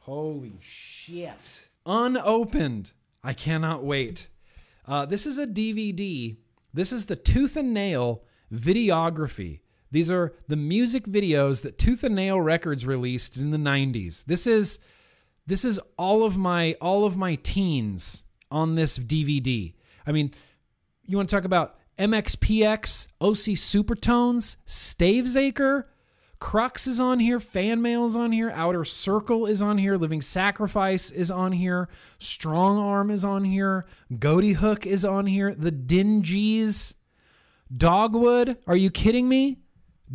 Holy 0.00 0.52
shit. 0.60 1.68
Unopened. 1.84 2.92
I 3.24 3.32
cannot 3.32 3.82
wait. 3.82 4.28
Uh, 4.86 5.06
this 5.06 5.26
is 5.26 5.38
a 5.38 5.46
DVD. 5.46 6.36
This 6.72 6.92
is 6.92 7.06
the 7.06 7.16
Tooth 7.16 7.56
and 7.56 7.74
Nail 7.74 8.22
videography. 8.52 9.58
These 9.90 10.08
are 10.08 10.34
the 10.46 10.56
music 10.56 11.06
videos 11.06 11.62
that 11.62 11.78
Tooth 11.78 12.04
and 12.04 12.14
Nail 12.14 12.40
Records 12.40 12.86
released 12.86 13.36
in 13.36 13.50
the 13.50 13.58
90s. 13.58 14.24
This 14.24 14.46
is 14.46 14.78
this 15.48 15.64
is 15.64 15.80
all 15.98 16.22
of 16.22 16.36
my 16.36 16.76
all 16.80 17.04
of 17.04 17.16
my 17.16 17.34
teens 17.34 18.22
on 18.52 18.76
this 18.76 18.98
DVD. 19.00 19.74
I 20.06 20.12
mean, 20.12 20.32
you 21.10 21.16
want 21.16 21.28
to 21.28 21.34
talk 21.34 21.44
about 21.44 21.76
MXPX, 21.98 23.08
OC 23.20 23.56
Supertones, 23.56 24.56
Stavesacre, 24.64 25.84
Crux 26.38 26.86
is 26.86 27.00
on 27.00 27.18
here, 27.18 27.40
Fan 27.40 27.82
Mail 27.82 28.06
is 28.06 28.14
on 28.14 28.30
here, 28.30 28.50
Outer 28.54 28.84
Circle 28.84 29.46
is 29.46 29.60
on 29.60 29.76
here, 29.76 29.96
Living 29.96 30.22
Sacrifice 30.22 31.10
is 31.10 31.32
on 31.32 31.50
here, 31.50 31.88
Strong 32.20 32.78
Arm 32.78 33.10
is 33.10 33.24
on 33.24 33.42
here, 33.42 33.86
Ghoti 34.12 34.54
Hook 34.54 34.86
is 34.86 35.04
on 35.04 35.26
here, 35.26 35.52
The 35.52 35.72
Dingees, 35.72 36.94
Dogwood. 37.76 38.58
Are 38.68 38.76
you 38.76 38.90
kidding 38.90 39.28
me? 39.28 39.58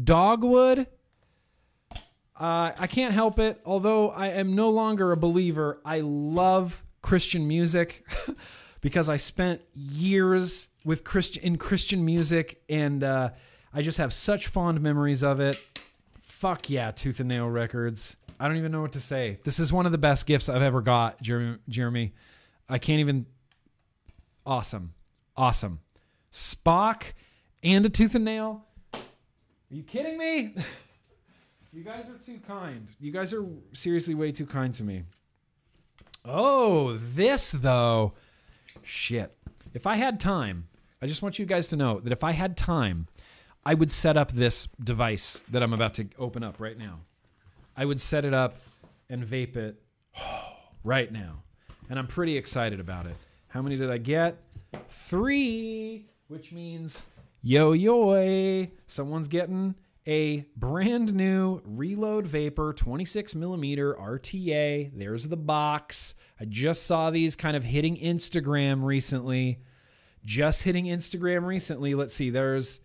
Dogwood. 0.01 0.87
Uh, 2.37 2.71
I 2.77 2.87
can't 2.87 3.13
help 3.13 3.37
it. 3.37 3.59
Although 3.65 4.11
I 4.11 4.29
am 4.29 4.55
no 4.55 4.69
longer 4.69 5.11
a 5.11 5.17
believer, 5.17 5.81
I 5.83 5.99
love 5.99 6.83
Christian 7.01 7.47
music 7.47 8.05
because 8.81 9.09
I 9.09 9.17
spent 9.17 9.61
years 9.73 10.69
with 10.85 11.03
Christian 11.03 11.43
in 11.43 11.57
Christian 11.57 12.05
music, 12.05 12.61
and 12.69 13.03
uh, 13.03 13.31
I 13.73 13.81
just 13.81 13.97
have 13.97 14.13
such 14.13 14.47
fond 14.47 14.79
memories 14.79 15.23
of 15.23 15.41
it. 15.41 15.59
Fuck 16.21 16.69
yeah, 16.69 16.91
Tooth 16.91 17.19
and 17.19 17.27
Nail 17.27 17.49
Records. 17.49 18.15
I 18.39 18.47
don't 18.47 18.57
even 18.57 18.71
know 18.71 18.81
what 18.81 18.93
to 18.93 18.99
say. 18.99 19.39
This 19.43 19.59
is 19.59 19.73
one 19.73 19.85
of 19.85 19.91
the 19.91 19.97
best 19.97 20.25
gifts 20.27 20.47
I've 20.47 20.61
ever 20.61 20.81
got, 20.81 21.21
Jeremy. 21.21 21.57
Jeremy. 21.67 22.13
I 22.69 22.77
can't 22.77 22.99
even. 22.99 23.25
Awesome, 24.45 24.93
awesome. 25.35 25.79
Spock 26.31 27.13
and 27.63 27.85
a 27.85 27.89
tooth 27.89 28.13
and 28.13 28.23
nail. 28.23 28.63
Are 28.93 28.99
you 29.71 29.81
kidding 29.81 30.17
me? 30.17 30.53
you 31.73 31.83
guys 31.83 32.09
are 32.11 32.17
too 32.23 32.39
kind. 32.47 32.87
You 32.99 33.11
guys 33.11 33.33
are 33.33 33.43
seriously 33.73 34.13
way 34.13 34.31
too 34.31 34.45
kind 34.45 34.71
to 34.75 34.83
me. 34.83 35.03
Oh, 36.23 36.97
this 36.97 37.51
though. 37.51 38.13
Shit. 38.83 39.35
If 39.73 39.87
I 39.87 39.95
had 39.95 40.19
time, 40.19 40.67
I 41.05 41.07
just 41.07 41.21
want 41.21 41.37
you 41.37 41.45
guys 41.45 41.67
to 41.67 41.75
know 41.75 41.99
that 41.99 42.11
if 42.11 42.23
I 42.23 42.31
had 42.31 42.57
time, 42.57 43.05
I 43.63 43.75
would 43.75 43.91
set 43.91 44.17
up 44.17 44.31
this 44.31 44.67
device 44.83 45.43
that 45.51 45.61
I'm 45.61 45.71
about 45.71 45.93
to 45.93 46.07
open 46.17 46.43
up 46.43 46.59
right 46.59 46.75
now. 46.75 47.01
I 47.77 47.85
would 47.85 48.01
set 48.01 48.25
it 48.25 48.33
up 48.33 48.55
and 49.07 49.23
vape 49.23 49.55
it 49.55 49.79
right 50.83 51.11
now. 51.11 51.43
And 51.91 51.99
I'm 51.99 52.07
pretty 52.07 52.35
excited 52.35 52.79
about 52.79 53.05
it. 53.05 53.15
How 53.49 53.61
many 53.61 53.75
did 53.75 53.91
I 53.91 53.99
get? 53.99 54.39
Three, 54.89 56.07
which 56.27 56.51
means 56.51 57.05
yo 57.43 57.73
yo, 57.73 58.65
someone's 58.87 59.27
getting 59.27 59.75
a 60.07 60.43
brand 60.57 61.13
new 61.13 61.61
Reload 61.65 62.25
Vapor 62.25 62.73
26 62.73 63.35
millimeter 63.35 63.93
RTA. 63.93 64.89
There's 64.91 65.27
the 65.27 65.37
box. 65.37 66.15
I 66.39 66.45
just 66.45 66.87
saw 66.87 67.11
these 67.11 67.35
kind 67.35 67.55
of 67.55 67.63
hitting 67.63 67.95
Instagram 67.95 68.83
recently. 68.83 69.59
Just 70.25 70.63
hitting 70.63 70.85
Instagram 70.85 71.45
recently. 71.45 71.93
Let's 71.93 72.13
see. 72.13 72.29
There's 72.31 72.81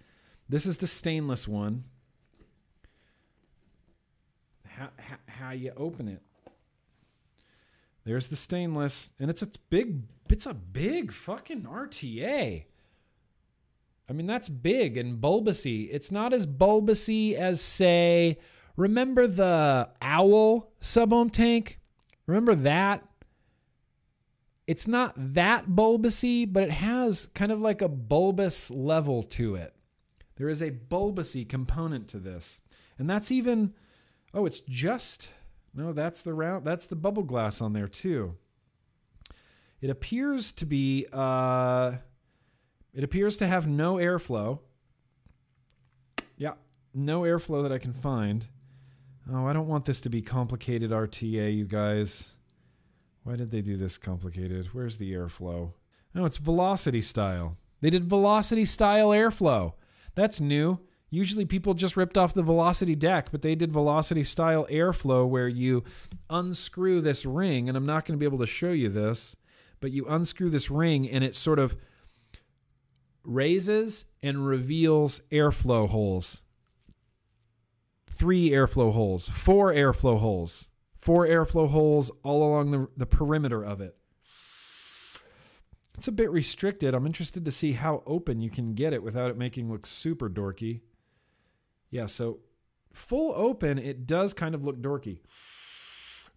this 0.48 0.66
is 0.66 0.76
the 0.76 0.86
stainless 0.86 1.48
one. 1.48 1.84
How, 4.66 4.90
how, 4.98 5.16
how 5.26 5.50
you 5.52 5.72
open 5.76 6.08
it? 6.08 6.22
There's 8.04 8.28
the 8.28 8.36
stainless, 8.36 9.10
and 9.18 9.30
it's 9.30 9.42
a 9.42 9.48
big. 9.70 10.02
It's 10.30 10.46
a 10.46 10.54
big 10.54 11.12
fucking 11.12 11.62
RTA. 11.62 12.64
I 14.08 14.12
mean, 14.12 14.26
that's 14.26 14.48
big 14.48 14.96
and 14.96 15.20
bulbousy. 15.20 15.88
It's 15.90 16.10
not 16.10 16.32
as 16.32 16.44
bulbousy 16.44 17.34
as, 17.34 17.60
say, 17.60 18.38
remember 18.76 19.28
the 19.28 19.88
owl 20.02 20.72
sub 20.80 21.12
ohm 21.12 21.30
tank? 21.30 21.78
Remember 22.26 22.56
that? 22.56 23.04
It's 24.70 24.86
not 24.86 25.14
that 25.34 25.70
bulbousy, 25.70 26.46
but 26.50 26.62
it 26.62 26.70
has 26.70 27.26
kind 27.34 27.50
of 27.50 27.60
like 27.60 27.82
a 27.82 27.88
bulbous 27.88 28.70
level 28.70 29.24
to 29.24 29.56
it. 29.56 29.74
There 30.36 30.48
is 30.48 30.62
a 30.62 30.70
bulbousy 30.70 31.48
component 31.48 32.06
to 32.10 32.20
this. 32.20 32.60
And 32.96 33.10
that's 33.10 33.32
even, 33.32 33.74
oh, 34.32 34.46
it's 34.46 34.60
just, 34.60 35.30
no, 35.74 35.92
that's 35.92 36.22
the 36.22 36.32
round, 36.34 36.64
that's 36.64 36.86
the 36.86 36.94
bubble 36.94 37.24
glass 37.24 37.60
on 37.60 37.72
there 37.72 37.88
too. 37.88 38.36
It 39.80 39.90
appears 39.90 40.52
to 40.52 40.66
be, 40.66 41.04
uh, 41.12 41.96
it 42.94 43.02
appears 43.02 43.38
to 43.38 43.48
have 43.48 43.66
no 43.66 43.94
airflow. 43.94 44.60
Yeah, 46.36 46.54
no 46.94 47.22
airflow 47.22 47.64
that 47.64 47.72
I 47.72 47.78
can 47.78 47.92
find. 47.92 48.46
Oh, 49.32 49.48
I 49.48 49.52
don't 49.52 49.66
want 49.66 49.84
this 49.84 50.00
to 50.02 50.10
be 50.10 50.22
complicated 50.22 50.92
RTA, 50.92 51.56
you 51.56 51.64
guys. 51.64 52.36
Why 53.30 53.36
did 53.36 53.52
they 53.52 53.62
do 53.62 53.76
this 53.76 53.96
complicated? 53.96 54.70
Where's 54.72 54.98
the 54.98 55.12
airflow? 55.12 55.70
Oh, 56.16 56.24
it's 56.24 56.38
velocity 56.38 57.00
style. 57.00 57.56
They 57.80 57.88
did 57.88 58.04
velocity 58.04 58.64
style 58.64 59.10
airflow. 59.10 59.74
That's 60.16 60.40
new. 60.40 60.80
Usually 61.10 61.44
people 61.44 61.74
just 61.74 61.96
ripped 61.96 62.18
off 62.18 62.34
the 62.34 62.42
velocity 62.42 62.96
deck, 62.96 63.28
but 63.30 63.42
they 63.42 63.54
did 63.54 63.70
velocity 63.70 64.24
style 64.24 64.66
airflow 64.68 65.28
where 65.28 65.46
you 65.46 65.84
unscrew 66.28 67.00
this 67.00 67.24
ring, 67.24 67.68
and 67.68 67.78
I'm 67.78 67.86
not 67.86 68.04
going 68.04 68.18
to 68.18 68.20
be 68.20 68.26
able 68.26 68.38
to 68.38 68.46
show 68.46 68.72
you 68.72 68.88
this, 68.88 69.36
but 69.78 69.92
you 69.92 70.06
unscrew 70.08 70.50
this 70.50 70.68
ring 70.68 71.08
and 71.08 71.22
it 71.22 71.36
sort 71.36 71.60
of 71.60 71.76
raises 73.22 74.06
and 74.24 74.44
reveals 74.44 75.20
airflow 75.30 75.88
holes. 75.88 76.42
Three 78.08 78.50
airflow 78.50 78.92
holes, 78.92 79.28
four 79.28 79.72
airflow 79.72 80.18
holes, 80.18 80.68
four 81.00 81.26
airflow 81.26 81.68
holes 81.68 82.10
all 82.22 82.42
along 82.42 82.70
the, 82.70 82.88
the 82.96 83.06
perimeter 83.06 83.64
of 83.64 83.80
it. 83.80 83.96
It's 85.94 86.08
a 86.08 86.12
bit 86.12 86.30
restricted. 86.30 86.94
I'm 86.94 87.06
interested 87.06 87.44
to 87.44 87.50
see 87.50 87.72
how 87.72 88.02
open 88.06 88.40
you 88.40 88.50
can 88.50 88.74
get 88.74 88.92
it 88.92 89.02
without 89.02 89.30
it 89.30 89.36
making 89.36 89.70
look 89.70 89.86
super 89.86 90.30
dorky. 90.30 90.80
Yeah, 91.90 92.06
so 92.06 92.40
full 92.92 93.34
open, 93.34 93.78
it 93.78 94.06
does 94.06 94.32
kind 94.32 94.54
of 94.54 94.64
look 94.64 94.80
dorky, 94.80 95.20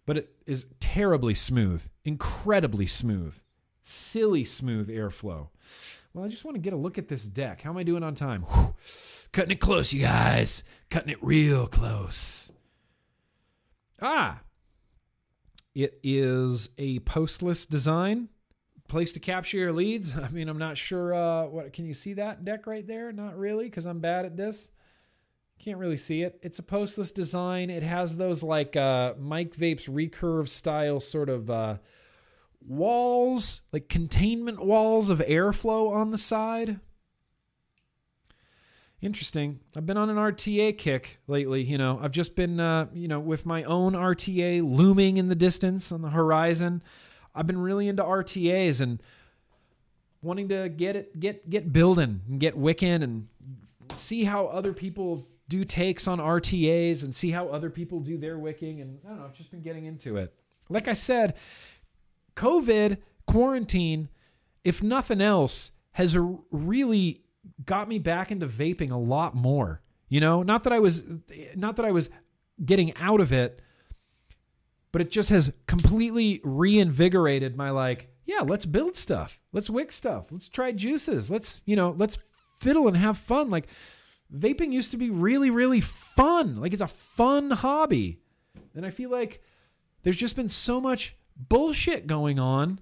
but 0.04 0.18
it 0.18 0.34
is 0.46 0.66
terribly 0.80 1.34
smooth, 1.34 1.86
incredibly 2.04 2.86
smooth, 2.86 3.40
silly 3.82 4.44
smooth 4.44 4.88
airflow. 4.88 5.48
Well, 6.12 6.24
I 6.24 6.28
just 6.28 6.44
want 6.44 6.56
to 6.56 6.60
get 6.60 6.72
a 6.72 6.76
look 6.76 6.98
at 6.98 7.08
this 7.08 7.24
deck. 7.24 7.62
How 7.62 7.70
am 7.70 7.76
I 7.76 7.82
doing 7.82 8.02
on 8.02 8.14
time? 8.14 8.42
Whew. 8.42 8.74
Cutting 9.32 9.52
it 9.52 9.60
close, 9.60 9.92
you 9.92 10.00
guys. 10.00 10.62
Cutting 10.90 11.10
it 11.10 11.22
real 11.22 11.66
close. 11.66 12.52
Ah, 14.00 14.40
it 15.74 15.98
is 16.02 16.68
a 16.78 17.00
postless 17.00 17.68
design. 17.68 18.28
Place 18.88 19.12
to 19.14 19.20
capture 19.20 19.56
your 19.56 19.72
leads. 19.72 20.16
I 20.18 20.28
mean, 20.28 20.48
I'm 20.48 20.58
not 20.58 20.78
sure. 20.78 21.14
Uh, 21.14 21.46
what 21.46 21.72
can 21.72 21.86
you 21.86 21.94
see 21.94 22.14
that 22.14 22.44
deck 22.44 22.66
right 22.66 22.86
there? 22.86 23.12
Not 23.12 23.36
really, 23.36 23.64
because 23.64 23.86
I'm 23.86 24.00
bad 24.00 24.24
at 24.24 24.36
this. 24.36 24.70
Can't 25.58 25.78
really 25.78 25.96
see 25.96 26.22
it. 26.22 26.38
It's 26.42 26.58
a 26.58 26.64
postless 26.64 27.12
design. 27.12 27.70
It 27.70 27.82
has 27.82 28.16
those 28.16 28.42
like 28.42 28.76
uh, 28.76 29.14
Mike 29.18 29.56
Vapes 29.56 29.88
recurve 29.88 30.48
style 30.48 31.00
sort 31.00 31.28
of. 31.28 31.48
Uh, 31.48 31.76
walls, 32.66 33.62
like 33.72 33.88
containment 33.88 34.64
walls 34.64 35.10
of 35.10 35.18
airflow 35.20 35.90
on 35.90 36.10
the 36.10 36.18
side. 36.18 36.80
Interesting. 39.04 39.60
I've 39.76 39.84
been 39.84 39.98
on 39.98 40.08
an 40.08 40.16
RTA 40.16 40.78
kick 40.78 41.18
lately. 41.26 41.62
You 41.62 41.76
know, 41.76 42.00
I've 42.00 42.10
just 42.10 42.34
been, 42.34 42.58
uh, 42.58 42.86
you 42.94 43.06
know, 43.06 43.20
with 43.20 43.44
my 43.44 43.62
own 43.64 43.92
RTA 43.92 44.62
looming 44.62 45.18
in 45.18 45.28
the 45.28 45.34
distance 45.34 45.92
on 45.92 46.00
the 46.00 46.08
horizon. 46.08 46.82
I've 47.34 47.46
been 47.46 47.60
really 47.60 47.86
into 47.86 48.02
RTAs 48.02 48.80
and 48.80 49.02
wanting 50.22 50.48
to 50.48 50.70
get 50.70 50.96
it 50.96 51.20
get 51.20 51.50
get 51.50 51.70
building 51.70 52.22
and 52.26 52.40
get 52.40 52.56
wicking 52.56 53.02
and 53.02 53.28
see 53.94 54.24
how 54.24 54.46
other 54.46 54.72
people 54.72 55.28
do 55.50 55.66
takes 55.66 56.08
on 56.08 56.18
RTAs 56.18 57.04
and 57.04 57.14
see 57.14 57.30
how 57.30 57.48
other 57.48 57.68
people 57.68 58.00
do 58.00 58.16
their 58.16 58.38
wicking 58.38 58.80
and 58.80 59.00
I 59.04 59.08
don't 59.10 59.18
know, 59.18 59.24
I've 59.26 59.34
just 59.34 59.50
been 59.50 59.60
getting 59.60 59.84
into 59.84 60.16
it. 60.16 60.32
Like 60.70 60.88
I 60.88 60.94
said, 60.94 61.34
COVID 62.36 62.96
quarantine, 63.26 64.08
if 64.64 64.82
nothing 64.82 65.20
else, 65.20 65.72
has 65.92 66.16
really 66.50 67.23
got 67.64 67.88
me 67.88 67.98
back 67.98 68.30
into 68.30 68.46
vaping 68.46 68.90
a 68.90 68.96
lot 68.96 69.34
more. 69.34 69.80
You 70.08 70.20
know, 70.20 70.42
not 70.42 70.64
that 70.64 70.72
I 70.72 70.78
was 70.78 71.02
not 71.56 71.76
that 71.76 71.84
I 71.84 71.92
was 71.92 72.10
getting 72.64 72.96
out 72.96 73.20
of 73.20 73.32
it, 73.32 73.60
but 74.92 75.00
it 75.00 75.10
just 75.10 75.30
has 75.30 75.52
completely 75.66 76.40
reinvigorated 76.44 77.56
my 77.56 77.70
like, 77.70 78.08
yeah, 78.24 78.40
let's 78.40 78.66
build 78.66 78.96
stuff. 78.96 79.40
Let's 79.52 79.70
wick 79.70 79.92
stuff. 79.92 80.26
Let's 80.30 80.48
try 80.48 80.72
juices. 80.72 81.30
Let's, 81.30 81.62
you 81.66 81.74
know, 81.74 81.94
let's 81.96 82.18
fiddle 82.58 82.86
and 82.86 82.96
have 82.96 83.18
fun. 83.18 83.50
Like 83.50 83.66
vaping 84.32 84.72
used 84.72 84.90
to 84.92 84.96
be 84.96 85.10
really 85.10 85.50
really 85.50 85.80
fun. 85.80 86.56
Like 86.56 86.72
it's 86.72 86.82
a 86.82 86.88
fun 86.88 87.50
hobby. 87.50 88.20
And 88.74 88.84
I 88.84 88.90
feel 88.90 89.10
like 89.10 89.42
there's 90.02 90.16
just 90.16 90.36
been 90.36 90.48
so 90.48 90.80
much 90.80 91.16
bullshit 91.36 92.06
going 92.06 92.38
on 92.38 92.80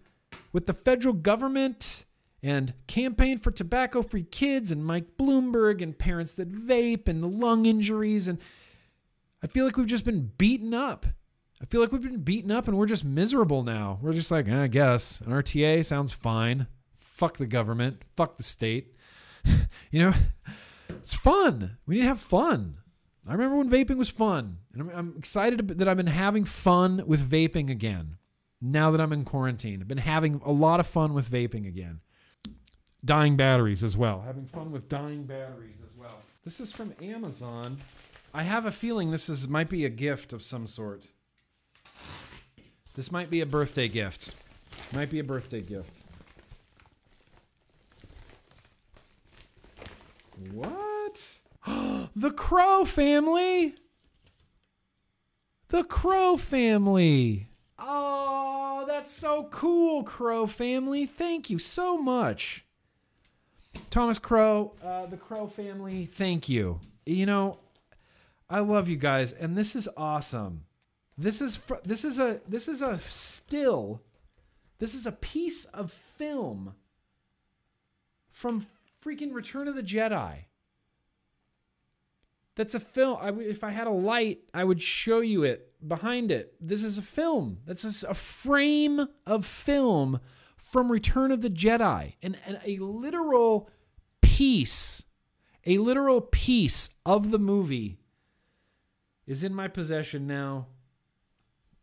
with 0.52 0.66
the 0.66 0.72
federal 0.72 1.14
government 1.14 2.04
and 2.42 2.74
campaign 2.86 3.38
for 3.38 3.50
tobacco 3.50 4.02
free 4.02 4.24
kids 4.24 4.72
and 4.72 4.84
Mike 4.84 5.16
Bloomberg 5.18 5.80
and 5.80 5.96
parents 5.96 6.32
that 6.34 6.50
vape 6.50 7.08
and 7.08 7.22
the 7.22 7.28
lung 7.28 7.66
injuries 7.66 8.28
and 8.28 8.38
I 9.42 9.48
feel 9.48 9.64
like 9.64 9.76
we've 9.76 9.86
just 9.86 10.04
been 10.04 10.30
beaten 10.38 10.72
up. 10.72 11.04
I 11.60 11.64
feel 11.66 11.80
like 11.80 11.92
we've 11.92 12.02
been 12.02 12.20
beaten 12.22 12.50
up 12.50 12.68
and 12.68 12.76
we're 12.76 12.86
just 12.86 13.04
miserable 13.04 13.62
now. 13.62 13.98
We're 14.00 14.12
just 14.12 14.30
like, 14.30 14.48
eh, 14.48 14.62
I 14.62 14.66
guess 14.68 15.20
an 15.20 15.32
RTA 15.32 15.84
sounds 15.84 16.12
fine. 16.12 16.68
Fuck 16.96 17.38
the 17.38 17.46
government. 17.46 18.02
Fuck 18.16 18.36
the 18.36 18.42
state. 18.42 18.94
you 19.90 19.98
know, 20.00 20.12
it's 20.90 21.14
fun. 21.14 21.78
We 21.86 21.96
need 21.96 22.02
to 22.02 22.08
have 22.08 22.20
fun. 22.20 22.78
I 23.26 23.32
remember 23.32 23.56
when 23.56 23.70
vaping 23.70 23.96
was 23.98 24.08
fun, 24.08 24.58
and 24.72 24.82
I'm, 24.82 24.90
I'm 24.90 25.14
excited 25.16 25.68
that 25.68 25.86
I've 25.86 25.96
been 25.96 26.08
having 26.08 26.44
fun 26.44 27.04
with 27.06 27.28
vaping 27.28 27.70
again. 27.70 28.16
Now 28.60 28.90
that 28.90 29.00
I'm 29.00 29.12
in 29.12 29.24
quarantine, 29.24 29.80
I've 29.80 29.88
been 29.88 29.98
having 29.98 30.40
a 30.44 30.50
lot 30.50 30.80
of 30.80 30.88
fun 30.88 31.14
with 31.14 31.30
vaping 31.30 31.66
again. 31.66 32.00
Dying 33.04 33.36
batteries 33.36 33.82
as 33.82 33.96
well. 33.96 34.20
Having 34.20 34.46
fun 34.46 34.70
with 34.70 34.88
dying 34.88 35.24
batteries 35.24 35.82
as 35.84 35.96
well. 35.96 36.22
This 36.44 36.60
is 36.60 36.70
from 36.70 36.94
Amazon. 37.02 37.78
I 38.32 38.44
have 38.44 38.64
a 38.64 38.72
feeling 38.72 39.10
this 39.10 39.28
is 39.28 39.48
might 39.48 39.68
be 39.68 39.84
a 39.84 39.90
gift 39.90 40.32
of 40.32 40.42
some 40.42 40.66
sort. 40.66 41.10
This 42.94 43.10
might 43.10 43.30
be 43.30 43.40
a 43.40 43.46
birthday 43.46 43.88
gift. 43.88 44.34
Might 44.94 45.10
be 45.10 45.18
a 45.18 45.24
birthday 45.24 45.62
gift. 45.62 46.02
What? 50.52 51.38
the 52.16 52.30
Crow 52.30 52.84
family. 52.84 53.74
The 55.68 55.84
Crow 55.84 56.36
family. 56.36 57.48
Oh, 57.78 58.84
that's 58.86 59.10
so 59.10 59.48
cool, 59.50 60.04
Crow 60.04 60.46
family. 60.46 61.06
Thank 61.06 61.50
you 61.50 61.58
so 61.58 61.96
much. 61.96 62.64
Thomas 63.92 64.18
Crow, 64.18 64.72
uh, 64.82 65.04
the 65.04 65.18
Crow 65.18 65.46
family, 65.46 66.06
thank 66.06 66.48
you. 66.48 66.80
You 67.04 67.26
know, 67.26 67.58
I 68.48 68.60
love 68.60 68.88
you 68.88 68.96
guys, 68.96 69.34
and 69.34 69.54
this 69.54 69.76
is 69.76 69.86
awesome. 69.98 70.64
This 71.18 71.42
is 71.42 71.56
fr- 71.56 71.74
this 71.84 72.02
is 72.02 72.18
a 72.18 72.40
this 72.48 72.68
is 72.68 72.80
a 72.80 72.98
still. 73.00 74.00
This 74.78 74.94
is 74.94 75.06
a 75.06 75.12
piece 75.12 75.66
of 75.66 75.92
film 75.92 76.74
from 78.30 78.66
freaking 79.04 79.34
Return 79.34 79.68
of 79.68 79.74
the 79.74 79.82
Jedi. 79.82 80.46
That's 82.54 82.74
a 82.74 82.80
film. 82.80 83.42
If 83.42 83.62
I 83.62 83.72
had 83.72 83.86
a 83.86 83.90
light, 83.90 84.40
I 84.54 84.64
would 84.64 84.80
show 84.80 85.20
you 85.20 85.42
it 85.42 85.70
behind 85.86 86.30
it. 86.30 86.54
This 86.58 86.82
is 86.82 86.96
a 86.96 87.02
film. 87.02 87.58
That's 87.66 88.02
a 88.04 88.14
frame 88.14 89.06
of 89.26 89.44
film 89.44 90.18
from 90.56 90.90
Return 90.90 91.30
of 91.30 91.42
the 91.42 91.50
Jedi, 91.50 92.14
and, 92.22 92.38
and 92.46 92.58
a 92.64 92.78
literal 92.78 93.68
piece, 94.42 95.04
a 95.64 95.78
literal 95.78 96.20
piece 96.20 96.90
of 97.06 97.30
the 97.30 97.38
movie 97.38 98.00
is 99.24 99.44
in 99.44 99.54
my 99.54 99.68
possession 99.68 100.26
now. 100.26 100.66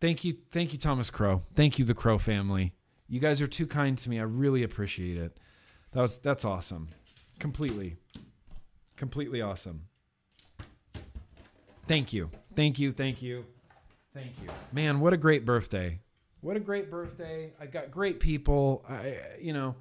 Thank 0.01 0.25
you, 0.25 0.35
thank 0.51 0.73
you, 0.73 0.77
Thomas 0.77 1.09
Crow. 1.09 1.43
Thank 1.55 1.79
you, 1.79 1.85
the 1.85 1.93
Crow 1.93 2.17
family. 2.17 2.73
You 3.07 3.21
guys 3.21 3.41
are 3.41 3.47
too 3.47 3.65
kind 3.65 3.97
to 3.99 4.09
me. 4.09 4.19
I 4.19 4.23
really 4.23 4.63
appreciate 4.63 5.15
it. 5.15 5.39
That 5.93 6.01
was 6.01 6.17
that's 6.17 6.43
awesome. 6.43 6.89
Completely. 7.39 7.95
Completely 8.97 9.41
awesome. 9.41 9.83
Thank 11.87 12.11
you. 12.11 12.29
Thank 12.57 12.77
you. 12.77 12.91
Thank 12.91 13.21
you. 13.21 13.45
Thank 14.13 14.33
you. 14.43 14.49
Man, 14.73 14.99
what 14.99 15.13
a 15.13 15.17
great 15.17 15.45
birthday. 15.45 15.99
What 16.41 16.57
a 16.57 16.59
great 16.59 16.91
birthday. 16.91 17.53
I 17.57 17.67
got 17.67 17.89
great 17.89 18.19
people. 18.19 18.83
I 18.89 19.15
you 19.39 19.53
know, 19.53 19.75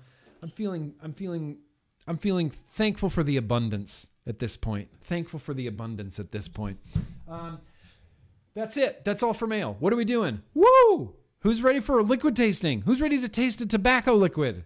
I'm 0.45 0.51
feeling 0.51 0.95
I'm 1.03 1.13
feeling 1.13 1.59
I'm 2.09 2.17
feeling 2.17 2.49
thankful 2.49 3.11
for 3.11 3.23
the 3.23 3.37
abundance 3.37 4.09
at 4.27 4.39
this 4.39 4.57
point. 4.57 4.89
Thankful 5.03 5.39
for 5.39 5.53
the 5.53 5.67
abundance 5.67 6.19
at 6.19 6.33
this 6.33 6.49
point. 6.49 6.79
Um, 7.29 7.61
that's 8.55 8.79
it. 8.79 9.05
That's 9.05 9.23
all 9.23 9.35
for 9.35 9.47
mail. 9.47 9.77
What 9.79 9.93
are 9.93 9.97
we 9.97 10.07
doing? 10.07 10.41
Woo! 10.55 11.15
Who's 11.41 11.63
ready 11.63 11.81
for 11.81 11.99
a 11.99 12.03
liquid 12.03 12.35
tasting? 12.35 12.81
Who's 12.81 13.03
ready 13.03 13.21
to 13.21 13.29
taste 13.29 13.61
a 13.61 13.67
tobacco 13.67 14.15
liquid? 14.15 14.65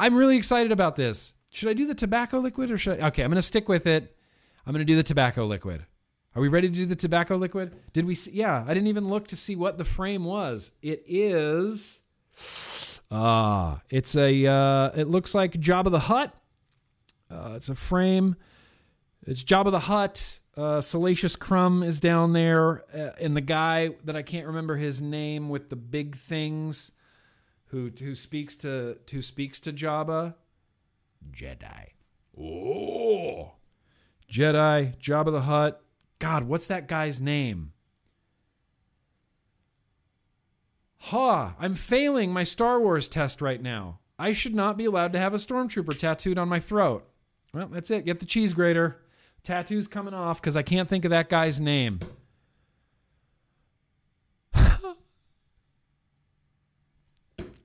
I'm 0.00 0.14
really 0.14 0.36
excited 0.36 0.72
about 0.72 0.96
this. 0.96 1.34
Should 1.50 1.68
I 1.68 1.74
do 1.74 1.86
the 1.86 1.94
tobacco 1.94 2.38
liquid 2.38 2.70
or 2.70 2.78
should 2.78 3.00
I? 3.00 3.08
Okay, 3.08 3.22
I'm 3.22 3.30
going 3.30 3.36
to 3.36 3.42
stick 3.42 3.68
with 3.68 3.86
it. 3.86 4.16
I'm 4.66 4.72
going 4.72 4.84
to 4.84 4.90
do 4.90 4.96
the 4.96 5.02
tobacco 5.02 5.44
liquid. 5.44 5.84
Are 6.34 6.42
we 6.42 6.48
ready 6.48 6.68
to 6.68 6.74
do 6.74 6.86
the 6.86 6.96
tobacco 6.96 7.36
liquid? 7.36 7.74
Did 7.92 8.06
we 8.06 8.14
see? 8.14 8.32
Yeah, 8.32 8.64
I 8.66 8.74
didn't 8.74 8.88
even 8.88 9.08
look 9.08 9.28
to 9.28 9.36
see 9.36 9.56
what 9.56 9.78
the 9.78 9.84
frame 9.84 10.24
was. 10.24 10.72
It 10.82 11.04
is. 11.06 12.02
Ah, 13.10 13.80
it's 13.88 14.16
a. 14.16 14.46
Uh, 14.46 14.90
it 14.96 15.08
looks 15.08 15.34
like 15.34 15.52
Jabba 15.52 15.90
the 15.90 16.00
Hutt. 16.00 16.34
Uh, 17.30 17.54
it's 17.56 17.68
a 17.68 17.74
frame. 17.74 18.36
It's 19.26 19.42
Jabba 19.42 19.70
the 19.70 19.80
Hutt. 19.80 20.40
Uh, 20.56 20.80
Salacious 20.80 21.36
Crumb 21.36 21.82
is 21.82 22.00
down 22.00 22.32
there, 22.32 22.82
uh, 22.94 23.10
and 23.20 23.36
the 23.36 23.42
guy 23.42 23.90
that 24.04 24.16
I 24.16 24.22
can't 24.22 24.46
remember 24.46 24.76
his 24.76 25.02
name 25.02 25.50
with 25.50 25.68
the 25.68 25.76
big 25.76 26.16
things, 26.16 26.92
who 27.66 27.90
who 27.98 28.14
speaks 28.14 28.56
to 28.56 28.96
who 29.10 29.20
speaks 29.20 29.60
to 29.60 29.72
Jabba, 29.72 30.34
Jedi. 31.30 31.90
Oh, 32.40 33.52
Jedi, 34.30 34.96
Jabba 34.98 35.32
the 35.32 35.42
Hutt. 35.42 35.82
God, 36.18 36.44
what's 36.44 36.66
that 36.68 36.88
guy's 36.88 37.20
name? 37.20 37.72
Ha! 40.98 41.54
I'm 41.58 41.74
failing 41.74 42.32
my 42.32 42.44
Star 42.44 42.80
Wars 42.80 43.08
test 43.08 43.42
right 43.42 43.62
now. 43.62 44.00
I 44.18 44.32
should 44.32 44.54
not 44.54 44.78
be 44.78 44.86
allowed 44.86 45.12
to 45.12 45.18
have 45.18 45.34
a 45.34 45.38
stormtrooper 45.38 45.98
tattooed 45.98 46.38
on 46.38 46.48
my 46.48 46.58
throat. 46.58 47.06
Well, 47.56 47.68
that's 47.68 47.90
it. 47.90 48.04
Get 48.04 48.20
the 48.20 48.26
cheese 48.26 48.52
grater. 48.52 48.98
Tattoo's 49.42 49.88
coming 49.88 50.12
off 50.12 50.42
because 50.42 50.58
I 50.58 50.62
can't 50.62 50.86
think 50.86 51.06
of 51.06 51.10
that 51.10 51.30
guy's 51.30 51.58
name. 51.58 52.00
I'm 54.54 54.66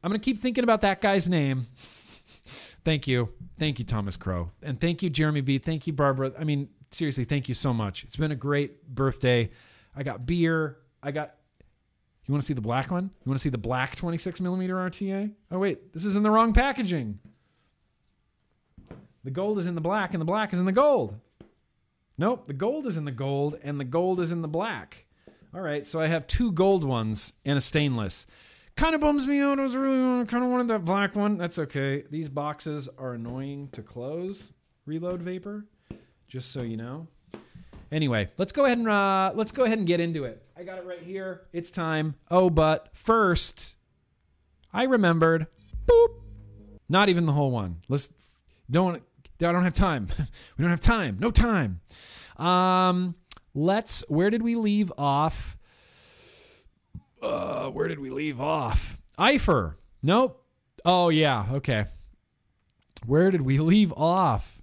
going 0.02 0.14
to 0.14 0.20
keep 0.20 0.42
thinking 0.42 0.64
about 0.64 0.80
that 0.80 1.02
guy's 1.02 1.28
name. 1.28 1.68
thank 2.86 3.06
you. 3.06 3.34
Thank 3.60 3.80
you, 3.80 3.86
Thomas 3.86 4.16
Crow. 4.16 4.52
And 4.64 4.80
thank 4.80 5.04
you, 5.04 5.10
Jeremy 5.10 5.42
B. 5.42 5.58
Thank 5.58 5.86
you, 5.88 5.92
Barbara. 5.92 6.32
I 6.40 6.46
mean, 6.46 6.70
seriously, 6.92 7.26
thank 7.26 7.50
you 7.50 7.54
so 7.54 7.74
much. 7.74 8.06
It's 8.06 8.16
been 8.16 8.32
a 8.32 8.36
great 8.36 8.88
birthday. 8.88 9.52
I 9.94 10.04
got 10.04 10.26
beer. 10.26 10.78
I 11.04 11.12
got. 11.12 11.36
You 12.26 12.32
want 12.32 12.44
to 12.44 12.48
see 12.48 12.54
the 12.54 12.62
black 12.62 12.92
one? 12.92 13.12
You 13.26 13.30
want 13.30 13.40
to 13.40 13.44
see 13.44 13.50
the 13.50 13.58
black 13.58 13.98
26 13.98 14.40
millimeter 14.40 14.76
RTA? 14.76 15.34
Oh, 15.52 15.60
wait. 15.60 15.92
This 15.92 16.06
is 16.06 16.16
in 16.16 16.24
the 16.24 16.32
wrong 16.32 16.54
packaging. 16.54 17.20
The 19.24 19.32
gold 19.32 19.60
is 19.60 19.68
in 19.68 19.76
the 19.76 19.82
black, 19.82 20.14
and 20.14 20.22
the 20.22 20.26
black 20.26 20.52
is 20.54 20.60
in 20.60 20.66
the 20.66 20.72
gold. 20.72 21.20
Nope, 22.18 22.48
the 22.48 22.54
gold 22.54 22.86
is 22.88 22.98
in 22.98 23.06
the 23.06 23.12
gold, 23.12 23.60
and 23.64 23.80
the 23.80 23.86
gold 23.86 24.20
is 24.20 24.32
in 24.32 24.42
the 24.42 24.48
black. 24.48 25.06
All 25.54 25.62
right, 25.62 25.86
so 25.86 26.00
I 26.00 26.08
have 26.08 26.28
two 26.28 26.52
gold 26.52 26.84
ones 26.84 27.34
and 27.46 27.58
a 27.58 27.62
stainless. 27.62 28.26
Kind 28.76 28.96
of 28.96 29.02
bums 29.02 29.28
me 29.28 29.42
out. 29.42 29.60
I 29.60 29.64
was 29.64 29.76
really 29.76 30.26
kind 30.26 30.44
of 30.44 30.50
wanted 30.50 30.68
that 30.70 30.86
black 30.86 31.16
one. 31.16 31.38
That's 31.38 31.60
okay. 31.60 32.04
These 32.10 32.30
boxes 32.30 32.90
are 32.98 33.14
annoying 33.14 33.70
to 33.74 33.82
close. 33.82 34.54
Reload 34.86 35.22
vapor, 35.22 35.66
just 36.28 36.52
so 36.52 36.62
you 36.62 36.78
know. 36.78 37.08
Anyway, 37.92 38.30
let's 38.38 38.54
go 38.54 38.66
ahead 38.66 38.78
and 38.78 38.88
uh, 38.88 39.34
let's 39.36 39.52
go 39.52 39.66
ahead 39.66 39.78
and 39.78 39.86
get 39.86 40.00
into 40.00 40.24
it. 40.24 40.42
I 40.58 40.64
got 40.64 40.78
it 40.78 40.86
right 40.86 41.02
here. 41.02 41.42
It's 41.52 41.70
time. 41.70 42.16
Oh, 42.30 42.50
but 42.50 42.90
first, 42.94 43.76
I 44.74 44.84
remembered. 44.84 45.48
Boop. 45.86 46.10
Not 46.88 47.10
even 47.10 47.26
the 47.26 47.34
whole 47.34 47.52
one. 47.52 47.82
Let's 47.90 48.10
don't 48.70 49.04
I 49.50 49.52
don't 49.52 49.64
have 49.64 49.74
time. 49.74 50.08
we 50.58 50.62
don't 50.64 50.72
have 50.72 50.80
time. 50.80 51.18
No 51.20 51.32
time. 51.32 51.82
Um, 52.38 53.16
let's. 53.54 54.04
Where 54.10 54.30
did 54.30 54.42
we 54.42 54.56
leave 54.56 54.92
off? 54.98 55.58
Uh, 57.22 57.70
where 57.70 57.88
did 57.88 58.00
we 58.00 58.10
leave 58.10 58.42
off? 58.42 58.98
Eifer. 59.18 59.76
Nope. 60.02 60.44
Oh, 60.84 61.10
yeah. 61.10 61.46
Okay. 61.52 61.86
Where 63.06 63.32
did 63.32 63.42
we 63.42 63.60
leave 63.60 63.94
off? 63.94 64.60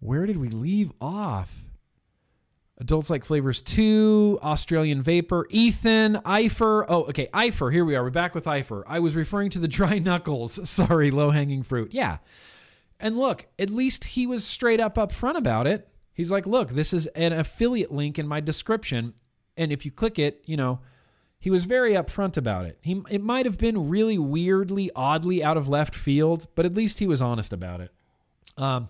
Where 0.00 0.26
did 0.26 0.36
we 0.36 0.48
leave 0.48 0.92
off? 1.00 1.50
Adults 2.78 3.08
like 3.08 3.24
flavors 3.24 3.62
two, 3.62 4.38
Australian 4.42 5.00
vapor, 5.02 5.46
Ethan, 5.48 6.16
Eifer. 6.26 6.84
Oh, 6.88 7.04
okay, 7.04 7.26
Eifer. 7.32 7.72
Here 7.72 7.86
we 7.86 7.96
are. 7.96 8.02
We're 8.02 8.10
back 8.10 8.34
with 8.34 8.44
Eifer. 8.44 8.82
I 8.86 8.98
was 8.98 9.16
referring 9.16 9.48
to 9.50 9.58
the 9.58 9.68
dry 9.68 9.98
knuckles. 9.98 10.68
Sorry, 10.68 11.10
low 11.10 11.30
hanging 11.30 11.62
fruit. 11.62 11.94
Yeah. 11.94 12.18
And 12.98 13.16
look, 13.16 13.46
at 13.58 13.70
least 13.70 14.04
he 14.04 14.26
was 14.26 14.44
straight 14.44 14.80
up 14.80 14.96
up 14.96 15.12
front 15.12 15.38
about 15.38 15.66
it. 15.66 15.88
He's 16.12 16.32
like, 16.32 16.46
look, 16.46 16.70
this 16.70 16.92
is 16.92 17.06
an 17.08 17.32
affiliate 17.32 17.92
link 17.92 18.18
in 18.18 18.26
my 18.26 18.40
description. 18.40 19.14
And 19.56 19.70
if 19.70 19.84
you 19.84 19.90
click 19.90 20.18
it, 20.18 20.42
you 20.46 20.56
know, 20.56 20.80
he 21.38 21.50
was 21.50 21.64
very 21.64 21.92
upfront 21.92 22.36
about 22.36 22.64
it. 22.64 22.78
He, 22.80 23.02
it 23.10 23.22
might 23.22 23.44
have 23.44 23.58
been 23.58 23.90
really 23.90 24.18
weirdly, 24.18 24.90
oddly 24.96 25.44
out 25.44 25.56
of 25.56 25.68
left 25.68 25.94
field, 25.94 26.46
but 26.54 26.64
at 26.64 26.74
least 26.74 26.98
he 26.98 27.06
was 27.06 27.20
honest 27.20 27.52
about 27.52 27.80
it. 27.80 27.92
Um, 28.56 28.88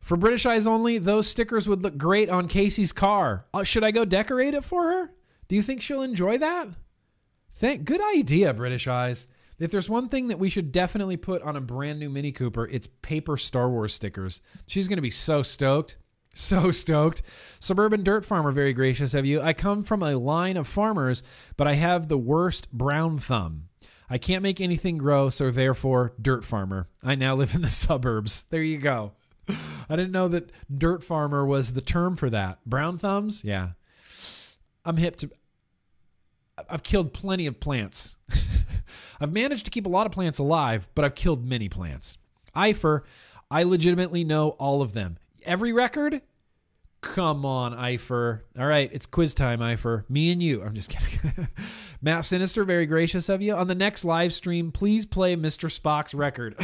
for 0.00 0.16
British 0.16 0.44
eyes 0.44 0.66
only, 0.66 0.98
those 0.98 1.28
stickers 1.28 1.68
would 1.68 1.82
look 1.82 1.96
great 1.96 2.28
on 2.28 2.48
Casey's 2.48 2.92
car. 2.92 3.44
Uh, 3.54 3.62
should 3.62 3.84
I 3.84 3.90
go 3.90 4.04
decorate 4.04 4.54
it 4.54 4.64
for 4.64 4.82
her? 4.82 5.12
Do 5.48 5.56
you 5.56 5.62
think 5.62 5.80
she'll 5.80 6.02
enjoy 6.02 6.38
that? 6.38 6.68
Thank 7.54 7.84
good 7.84 8.02
idea, 8.14 8.52
British 8.52 8.88
eyes. 8.88 9.28
If 9.58 9.70
there's 9.70 9.88
one 9.88 10.08
thing 10.08 10.28
that 10.28 10.38
we 10.38 10.50
should 10.50 10.72
definitely 10.72 11.16
put 11.16 11.42
on 11.42 11.56
a 11.56 11.60
brand 11.60 12.00
new 12.00 12.10
Mini 12.10 12.32
Cooper, 12.32 12.66
it's 12.66 12.88
paper 13.02 13.36
Star 13.36 13.70
Wars 13.70 13.94
stickers. 13.94 14.42
She's 14.66 14.88
going 14.88 14.96
to 14.96 15.02
be 15.02 15.10
so 15.10 15.42
stoked. 15.42 15.96
So 16.34 16.72
stoked. 16.72 17.22
Suburban 17.60 18.02
Dirt 18.02 18.24
Farmer, 18.24 18.50
very 18.50 18.72
gracious 18.72 19.14
of 19.14 19.24
you. 19.24 19.40
I 19.40 19.52
come 19.52 19.84
from 19.84 20.02
a 20.02 20.16
line 20.16 20.56
of 20.56 20.66
farmers, 20.66 21.22
but 21.56 21.68
I 21.68 21.74
have 21.74 22.08
the 22.08 22.18
worst 22.18 22.72
brown 22.72 23.18
thumb. 23.18 23.68
I 24.10 24.18
can't 24.18 24.42
make 24.42 24.60
anything 24.60 24.98
grow, 24.98 25.30
so 25.30 25.50
therefore, 25.50 26.12
dirt 26.20 26.44
farmer. 26.44 26.88
I 27.02 27.14
now 27.14 27.34
live 27.36 27.54
in 27.54 27.62
the 27.62 27.70
suburbs. 27.70 28.44
There 28.50 28.62
you 28.62 28.78
go. 28.78 29.12
I 29.48 29.96
didn't 29.96 30.12
know 30.12 30.28
that 30.28 30.50
dirt 30.76 31.04
farmer 31.04 31.44
was 31.46 31.72
the 31.72 31.80
term 31.80 32.16
for 32.16 32.30
that. 32.30 32.58
Brown 32.66 32.98
thumbs? 32.98 33.44
Yeah. 33.44 33.70
I'm 34.84 34.96
hip 34.96 35.16
to. 35.16 35.30
I've 36.68 36.82
killed 36.82 37.12
plenty 37.12 37.46
of 37.46 37.60
plants. 37.60 38.16
I've 39.20 39.32
managed 39.32 39.64
to 39.64 39.70
keep 39.70 39.86
a 39.86 39.90
lot 39.90 40.06
of 40.06 40.12
plants 40.12 40.38
alive, 40.38 40.88
but 40.94 41.04
I've 41.04 41.14
killed 41.14 41.46
many 41.46 41.68
plants. 41.68 42.18
Eifer, 42.54 43.02
I 43.50 43.62
legitimately 43.62 44.24
know 44.24 44.50
all 44.50 44.82
of 44.82 44.92
them. 44.92 45.18
Every 45.44 45.72
record? 45.72 46.22
Come 47.04 47.44
on, 47.44 47.74
Eifer. 47.74 48.40
All 48.58 48.66
right, 48.66 48.88
it's 48.90 49.04
quiz 49.04 49.34
time, 49.34 49.60
Eifer. 49.60 50.08
Me 50.08 50.32
and 50.32 50.42
you. 50.42 50.62
I'm 50.62 50.74
just 50.74 50.88
kidding. 50.88 51.48
Matt 52.02 52.24
Sinister, 52.24 52.64
very 52.64 52.86
gracious 52.86 53.28
of 53.28 53.42
you. 53.42 53.54
On 53.54 53.66
the 53.66 53.74
next 53.74 54.06
live 54.06 54.32
stream, 54.32 54.72
please 54.72 55.04
play 55.04 55.36
Mr. 55.36 55.68
Spock's 55.68 56.14
record. 56.14 56.56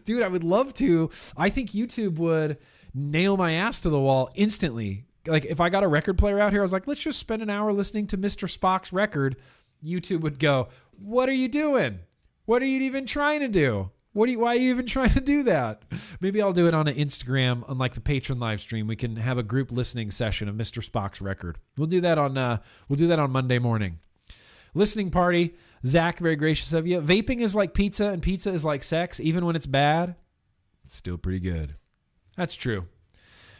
Dude, 0.04 0.22
I 0.22 0.28
would 0.28 0.42
love 0.42 0.74
to. 0.74 1.10
I 1.36 1.48
think 1.48 1.70
YouTube 1.70 2.16
would 2.16 2.58
nail 2.92 3.36
my 3.36 3.52
ass 3.52 3.80
to 3.82 3.88
the 3.88 4.00
wall 4.00 4.30
instantly. 4.34 5.04
Like 5.26 5.44
if 5.44 5.60
I 5.60 5.68
got 5.68 5.84
a 5.84 5.88
record 5.88 6.18
player 6.18 6.40
out 6.40 6.50
here, 6.52 6.60
I 6.60 6.62
was 6.62 6.72
like, 6.72 6.88
let's 6.88 7.02
just 7.02 7.20
spend 7.20 7.40
an 7.40 7.50
hour 7.50 7.72
listening 7.72 8.08
to 8.08 8.18
Mr. 8.18 8.52
Spock's 8.52 8.92
record. 8.92 9.36
YouTube 9.84 10.20
would 10.20 10.38
go, 10.38 10.68
What 10.92 11.28
are 11.28 11.34
you 11.34 11.48
doing? 11.48 12.00
What 12.44 12.62
are 12.62 12.66
you 12.66 12.80
even 12.82 13.06
trying 13.06 13.40
to 13.40 13.48
do? 13.48 13.90
What 14.12 14.26
do 14.26 14.32
you, 14.32 14.38
why 14.40 14.54
are 14.54 14.58
you 14.58 14.70
even 14.70 14.86
trying 14.86 15.10
to 15.10 15.20
do 15.20 15.42
that? 15.44 15.82
Maybe 16.20 16.42
I'll 16.42 16.52
do 16.52 16.68
it 16.68 16.74
on 16.74 16.88
an 16.88 16.94
Instagram, 16.94 17.64
unlike 17.68 17.94
the 17.94 18.00
patron 18.00 18.38
live 18.38 18.60
stream. 18.60 18.86
We 18.86 18.96
can 18.96 19.16
have 19.16 19.38
a 19.38 19.42
group 19.42 19.72
listening 19.72 20.10
session 20.10 20.48
of 20.48 20.54
Mr. 20.54 20.86
Spock's 20.86 21.20
record. 21.20 21.58
We'll 21.76 21.86
do 21.86 22.00
that 22.02 22.18
on 22.18 22.36
uh, 22.36 22.58
we'll 22.88 22.98
do 22.98 23.06
that 23.08 23.18
on 23.18 23.30
Monday 23.30 23.58
morning. 23.58 23.98
Listening 24.74 25.10
party. 25.10 25.54
Zach, 25.84 26.18
very 26.18 26.36
gracious 26.36 26.72
of 26.72 26.86
you. 26.86 27.00
Vaping 27.00 27.40
is 27.40 27.56
like 27.56 27.74
pizza, 27.74 28.06
and 28.06 28.22
pizza 28.22 28.50
is 28.50 28.64
like 28.64 28.84
sex. 28.84 29.18
Even 29.18 29.44
when 29.44 29.56
it's 29.56 29.66
bad, 29.66 30.14
it's 30.84 30.94
still 30.94 31.18
pretty 31.18 31.40
good. 31.40 31.74
That's 32.36 32.54
true. 32.54 32.86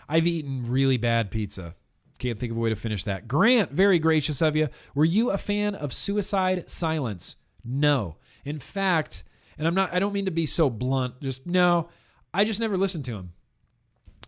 I've 0.08 0.26
eaten 0.26 0.70
really 0.70 0.98
bad 0.98 1.30
pizza. 1.30 1.74
Can't 2.22 2.38
think 2.38 2.52
of 2.52 2.56
a 2.56 2.60
way 2.60 2.68
to 2.68 2.76
finish 2.76 3.02
that. 3.02 3.26
Grant, 3.26 3.72
very 3.72 3.98
gracious 3.98 4.40
of 4.40 4.54
you. 4.54 4.68
Were 4.94 5.04
you 5.04 5.32
a 5.32 5.38
fan 5.38 5.74
of 5.74 5.92
Suicide 5.92 6.70
Silence? 6.70 7.34
No. 7.64 8.14
In 8.44 8.60
fact, 8.60 9.24
and 9.58 9.66
I'm 9.66 9.74
not 9.74 9.92
I 9.92 9.98
don't 9.98 10.12
mean 10.12 10.26
to 10.26 10.30
be 10.30 10.46
so 10.46 10.70
blunt, 10.70 11.20
just 11.20 11.48
no, 11.48 11.88
I 12.32 12.44
just 12.44 12.60
never 12.60 12.78
listened 12.78 13.06
to 13.06 13.16
them. 13.16 13.32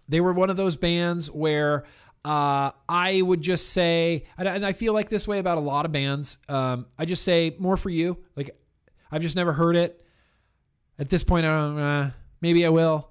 They 0.08 0.20
were 0.20 0.32
one 0.32 0.50
of 0.50 0.56
those 0.56 0.76
bands 0.76 1.30
where 1.30 1.84
uh, 2.24 2.72
I 2.88 3.22
would 3.22 3.42
just 3.42 3.70
say, 3.70 4.24
and 4.36 4.66
I 4.66 4.72
feel 4.72 4.92
like 4.92 5.08
this 5.08 5.28
way 5.28 5.38
about 5.38 5.58
a 5.58 5.60
lot 5.60 5.84
of 5.84 5.92
bands. 5.92 6.38
Um, 6.48 6.86
I 6.98 7.04
just 7.04 7.22
say 7.22 7.54
more 7.60 7.76
for 7.76 7.90
you. 7.90 8.18
Like 8.34 8.58
I've 9.12 9.22
just 9.22 9.36
never 9.36 9.52
heard 9.52 9.76
it. 9.76 10.04
At 10.98 11.10
this 11.10 11.22
point, 11.22 11.46
I 11.46 11.50
don't. 11.50 11.78
Uh, 11.78 12.10
maybe 12.40 12.66
I 12.66 12.70
will. 12.70 13.08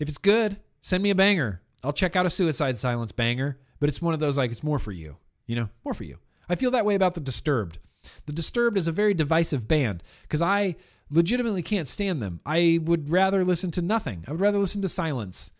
If 0.00 0.08
it's 0.08 0.18
good, 0.18 0.56
send 0.80 1.00
me 1.00 1.10
a 1.10 1.14
banger. 1.14 1.62
I'll 1.84 1.92
check 1.92 2.16
out 2.16 2.26
a 2.26 2.30
Suicide 2.30 2.76
Silence 2.76 3.12
banger. 3.12 3.60
But 3.80 3.88
it's 3.88 4.02
one 4.02 4.14
of 4.14 4.20
those 4.20 4.38
like 4.38 4.50
it's 4.50 4.62
more 4.62 4.78
for 4.78 4.92
you. 4.92 5.16
You 5.46 5.56
know, 5.56 5.68
more 5.84 5.94
for 5.94 6.04
you. 6.04 6.18
I 6.48 6.54
feel 6.54 6.70
that 6.70 6.84
way 6.84 6.94
about 6.94 7.14
the 7.14 7.20
Disturbed. 7.20 7.78
The 8.26 8.32
Disturbed 8.32 8.76
is 8.76 8.86
a 8.86 8.92
very 8.92 9.14
divisive 9.14 9.66
band 9.66 10.02
because 10.22 10.42
I 10.42 10.76
legitimately 11.10 11.62
can't 11.62 11.88
stand 11.88 12.22
them. 12.22 12.40
I 12.46 12.78
would 12.82 13.10
rather 13.10 13.44
listen 13.44 13.70
to 13.72 13.82
nothing. 13.82 14.24
I 14.28 14.32
would 14.32 14.40
rather 14.40 14.58
listen 14.58 14.82
to 14.82 14.88
silence 14.88 15.52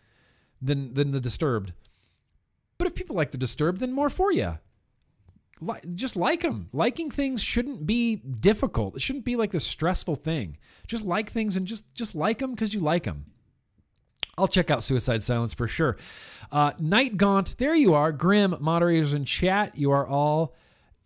than 0.61 0.93
than 0.93 1.11
the 1.11 1.19
Disturbed. 1.19 1.73
But 2.77 2.87
if 2.87 2.95
people 2.95 3.15
like 3.15 3.31
the 3.31 3.37
Disturbed, 3.37 3.79
then 3.79 3.91
more 3.91 4.09
for 4.09 4.31
you. 4.31 4.57
Like, 5.59 5.93
just 5.93 6.15
like 6.15 6.41
them. 6.41 6.69
Liking 6.73 7.11
things 7.11 7.43
shouldn't 7.43 7.85
be 7.85 8.15
difficult. 8.15 8.95
It 8.95 9.01
shouldn't 9.03 9.25
be 9.25 9.35
like 9.35 9.51
this 9.51 9.63
stressful 9.63 10.15
thing. 10.15 10.57
Just 10.87 11.05
like 11.05 11.31
things 11.31 11.55
and 11.55 11.67
just 11.67 11.93
just 11.93 12.15
like 12.15 12.39
them 12.39 12.51
because 12.51 12.73
you 12.73 12.79
like 12.79 13.03
them. 13.03 13.25
I'll 14.37 14.47
check 14.47 14.71
out 14.71 14.83
Suicide 14.83 15.23
Silence 15.23 15.53
for 15.53 15.67
sure. 15.67 15.97
Uh, 16.51 16.71
Night 16.79 17.17
Gaunt, 17.17 17.55
there 17.57 17.75
you 17.75 17.93
are. 17.93 18.11
Grimm 18.11 18.55
moderators 18.59 19.13
in 19.13 19.25
chat. 19.25 19.77
You 19.77 19.91
are 19.91 20.05
all 20.07 20.55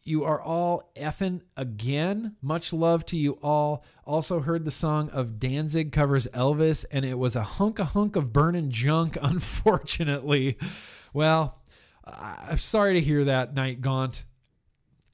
you 0.08 0.24
are 0.24 0.40
all 0.40 0.92
effing 0.96 1.42
again. 1.58 2.36
Much 2.40 2.72
love 2.72 3.06
to 3.08 3.18
you 3.18 3.40
all. 3.42 3.84
Also 4.06 4.40
heard 4.40 4.64
the 4.64 4.72
song 4.72 5.10
of 5.10 5.40
Danzig 5.40 5.92
covers 5.92 6.28
Elvis, 6.28 6.86
and 6.92 7.04
it 7.04 7.18
was 7.18 7.36
a 7.36 7.42
hunk 7.42 7.80
a 7.80 7.86
hunk 7.86 8.16
of 8.16 8.32
burning 8.32 8.70
junk, 8.70 9.18
unfortunately. 9.22 10.58
Well, 11.12 11.60
I'm 12.06 12.60
sorry 12.60 12.94
to 12.94 13.02
hear 13.02 13.26
that, 13.26 13.56
Night 13.56 13.82
Gaunt. 13.82 14.26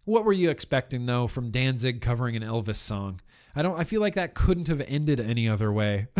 What 0.03 0.25
were 0.25 0.33
you 0.33 0.49
expecting 0.49 1.05
though 1.05 1.27
from 1.27 1.51
Danzig 1.51 2.01
covering 2.01 2.35
an 2.35 2.43
Elvis 2.43 2.75
song? 2.75 3.21
I 3.55 3.61
don't 3.61 3.79
I 3.79 3.85
feel 3.85 4.01
like 4.01 4.15
that 4.15 4.33
couldn't 4.33 4.67
have 4.67 4.81
ended 4.81 5.21
any 5.21 5.47
other 5.47 5.71
way. 5.71 6.07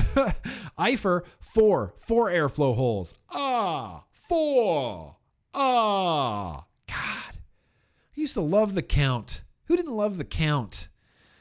Eifer, 0.80 1.24
four, 1.54 1.94
four 2.00 2.30
airflow 2.30 2.76
holes. 2.76 3.14
Ah, 3.30 4.06
four. 4.14 5.18
Ah. 5.54 6.66
God 6.88 7.34
I 7.36 8.22
used 8.22 8.34
to 8.36 8.42
love 8.42 8.76
the 8.76 8.82
count. 8.82 9.44
Who 9.66 9.76
didn't 9.76 9.96
love 9.96 10.18
the 10.18 10.24
count? 10.24 10.88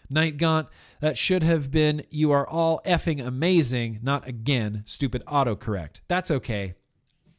Night 0.09 0.37
Gaunt, 0.37 0.69
that 1.01 1.17
should 1.17 1.45
have 1.45 1.71
been 1.71 2.03
you 2.11 2.33
are 2.33 2.47
all 2.47 2.81
effing 2.85 3.25
amazing, 3.25 4.01
not 4.03 4.27
again, 4.27 4.83
stupid 4.85 5.23
autocorrect. 5.27 6.01
That's 6.09 6.33
okay. 6.33 6.75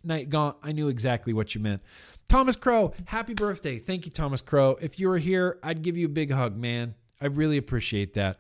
Night 0.04 0.30
Gaunt, 0.30 0.56
I 0.64 0.72
knew 0.72 0.88
exactly 0.88 1.34
what 1.34 1.54
you 1.54 1.60
meant. 1.60 1.82
Thomas 2.30 2.56
Crow, 2.56 2.94
happy 3.06 3.34
birthday. 3.34 3.78
Thank 3.80 4.06
you, 4.06 4.12
Thomas 4.12 4.42
Crow. 4.42 4.78
If 4.80 5.00
you 5.00 5.10
were 5.10 5.18
here, 5.18 5.60
I'd 5.62 5.82
give 5.82 5.98
you 5.98 6.06
a 6.06 6.10
big 6.10 6.32
hug, 6.32 6.56
man. 6.56 6.96
I 7.20 7.26
really 7.28 7.58
appreciate 7.58 8.14
that. 8.14 8.40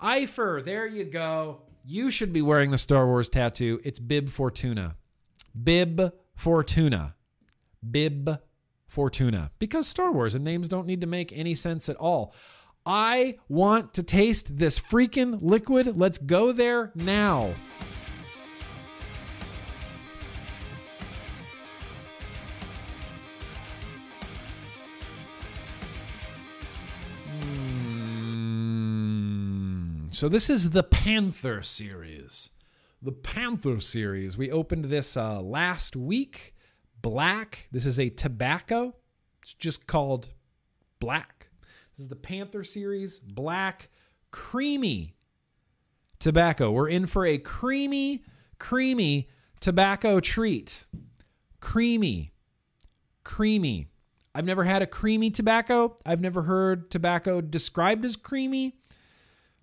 Eifer, 0.00 0.62
there 0.62 0.86
you 0.86 1.04
go. 1.04 1.62
You 1.84 2.10
should 2.10 2.32
be 2.32 2.42
wearing 2.42 2.70
the 2.70 2.78
Star 2.78 3.06
Wars 3.06 3.28
tattoo. 3.28 3.80
It's 3.82 3.98
Bib 3.98 4.28
Fortuna. 4.28 4.96
Bib 5.60 6.12
Fortuna. 6.36 7.16
Bib 7.90 8.38
Fortuna 8.86 9.50
because 9.58 9.88
Star 9.88 10.12
Wars 10.12 10.34
and 10.34 10.44
names 10.44 10.68
don't 10.68 10.86
need 10.86 11.00
to 11.00 11.06
make 11.06 11.32
any 11.32 11.54
sense 11.54 11.88
at 11.88 11.96
all. 11.96 12.34
I 12.84 13.38
want 13.48 13.94
to 13.94 14.02
taste 14.02 14.58
this 14.58 14.78
freaking 14.78 15.38
liquid. 15.40 15.96
Let's 15.96 16.18
go 16.18 16.52
there 16.52 16.92
now. 16.94 17.54
So 30.12 30.28
this 30.28 30.50
is 30.50 30.70
the 30.70 30.82
Panther 30.82 31.62
series. 31.62 32.50
The 33.00 33.12
Panther 33.12 33.80
series. 33.80 34.36
We 34.36 34.50
opened 34.50 34.84
this 34.84 35.16
uh, 35.16 35.40
last 35.40 35.96
week 35.96 36.54
black. 37.00 37.66
This 37.72 37.86
is 37.86 37.98
a 37.98 38.10
tobacco. 38.10 38.94
It's 39.40 39.54
just 39.54 39.86
called 39.86 40.28
black. 41.00 41.48
This 41.92 42.00
is 42.04 42.08
the 42.08 42.16
Panther 42.16 42.62
series, 42.62 43.20
black, 43.20 43.88
creamy 44.30 45.16
tobacco. 46.18 46.70
We're 46.70 46.90
in 46.90 47.06
for 47.06 47.24
a 47.24 47.38
creamy, 47.38 48.22
creamy 48.58 49.30
tobacco 49.60 50.20
treat. 50.20 50.84
Creamy, 51.60 52.34
creamy. 53.24 53.88
I've 54.34 54.44
never 54.44 54.64
had 54.64 54.82
a 54.82 54.86
creamy 54.86 55.30
tobacco. 55.30 55.96
I've 56.04 56.20
never 56.20 56.42
heard 56.42 56.90
tobacco 56.90 57.40
described 57.40 58.04
as 58.04 58.16
creamy. 58.16 58.76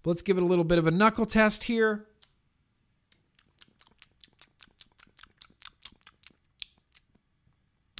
Let's 0.10 0.24
give 0.24 0.38
it 0.38 0.44
a 0.44 0.46
little 0.48 0.64
bit 0.64 0.80
of 0.80 0.88
a 0.88 0.92
knuckle 0.92 1.28
test 1.28 1.66
here. 1.66 2.08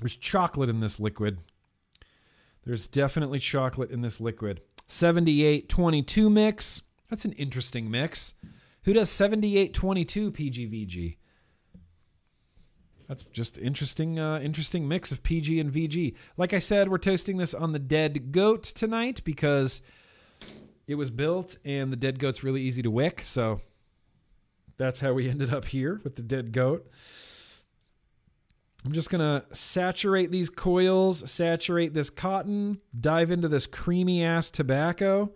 There's 0.02 0.16
chocolate 0.16 0.72
in 0.72 0.80
this 0.80 1.00
liquid. 1.00 1.38
There's 2.66 2.88
definitely 2.88 3.38
chocolate 3.38 3.92
in 3.92 4.02
this 4.02 4.20
liquid. 4.20 4.62
7822 4.88 6.32
mix. 6.32 6.82
That's 7.12 7.26
an 7.26 7.34
interesting 7.34 7.92
mix. 7.92 8.34
Who 8.86 8.94
does 8.94 9.12
7822 9.12 10.32
PGVG? 10.32 11.18
That's 13.08 13.22
just 13.26 13.60
interesting, 13.60 14.18
uh, 14.18 14.40
interesting 14.40 14.88
mix 14.88 15.12
of 15.12 15.22
PG 15.22 15.60
and 15.60 15.72
VG. 15.72 16.16
Like 16.38 16.56
I 16.56 16.60
said, 16.60 16.90
we're 16.90 16.98
toasting 16.98 17.38
this 17.38 17.54
on 17.54 17.74
the 17.74 17.78
dead 17.78 18.32
goat 18.32 18.64
tonight 18.64 19.22
because 19.24 19.82
it 20.90 20.96
was 20.96 21.12
built 21.12 21.56
and 21.64 21.94
the 21.94 21.96
dead 21.96 22.18
goat's 22.18 22.44
really 22.44 22.64
easy 22.64 22.82
to 22.82 22.90
wick. 22.90 23.22
So 23.24 23.62
that's 24.78 25.00
how 25.00 25.14
we 25.14 25.30
ended 25.30 25.54
up 25.54 25.66
here 25.66 26.02
with 26.04 26.16
the 26.16 26.24
dead 26.24 26.52
goat. 26.52 26.90
I'm 28.84 28.92
just 28.92 29.12
going 29.12 29.22
to 29.22 29.46
saturate 29.56 30.32
these 30.32 30.50
coils, 30.50 31.30
saturate 31.30 31.94
this 31.94 32.10
cotton, 32.10 32.80
dive 33.00 33.30
into 33.30 33.48
this 33.48 33.68
creamy 33.68 34.24
ass 34.24 34.50
tobacco. 34.50 35.36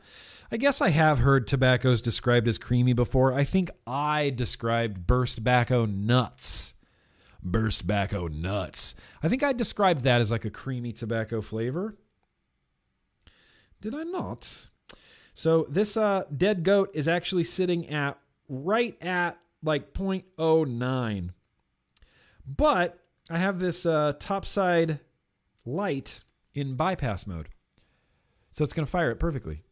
I 0.52 0.58
guess 0.58 0.82
I 0.82 0.90
have 0.90 1.20
heard 1.20 1.46
tobaccos 1.46 2.02
described 2.02 2.48
as 2.48 2.58
creamy 2.58 2.94
before. 2.94 3.34
I 3.34 3.44
think 3.44 3.70
I 3.86 4.32
described 4.32 5.06
burst 5.06 5.36
tobacco 5.36 5.86
nuts. 5.86 6.74
Burst 7.44 7.82
tobacco 7.82 8.28
nuts. 8.28 8.96
I 9.22 9.28
think 9.28 9.44
I 9.44 9.54
described 9.54 10.04
that 10.04 10.22
as 10.22 10.32
like 10.32 10.46
a 10.46 10.50
creamy 10.50 10.94
tobacco 10.94 11.42
flavor. 11.42 11.96
Did 13.82 13.94
I 13.94 14.04
not? 14.04 14.70
So 15.34 15.66
this 15.70 15.98
uh, 15.98 16.24
dead 16.36 16.64
goat 16.64 16.92
is 16.94 17.08
actually 17.08 17.44
sitting 17.44 17.90
at 17.90 18.18
right 18.48 18.96
at 19.02 19.38
like 19.64 19.94
0.09. 19.94 21.30
But 22.46 23.00
I 23.30 23.38
have 23.38 23.60
this 23.60 23.86
uh, 23.86 24.14
topside 24.20 25.00
light 25.66 26.24
in 26.54 26.76
bypass 26.76 27.26
mode. 27.26 27.50
So 28.52 28.64
it's 28.64 28.74
going 28.74 28.86
to 28.86 28.92
fire 28.92 29.12
it 29.12 29.20
perfectly. 29.20 29.64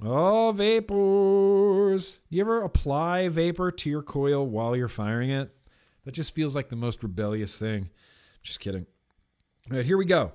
Oh, 0.00 0.52
vapors. 0.54 2.20
You 2.28 2.40
ever 2.42 2.62
apply 2.62 3.28
vapor 3.28 3.72
to 3.72 3.90
your 3.90 4.02
coil 4.02 4.46
while 4.46 4.76
you're 4.76 4.86
firing 4.86 5.30
it? 5.30 5.50
That 6.04 6.12
just 6.12 6.34
feels 6.34 6.54
like 6.54 6.68
the 6.68 6.76
most 6.76 7.02
rebellious 7.02 7.58
thing. 7.58 7.90
Just 8.42 8.60
kidding. 8.60 8.86
All 9.70 9.78
right, 9.78 9.84
here 9.84 9.98
we 9.98 10.04
go. 10.04 10.32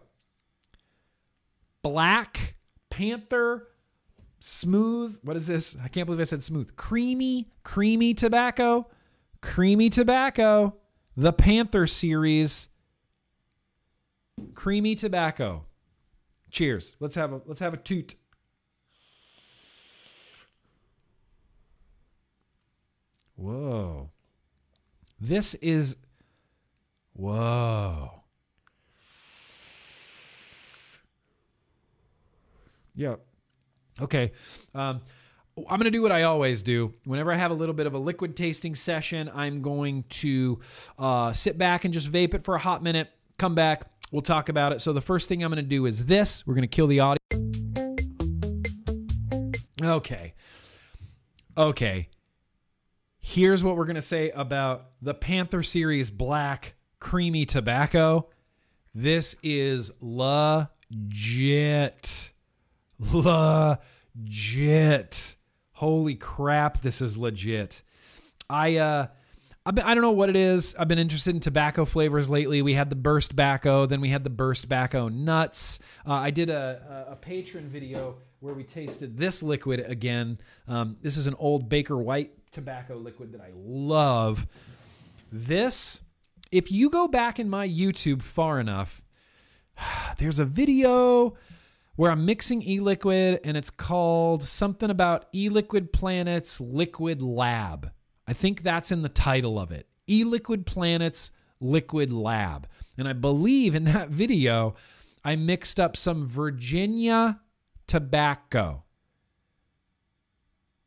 Black 1.83 2.55
Panther 2.89 3.67
smooth. 4.39 5.19
What 5.21 5.35
is 5.35 5.45
this? 5.45 5.77
I 5.83 5.87
can't 5.87 6.07
believe 6.07 6.21
I 6.21 6.25
said 6.25 6.43
smooth. 6.43 6.75
Creamy, 6.75 7.51
creamy 7.63 8.15
tobacco 8.15 8.87
creamy 9.43 9.89
tobacco, 9.89 10.73
the 11.15 11.33
Panther 11.33 11.85
series, 11.85 12.69
creamy 14.55 14.95
tobacco. 14.95 15.65
Cheers. 16.49 16.95
Let's 16.99 17.15
have 17.15 17.33
a 17.33 17.41
let's 17.45 17.59
have 17.59 17.73
a 17.73 17.77
toot. 17.77 18.15
Whoa. 23.35 24.11
This 25.19 25.55
is 25.55 25.95
whoa. 27.13 28.22
Yeah. 32.95 33.15
Okay. 34.01 34.31
Um, 34.73 35.01
I'm 35.57 35.77
going 35.79 35.83
to 35.83 35.91
do 35.91 36.01
what 36.01 36.11
I 36.11 36.23
always 36.23 36.63
do. 36.63 36.93
Whenever 37.05 37.31
I 37.31 37.35
have 37.35 37.51
a 37.51 37.53
little 37.53 37.75
bit 37.75 37.85
of 37.85 37.93
a 37.93 37.99
liquid 37.99 38.35
tasting 38.35 38.73
session, 38.73 39.29
I'm 39.33 39.61
going 39.61 40.03
to 40.09 40.59
uh, 40.97 41.31
sit 41.31 41.57
back 41.57 41.85
and 41.85 41.93
just 41.93 42.11
vape 42.11 42.33
it 42.33 42.43
for 42.43 42.55
a 42.55 42.59
hot 42.59 42.81
minute, 42.81 43.11
come 43.37 43.53
back, 43.53 43.85
we'll 44.11 44.23
talk 44.23 44.49
about 44.49 44.73
it. 44.73 44.81
So, 44.81 44.93
the 44.93 45.01
first 45.01 45.29
thing 45.29 45.43
I'm 45.43 45.51
going 45.51 45.63
to 45.63 45.69
do 45.69 45.85
is 45.85 46.07
this 46.07 46.47
we're 46.47 46.55
going 46.55 46.63
to 46.63 46.67
kill 46.67 46.87
the 46.87 47.01
audio. 47.01 47.19
Okay. 49.83 50.33
Okay. 51.55 52.09
Here's 53.19 53.63
what 53.63 53.77
we're 53.77 53.85
going 53.85 53.95
to 53.95 54.01
say 54.01 54.31
about 54.31 54.91
the 55.01 55.13
Panther 55.13 55.61
Series 55.63 56.09
Black 56.09 56.73
Creamy 56.99 57.45
Tobacco. 57.45 58.29
This 58.95 59.35
is 59.43 59.91
legit. 60.01 60.59
Legit 63.11 63.75
holy 65.83 66.15
crap, 66.15 66.81
this 66.81 67.01
is 67.01 67.17
legit. 67.17 67.81
I 68.49 68.77
uh 68.77 69.07
been, 69.73 69.83
I 69.83 69.93
don't 69.93 70.01
know 70.01 70.11
what 70.11 70.29
it 70.29 70.35
is. 70.35 70.75
I've 70.79 70.87
been 70.87 70.99
interested 70.99 71.35
in 71.35 71.41
tobacco 71.41 71.83
flavors 71.83 72.29
lately. 72.29 72.61
We 72.61 72.73
had 72.73 72.89
the 72.89 72.95
burst 72.95 73.31
tobacco, 73.31 73.85
then 73.85 73.99
we 73.99 74.09
had 74.09 74.23
the 74.23 74.29
burst 74.29 74.61
tobacco 74.61 75.09
nuts. 75.09 75.79
Uh, 76.07 76.13
I 76.13 76.31
did 76.31 76.49
a, 76.49 77.05
a, 77.09 77.13
a 77.13 77.15
patron 77.15 77.67
video 77.67 78.15
where 78.39 78.53
we 78.53 78.63
tasted 78.63 79.17
this 79.17 79.43
liquid 79.43 79.83
again. 79.85 80.37
Um, 80.67 80.97
this 81.01 81.17
is 81.17 81.27
an 81.27 81.35
old 81.37 81.69
Baker 81.69 81.97
White 81.97 82.31
tobacco 82.51 82.95
liquid 82.95 83.33
that 83.33 83.41
I 83.41 83.51
love. 83.53 84.47
This, 85.31 86.01
if 86.51 86.71
you 86.71 86.89
go 86.89 87.07
back 87.07 87.39
in 87.39 87.49
my 87.49 87.67
YouTube 87.67 88.21
far 88.21 88.59
enough, 88.59 89.01
there's 90.17 90.39
a 90.39 90.45
video 90.45 91.35
where 91.95 92.11
I'm 92.11 92.25
mixing 92.25 92.61
e-liquid 92.63 93.39
and 93.43 93.55
it's 93.55 93.69
called 93.69 94.43
something 94.43 94.89
about 94.89 95.27
e-liquid 95.33 95.93
planets 95.93 96.59
liquid 96.59 97.21
lab. 97.21 97.91
I 98.27 98.33
think 98.33 98.61
that's 98.61 98.91
in 98.91 99.01
the 99.01 99.09
title 99.09 99.59
of 99.59 99.71
it. 99.71 99.87
E-liquid 100.07 100.65
planets 100.65 101.31
liquid 101.59 102.11
lab. 102.11 102.67
And 102.97 103.07
I 103.07 103.13
believe 103.13 103.75
in 103.75 103.85
that 103.85 104.09
video 104.09 104.75
I 105.23 105.35
mixed 105.35 105.79
up 105.79 105.95
some 105.95 106.25
Virginia 106.25 107.39
tobacco. 107.87 108.83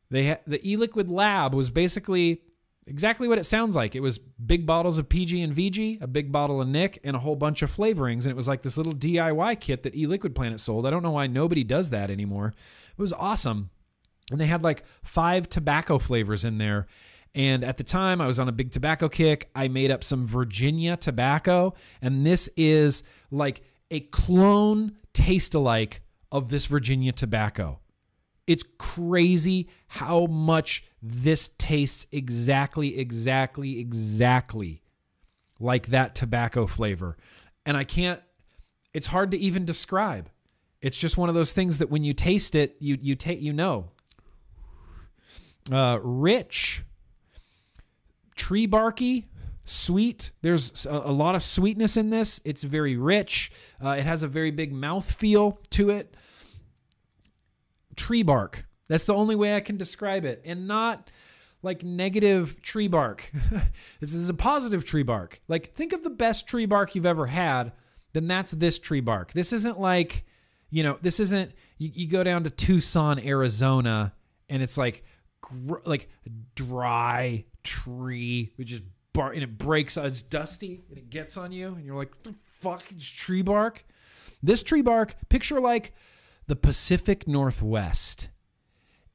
They 0.09 0.29
ha- 0.29 0.41
the 0.45 0.65
e-liquid 0.67 1.09
lab 1.09 1.53
was 1.53 1.69
basically 1.69 2.41
exactly 2.87 3.27
what 3.27 3.37
it 3.37 3.45
sounds 3.45 3.75
like. 3.75 3.95
It 3.95 3.99
was 3.99 4.17
big 4.17 4.65
bottles 4.65 4.97
of 4.97 5.09
PG 5.09 5.41
and 5.41 5.55
VG, 5.55 6.01
a 6.01 6.07
big 6.07 6.31
bottle 6.31 6.61
of 6.61 6.67
Nick, 6.67 6.99
and 7.03 7.15
a 7.15 7.19
whole 7.19 7.35
bunch 7.35 7.61
of 7.61 7.75
flavorings. 7.75 8.23
And 8.23 8.27
it 8.27 8.35
was 8.35 8.47
like 8.47 8.61
this 8.61 8.77
little 8.77 8.93
DIY 8.93 9.59
kit 9.59 9.83
that 9.83 9.93
eLiquid 9.93 10.33
Planet 10.33 10.59
sold. 10.59 10.87
I 10.87 10.89
don't 10.89 11.03
know 11.03 11.11
why 11.11 11.27
nobody 11.27 11.63
does 11.63 11.89
that 11.91 12.09
anymore. 12.09 12.53
It 12.97 13.01
was 13.01 13.13
awesome. 13.13 13.69
And 14.31 14.41
they 14.41 14.47
had 14.47 14.63
like 14.63 14.83
five 15.03 15.49
tobacco 15.49 15.99
flavors 15.99 16.43
in 16.43 16.57
there. 16.57 16.87
And 17.35 17.63
at 17.63 17.77
the 17.77 17.83
time, 17.83 18.19
I 18.19 18.27
was 18.27 18.39
on 18.39 18.49
a 18.49 18.53
big 18.53 18.71
tobacco 18.71 19.09
kick. 19.09 19.49
I 19.55 19.67
made 19.67 19.91
up 19.91 20.03
some 20.03 20.25
Virginia 20.25 20.97
tobacco. 20.97 21.75
And 22.01 22.25
this 22.25 22.49
is 22.57 23.03
like 23.29 23.61
a 23.91 23.99
clone 23.99 24.97
taste 25.13 25.53
alike 25.53 26.01
of 26.31 26.49
this 26.49 26.65
Virginia 26.65 27.11
tobacco. 27.11 27.79
It's 28.47 28.63
crazy 28.77 29.67
how 29.87 30.25
much 30.25 30.85
this 31.01 31.49
tastes 31.57 32.07
exactly, 32.11 32.97
exactly, 32.97 33.79
exactly 33.79 34.81
like 35.59 35.87
that 35.87 36.15
tobacco 36.15 36.65
flavor. 36.65 37.17
And 37.65 37.75
I 37.75 37.83
can't, 37.83 38.21
it's 38.93 39.07
hard 39.07 39.31
to 39.31 39.37
even 39.37 39.65
describe. 39.65 40.29
It's 40.81 40.97
just 40.97 41.17
one 41.17 41.27
of 41.27 41.35
those 41.35 41.51
things 41.53 41.79
that 41.79 41.89
when 41.89 42.03
you 42.03 42.13
taste 42.13 42.55
it, 42.55 42.77
you 42.79 42.97
you 43.01 43.15
take 43.15 43.41
you 43.41 43.51
know. 43.51 43.89
Uh, 45.71 45.99
rich, 46.01 46.83
tree 48.35 48.67
barky, 48.67 49.27
sweet. 49.65 50.31
There's 50.41 50.85
a, 50.89 51.11
lot 51.11 51.35
of 51.35 51.43
sweetness 51.43 51.97
in 51.97 52.09
this. 52.09 52.39
It's 52.45 52.63
very 52.63 52.95
rich. 52.95 53.51
Uh, 53.83 53.97
it 53.99 54.03
has 54.03 54.23
a 54.23 54.27
very 54.27 54.51
big 54.51 54.71
mouth 54.71 55.11
feel 55.11 55.59
to 55.71 55.89
it 55.89 56.15
tree 57.97 58.23
bark. 58.23 58.65
That's 58.87 59.03
the 59.03 59.13
only 59.13 59.35
way 59.35 59.55
I 59.55 59.59
can 59.59 59.75
describe 59.77 60.23
it. 60.23 60.41
And 60.45 60.67
not 60.67 61.11
like 61.61 61.83
negative 61.83 62.61
tree 62.61 62.87
bark. 62.87 63.29
this 63.99 64.13
is 64.13 64.29
a 64.29 64.33
positive 64.33 64.85
tree 64.85 65.03
bark. 65.03 65.41
Like, 65.47 65.73
think 65.73 65.91
of 65.91 66.03
the 66.03 66.09
best 66.09 66.47
tree 66.47 66.65
bark 66.65 66.95
you've 66.95 67.05
ever 67.05 67.25
had, 67.25 67.73
then 68.13 68.27
that's 68.27 68.51
this 68.51 68.79
tree 68.79 69.01
bark. 69.01 69.33
This 69.33 69.51
isn't 69.51 69.79
like, 69.79 70.25
you 70.69 70.83
know, 70.83 70.97
this 71.01 71.19
isn't, 71.19 71.51
you, 71.77 71.91
you 71.93 72.07
go 72.07 72.23
down 72.23 72.43
to 72.45 72.49
Tucson, 72.49 73.19
Arizona, 73.19 74.13
and 74.49 74.63
it's 74.63 74.77
like, 74.77 75.03
gr- 75.41 75.83
like 75.85 76.09
dry 76.55 77.45
tree, 77.63 78.53
which 78.55 78.71
is 78.71 78.81
bark, 79.13 79.33
and 79.33 79.43
it 79.43 79.57
breaks, 79.57 79.97
uh, 79.97 80.03
it's 80.03 80.21
dusty, 80.21 80.83
and 80.89 80.97
it 80.97 81.09
gets 81.09 81.37
on 81.37 81.51
you, 81.51 81.67
and 81.75 81.85
you're 81.85 81.97
like, 81.97 82.13
fuck, 82.43 82.83
it's 82.91 83.05
tree 83.05 83.41
bark. 83.41 83.85
This 84.41 84.63
tree 84.63 84.81
bark, 84.81 85.15
picture 85.29 85.59
like 85.59 85.93
the 86.47 86.55
Pacific 86.55 87.27
Northwest 87.27 88.29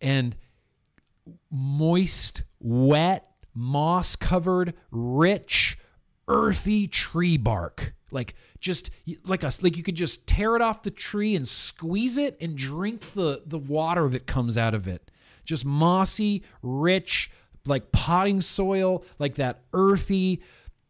and 0.01 0.37
moist, 1.51 2.43
wet, 2.61 3.29
moss 3.55 4.17
covered, 4.17 4.75
rich, 4.91 5.79
earthy 6.29 6.87
tree 6.87 7.37
bark. 7.37 7.95
Like 8.11 8.35
just 8.61 8.91
like 9.25 9.43
a 9.43 9.51
like 9.63 9.77
you 9.77 9.83
could 9.83 9.95
just 9.95 10.27
tear 10.27 10.55
it 10.55 10.63
off 10.63 10.83
the 10.83 10.91
tree 10.91 11.35
and 11.35 11.49
squeeze 11.49 12.19
it 12.19 12.37
and 12.41 12.57
drink 12.57 13.15
the 13.15 13.43
the 13.47 13.59
water 13.59 14.09
that 14.11 14.27
comes 14.27 14.59
out 14.59 14.75
of 14.75 14.87
it. 14.87 15.11
Just 15.45 15.65
mossy, 15.65 16.43
rich, 16.61 17.31
like 17.65 17.91
potting 17.91 18.43
soil, 18.43 19.05
like 19.19 19.37
that 19.37 19.63
earthy 19.73 20.43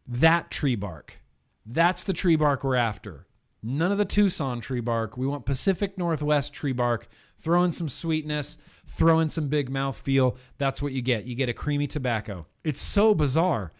that 0.05 0.51
tree 0.51 0.75
bark. 0.75 1.21
That's 1.65 2.03
the 2.03 2.13
tree 2.13 2.35
bark 2.35 2.63
we're 2.63 2.75
after. 2.75 3.25
None 3.63 3.93
of 3.93 3.97
the 3.97 4.05
Tucson 4.05 4.59
tree 4.59 4.81
bark. 4.81 5.15
We 5.15 5.25
want 5.25 5.45
Pacific 5.45 5.97
Northwest 5.97 6.53
tree 6.53 6.73
bark. 6.73 7.07
Throw 7.41 7.63
in 7.63 7.71
some 7.71 7.89
sweetness, 7.89 8.57
throw 8.87 9.19
in 9.19 9.29
some 9.29 9.47
big 9.49 9.69
mouth 9.69 9.99
feel. 9.99 10.37
That's 10.57 10.81
what 10.81 10.93
you 10.93 11.01
get. 11.01 11.25
You 11.25 11.35
get 11.35 11.49
a 11.49 11.53
creamy 11.53 11.87
tobacco. 11.87 12.45
It's 12.63 12.81
so 12.81 13.13
bizarre. 13.13 13.71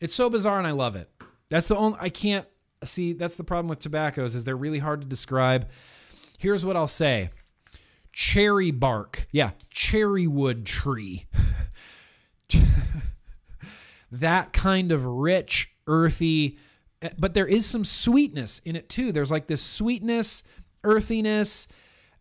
It's 0.00 0.14
so 0.14 0.30
bizarre 0.30 0.58
and 0.58 0.66
I 0.66 0.72
love 0.72 0.94
it. 0.94 1.10
That's 1.48 1.68
the 1.68 1.76
only 1.76 1.98
I 2.00 2.10
can't 2.10 2.46
see 2.84 3.12
that's 3.12 3.36
the 3.36 3.44
problem 3.44 3.68
with 3.68 3.80
tobaccos 3.80 4.34
is 4.34 4.44
they're 4.44 4.56
really 4.56 4.78
hard 4.78 5.00
to 5.00 5.06
describe. 5.06 5.68
Here's 6.38 6.64
what 6.64 6.76
I'll 6.76 6.86
say. 6.86 7.30
Cherry 8.12 8.70
bark. 8.70 9.26
Yeah, 9.32 9.50
cherry 9.70 10.26
wood 10.26 10.64
tree. 10.64 11.26
that 14.12 14.52
kind 14.52 14.92
of 14.92 15.04
rich, 15.04 15.72
earthy, 15.86 16.58
Eh, 17.02 17.10
but 17.18 17.34
there 17.34 17.46
is 17.46 17.66
some 17.66 17.84
sweetness 17.84 18.60
in 18.60 18.76
it 18.76 18.88
too. 18.88 19.12
There's 19.12 19.30
like 19.30 19.46
this 19.46 19.62
sweetness, 19.62 20.42
earthiness. 20.84 21.68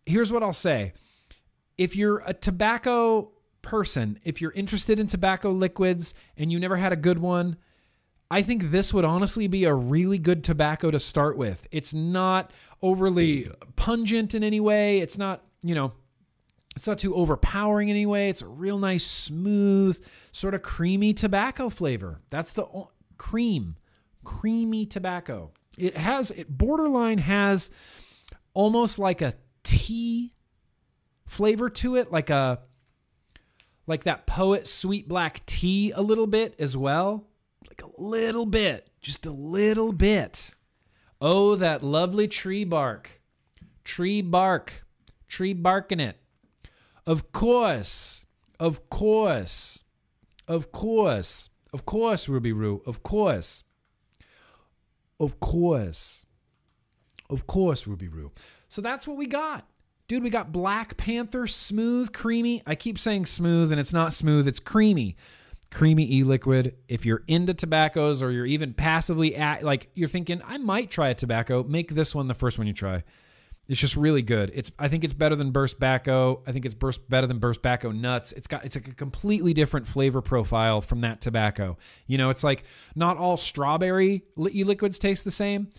Here's 0.05 0.31
what 0.31 0.43
I'll 0.43 0.53
say. 0.53 0.93
If 1.77 1.95
you're 1.95 2.23
a 2.25 2.33
tobacco 2.33 3.31
person, 3.61 4.19
if 4.23 4.41
you're 4.41 4.51
interested 4.51 4.99
in 4.99 5.07
tobacco 5.07 5.51
liquids 5.51 6.13
and 6.37 6.51
you 6.51 6.59
never 6.59 6.77
had 6.77 6.93
a 6.93 6.97
good 6.97 7.19
one, 7.19 7.57
I 8.29 8.41
think 8.41 8.71
this 8.71 8.93
would 8.93 9.05
honestly 9.05 9.47
be 9.47 9.63
a 9.65 9.73
really 9.73 10.17
good 10.17 10.43
tobacco 10.43 10.91
to 10.91 10.99
start 10.99 11.37
with. 11.37 11.65
It's 11.71 11.93
not 11.93 12.51
overly 12.81 13.47
pungent 13.75 14.35
in 14.35 14.43
any 14.43 14.59
way. 14.59 14.99
It's 14.99 15.17
not, 15.17 15.43
you 15.63 15.75
know, 15.75 15.93
it's 16.75 16.87
not 16.87 16.99
too 16.99 17.15
overpowering 17.15 17.89
anyway. 17.89 18.29
It's 18.29 18.41
a 18.41 18.47
real 18.47 18.77
nice, 18.77 19.05
smooth, 19.05 20.03
sort 20.31 20.53
of 20.53 20.61
creamy 20.61 21.13
tobacco 21.13 21.69
flavor. 21.69 22.21
That's 22.29 22.51
the 22.51 22.65
cream, 23.17 23.77
creamy 24.27 24.85
tobacco. 24.85 25.51
It 25.77 25.95
has, 25.95 26.31
it 26.31 26.49
borderline 26.49 27.19
has 27.19 27.69
almost 28.53 28.99
like 28.99 29.21
a 29.21 29.33
tea 29.63 30.33
flavor 31.25 31.69
to 31.69 31.95
it, 31.95 32.11
like 32.11 32.29
a, 32.29 32.59
like 33.85 34.03
that 34.03 34.27
poet 34.27 34.67
sweet 34.67 35.07
black 35.07 35.45
tea 35.45 35.91
a 35.91 36.01
little 36.01 36.27
bit 36.27 36.55
as 36.59 36.75
well 36.75 37.27
like 37.67 37.83
a 37.83 38.01
little 38.01 38.45
bit, 38.45 38.89
just 39.01 39.25
a 39.25 39.31
little 39.31 39.91
bit. 39.91 40.55
Oh, 41.19 41.55
that 41.55 41.83
lovely 41.83 42.27
tree 42.27 42.63
bark. 42.63 43.21
Tree 43.83 44.21
bark. 44.21 44.85
Tree 45.27 45.53
barking 45.53 45.99
it. 45.99 46.17
Of 47.05 47.31
course. 47.31 48.25
Of 48.59 48.89
course. 48.89 49.83
Of 50.47 50.71
course. 50.71 51.49
Of 51.73 51.85
course, 51.85 52.29
Ruby 52.29 52.53
Roo. 52.53 52.81
Of 52.85 53.03
course. 53.03 53.63
Of 55.19 55.39
course. 55.39 56.25
Of 57.29 57.47
course, 57.47 57.87
Ruby 57.87 58.07
Roo. 58.07 58.31
So 58.69 58.81
that's 58.81 59.07
what 59.07 59.17
we 59.17 59.27
got. 59.27 59.67
Dude, 60.07 60.23
we 60.23 60.29
got 60.29 60.53
Black 60.53 60.95
Panther, 60.95 61.47
smooth, 61.47 62.13
creamy. 62.13 62.63
I 62.65 62.75
keep 62.75 62.97
saying 62.97 63.25
smooth, 63.25 63.71
and 63.71 63.79
it's 63.79 63.91
not 63.91 64.13
smooth, 64.13 64.47
it's 64.47 64.59
creamy 64.59 65.17
creamy 65.69 66.09
e-liquid 66.15 66.75
if 66.87 67.05
you're 67.05 67.23
into 67.27 67.53
tobaccos 67.53 68.21
or 68.21 68.31
you're 68.31 68.45
even 68.45 68.73
passively 68.73 69.35
at 69.35 69.63
like 69.63 69.89
you're 69.95 70.07
thinking 70.07 70.41
i 70.45 70.57
might 70.57 70.89
try 70.89 71.09
a 71.09 71.13
tobacco 71.13 71.61
make 71.63 71.93
this 71.93 72.15
one 72.15 72.27
the 72.27 72.33
first 72.33 72.57
one 72.57 72.67
you 72.67 72.73
try 72.73 73.03
it's 73.67 73.79
just 73.79 73.95
really 73.97 74.21
good. 74.21 74.51
It's 74.53 74.71
i 74.79 74.87
think 74.87 75.03
it's 75.03 75.13
better 75.13 75.35
than 75.35 75.51
burst 75.51 75.79
bacco 75.79 76.41
i 76.47 76.51
think 76.51 76.65
it's 76.65 76.73
burst 76.73 77.07
better 77.09 77.27
than 77.27 77.39
burst 77.39 77.61
bacco 77.61 77.91
nuts. 77.91 78.31
It's 78.31 78.47
got 78.47 78.65
it's 78.65 78.75
like 78.75 78.87
a 78.87 78.93
completely 78.93 79.53
different 79.53 79.87
flavor 79.87 80.21
profile 80.21 80.81
from 80.81 81.01
that 81.01 81.21
tobacco. 81.21 81.77
You 82.05 82.17
know 82.17 82.29
it's 82.29 82.43
like 82.43 82.63
not 82.95 83.17
all 83.17 83.37
strawberry 83.37 84.23
e-liquids 84.39 84.97
taste 84.97 85.23
the 85.23 85.31
same. 85.31 85.69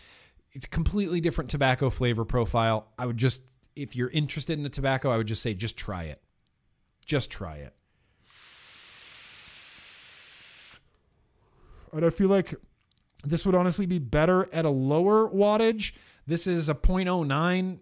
It's 0.52 0.66
completely 0.66 1.20
different 1.20 1.51
tobacco 1.51 1.90
flavor 1.90 2.24
profile. 2.24 2.89
I 2.98 3.06
would 3.06 3.16
just 3.16 3.43
if 3.74 3.97
you're 3.97 4.10
interested 4.10 4.59
in 4.59 4.65
the 4.65 4.70
tobacco 4.70 5.10
i 5.10 5.16
would 5.16 5.28
just 5.28 5.43
say 5.43 5.55
just 5.55 5.77
try 5.77 6.05
it. 6.05 6.20
Just 7.06 7.31
try 7.31 7.56
it. 7.56 7.74
And 11.93 12.05
I 12.05 12.10
feel 12.10 12.28
like 12.28 12.55
this 13.24 13.47
would 13.47 13.55
honestly 13.55 13.86
be 13.86 13.98
better 13.98 14.48
at 14.52 14.65
a 14.65 14.70
lower 14.70 15.28
wattage. 15.28 15.93
This 16.28 16.46
is 16.46 16.68
a 16.68 16.74
0.09. 16.74 17.78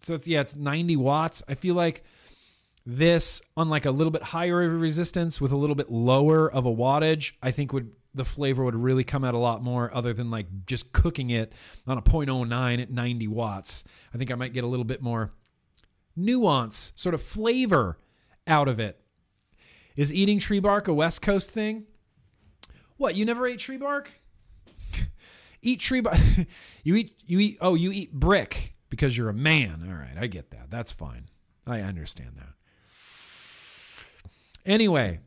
So 0.00 0.14
it's 0.14 0.26
yeah, 0.26 0.40
it's 0.40 0.56
90 0.56 0.96
watts. 0.96 1.42
I 1.48 1.54
feel 1.54 1.76
like 1.76 2.02
this 2.84 3.40
on 3.56 3.68
like 3.68 3.84
a 3.84 3.92
little 3.92 4.10
bit 4.10 4.22
higher 4.22 4.62
of 4.62 4.72
a 4.72 4.76
resistance 4.76 5.40
with 5.40 5.52
a 5.52 5.56
little 5.56 5.76
bit 5.76 5.88
lower 5.88 6.50
of 6.50 6.66
a 6.66 6.74
wattage, 6.74 7.32
I 7.40 7.52
think 7.52 7.72
would 7.72 7.92
the 8.12 8.24
flavor 8.24 8.64
would 8.64 8.74
really 8.74 9.04
come 9.04 9.22
out 9.22 9.34
a 9.34 9.38
lot 9.38 9.62
more 9.62 9.94
other 9.94 10.12
than 10.12 10.30
like 10.32 10.46
just 10.66 10.92
cooking 10.92 11.30
it 11.30 11.52
on 11.86 11.96
a 11.96 12.02
0.09 12.02 12.82
at 12.82 12.90
90 12.90 13.28
watts. 13.28 13.84
I 14.12 14.18
think 14.18 14.32
I 14.32 14.34
might 14.34 14.52
get 14.52 14.64
a 14.64 14.66
little 14.66 14.84
bit 14.84 15.00
more 15.00 15.32
nuance, 16.16 16.92
sort 16.96 17.14
of 17.14 17.22
flavor 17.22 17.98
out 18.48 18.66
of 18.66 18.80
it. 18.80 19.00
Is 19.94 20.12
eating 20.12 20.40
tree 20.40 20.58
bark 20.58 20.88
a 20.88 20.94
West 20.94 21.22
Coast 21.22 21.52
thing? 21.52 21.84
What? 22.96 23.14
You 23.14 23.24
never 23.24 23.46
ate 23.46 23.60
tree 23.60 23.76
bark? 23.76 24.17
Eat 25.62 25.80
tree 25.80 26.00
bark. 26.00 26.18
you 26.82 26.96
eat. 26.96 27.16
You 27.26 27.38
eat. 27.38 27.58
Oh, 27.60 27.74
you 27.74 27.92
eat 27.92 28.12
brick 28.12 28.74
because 28.90 29.16
you're 29.16 29.28
a 29.28 29.34
man. 29.34 29.86
All 29.88 29.94
right, 29.94 30.16
I 30.18 30.26
get 30.26 30.50
that. 30.50 30.70
That's 30.70 30.92
fine. 30.92 31.28
I 31.66 31.80
understand 31.80 32.36
that. 32.36 32.54
Anyway, 34.64 35.20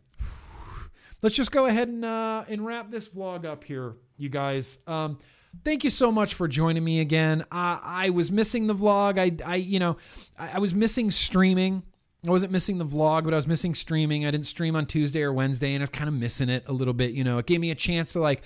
let's 1.21 1.35
just 1.35 1.51
go 1.51 1.65
ahead 1.65 1.87
and 1.87 2.05
uh, 2.05 2.45
and 2.47 2.65
wrap 2.65 2.91
this 2.91 3.09
vlog 3.09 3.45
up 3.45 3.63
here, 3.63 3.95
you 4.17 4.29
guys. 4.29 4.79
Um, 4.87 5.19
thank 5.63 5.83
you 5.83 5.89
so 5.89 6.11
much 6.11 6.33
for 6.33 6.47
joining 6.47 6.83
me 6.83 6.99
again. 6.99 7.41
Uh, 7.51 7.79
I 7.81 8.09
was 8.11 8.31
missing 8.31 8.67
the 8.67 8.75
vlog. 8.75 9.17
I, 9.17 9.49
I 9.49 9.55
you 9.55 9.79
know, 9.79 9.97
I, 10.37 10.53
I 10.53 10.59
was 10.59 10.73
missing 10.73 11.11
streaming. 11.11 11.83
I 12.27 12.29
wasn't 12.29 12.51
missing 12.51 12.77
the 12.77 12.85
vlog, 12.85 13.23
but 13.23 13.33
I 13.33 13.35
was 13.35 13.47
missing 13.47 13.73
streaming. 13.73 14.27
I 14.27 14.31
didn't 14.31 14.45
stream 14.45 14.75
on 14.75 14.85
Tuesday 14.85 15.23
or 15.23 15.33
Wednesday, 15.33 15.73
and 15.73 15.81
I 15.81 15.83
was 15.83 15.89
kind 15.89 16.07
of 16.07 16.13
missing 16.13 16.49
it 16.49 16.63
a 16.67 16.71
little 16.71 16.93
bit. 16.93 17.13
You 17.13 17.23
know, 17.23 17.39
it 17.39 17.47
gave 17.47 17.59
me 17.59 17.71
a 17.71 17.75
chance 17.75 18.13
to 18.13 18.19
like 18.19 18.43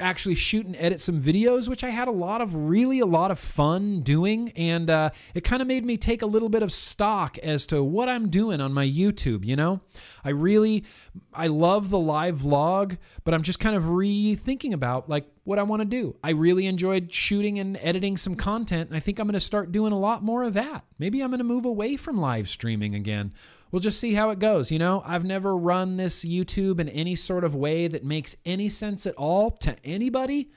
actually 0.00 0.34
shoot 0.34 0.66
and 0.66 0.74
edit 0.76 1.00
some 1.00 1.20
videos, 1.20 1.68
which 1.68 1.84
I 1.84 1.90
had 1.90 2.08
a 2.08 2.12
lot 2.12 2.40
of 2.40 2.54
really 2.54 2.98
a 2.98 3.06
lot 3.06 3.30
of 3.30 3.38
fun 3.38 4.00
doing. 4.00 4.52
And 4.56 4.90
uh, 4.90 5.10
it 5.34 5.44
kind 5.44 5.62
of 5.62 5.68
made 5.68 5.84
me 5.84 5.96
take 5.96 6.22
a 6.22 6.26
little 6.26 6.48
bit 6.48 6.62
of 6.62 6.72
stock 6.72 7.38
as 7.38 7.66
to 7.68 7.82
what 7.82 8.08
I'm 8.08 8.28
doing 8.28 8.60
on 8.60 8.72
my 8.72 8.86
YouTube. 8.86 9.44
You 9.44 9.56
know, 9.56 9.80
I 10.24 10.30
really, 10.30 10.84
I 11.32 11.46
love 11.46 11.90
the 11.90 11.98
live 11.98 12.38
vlog, 12.38 12.98
but 13.24 13.34
I'm 13.34 13.42
just 13.42 13.60
kind 13.60 13.76
of 13.76 13.84
rethinking 13.84 14.72
about 14.72 15.08
like 15.08 15.26
what 15.44 15.58
I 15.58 15.62
want 15.62 15.80
to 15.80 15.86
do. 15.86 16.16
I 16.22 16.30
really 16.30 16.66
enjoyed 16.66 17.12
shooting 17.12 17.58
and 17.58 17.78
editing 17.82 18.16
some 18.16 18.34
content, 18.34 18.88
and 18.88 18.96
I 18.96 19.00
think 19.00 19.18
I'm 19.18 19.26
going 19.26 19.34
to 19.34 19.40
start 19.40 19.72
doing 19.72 19.92
a 19.92 19.98
lot 19.98 20.22
more 20.22 20.42
of 20.42 20.54
that. 20.54 20.84
Maybe 20.98 21.22
I'm 21.22 21.30
going 21.30 21.38
to 21.38 21.44
move 21.44 21.64
away 21.64 21.96
from 21.96 22.20
live 22.20 22.48
streaming 22.48 22.94
again 22.94 23.32
we'll 23.70 23.80
just 23.80 24.00
see 24.00 24.14
how 24.14 24.30
it 24.30 24.38
goes. 24.38 24.70
You 24.70 24.78
know, 24.78 25.02
I've 25.04 25.24
never 25.24 25.56
run 25.56 25.96
this 25.96 26.24
YouTube 26.24 26.80
in 26.80 26.88
any 26.88 27.14
sort 27.14 27.44
of 27.44 27.54
way 27.54 27.88
that 27.88 28.04
makes 28.04 28.36
any 28.44 28.68
sense 28.68 29.06
at 29.06 29.14
all 29.14 29.50
to 29.52 29.76
anybody. 29.84 30.50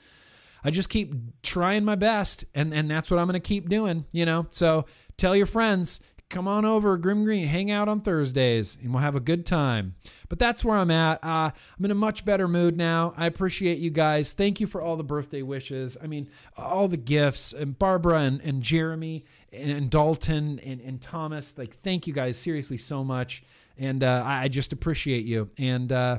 I 0.64 0.70
just 0.70 0.88
keep 0.88 1.14
trying 1.42 1.84
my 1.84 1.94
best, 1.94 2.46
and, 2.54 2.72
and 2.72 2.90
that's 2.90 3.10
what 3.10 3.20
I'm 3.20 3.26
going 3.26 3.34
to 3.34 3.40
keep 3.40 3.68
doing, 3.68 4.06
you 4.12 4.24
know. 4.24 4.46
So 4.50 4.86
tell 5.18 5.36
your 5.36 5.46
friends, 5.46 6.00
come 6.34 6.48
on 6.48 6.64
over 6.64 6.96
Grimm 6.96 7.22
Green, 7.22 7.46
hang 7.46 7.70
out 7.70 7.88
on 7.88 8.00
Thursdays, 8.00 8.76
and 8.82 8.92
we'll 8.92 9.04
have 9.04 9.14
a 9.14 9.20
good 9.20 9.46
time. 9.46 9.94
But 10.28 10.40
that's 10.40 10.64
where 10.64 10.76
I'm 10.76 10.90
at. 10.90 11.22
Uh, 11.22 11.52
I'm 11.78 11.84
in 11.84 11.92
a 11.92 11.94
much 11.94 12.24
better 12.24 12.48
mood 12.48 12.76
now. 12.76 13.14
I 13.16 13.26
appreciate 13.26 13.78
you 13.78 13.90
guys. 13.90 14.32
Thank 14.32 14.58
you 14.58 14.66
for 14.66 14.82
all 14.82 14.96
the 14.96 15.04
birthday 15.04 15.42
wishes. 15.42 15.96
I 16.02 16.08
mean, 16.08 16.28
all 16.56 16.88
the 16.88 16.96
gifts, 16.96 17.52
and 17.52 17.78
Barbara 17.78 18.22
and, 18.22 18.40
and 18.40 18.64
Jeremy 18.64 19.24
and, 19.52 19.70
and 19.70 19.88
Dalton 19.88 20.58
and, 20.58 20.80
and 20.80 21.00
Thomas. 21.00 21.56
Like, 21.56 21.80
thank 21.82 22.08
you 22.08 22.12
guys 22.12 22.36
seriously 22.36 22.78
so 22.78 23.04
much. 23.04 23.44
And 23.78 24.02
uh, 24.02 24.24
I 24.26 24.48
just 24.48 24.72
appreciate 24.72 25.24
you. 25.24 25.50
And 25.56 25.92
uh, 25.92 26.18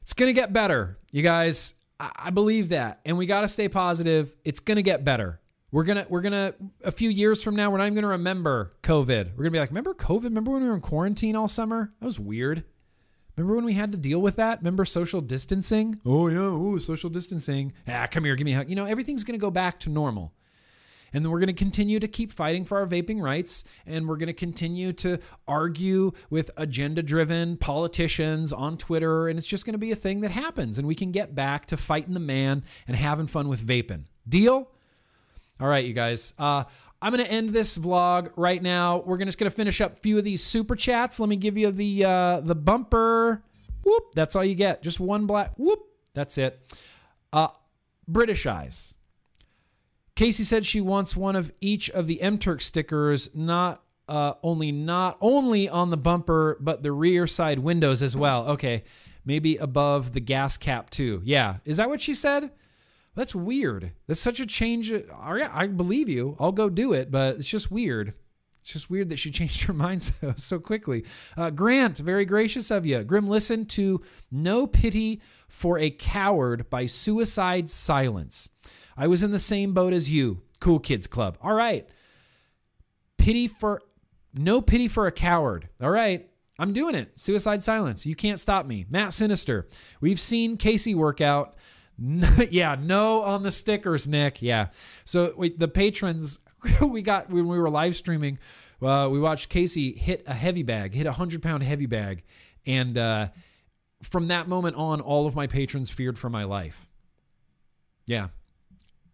it's 0.00 0.14
going 0.14 0.28
to 0.28 0.40
get 0.40 0.52
better, 0.52 0.98
you 1.12 1.22
guys. 1.22 1.76
I, 2.00 2.10
I 2.24 2.30
believe 2.30 2.70
that. 2.70 3.02
And 3.04 3.16
we 3.16 3.26
got 3.26 3.42
to 3.42 3.48
stay 3.48 3.68
positive. 3.68 4.34
It's 4.44 4.58
going 4.58 4.76
to 4.76 4.82
get 4.82 5.04
better. 5.04 5.38
We're 5.72 5.84
gonna 5.84 6.06
we're 6.10 6.20
gonna 6.20 6.54
a 6.84 6.90
few 6.90 7.08
years 7.08 7.42
from 7.42 7.56
now 7.56 7.70
we're 7.70 7.78
not 7.78 7.84
even 7.84 7.94
gonna 7.94 8.08
remember 8.08 8.74
COVID. 8.82 9.30
We're 9.34 9.44
gonna 9.44 9.50
be 9.52 9.58
like, 9.58 9.70
remember 9.70 9.94
COVID? 9.94 10.24
Remember 10.24 10.50
when 10.50 10.62
we 10.62 10.68
were 10.68 10.74
in 10.74 10.82
quarantine 10.82 11.34
all 11.34 11.48
summer? 11.48 11.94
That 11.98 12.06
was 12.06 12.20
weird. 12.20 12.64
Remember 13.36 13.56
when 13.56 13.64
we 13.64 13.72
had 13.72 13.90
to 13.92 13.98
deal 13.98 14.20
with 14.20 14.36
that? 14.36 14.58
Remember 14.58 14.84
social 14.84 15.22
distancing? 15.22 15.98
Oh 16.04 16.28
yeah, 16.28 16.40
oh 16.40 16.78
social 16.78 17.08
distancing. 17.08 17.72
Ah, 17.88 18.06
come 18.06 18.24
here, 18.24 18.36
give 18.36 18.44
me 18.44 18.52
a 18.52 18.56
hug. 18.56 18.68
You 18.68 18.76
know, 18.76 18.84
everything's 18.84 19.24
gonna 19.24 19.38
go 19.38 19.50
back 19.50 19.80
to 19.80 19.90
normal. 19.90 20.34
And 21.14 21.24
then 21.24 21.30
we're 21.30 21.40
going 21.40 21.48
to 21.48 21.52
continue 21.52 22.00
to 22.00 22.08
keep 22.08 22.32
fighting 22.32 22.64
for 22.64 22.78
our 22.78 22.86
vaping 22.86 23.20
rights. 23.20 23.64
And 23.84 24.08
we're 24.08 24.16
going 24.16 24.28
to 24.28 24.32
continue 24.32 24.94
to 24.94 25.18
argue 25.46 26.12
with 26.30 26.50
agenda 26.56 27.02
driven 27.02 27.58
politicians 27.58 28.50
on 28.50 28.78
Twitter. 28.78 29.28
And 29.28 29.38
it's 29.38 29.46
just 29.46 29.66
going 29.66 29.74
to 29.74 29.78
be 29.78 29.92
a 29.92 29.94
thing 29.94 30.22
that 30.22 30.30
happens. 30.30 30.78
And 30.78 30.88
we 30.88 30.94
can 30.94 31.12
get 31.12 31.34
back 31.34 31.66
to 31.66 31.76
fighting 31.76 32.14
the 32.14 32.20
man 32.20 32.64
and 32.88 32.96
having 32.96 33.26
fun 33.26 33.48
with 33.48 33.60
vaping. 33.60 34.04
Deal? 34.26 34.70
All 35.60 35.68
right, 35.68 35.84
you 35.84 35.92
guys. 35.92 36.34
Uh, 36.38 36.64
I'm 37.00 37.12
going 37.12 37.24
to 37.24 37.30
end 37.30 37.50
this 37.50 37.76
vlog 37.76 38.30
right 38.36 38.62
now. 38.62 38.98
We're 38.98 39.16
gonna, 39.16 39.26
just 39.26 39.38
going 39.38 39.50
to 39.50 39.56
finish 39.56 39.80
up 39.80 39.94
a 39.94 40.00
few 40.00 40.18
of 40.18 40.24
these 40.24 40.42
super 40.42 40.76
chats. 40.76 41.18
Let 41.18 41.28
me 41.28 41.36
give 41.36 41.58
you 41.58 41.70
the 41.72 42.04
uh, 42.04 42.40
the 42.40 42.54
bumper. 42.54 43.42
Whoop. 43.82 44.14
That's 44.14 44.36
all 44.36 44.44
you 44.44 44.54
get. 44.54 44.82
Just 44.82 45.00
one 45.00 45.26
black. 45.26 45.52
Whoop. 45.56 45.80
That's 46.14 46.38
it. 46.38 46.60
Uh, 47.32 47.48
British 48.06 48.46
Eyes. 48.46 48.94
Casey 50.14 50.44
said 50.44 50.66
she 50.66 50.80
wants 50.80 51.16
one 51.16 51.36
of 51.36 51.52
each 51.60 51.90
of 51.90 52.06
the 52.06 52.20
MTurk 52.22 52.60
stickers, 52.60 53.30
not 53.34 53.82
uh, 54.08 54.34
only 54.42 54.70
not 54.70 55.16
only 55.20 55.68
on 55.68 55.90
the 55.90 55.96
bumper, 55.96 56.58
but 56.60 56.82
the 56.82 56.92
rear 56.92 57.26
side 57.26 57.58
windows 57.58 58.02
as 58.02 58.16
well. 58.16 58.48
Okay, 58.50 58.84
maybe 59.24 59.56
above 59.56 60.12
the 60.12 60.20
gas 60.20 60.56
cap 60.56 60.90
too. 60.90 61.22
Yeah, 61.24 61.56
is 61.64 61.78
that 61.78 61.88
what 61.88 62.00
she 62.00 62.14
said? 62.14 62.50
That's 63.14 63.34
weird. 63.34 63.92
That's 64.06 64.20
such 64.20 64.40
a 64.40 64.46
change. 64.46 64.92
All 64.92 65.34
right, 65.34 65.50
I 65.52 65.66
believe 65.66 66.08
you. 66.08 66.36
I'll 66.40 66.52
go 66.52 66.70
do 66.70 66.92
it, 66.92 67.10
but 67.10 67.36
it's 67.36 67.48
just 67.48 67.70
weird. 67.70 68.14
It's 68.62 68.72
just 68.72 68.88
weird 68.88 69.10
that 69.10 69.18
she 69.18 69.30
changed 69.32 69.62
her 69.62 69.72
mind 69.72 70.02
so, 70.20 70.34
so 70.36 70.58
quickly. 70.58 71.04
Uh, 71.36 71.50
Grant, 71.50 71.98
very 71.98 72.24
gracious 72.24 72.70
of 72.70 72.86
you. 72.86 73.02
Grimm, 73.04 73.28
listen 73.28 73.66
to 73.66 74.00
No 74.30 74.66
Pity 74.66 75.20
for 75.48 75.78
a 75.78 75.90
Coward 75.90 76.70
by 76.70 76.86
Suicide 76.86 77.68
Silence. 77.68 78.48
I 78.96 79.06
was 79.06 79.22
in 79.22 79.32
the 79.32 79.38
same 79.38 79.74
boat 79.74 79.92
as 79.92 80.08
you. 80.08 80.42
Cool 80.60 80.78
Kids 80.78 81.06
Club. 81.06 81.38
All 81.42 81.54
right. 81.54 81.88
Pity 83.18 83.48
for 83.48 83.82
no 84.34 84.60
pity 84.60 84.88
for 84.88 85.06
a 85.06 85.12
coward. 85.12 85.68
All 85.80 85.90
right. 85.90 86.28
I'm 86.58 86.72
doing 86.72 86.94
it. 86.94 87.18
Suicide 87.18 87.64
Silence. 87.64 88.06
You 88.06 88.14
can't 88.14 88.38
stop 88.38 88.66
me. 88.66 88.86
Matt 88.88 89.12
Sinister. 89.12 89.68
We've 90.00 90.20
seen 90.20 90.56
Casey 90.56 90.94
work 90.94 91.20
out. 91.20 91.56
yeah, 92.50 92.76
no 92.80 93.22
on 93.22 93.42
the 93.42 93.52
stickers, 93.52 94.08
Nick. 94.08 94.42
Yeah. 94.42 94.68
So 95.04 95.34
wait, 95.36 95.58
the 95.58 95.68
patrons 95.68 96.40
we 96.80 97.02
got 97.02 97.30
when 97.30 97.46
we 97.48 97.58
were 97.58 97.70
live 97.70 97.96
streaming, 97.96 98.38
uh, 98.80 99.08
we 99.10 99.20
watched 99.20 99.48
Casey 99.48 99.92
hit 99.92 100.24
a 100.26 100.34
heavy 100.34 100.62
bag, 100.62 100.94
hit 100.94 101.06
a 101.06 101.12
hundred 101.12 101.42
pound 101.42 101.62
heavy 101.62 101.86
bag, 101.86 102.24
and 102.66 102.98
uh, 102.98 103.28
from 104.02 104.28
that 104.28 104.48
moment 104.48 104.76
on, 104.76 105.00
all 105.00 105.26
of 105.26 105.34
my 105.34 105.46
patrons 105.46 105.90
feared 105.90 106.18
for 106.18 106.28
my 106.28 106.44
life. 106.44 106.88
Yeah, 108.06 108.28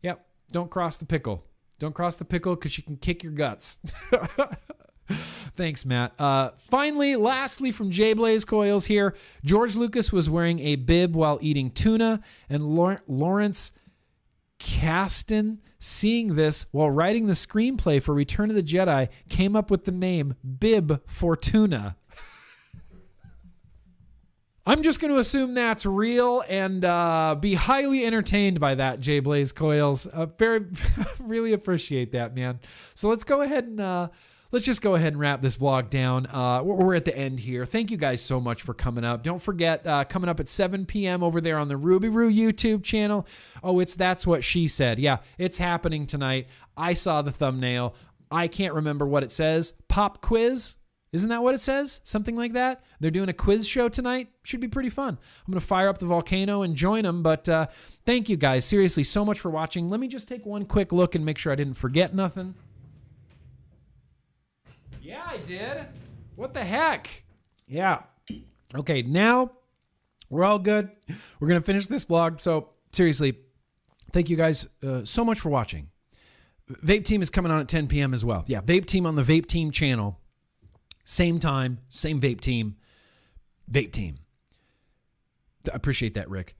Yep. 0.02 0.24
Don't 0.50 0.70
cross 0.70 0.96
the 0.96 1.06
pickle. 1.06 1.44
Don't 1.78 1.94
cross 1.94 2.16
the 2.16 2.24
pickle 2.24 2.54
because 2.54 2.72
she 2.72 2.82
can 2.82 2.96
kick 2.96 3.22
your 3.22 3.32
guts. 3.32 3.78
Thanks, 5.56 5.84
Matt. 5.84 6.12
Uh, 6.18 6.50
finally, 6.70 7.16
lastly, 7.16 7.72
from 7.72 7.90
J 7.90 8.12
Blaze 8.12 8.44
Coils 8.44 8.86
here, 8.86 9.14
George 9.44 9.74
Lucas 9.74 10.12
was 10.12 10.30
wearing 10.30 10.60
a 10.60 10.76
bib 10.76 11.16
while 11.16 11.38
eating 11.40 11.70
tuna, 11.70 12.20
and 12.48 12.64
Lawrence 12.64 13.72
Kasdan, 14.58 15.58
seeing 15.78 16.34
this 16.34 16.66
while 16.70 16.90
writing 16.90 17.26
the 17.26 17.32
screenplay 17.32 18.02
for 18.02 18.14
Return 18.14 18.50
of 18.50 18.56
the 18.56 18.62
Jedi, 18.62 19.08
came 19.28 19.56
up 19.56 19.70
with 19.70 19.84
the 19.84 19.92
name 19.92 20.34
Bib 20.58 21.02
Fortuna. 21.06 21.96
I'm 24.68 24.82
just 24.82 25.00
going 25.00 25.14
to 25.14 25.18
assume 25.18 25.54
that's 25.54 25.86
real 25.86 26.44
and 26.46 26.84
uh, 26.84 27.36
be 27.40 27.54
highly 27.54 28.04
entertained 28.04 28.60
by 28.60 28.74
that, 28.74 29.00
Jay 29.00 29.18
Blaze 29.18 29.50
Coils. 29.50 30.04
Uh, 30.06 30.26
very, 30.26 30.66
really 31.18 31.54
appreciate 31.54 32.12
that, 32.12 32.34
man. 32.34 32.60
So 32.92 33.08
let's 33.08 33.24
go 33.24 33.40
ahead 33.40 33.64
and 33.64 33.80
uh, 33.80 34.08
let's 34.50 34.64
just 34.64 34.82
go 34.82 34.94
ahead 34.94 35.12
and 35.12 35.20
wrap 35.20 35.42
this 35.42 35.56
vlog 35.56 35.90
down. 35.90 36.26
Uh, 36.26 36.62
we're 36.62 36.94
at 36.94 37.04
the 37.04 37.16
end 37.16 37.40
here. 37.40 37.66
Thank 37.66 37.90
you 37.90 37.96
guys 37.96 38.22
so 38.22 38.40
much 38.40 38.62
for 38.62 38.74
coming 38.74 39.04
up. 39.04 39.22
Don't 39.22 39.42
forget, 39.42 39.86
uh, 39.86 40.04
coming 40.04 40.28
up 40.28 40.40
at 40.40 40.48
7 40.48 40.86
p.m. 40.86 41.22
over 41.22 41.40
there 41.40 41.58
on 41.58 41.68
the 41.68 41.76
Ruby 41.76 42.08
Roo 42.08 42.32
YouTube 42.32 42.82
channel. 42.82 43.26
Oh, 43.62 43.80
it's 43.80 43.94
That's 43.94 44.26
What 44.26 44.44
She 44.44 44.68
Said. 44.68 44.98
Yeah, 44.98 45.18
it's 45.36 45.58
happening 45.58 46.06
tonight. 46.06 46.48
I 46.76 46.94
saw 46.94 47.22
the 47.22 47.32
thumbnail. 47.32 47.94
I 48.30 48.48
can't 48.48 48.74
remember 48.74 49.06
what 49.06 49.22
it 49.22 49.32
says. 49.32 49.74
Pop 49.88 50.20
quiz. 50.20 50.76
Isn't 51.10 51.30
that 51.30 51.42
what 51.42 51.54
it 51.54 51.60
says? 51.60 52.00
Something 52.04 52.36
like 52.36 52.52
that? 52.52 52.84
They're 53.00 53.10
doing 53.10 53.30
a 53.30 53.34
quiz 53.34 53.66
show 53.66 53.88
tonight. 53.88 54.28
Should 54.42 54.60
be 54.60 54.68
pretty 54.68 54.90
fun. 54.90 55.16
I'm 55.46 55.52
going 55.52 55.60
to 55.60 55.66
fire 55.66 55.88
up 55.88 55.96
the 55.96 56.06
volcano 56.06 56.62
and 56.62 56.76
join 56.76 57.04
them. 57.04 57.22
But 57.22 57.48
uh, 57.48 57.68
thank 58.04 58.28
you 58.28 58.36
guys, 58.36 58.66
seriously, 58.66 59.04
so 59.04 59.24
much 59.24 59.40
for 59.40 59.50
watching. 59.50 59.88
Let 59.88 60.00
me 60.00 60.08
just 60.08 60.28
take 60.28 60.44
one 60.44 60.66
quick 60.66 60.92
look 60.92 61.14
and 61.14 61.24
make 61.24 61.38
sure 61.38 61.50
I 61.50 61.56
didn't 61.56 61.74
forget 61.74 62.14
nothing. 62.14 62.54
Yeah, 65.08 65.24
I 65.26 65.38
did. 65.38 65.86
What 66.36 66.52
the 66.52 66.62
heck? 66.62 67.24
Yeah. 67.66 68.02
Okay, 68.74 69.00
now 69.00 69.52
we're 70.28 70.44
all 70.44 70.58
good. 70.58 70.90
We're 71.40 71.48
going 71.48 71.58
to 71.58 71.64
finish 71.64 71.86
this 71.86 72.04
vlog. 72.04 72.42
So, 72.42 72.68
seriously, 72.92 73.38
thank 74.12 74.28
you 74.28 74.36
guys 74.36 74.68
uh, 74.86 75.06
so 75.06 75.24
much 75.24 75.40
for 75.40 75.48
watching. 75.48 75.88
Vape 76.70 77.06
Team 77.06 77.22
is 77.22 77.30
coming 77.30 77.50
on 77.50 77.58
at 77.58 77.68
10 77.68 77.88
p.m. 77.88 78.12
as 78.12 78.22
well. 78.22 78.44
Yeah, 78.48 78.60
Vape 78.60 78.84
Team 78.84 79.06
on 79.06 79.16
the 79.16 79.22
Vape 79.22 79.46
Team 79.46 79.70
channel 79.70 80.20
same 81.04 81.38
time, 81.38 81.78
same 81.88 82.20
vape 82.20 82.42
team, 82.42 82.76
vape 83.72 83.92
team. 83.92 84.18
I 85.72 85.74
appreciate 85.74 86.12
that, 86.14 86.28
Rick. 86.28 86.54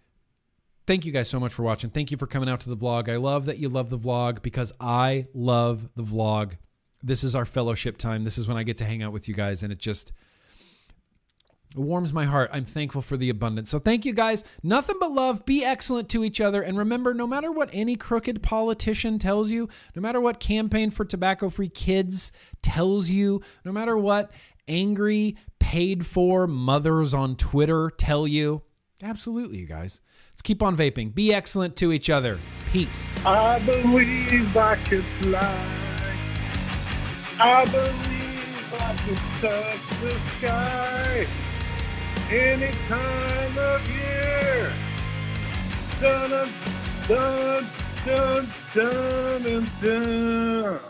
Thank 0.87 1.05
you 1.05 1.13
guys 1.13 1.29
so 1.29 1.39
much 1.39 1.53
for 1.53 1.65
watching. 1.65 1.91
Thank 1.91 2.11
you 2.11 2.17
for 2.17 2.27
coming 2.27 2.49
out 2.49 2.61
to 2.61 2.71
the 2.71 2.77
vlog. 2.77 3.11
I 3.11 3.17
love 3.17 3.45
that 3.45 3.59
you 3.59 3.69
love 3.69 3.91
the 3.91 3.99
vlog 3.99 4.41
because 4.41 4.73
I 4.81 5.27
love 5.35 5.91
the 5.97 6.03
vlog. 6.03 6.57
This 7.03 7.23
is 7.25 7.35
our 7.35 7.45
fellowship 7.45 7.97
time. 7.99 8.25
This 8.25 8.39
is 8.39 8.49
when 8.49 8.57
I 8.57 8.63
get 8.63 8.79
to 8.79 8.85
hang 8.85 9.03
out 9.03 9.13
with 9.13 9.29
you 9.29 9.35
guys, 9.35 9.63
and 9.63 9.73
it 9.73 9.79
just 9.79 10.13
warms 11.77 12.13
my 12.13 12.25
heart. 12.25 12.51
I'm 12.53 12.65
thankful 12.65 13.03
for 13.03 13.17
the 13.17 13.31
abundance. 13.31 13.71
So 13.71 13.79
thank 13.79 14.05
you 14.05 14.13
guys. 14.13 14.43
Nothing 14.63 14.97
but 14.99 15.13
love. 15.13 15.45
Be 15.45 15.65
excellent 15.65 16.09
to 16.11 16.25
each 16.25 16.41
other. 16.41 16.63
And 16.63 16.79
remember, 16.79 17.15
no 17.15 17.27
matter 17.27 17.53
what 17.53 17.71
any 17.73 17.95
crooked 17.95 18.43
politician 18.43 19.19
tells 19.19 19.51
you, 19.51 19.69
no 19.95 20.03
matter 20.03 20.21
what 20.21 20.41
campaign 20.41 20.91
for 20.91 21.05
tobacco 21.05 21.51
free 21.51 21.69
kids 21.69 22.33
tells 22.63 23.11
you, 23.11 23.43
no 23.65 23.73
matter 23.73 23.97
what 23.97 24.31
angry, 24.67 25.37
paid 25.59 26.07
for 26.07 26.47
mothers 26.47 27.13
on 27.15 27.37
Twitter 27.37 27.91
tell 27.97 28.27
you, 28.27 28.63
absolutely, 29.03 29.59
you 29.59 29.67
guys. 29.67 30.01
Let's 30.33 30.43
keep 30.43 30.63
on 30.63 30.77
vaping. 30.77 31.15
Be 31.15 31.35
excellent 31.35 31.77
to 31.77 31.93
each 31.93 32.11
other. 32.11 32.39
Peace. 32.73 33.15
I 33.27 33.59
believe 33.61 34.57
I 34.57 34.77
can 34.77 35.03
fly. 35.03 35.88
I 37.41 37.65
believe 37.67 38.75
I 38.75 38.95
can 38.97 39.17
touch 39.41 40.01
the 40.03 40.11
sky 40.39 41.27
any 42.33 42.73
time 42.89 43.59
of 43.59 43.89
year. 43.89 44.73
Dun 46.01 46.51
dun 47.07 47.67
dun 48.05 48.49
dun 48.75 49.43
dun 49.45 49.69
dun. 49.81 50.81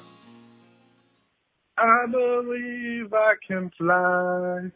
I 1.77 2.07
believe 2.11 3.13
I 3.13 3.35
can 3.47 3.71
fly. 3.77 4.71